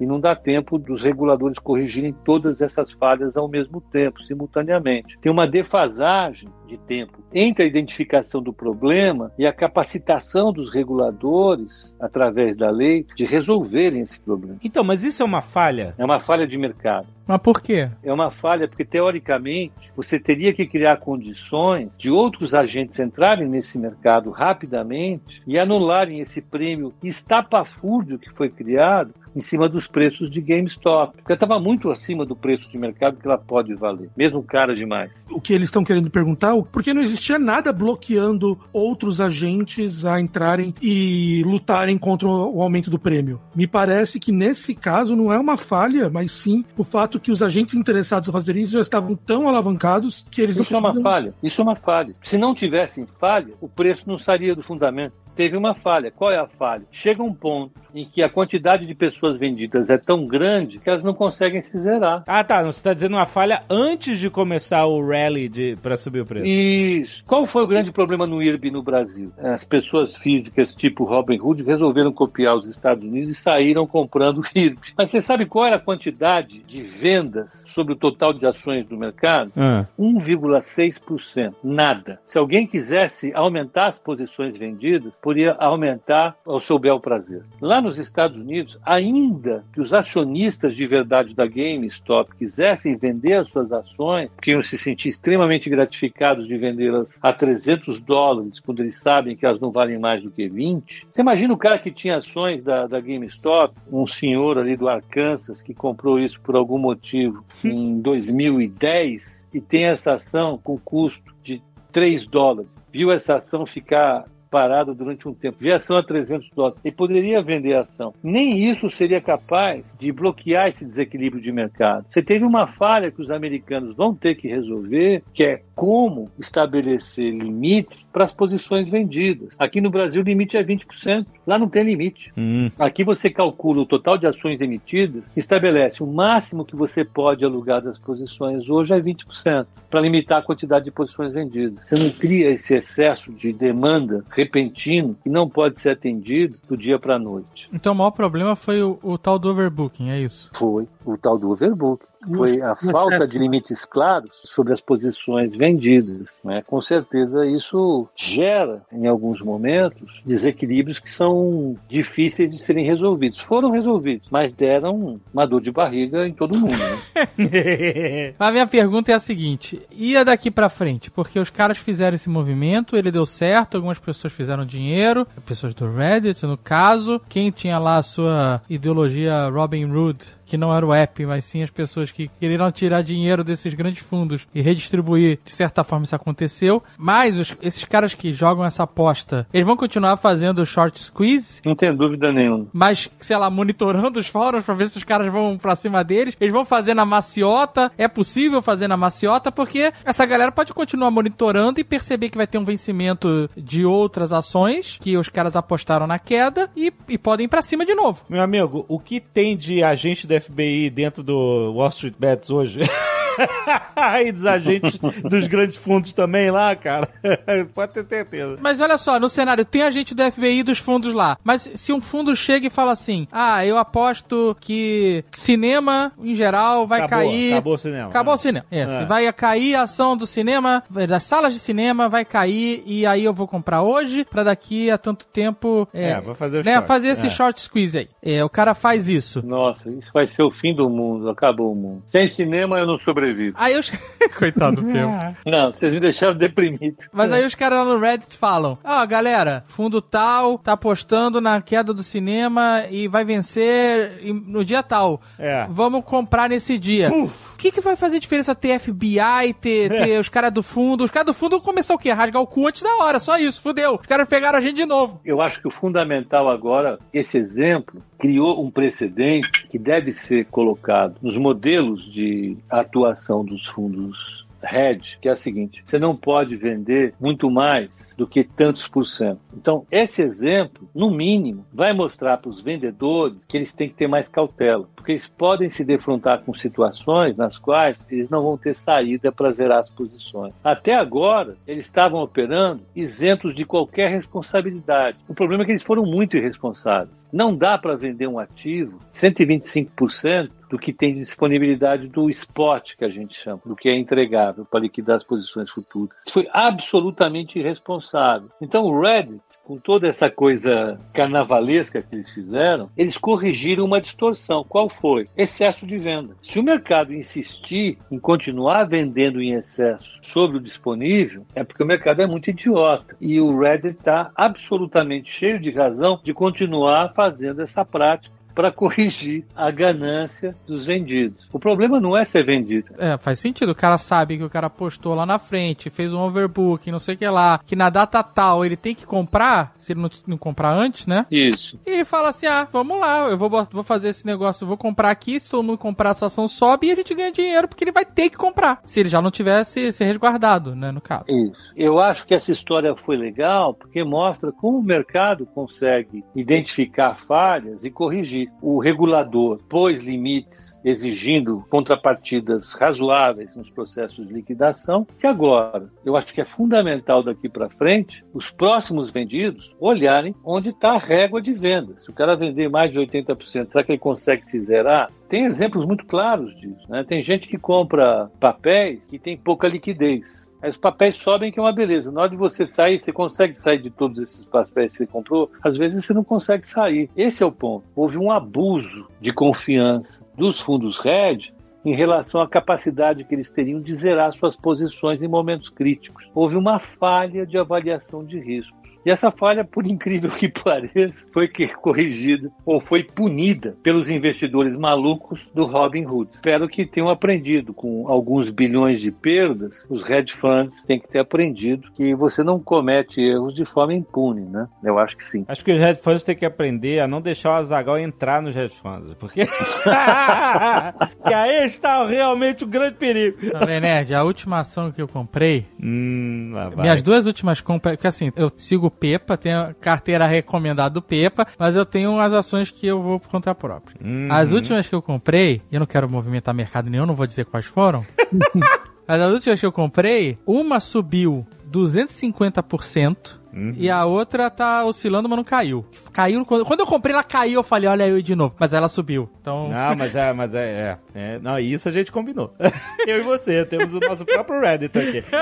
e 0.00 0.06
não 0.06 0.20
dá 0.20 0.34
tempo 0.34 0.78
dos 0.78 1.02
reguladores 1.02 1.58
corrigirem 1.58 2.14
todas 2.24 2.60
essas 2.60 2.92
falhas 2.92 3.36
ao 3.36 3.48
mesmo 3.48 3.80
tempo, 3.80 4.22
simultaneamente. 4.22 5.18
Tem 5.20 5.30
uma 5.30 5.46
defasagem 5.46 6.48
de 6.66 6.76
tempo 6.76 7.18
entre 7.32 7.64
a 7.64 7.66
identificação 7.66 8.42
do 8.42 8.52
problema 8.52 9.32
e 9.38 9.46
a 9.46 9.52
capacitação 9.52 10.52
dos 10.52 10.72
reguladores, 10.72 11.92
através 11.98 12.56
da 12.56 12.70
lei, 12.70 13.06
de 13.16 13.24
resolverem 13.24 14.00
esse 14.00 14.20
problema. 14.20 14.58
Então, 14.62 14.84
mas 14.84 15.02
isso 15.02 15.22
é 15.22 15.24
uma 15.24 15.42
falha? 15.42 15.94
É 15.98 16.04
uma 16.04 16.20
falha 16.20 16.46
de 16.46 16.58
mercado. 16.58 17.06
Mas 17.26 17.42
por 17.42 17.60
quê? 17.60 17.90
É 18.02 18.10
uma 18.10 18.30
falha 18.30 18.66
porque, 18.66 18.86
teoricamente, 18.86 19.92
você 19.94 20.18
teria 20.18 20.52
que 20.54 20.66
criar 20.66 20.96
condições 20.96 21.90
de 21.98 22.10
outros 22.10 22.54
agentes 22.54 22.98
entrarem 22.98 23.46
nesse 23.46 23.78
mercado 23.78 24.30
rapidamente 24.30 25.42
e 25.46 25.58
anularem 25.58 26.20
esse 26.20 26.40
prêmio 26.40 26.94
estapafúrdio 27.02 28.18
que 28.18 28.30
foi 28.30 28.48
criado 28.48 29.12
em 29.36 29.40
cima 29.40 29.68
dos 29.68 29.86
preços 29.88 30.30
de 30.30 30.40
GameStop. 30.40 31.16
Porque 31.16 31.32
estava 31.32 31.58
muito 31.58 31.90
acima 31.90 32.24
do 32.24 32.36
preço 32.36 32.70
de 32.70 32.78
mercado 32.78 33.16
que 33.16 33.26
ela 33.26 33.38
pode 33.38 33.74
valer, 33.74 34.10
mesmo 34.16 34.42
cara 34.42 34.74
demais. 34.74 35.10
O 35.30 35.40
que 35.40 35.52
eles 35.52 35.68
estão 35.68 35.84
querendo 35.84 36.10
perguntar 36.10 36.54
porque 36.72 36.94
não 36.94 37.02
existia 37.02 37.38
nada 37.38 37.72
bloqueando 37.72 38.58
outros 38.72 39.20
agentes 39.20 40.04
a 40.04 40.20
entrarem 40.20 40.74
e 40.80 41.42
lutarem 41.44 41.98
contra 41.98 42.28
o 42.28 42.62
aumento 42.62 42.90
do 42.90 42.98
prêmio. 42.98 43.40
Me 43.54 43.66
parece 43.66 44.18
que 44.18 44.32
nesse 44.32 44.74
caso 44.74 45.14
não 45.14 45.32
é 45.32 45.38
uma 45.38 45.56
falha, 45.56 46.08
mas 46.08 46.32
sim 46.32 46.64
o 46.76 46.84
fato 46.84 47.20
que 47.20 47.30
os 47.30 47.42
agentes 47.42 47.74
interessados 47.74 48.28
em 48.28 48.32
fazer 48.32 48.56
isso 48.56 48.72
já 48.72 48.80
estavam 48.80 49.14
tão 49.14 49.48
alavancados 49.48 50.24
que 50.30 50.40
eles 50.40 50.56
isso 50.56 50.72
não 50.72 50.80
Isso 50.80 50.86
é 50.86 50.90
uma 50.92 51.02
falha. 51.02 51.34
Isso 51.42 51.60
é 51.60 51.64
uma 51.64 51.76
falha. 51.76 52.14
Se 52.22 52.38
não 52.38 52.54
tivessem 52.54 53.06
falha, 53.18 53.54
o 53.60 53.68
preço 53.68 54.04
não 54.06 54.16
sairia 54.16 54.54
do 54.54 54.62
fundamento. 54.62 55.14
Teve 55.38 55.56
uma 55.56 55.72
falha. 55.72 56.10
Qual 56.10 56.32
é 56.32 56.36
a 56.36 56.48
falha? 56.48 56.82
Chega 56.90 57.22
um 57.22 57.32
ponto 57.32 57.78
em 57.94 58.04
que 58.04 58.24
a 58.24 58.28
quantidade 58.28 58.86
de 58.88 58.94
pessoas 58.94 59.38
vendidas 59.38 59.88
é 59.88 59.96
tão 59.96 60.26
grande 60.26 60.80
que 60.80 60.90
elas 60.90 61.04
não 61.04 61.14
conseguem 61.14 61.62
se 61.62 61.78
zerar. 61.78 62.24
Ah, 62.26 62.42
tá. 62.42 62.60
Você 62.64 62.78
está 62.78 62.92
dizendo 62.92 63.14
uma 63.14 63.24
falha 63.24 63.62
antes 63.70 64.18
de 64.18 64.28
começar 64.28 64.84
o 64.86 65.00
rally 65.00 65.76
para 65.80 65.96
subir 65.96 66.22
o 66.22 66.26
preço. 66.26 66.44
Isso. 66.44 67.24
Qual 67.24 67.46
foi 67.46 67.62
o 67.62 67.68
grande 67.68 67.92
problema 67.92 68.26
no 68.26 68.42
IRB 68.42 68.72
no 68.72 68.82
Brasil? 68.82 69.32
As 69.38 69.64
pessoas 69.64 70.16
físicas 70.16 70.74
tipo 70.74 71.04
Robin 71.04 71.38
Hood 71.40 71.62
resolveram 71.62 72.12
copiar 72.12 72.56
os 72.56 72.66
Estados 72.66 73.04
Unidos 73.04 73.30
e 73.30 73.34
saíram 73.36 73.86
comprando 73.86 74.42
IRB. 74.52 74.76
Mas 74.96 75.08
você 75.08 75.22
sabe 75.22 75.46
qual 75.46 75.66
era 75.66 75.76
a 75.76 75.80
quantidade 75.80 76.58
de 76.66 76.80
vendas 76.82 77.62
sobre 77.68 77.92
o 77.92 77.96
total 77.96 78.32
de 78.32 78.44
ações 78.44 78.84
do 78.86 78.96
mercado? 78.96 79.52
Ah. 79.56 79.86
1,6%. 79.96 81.54
Nada. 81.62 82.18
Se 82.26 82.38
alguém 82.38 82.66
quisesse 82.66 83.32
aumentar 83.34 83.86
as 83.86 84.00
posições 84.00 84.56
vendidas, 84.56 85.12
poderia 85.28 85.54
aumentar 85.58 86.34
ao 86.46 86.58
seu 86.58 86.78
bel 86.78 86.98
prazer. 86.98 87.42
Lá 87.60 87.82
nos 87.82 87.98
Estados 87.98 88.40
Unidos, 88.40 88.78
ainda 88.82 89.62
que 89.74 89.78
os 89.78 89.92
acionistas 89.92 90.74
de 90.74 90.86
verdade 90.86 91.34
da 91.34 91.46
GameStop 91.46 92.34
quisessem 92.34 92.96
vender 92.96 93.34
as 93.34 93.50
suas 93.50 93.70
ações, 93.70 94.30
que 94.40 94.52
iam 94.52 94.62
se 94.62 94.78
sentir 94.78 95.08
extremamente 95.08 95.68
gratificados 95.68 96.48
de 96.48 96.56
vendê-las 96.56 97.18
a 97.20 97.30
300 97.30 98.00
dólares, 98.00 98.58
quando 98.58 98.80
eles 98.80 98.98
sabem 99.02 99.36
que 99.36 99.44
elas 99.44 99.60
não 99.60 99.70
valem 99.70 99.98
mais 99.98 100.22
do 100.22 100.30
que 100.30 100.48
20. 100.48 101.08
Você 101.12 101.20
imagina 101.20 101.52
o 101.52 101.58
cara 101.58 101.78
que 101.78 101.90
tinha 101.90 102.16
ações 102.16 102.64
da, 102.64 102.86
da 102.86 102.98
GameStop, 102.98 103.74
um 103.92 104.06
senhor 104.06 104.56
ali 104.56 104.78
do 104.78 104.88
Arkansas 104.88 105.60
que 105.60 105.74
comprou 105.74 106.18
isso 106.18 106.40
por 106.40 106.56
algum 106.56 106.78
motivo 106.78 107.44
em 107.62 108.00
2010 108.00 109.46
e 109.52 109.60
tem 109.60 109.84
essa 109.84 110.14
ação 110.14 110.56
com 110.56 110.78
custo 110.78 111.34
de 111.42 111.62
3 111.92 112.26
dólares. 112.26 112.70
Viu 112.90 113.12
essa 113.12 113.36
ação 113.36 113.66
ficar 113.66 114.24
parada 114.50 114.94
durante 114.94 115.28
um 115.28 115.34
tempo, 115.34 115.58
viu 115.60 115.72
a 115.72 115.76
ação 115.76 115.96
a 115.96 116.02
300 116.02 116.50
dólares, 116.50 116.80
ele 116.84 116.94
poderia 116.94 117.42
vender 117.42 117.74
a 117.74 117.80
ação. 117.80 118.12
Nem 118.22 118.58
isso 118.58 118.88
seria 118.90 119.20
capaz 119.20 119.94
de 119.98 120.10
bloquear 120.12 120.68
esse 120.68 120.86
desequilíbrio 120.86 121.42
de 121.42 121.52
mercado. 121.52 122.06
Você 122.08 122.22
teve 122.22 122.44
uma 122.44 122.66
falha 122.66 123.10
que 123.10 123.22
os 123.22 123.30
americanos 123.30 123.94
vão 123.94 124.14
ter 124.14 124.34
que 124.34 124.48
resolver, 124.48 125.22
que 125.32 125.44
é 125.44 125.62
como 125.78 126.28
estabelecer 126.36 127.32
limites 127.32 128.10
para 128.12 128.24
as 128.24 128.32
posições 128.32 128.88
vendidas. 128.88 129.54
Aqui 129.56 129.80
no 129.80 129.90
Brasil 129.90 130.22
o 130.22 130.24
limite 130.24 130.56
é 130.56 130.64
20%, 130.64 131.24
lá 131.46 131.56
não 131.56 131.68
tem 131.68 131.84
limite. 131.84 132.32
Hum. 132.36 132.68
Aqui 132.76 133.04
você 133.04 133.30
calcula 133.30 133.82
o 133.82 133.86
total 133.86 134.18
de 134.18 134.26
ações 134.26 134.60
emitidas, 134.60 135.22
estabelece 135.36 136.02
o 136.02 136.06
máximo 136.06 136.64
que 136.64 136.74
você 136.74 137.04
pode 137.04 137.44
alugar 137.44 137.80
das 137.80 137.96
posições 137.96 138.68
hoje 138.68 138.92
é 138.92 139.00
20%, 139.00 139.68
para 139.88 140.00
limitar 140.00 140.40
a 140.40 140.42
quantidade 140.42 140.86
de 140.86 140.90
posições 140.90 141.32
vendidas. 141.32 141.78
Você 141.88 142.02
não 142.02 142.10
cria 142.10 142.50
esse 142.50 142.74
excesso 142.74 143.32
de 143.32 143.52
demanda 143.52 144.24
repentino 144.32 145.16
que 145.22 145.30
não 145.30 145.48
pode 145.48 145.80
ser 145.80 145.90
atendido 145.90 146.56
do 146.68 146.76
dia 146.76 146.98
para 146.98 147.14
a 147.14 147.18
noite. 147.20 147.68
Então 147.72 147.92
o 147.92 147.96
maior 147.96 148.10
problema 148.10 148.56
foi 148.56 148.82
o, 148.82 148.98
o 149.00 149.16
tal 149.16 149.38
do 149.38 149.48
overbooking, 149.48 150.10
é 150.10 150.18
isso? 150.18 150.50
Foi 150.54 150.88
o 151.06 151.16
tal 151.16 151.38
do 151.38 151.52
overbook. 151.52 152.04
Foi 152.34 152.60
a 152.60 152.74
falta 152.74 153.26
de 153.26 153.38
limites 153.38 153.84
claros 153.84 154.30
sobre 154.44 154.72
as 154.72 154.80
posições 154.80 155.54
vendidas. 155.54 156.28
Né? 156.44 156.62
Com 156.66 156.80
certeza 156.80 157.46
isso 157.46 158.08
gera, 158.16 158.82
em 158.92 159.06
alguns 159.06 159.40
momentos, 159.40 160.20
desequilíbrios 160.24 160.98
que 160.98 161.10
são 161.10 161.76
difíceis 161.88 162.50
de 162.50 162.62
serem 162.62 162.84
resolvidos. 162.84 163.40
Foram 163.40 163.70
resolvidos, 163.70 164.28
mas 164.30 164.52
deram 164.52 165.20
uma 165.32 165.46
dor 165.46 165.60
de 165.60 165.70
barriga 165.70 166.26
em 166.26 166.32
todo 166.32 166.58
mundo. 166.58 166.76
Né? 166.76 168.34
a 168.38 168.50
minha 168.50 168.66
pergunta 168.66 169.12
é 169.12 169.14
a 169.14 169.20
seguinte: 169.20 169.80
ia 169.90 170.24
daqui 170.24 170.50
para 170.50 170.68
frente? 170.68 171.10
Porque 171.10 171.38
os 171.38 171.50
caras 171.50 171.78
fizeram 171.78 172.14
esse 172.14 172.28
movimento, 172.28 172.96
ele 172.96 173.10
deu 173.10 173.26
certo, 173.26 173.76
algumas 173.76 173.98
pessoas 173.98 174.32
fizeram 174.32 174.64
dinheiro, 174.64 175.26
pessoas 175.46 175.74
do 175.74 175.90
Reddit, 175.90 176.44
no 176.46 176.56
caso, 176.56 177.20
quem 177.28 177.50
tinha 177.50 177.78
lá 177.78 177.98
a 177.98 178.02
sua 178.02 178.62
ideologia 178.68 179.48
Robin 179.48 179.86
Hood 179.86 180.37
que 180.48 180.56
não 180.56 180.74
era 180.74 180.84
o 180.84 180.92
app, 180.92 181.26
mas 181.26 181.44
sim 181.44 181.62
as 181.62 181.70
pessoas 181.70 182.10
que 182.10 182.28
queriam 182.40 182.72
tirar 182.72 183.02
dinheiro 183.02 183.44
desses 183.44 183.72
grandes 183.74 184.02
fundos 184.02 184.46
e 184.54 184.62
redistribuir, 184.62 185.38
de 185.44 185.54
certa 185.54 185.84
forma 185.84 186.04
isso 186.04 186.16
aconteceu. 186.16 186.82
Mas 186.96 187.38
os, 187.38 187.56
esses 187.62 187.84
caras 187.84 188.14
que 188.14 188.32
jogam 188.32 188.64
essa 188.64 188.82
aposta, 188.82 189.46
eles 189.52 189.66
vão 189.66 189.76
continuar 189.76 190.16
fazendo 190.16 190.64
short 190.64 190.98
squeeze? 191.02 191.60
Não 191.64 191.76
tem 191.76 191.94
dúvida 191.94 192.32
nenhuma. 192.32 192.66
Mas, 192.72 193.10
sei 193.20 193.36
lá, 193.36 193.50
monitorando 193.50 194.18
os 194.18 194.28
fóruns 194.28 194.64
pra 194.64 194.74
ver 194.74 194.88
se 194.88 194.96
os 194.96 195.04
caras 195.04 195.30
vão 195.32 195.58
pra 195.58 195.76
cima 195.76 196.02
deles. 196.02 196.36
Eles 196.40 196.52
vão 196.52 196.64
fazer 196.64 196.94
na 196.94 197.04
maciota. 197.04 197.92
É 197.98 198.08
possível 198.08 198.62
fazer 198.62 198.88
na 198.88 198.96
maciota 198.96 199.52
porque 199.52 199.92
essa 200.04 200.24
galera 200.24 200.50
pode 200.50 200.72
continuar 200.72 201.10
monitorando 201.10 201.80
e 201.80 201.84
perceber 201.84 202.30
que 202.30 202.38
vai 202.38 202.46
ter 202.46 202.58
um 202.58 202.64
vencimento 202.64 203.50
de 203.56 203.84
outras 203.84 204.32
ações 204.32 204.98
que 205.00 205.16
os 205.16 205.28
caras 205.28 205.56
apostaram 205.56 206.06
na 206.06 206.18
queda 206.18 206.70
e, 206.76 206.92
e 207.08 207.18
podem 207.18 207.44
ir 207.44 207.48
pra 207.48 207.62
cima 207.62 207.84
de 207.84 207.94
novo. 207.94 208.24
Meu 208.28 208.42
amigo, 208.42 208.84
o 208.88 208.98
que 208.98 209.20
tem 209.20 209.56
de 209.56 209.82
agente 209.82 210.26
da 210.26 210.37
FBI 210.40 210.90
dentro 210.90 211.22
do 211.22 211.72
Wall 211.74 211.90
Street 211.90 212.16
Bets 212.18 212.50
hoje? 212.50 212.80
e 214.24 214.32
dos 214.32 214.46
agentes 214.46 214.98
dos 214.98 215.46
grandes 215.46 215.76
fundos 215.76 216.12
também 216.12 216.50
lá, 216.50 216.74
cara. 216.76 217.08
Pode 217.74 217.92
ter 217.92 218.04
certeza. 218.04 218.58
Mas 218.60 218.80
olha 218.80 218.98
só, 218.98 219.18
no 219.18 219.28
cenário 219.28 219.64
tem 219.64 219.82
agente 219.82 220.14
do 220.14 220.22
FBI 220.30 220.60
e 220.60 220.62
dos 220.62 220.78
fundos 220.78 221.14
lá. 221.14 221.38
Mas 221.44 221.70
se 221.74 221.92
um 221.92 222.00
fundo 222.00 222.34
chega 222.34 222.66
e 222.66 222.70
fala 222.70 222.92
assim: 222.92 223.26
Ah, 223.30 223.64
eu 223.64 223.78
aposto 223.78 224.56
que 224.60 225.24
cinema, 225.32 226.12
em 226.22 226.34
geral, 226.34 226.86
vai 226.86 227.02
acabou, 227.02 227.26
cair. 227.26 227.52
Acabou 227.52 227.74
o 227.74 227.78
cinema. 227.78 228.08
Acabou 228.08 228.34
é. 228.34 228.36
o 228.36 228.40
cinema. 228.40 228.66
É, 228.70 228.80
É. 228.80 229.04
Vai 229.04 229.32
cair 229.32 229.74
a 229.74 229.82
ação 229.82 230.16
do 230.16 230.26
cinema, 230.26 230.82
das 231.08 231.22
salas 231.24 231.54
de 231.54 231.60
cinema, 231.60 232.08
vai 232.08 232.24
cair 232.24 232.82
e 232.86 233.06
aí 233.06 233.24
eu 233.24 233.32
vou 233.34 233.46
comprar 233.46 233.82
hoje 233.82 234.24
pra 234.24 234.42
daqui 234.42 234.90
a 234.90 234.98
tanto 234.98 235.26
tempo. 235.26 235.88
É, 235.92 236.10
É, 236.10 236.20
vai 236.20 236.34
fazer 236.34 236.58
os 236.58 236.64
né, 236.64 236.72
shorts. 236.72 236.88
fazer 236.88 237.08
esse 237.08 237.26
É. 237.26 237.30
short 237.30 237.60
squeeze 237.60 237.98
aí. 237.98 238.08
É, 238.22 238.44
o 238.44 238.48
cara 238.48 238.74
faz 238.74 239.08
isso. 239.08 239.42
Nossa, 239.46 239.88
isso 239.90 240.10
vai 240.12 240.26
ser 240.26 240.42
o 240.42 240.50
fim 240.50 240.74
do 240.74 240.88
mundo. 240.88 241.28
Acabou 241.30 241.72
o 241.72 241.74
mundo. 241.74 242.02
Sem 242.06 242.26
cinema 242.28 242.78
eu 242.78 242.86
não 242.86 242.96
sobrevivo. 242.98 243.27
Aí 243.56 243.74
eu. 243.74 243.80
Coitado 244.38 244.80
do 244.82 244.90
filme. 244.90 245.36
Não, 245.46 245.72
vocês 245.72 245.92
me 245.92 246.00
deixaram 246.00 246.36
deprimido. 246.36 246.96
Mas 247.12 247.32
aí 247.32 247.44
os 247.44 247.54
caras 247.54 247.78
lá 247.78 247.84
no 247.84 247.98
Reddit 247.98 248.36
falam: 248.36 248.78
Ó, 248.84 249.06
galera, 249.06 249.64
fundo 249.66 250.00
tal 250.00 250.58
tá 250.58 250.72
apostando 250.72 251.40
na 251.40 251.60
queda 251.60 251.92
do 251.92 252.02
cinema 252.02 252.84
e 252.90 253.08
vai 253.08 253.24
vencer 253.24 254.20
no 254.46 254.64
dia 254.64 254.82
tal. 254.82 255.20
É. 255.38 255.66
Vamos 255.68 256.04
comprar 256.04 256.48
nesse 256.48 256.78
dia. 256.78 257.10
O 257.12 257.30
que, 257.56 257.72
que 257.72 257.80
vai 257.80 257.96
fazer 257.96 258.20
diferença 258.20 258.54
ter 258.54 258.78
FBI, 258.78 259.54
ter, 259.60 259.90
ter 259.90 260.18
os 260.18 260.28
caras 260.28 260.52
do 260.52 260.62
fundo? 260.62 261.04
Os 261.04 261.10
caras 261.10 261.26
do 261.26 261.34
fundo 261.34 261.56
vão 261.56 261.60
começar 261.60 261.94
o 261.94 261.98
quê? 261.98 262.12
Rasgar 262.12 262.40
o 262.40 262.46
cu 262.46 262.68
antes 262.68 262.82
da 262.82 262.96
hora, 262.98 263.18
só 263.18 263.38
isso, 263.38 263.60
fudeu. 263.60 263.96
Os 264.00 264.06
caras 264.06 264.28
pegaram 264.28 264.58
a 264.58 264.60
gente 264.60 264.76
de 264.76 264.86
novo. 264.86 265.20
Eu 265.24 265.40
acho 265.40 265.60
que 265.60 265.68
o 265.68 265.70
fundamental 265.70 266.48
agora, 266.48 266.98
esse 267.12 267.38
exemplo, 267.38 268.02
criou 268.18 268.62
um 268.64 268.70
precedente 268.70 269.68
que 269.68 269.78
deve 269.78 270.12
ser 270.12 270.46
colocado 270.46 271.16
nos 271.22 271.36
modelos 271.36 272.04
de 272.12 272.56
atuação 272.68 273.44
dos 273.44 273.66
fundos 273.66 274.47
hedge, 274.62 275.18
que 275.20 275.28
é 275.28 275.32
a 275.32 275.36
seguinte: 275.36 275.82
você 275.84 275.98
não 275.98 276.16
pode 276.16 276.56
vender 276.56 277.14
muito 277.20 277.50
mais 277.50 278.14
do 278.16 278.26
que 278.26 278.44
tantos 278.44 278.88
por 278.88 279.06
cento. 279.06 279.40
Então, 279.56 279.86
esse 279.90 280.22
exemplo, 280.22 280.88
no 280.94 281.10
mínimo, 281.10 281.64
vai 281.72 281.92
mostrar 281.92 282.38
para 282.38 282.50
os 282.50 282.60
vendedores 282.60 283.38
que 283.46 283.56
eles 283.56 283.72
têm 283.72 283.88
que 283.88 283.94
ter 283.94 284.08
mais 284.08 284.28
cautela, 284.28 284.88
porque 284.94 285.12
eles 285.12 285.28
podem 285.28 285.68
se 285.68 285.84
defrontar 285.84 286.42
com 286.42 286.54
situações 286.54 287.36
nas 287.36 287.58
quais 287.58 288.04
eles 288.10 288.28
não 288.28 288.42
vão 288.42 288.56
ter 288.56 288.74
saída 288.74 289.30
para 289.32 289.52
zerar 289.52 289.80
as 289.80 289.90
posições. 289.90 290.54
Até 290.62 290.94
agora, 290.94 291.56
eles 291.66 291.86
estavam 291.86 292.22
operando 292.22 292.82
isentos 292.94 293.54
de 293.54 293.64
qualquer 293.64 294.10
responsabilidade. 294.10 295.18
O 295.28 295.34
problema 295.34 295.62
é 295.62 295.66
que 295.66 295.72
eles 295.72 295.84
foram 295.84 296.04
muito 296.04 296.36
irresponsáveis. 296.36 297.16
Não 297.32 297.54
dá 297.54 297.76
para 297.76 297.94
vender 297.94 298.26
um 298.26 298.38
ativo 298.38 298.98
125% 299.12 300.50
do 300.68 300.78
que 300.78 300.92
tem 300.92 301.14
de 301.14 301.20
disponibilidade 301.20 302.08
do 302.08 302.28
spot, 302.30 302.94
que 302.96 303.04
a 303.04 303.08
gente 303.08 303.34
chama, 303.34 303.60
do 303.64 303.76
que 303.76 303.88
é 303.88 303.96
entregável 303.96 304.64
para 304.64 304.80
liquidar 304.80 305.16
as 305.16 305.24
posições 305.24 305.70
futuras. 305.70 306.16
Foi 306.28 306.48
absolutamente 306.52 307.58
irresponsável. 307.58 308.50
Então 308.60 308.84
o 308.84 309.00
Reddit, 309.00 309.40
com 309.64 309.76
toda 309.76 310.08
essa 310.08 310.30
coisa 310.30 310.98
carnavalesca 311.12 312.00
que 312.00 312.14
eles 312.14 312.32
fizeram, 312.32 312.90
eles 312.96 313.18
corrigiram 313.18 313.84
uma 313.84 314.00
distorção. 314.00 314.64
Qual 314.64 314.88
foi? 314.88 315.28
Excesso 315.36 315.86
de 315.86 315.98
venda. 315.98 316.34
Se 316.42 316.58
o 316.58 316.62
mercado 316.62 317.12
insistir 317.12 317.98
em 318.10 318.18
continuar 318.18 318.84
vendendo 318.84 319.42
em 319.42 319.52
excesso 319.52 320.18
sobre 320.22 320.56
o 320.56 320.60
disponível, 320.60 321.44
é 321.54 321.62
porque 321.62 321.82
o 321.82 321.86
mercado 321.86 322.22
é 322.22 322.26
muito 322.26 322.48
idiota. 322.48 323.14
E 323.20 323.38
o 323.40 323.58
Reddit 323.58 323.98
está 323.98 324.30
absolutamente 324.34 325.30
cheio 325.30 325.60
de 325.60 325.70
razão 325.70 326.18
de 326.22 326.32
continuar 326.32 327.12
fazendo 327.14 327.60
essa 327.60 327.84
prática 327.84 328.37
para 328.58 328.72
corrigir 328.74 329.44
a 329.54 329.70
ganância 329.70 330.52
dos 330.66 330.84
vendidos. 330.84 331.48
O 331.52 331.60
problema 331.60 332.00
não 332.00 332.16
é 332.16 332.24
ser 332.24 332.44
vendido. 332.44 332.92
É, 332.98 333.16
faz 333.16 333.38
sentido. 333.38 333.70
O 333.70 333.74
cara 333.74 333.96
sabe 333.96 334.36
que 334.36 334.42
o 334.42 334.50
cara 334.50 334.68
postou 334.68 335.14
lá 335.14 335.24
na 335.24 335.38
frente, 335.38 335.88
fez 335.88 336.12
um 336.12 336.18
overbook, 336.18 336.90
não 336.90 336.98
sei 336.98 337.14
o 337.14 337.18
que 337.18 337.28
lá, 337.28 337.60
que 337.64 337.76
na 337.76 337.88
data 337.88 338.20
tal 338.20 338.64
ele 338.64 338.76
tem 338.76 338.96
que 338.96 339.06
comprar, 339.06 339.72
se 339.78 339.92
ele 339.92 340.00
não, 340.00 340.10
não 340.26 340.36
comprar 340.36 340.72
antes, 340.72 341.06
né? 341.06 341.24
Isso. 341.30 341.78
E 341.86 341.90
ele 341.90 342.04
fala 342.04 342.30
assim: 342.30 342.46
ah, 342.46 342.66
vamos 342.72 342.98
lá, 342.98 343.28
eu 343.28 343.38
vou, 343.38 343.48
vou 343.48 343.84
fazer 343.84 344.08
esse 344.08 344.26
negócio, 344.26 344.66
vou 344.66 344.76
comprar 344.76 345.10
aqui, 345.10 345.38
se 345.38 345.48
todo 345.48 345.62
mundo 345.62 345.78
comprar, 345.78 346.10
essa 346.10 346.26
ação 346.26 346.48
sobe 346.48 346.88
e 346.88 346.92
a 346.92 346.96
gente 346.96 347.14
ganha 347.14 347.30
dinheiro 347.30 347.68
porque 347.68 347.84
ele 347.84 347.92
vai 347.92 348.04
ter 348.04 348.28
que 348.28 348.36
comprar. 348.36 348.80
Se 348.84 348.98
ele 348.98 349.08
já 349.08 349.22
não 349.22 349.30
tivesse 349.30 349.92
se 349.92 350.02
resguardado, 350.02 350.74
né, 350.74 350.90
no 350.90 351.00
caso. 351.00 351.26
Isso. 351.28 351.72
Eu 351.76 352.00
acho 352.00 352.26
que 352.26 352.34
essa 352.34 352.50
história 352.50 352.96
foi 352.96 353.16
legal 353.16 353.72
porque 353.72 354.02
mostra 354.02 354.50
como 354.50 354.78
o 354.78 354.82
mercado 354.82 355.46
consegue 355.46 356.24
identificar 356.34 357.18
falhas 357.26 357.84
e 357.84 357.90
corrigir. 357.90 358.47
O 358.60 358.78
regulador 358.78 359.60
pôs 359.68 360.02
limites 360.02 360.76
exigindo 360.84 361.64
contrapartidas 361.68 362.72
razoáveis 362.72 363.56
nos 363.56 363.70
processos 363.70 364.26
de 364.26 364.32
liquidação, 364.32 365.06
que 365.18 365.26
agora 365.26 365.90
eu 366.04 366.16
acho 366.16 366.32
que 366.32 366.40
é 366.40 366.44
fundamental 366.44 367.22
daqui 367.22 367.48
para 367.48 367.68
frente 367.68 368.24
os 368.32 368.50
próximos 368.50 369.10
vendidos 369.10 369.74
olharem 369.80 370.34
onde 370.44 370.70
está 370.70 370.92
a 370.92 370.98
régua 370.98 371.40
de 371.42 371.52
venda. 371.52 371.98
Se 371.98 372.10
o 372.10 372.14
cara 372.14 372.36
vender 372.36 372.68
mais 372.68 372.90
de 372.90 372.98
80%, 372.98 373.70
será 373.70 373.84
que 373.84 373.92
ele 373.92 373.98
consegue 373.98 374.46
se 374.46 374.60
zerar? 374.60 375.10
Tem 375.28 375.44
exemplos 375.44 375.84
muito 375.84 376.06
claros 376.06 376.56
disso. 376.56 376.86
Né? 376.88 377.04
Tem 377.04 377.20
gente 377.20 377.48
que 377.48 377.58
compra 377.58 378.30
papéis 378.40 379.06
que 379.08 379.18
tem 379.18 379.36
pouca 379.36 379.68
liquidez. 379.68 380.47
Aí 380.60 380.70
os 380.70 380.76
papéis 380.76 381.16
sobem, 381.16 381.52
que 381.52 381.58
é 381.58 381.62
uma 381.62 381.72
beleza. 381.72 382.10
Na 382.10 382.22
hora 382.22 382.30
de 382.30 382.36
você 382.36 382.66
sair, 382.66 382.98
você 382.98 383.12
consegue 383.12 383.54
sair 383.54 383.80
de 383.80 383.90
todos 383.90 384.18
esses 384.18 384.44
papéis 384.44 384.92
que 384.92 384.98
você 384.98 385.06
comprou? 385.06 385.50
Às 385.62 385.76
vezes 385.76 386.04
você 386.04 386.12
não 386.12 386.24
consegue 386.24 386.66
sair. 386.66 387.08
Esse 387.16 387.42
é 387.42 387.46
o 387.46 387.52
ponto. 387.52 387.84
Houve 387.94 388.18
um 388.18 388.30
abuso 388.30 389.08
de 389.20 389.32
confiança 389.32 390.24
dos 390.36 390.60
fundos 390.60 390.98
RED 390.98 391.52
em 391.84 391.94
relação 391.94 392.40
à 392.40 392.48
capacidade 392.48 393.24
que 393.24 393.34
eles 393.34 393.50
teriam 393.50 393.80
de 393.80 393.94
zerar 393.94 394.32
suas 394.32 394.56
posições 394.56 395.22
em 395.22 395.28
momentos 395.28 395.68
críticos. 395.68 396.30
Houve 396.34 396.56
uma 396.56 396.78
falha 396.78 397.46
de 397.46 397.58
avaliação 397.58 398.24
de 398.24 398.38
risco. 398.38 398.78
E 399.04 399.10
essa 399.10 399.30
falha, 399.30 399.64
por 399.64 399.86
incrível 399.86 400.30
que 400.30 400.48
pareça, 400.62 401.26
foi 401.32 401.48
corrigida 401.80 402.50
ou 402.66 402.80
foi 402.80 403.02
punida 403.02 403.76
pelos 403.82 404.10
investidores 404.10 404.76
malucos 404.76 405.50
do 405.54 405.64
Robin 405.64 406.04
Hood. 406.04 406.32
Espero 406.34 406.68
que 406.68 406.84
tenham 406.84 407.08
aprendido 407.08 407.72
com 407.72 408.08
alguns 408.08 408.50
bilhões 408.50 409.00
de 409.00 409.10
perdas. 409.10 409.86
Os 409.88 410.08
hedge 410.08 410.34
funds 410.34 410.82
têm 410.82 411.00
que 411.00 411.08
ter 411.08 411.20
aprendido 411.20 411.90
que 411.92 412.14
você 412.14 412.42
não 412.42 412.58
comete 412.60 413.22
erros 413.22 413.54
de 413.54 413.64
forma 413.64 413.94
impune, 413.94 414.42
né? 414.42 414.68
Eu 414.82 414.98
acho 414.98 415.16
que 415.16 415.26
sim. 415.26 415.44
Acho 415.48 415.64
que 415.64 415.72
os 415.72 415.80
hedge 415.80 416.02
funds 416.02 416.24
têm 416.24 416.36
que 416.36 416.44
aprender 416.44 417.00
a 417.00 417.08
não 417.08 417.20
deixar 417.20 417.50
o 417.50 417.54
Azagal 417.54 417.98
entrar 417.98 418.42
nos 418.42 418.56
hedge 418.56 418.74
funds, 418.74 419.14
porque 419.14 419.46
que 421.26 421.34
aí 421.34 421.64
está 421.72 422.06
realmente 422.06 422.64
o 422.64 422.66
um 422.66 422.70
grande 422.70 422.96
perigo. 422.96 423.50
Tá 423.50 423.66
Nerd, 423.66 424.14
a 424.14 424.22
última 424.22 424.60
ação 424.60 424.90
que 424.90 425.00
eu 425.00 425.08
comprei, 425.08 425.66
hum, 425.80 426.52
minhas 426.76 427.02
duas 427.02 427.26
últimas 427.26 427.60
compras, 427.60 427.96
porque 427.96 428.06
assim, 428.06 428.32
eu 428.36 428.50
sigo 428.56 428.90
Pepa, 428.90 429.36
tenho 429.36 429.60
a 429.60 429.74
carteira 429.74 430.26
recomendada 430.26 430.90
do 430.90 431.02
Pepa, 431.02 431.46
mas 431.58 431.76
eu 431.76 431.86
tenho 431.86 432.18
as 432.18 432.32
ações 432.32 432.70
que 432.70 432.86
eu 432.86 433.02
vou 433.02 433.20
por 433.20 433.28
conta 433.28 433.54
própria. 433.54 433.96
Uhum. 434.04 434.28
As 434.30 434.52
últimas 434.52 434.86
que 434.86 434.94
eu 434.94 435.02
comprei, 435.02 435.62
eu 435.70 435.80
não 435.80 435.86
quero 435.86 436.08
movimentar 436.08 436.54
mercado 436.54 436.90
nenhum, 436.90 437.06
não 437.06 437.14
vou 437.14 437.26
dizer 437.26 437.44
quais 437.44 437.66
foram. 437.66 438.04
mas 439.06 439.20
as 439.20 439.32
últimas 439.32 439.60
que 439.60 439.66
eu 439.66 439.72
comprei, 439.72 440.38
uma 440.46 440.80
subiu 440.80 441.46
250%. 441.70 443.38
Uhum. 443.52 443.74
E 443.76 443.90
a 443.90 444.04
outra 444.04 444.50
tá 444.50 444.84
oscilando, 444.84 445.28
mas 445.28 445.36
não 445.36 445.44
caiu. 445.44 445.84
Caiu 446.12 446.44
quando, 446.44 446.64
quando 446.64 446.80
eu 446.80 446.86
comprei, 446.86 447.14
ela 447.14 447.24
caiu. 447.24 447.60
Eu 447.60 447.62
falei, 447.62 447.88
olha 447.88 448.06
eu 448.06 448.20
de 448.22 448.34
novo. 448.34 448.54
Mas 448.58 448.74
ela 448.74 448.88
subiu. 448.88 449.28
Então. 449.40 449.68
Não, 449.68 449.96
mas 449.96 450.14
é, 450.14 450.32
mas 450.32 450.54
é, 450.54 450.98
é, 451.14 451.14
é 451.14 451.38
Não, 451.38 451.58
isso 451.58 451.88
a 451.88 451.92
gente 451.92 452.12
combinou. 452.12 452.54
eu 453.06 453.18
e 453.18 453.22
você 453.22 453.64
temos 453.64 453.94
o 453.94 454.00
nosso 454.00 454.24
próprio 454.24 454.60
Reddit 454.60 454.98
aqui. 454.98 455.24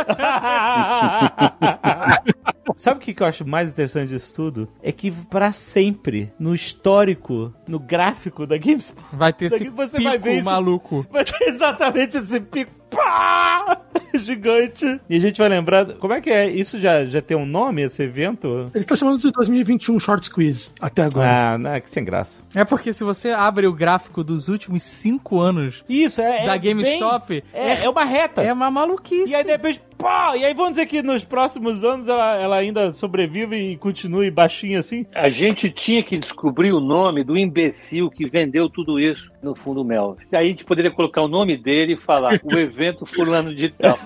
Sabe 2.77 2.99
o 2.99 3.01
que 3.01 3.23
eu 3.23 3.27
acho 3.27 3.47
mais 3.47 3.71
interessante 3.71 4.11
disso 4.11 4.35
tudo? 4.35 4.69
É 4.83 4.93
que 4.93 5.11
para 5.11 5.51
sempre, 5.51 6.31
no 6.39 6.55
histórico, 6.55 7.55
no 7.67 7.79
gráfico 7.79 8.47
da 8.47 8.59
GameSpot, 8.59 9.03
vai 9.13 9.33
ter 9.33 9.47
esse 9.47 9.65
pico 9.65 10.45
maluco. 10.45 11.07
Vai 11.11 11.25
ter 11.25 11.43
exatamente 11.49 12.19
esse 12.19 12.39
pico 12.41 12.71
pá, 12.91 13.81
gigante. 14.15 15.01
E 15.09 15.17
a 15.17 15.21
gente 15.21 15.39
vai 15.39 15.49
lembrar. 15.49 15.95
Como 15.95 16.13
é 16.13 16.21
que 16.21 16.31
é? 16.31 16.49
Isso 16.49 16.79
já, 16.79 17.05
já 17.05 17.21
tem 17.21 17.37
um 17.37 17.47
nome, 17.47 17.83
esse 17.83 18.03
evento? 18.03 18.71
Eles 18.75 18.83
estão 18.83 18.97
chamando 18.97 19.21
de 19.21 19.31
2021 19.31 19.99
Short 19.99 20.27
Squeeze, 20.27 20.71
até 20.81 21.05
agora. 21.05 21.29
Ah, 21.29 21.59
não, 21.59 21.71
é 21.71 21.81
que 21.81 21.91
sem 21.91 22.05
graça. 22.05 22.43
É 22.55 22.65
porque 22.65 22.93
se 22.93 23.05
você 23.05 23.31
abre 23.31 23.67
o 23.67 23.73
gráfico 23.73 24.23
dos 24.25 24.49
últimos 24.49 24.83
cinco 24.83 25.41
anos 25.41 25.85
Isso, 25.89 26.21
é, 26.21 26.47
da 26.47 26.55
é 26.55 26.59
GameStop, 26.59 27.29
bem, 27.29 27.43
é, 27.53 27.85
é, 27.85 27.89
uma 27.89 28.05
reta. 28.05 28.43
É 28.43 28.53
uma 28.53 28.71
maluquice. 28.71 29.31
E 29.31 29.35
aí 29.35 29.45
depois, 29.45 29.81
pá! 29.99 30.37
E 30.37 30.45
aí 30.45 30.55
vamos 30.55 30.73
dizer 30.73 30.87
que 30.87 31.03
nos 31.03 31.25
próximos 31.25 31.85
anos 31.85 32.09
ela, 32.09 32.37
ela 32.37 32.57
ainda 32.57 32.91
sobrevive 32.93 33.57
e 33.57 33.77
continue 33.77 34.31
baixinha 34.31 34.79
assim? 34.81 35.07
A 35.15 35.29
gente 35.29 35.71
tinha 35.71 36.03
que 36.03 36.17
descobrir 36.19 36.73
o 36.73 36.81
nome 36.81 37.25
do 37.25 37.37
imbecil 37.37 38.11
que 38.11 38.27
vendeu 38.27 38.69
tudo 38.69 38.99
isso 39.01 39.31
no 39.43 39.55
fundo 39.55 39.85
Melv. 39.85 40.19
E 40.31 40.37
aí 40.37 40.47
a 40.47 40.49
gente 40.49 40.65
poderia 40.65 40.91
colocar 40.91 41.23
o 41.23 41.29
nome 41.29 41.57
dele 41.57 41.95
e 41.95 41.97
falar 41.97 42.41
o 42.43 42.53
evento 42.59 43.07
fulano 43.07 43.55
de 43.55 43.69
tal. 43.71 43.99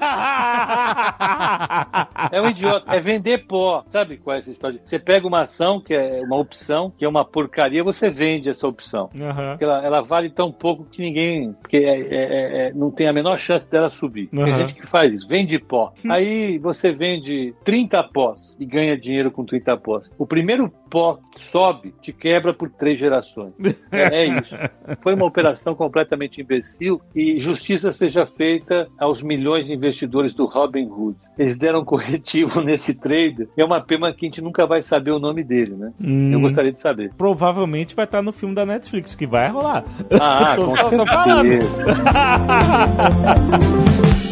é 2.30 2.40
um 2.40 2.48
idiota. 2.48 2.94
É 2.94 3.00
vender 3.00 3.46
pó. 3.46 3.84
Sabe 3.88 4.18
qual 4.18 4.36
é 4.36 4.40
essa 4.40 4.50
história? 4.50 4.80
Você 4.84 4.98
pega 4.98 5.26
uma 5.26 5.42
ação, 5.42 5.80
que 5.80 5.94
é 5.94 6.20
uma 6.22 6.36
opção, 6.36 6.92
que 6.96 7.04
é 7.04 7.08
uma 7.08 7.24
porcaria, 7.24 7.82
você 7.82 8.10
vende 8.10 8.48
essa 8.48 8.68
opção. 8.68 9.10
Uhum. 9.14 9.56
Ela, 9.58 9.84
ela, 9.84 10.00
vale 10.02 10.30
tão 10.30 10.52
pouco 10.52 10.84
que 10.84 11.00
ninguém. 11.00 11.52
Porque 11.54 11.78
é, 11.78 12.00
é, 12.00 12.68
é, 12.68 12.72
não 12.74 12.90
tem 12.90 13.08
a 13.08 13.12
menor 13.12 13.38
chance 13.38 13.68
dela 13.68 13.88
subir. 13.88 14.28
Uhum. 14.32 14.44
Tem 14.44 14.54
gente 14.54 14.74
que 14.74 14.86
faz 14.86 15.12
isso, 15.12 15.26
vende 15.26 15.58
pó. 15.58 15.79
Aí 16.08 16.58
você 16.58 16.92
vende 16.92 17.54
30 17.64 18.02
pós 18.04 18.56
e 18.58 18.64
ganha 18.66 18.96
dinheiro 18.96 19.30
com 19.30 19.44
30 19.44 19.76
pós. 19.76 20.10
O 20.18 20.26
primeiro 20.26 20.70
pó 20.90 21.18
que 21.32 21.40
sobe 21.40 21.94
te 22.00 22.12
quebra 22.12 22.52
por 22.52 22.68
três 22.70 22.98
gerações. 22.98 23.52
É, 23.92 24.24
é 24.24 24.38
isso. 24.38 24.54
Foi 25.02 25.14
uma 25.14 25.24
operação 25.26 25.74
completamente 25.74 26.40
imbecil 26.40 27.00
e 27.14 27.40
justiça 27.40 27.92
seja 27.92 28.24
feita 28.24 28.86
aos 28.98 29.20
milhões 29.20 29.66
de 29.66 29.72
investidores 29.74 30.32
do 30.32 30.46
Robin 30.46 30.86
Hood. 30.86 31.16
Eles 31.36 31.58
deram 31.58 31.84
corretivo 31.84 32.62
nesse 32.62 32.94
trader 32.94 33.48
é 33.56 33.64
uma 33.64 33.80
pena 33.80 34.12
que 34.12 34.26
a 34.26 34.28
gente 34.28 34.42
nunca 34.42 34.66
vai 34.66 34.82
saber 34.82 35.10
o 35.10 35.18
nome 35.18 35.42
dele, 35.44 35.74
né? 35.74 35.92
Hum, 36.00 36.32
Eu 36.32 36.40
gostaria 36.40 36.72
de 36.72 36.80
saber. 36.80 37.12
Provavelmente 37.16 37.94
vai 37.94 38.04
estar 38.04 38.22
no 38.22 38.32
filme 38.32 38.54
da 38.54 38.64
Netflix, 38.64 39.14
que 39.14 39.26
vai 39.26 39.50
rolar. 39.50 39.84
Ah, 40.20 40.54
tô, 40.56 40.66
com 40.66 40.76
tô, 40.76 40.88
certeza. 40.88 41.04
Tô 41.04 41.06
falando. 43.46 44.29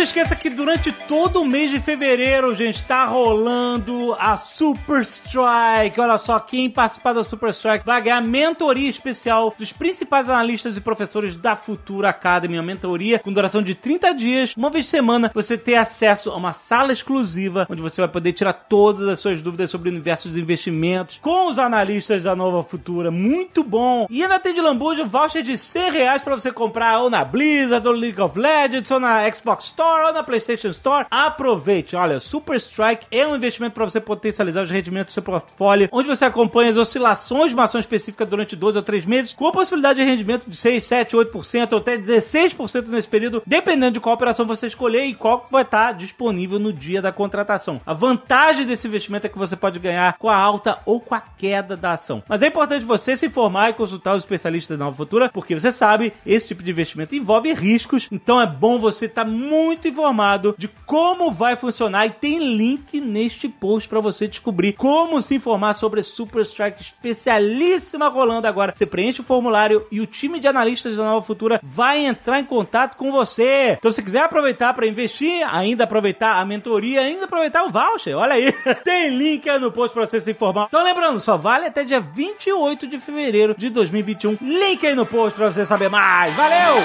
Se 0.00 0.04
esqueça 0.04 0.34
que 0.34 0.48
durante 0.48 0.90
todo 0.92 1.42
o 1.42 1.44
mês 1.44 1.70
de 1.70 1.78
fevereiro, 1.78 2.54
gente, 2.54 2.82
tá 2.84 3.04
rolando 3.04 4.16
a 4.18 4.34
Super 4.34 5.02
Strike. 5.02 6.00
Olha 6.00 6.16
só, 6.16 6.40
quem 6.40 6.70
participar 6.70 7.12
da 7.12 7.22
Super 7.22 7.50
Strike 7.50 7.84
vai 7.84 8.00
ganhar 8.00 8.22
mentoria 8.22 8.88
especial 8.88 9.54
dos 9.58 9.74
principais 9.74 10.26
analistas 10.26 10.74
e 10.74 10.80
professores 10.80 11.36
da 11.36 11.54
Futura 11.54 12.08
Academy. 12.08 12.56
Uma 12.56 12.62
mentoria 12.62 13.18
com 13.18 13.30
duração 13.30 13.62
de 13.62 13.74
30 13.74 14.14
dias. 14.14 14.54
Uma 14.56 14.70
vez 14.70 14.86
por 14.86 14.90
semana, 14.90 15.30
você 15.34 15.58
ter 15.58 15.74
acesso 15.74 16.30
a 16.30 16.36
uma 16.36 16.54
sala 16.54 16.94
exclusiva 16.94 17.66
onde 17.68 17.82
você 17.82 18.00
vai 18.00 18.08
poder 18.08 18.32
tirar 18.32 18.54
todas 18.54 19.06
as 19.06 19.20
suas 19.20 19.42
dúvidas 19.42 19.70
sobre 19.70 19.90
o 19.90 19.92
universo 19.92 20.28
dos 20.28 20.38
investimentos 20.38 21.18
com 21.20 21.48
os 21.48 21.58
analistas 21.58 22.22
da 22.22 22.34
Nova 22.34 22.62
Futura. 22.62 23.10
Muito 23.10 23.62
bom! 23.62 24.06
E 24.08 24.22
ainda 24.22 24.40
tem 24.40 24.54
de 24.54 24.62
lambuja 24.62 25.04
voucher 25.04 25.42
de 25.42 25.58
100 25.58 25.90
reais 25.90 26.22
pra 26.22 26.34
você 26.34 26.50
comprar 26.50 27.00
ou 27.00 27.10
na 27.10 27.22
Blizzard, 27.22 27.86
ou 27.86 27.92
League 27.92 28.20
of 28.20 28.38
Legends, 28.38 28.90
ou 28.90 28.98
na 28.98 29.30
Xbox 29.30 29.66
Store 29.66 29.89
Store 29.90 30.06
ou 30.06 30.12
na 30.12 30.22
PlayStation 30.22 30.68
Store. 30.68 31.06
Aproveite. 31.10 31.96
Olha, 31.96 32.20
Super 32.20 32.56
Strike 32.56 33.06
é 33.10 33.26
um 33.26 33.34
investimento 33.34 33.74
para 33.74 33.84
você 33.84 34.00
potencializar 34.00 34.62
os 34.62 34.70
rendimentos 34.70 35.12
do 35.12 35.14
seu 35.14 35.22
portfólio, 35.22 35.88
onde 35.90 36.08
você 36.08 36.24
acompanha 36.24 36.70
as 36.70 36.76
oscilações 36.76 37.48
de 37.48 37.54
uma 37.54 37.64
ação 37.64 37.80
específica 37.80 38.24
durante 38.24 38.54
12 38.54 38.78
ou 38.78 38.84
3 38.84 39.04
meses, 39.04 39.32
com 39.32 39.48
a 39.48 39.52
possibilidade 39.52 39.98
de 39.98 40.04
rendimento 40.04 40.48
de 40.48 40.56
6, 40.56 40.84
7, 40.84 41.16
8% 41.16 41.72
ou 41.72 41.78
até 41.78 41.98
16% 41.98 42.88
nesse 42.88 43.08
período, 43.08 43.42
dependendo 43.44 43.92
de 43.92 44.00
qual 44.00 44.14
operação 44.14 44.46
você 44.46 44.68
escolher 44.68 45.04
e 45.06 45.14
qual 45.14 45.46
vai 45.50 45.62
estar 45.62 45.92
disponível 45.92 46.60
no 46.60 46.72
dia 46.72 47.02
da 47.02 47.10
contratação. 47.10 47.80
A 47.84 47.92
vantagem 47.92 48.64
desse 48.64 48.86
investimento 48.86 49.26
é 49.26 49.30
que 49.30 49.38
você 49.38 49.56
pode 49.56 49.80
ganhar 49.80 50.16
com 50.18 50.28
a 50.28 50.36
alta 50.36 50.78
ou 50.86 51.00
com 51.00 51.16
a 51.16 51.20
queda 51.20 51.76
da 51.76 51.94
ação. 51.94 52.22
Mas 52.28 52.42
é 52.42 52.46
importante 52.46 52.84
você 52.84 53.16
se 53.16 53.26
informar 53.26 53.70
e 53.70 53.74
consultar 53.74 54.14
os 54.14 54.22
especialistas 54.22 54.78
da 54.78 54.84
Nova 54.84 54.96
Futura, 54.96 55.28
porque 55.30 55.58
você 55.58 55.72
sabe, 55.72 56.12
esse 56.24 56.48
tipo 56.48 56.62
de 56.62 56.70
investimento 56.70 57.16
envolve 57.16 57.52
riscos, 57.52 58.06
então 58.12 58.40
é 58.40 58.46
bom 58.46 58.78
você 58.78 59.06
estar 59.06 59.24
muito 59.24 59.79
muito 59.80 59.88
informado 59.88 60.54
de 60.58 60.68
como 60.84 61.32
vai 61.32 61.56
funcionar 61.56 62.04
e 62.06 62.10
tem 62.10 62.38
link 62.38 63.00
neste 63.00 63.48
post 63.48 63.88
para 63.88 64.00
você 64.00 64.28
descobrir 64.28 64.74
como 64.74 65.22
se 65.22 65.36
informar 65.36 65.74
sobre 65.74 66.02
Super 66.02 66.42
Strike 66.42 66.82
especialíssima 66.82 68.08
rolando 68.08 68.46
agora. 68.46 68.74
Você 68.76 68.84
preenche 68.84 69.22
o 69.22 69.24
formulário 69.24 69.86
e 69.90 70.00
o 70.00 70.06
time 70.06 70.38
de 70.38 70.46
analistas 70.46 70.96
da 70.96 71.04
Nova 71.04 71.24
Futura 71.24 71.60
vai 71.62 72.04
entrar 72.04 72.38
em 72.38 72.44
contato 72.44 72.96
com 72.96 73.10
você. 73.10 73.76
Então, 73.78 73.90
se 73.90 74.02
quiser 74.02 74.24
aproveitar 74.24 74.74
para 74.74 74.86
investir, 74.86 75.42
ainda 75.50 75.84
aproveitar 75.84 76.38
a 76.38 76.44
mentoria, 76.44 77.00
ainda 77.00 77.24
aproveitar 77.24 77.64
o 77.64 77.70
voucher, 77.70 78.16
olha 78.16 78.34
aí. 78.34 78.52
Tem 78.84 79.08
link 79.08 79.48
aí 79.48 79.58
no 79.58 79.72
post 79.72 79.94
para 79.94 80.06
você 80.06 80.20
se 80.20 80.32
informar. 80.32 80.66
Então, 80.68 80.84
lembrando, 80.84 81.18
só 81.20 81.38
vale 81.38 81.66
até 81.66 81.84
dia 81.84 82.00
28 82.00 82.86
de 82.86 82.98
fevereiro 82.98 83.54
de 83.56 83.70
2021. 83.70 84.36
Link 84.42 84.86
aí 84.86 84.94
no 84.94 85.06
post 85.06 85.36
para 85.36 85.50
você 85.50 85.64
saber 85.64 85.88
mais. 85.88 86.36
Valeu! 86.36 86.84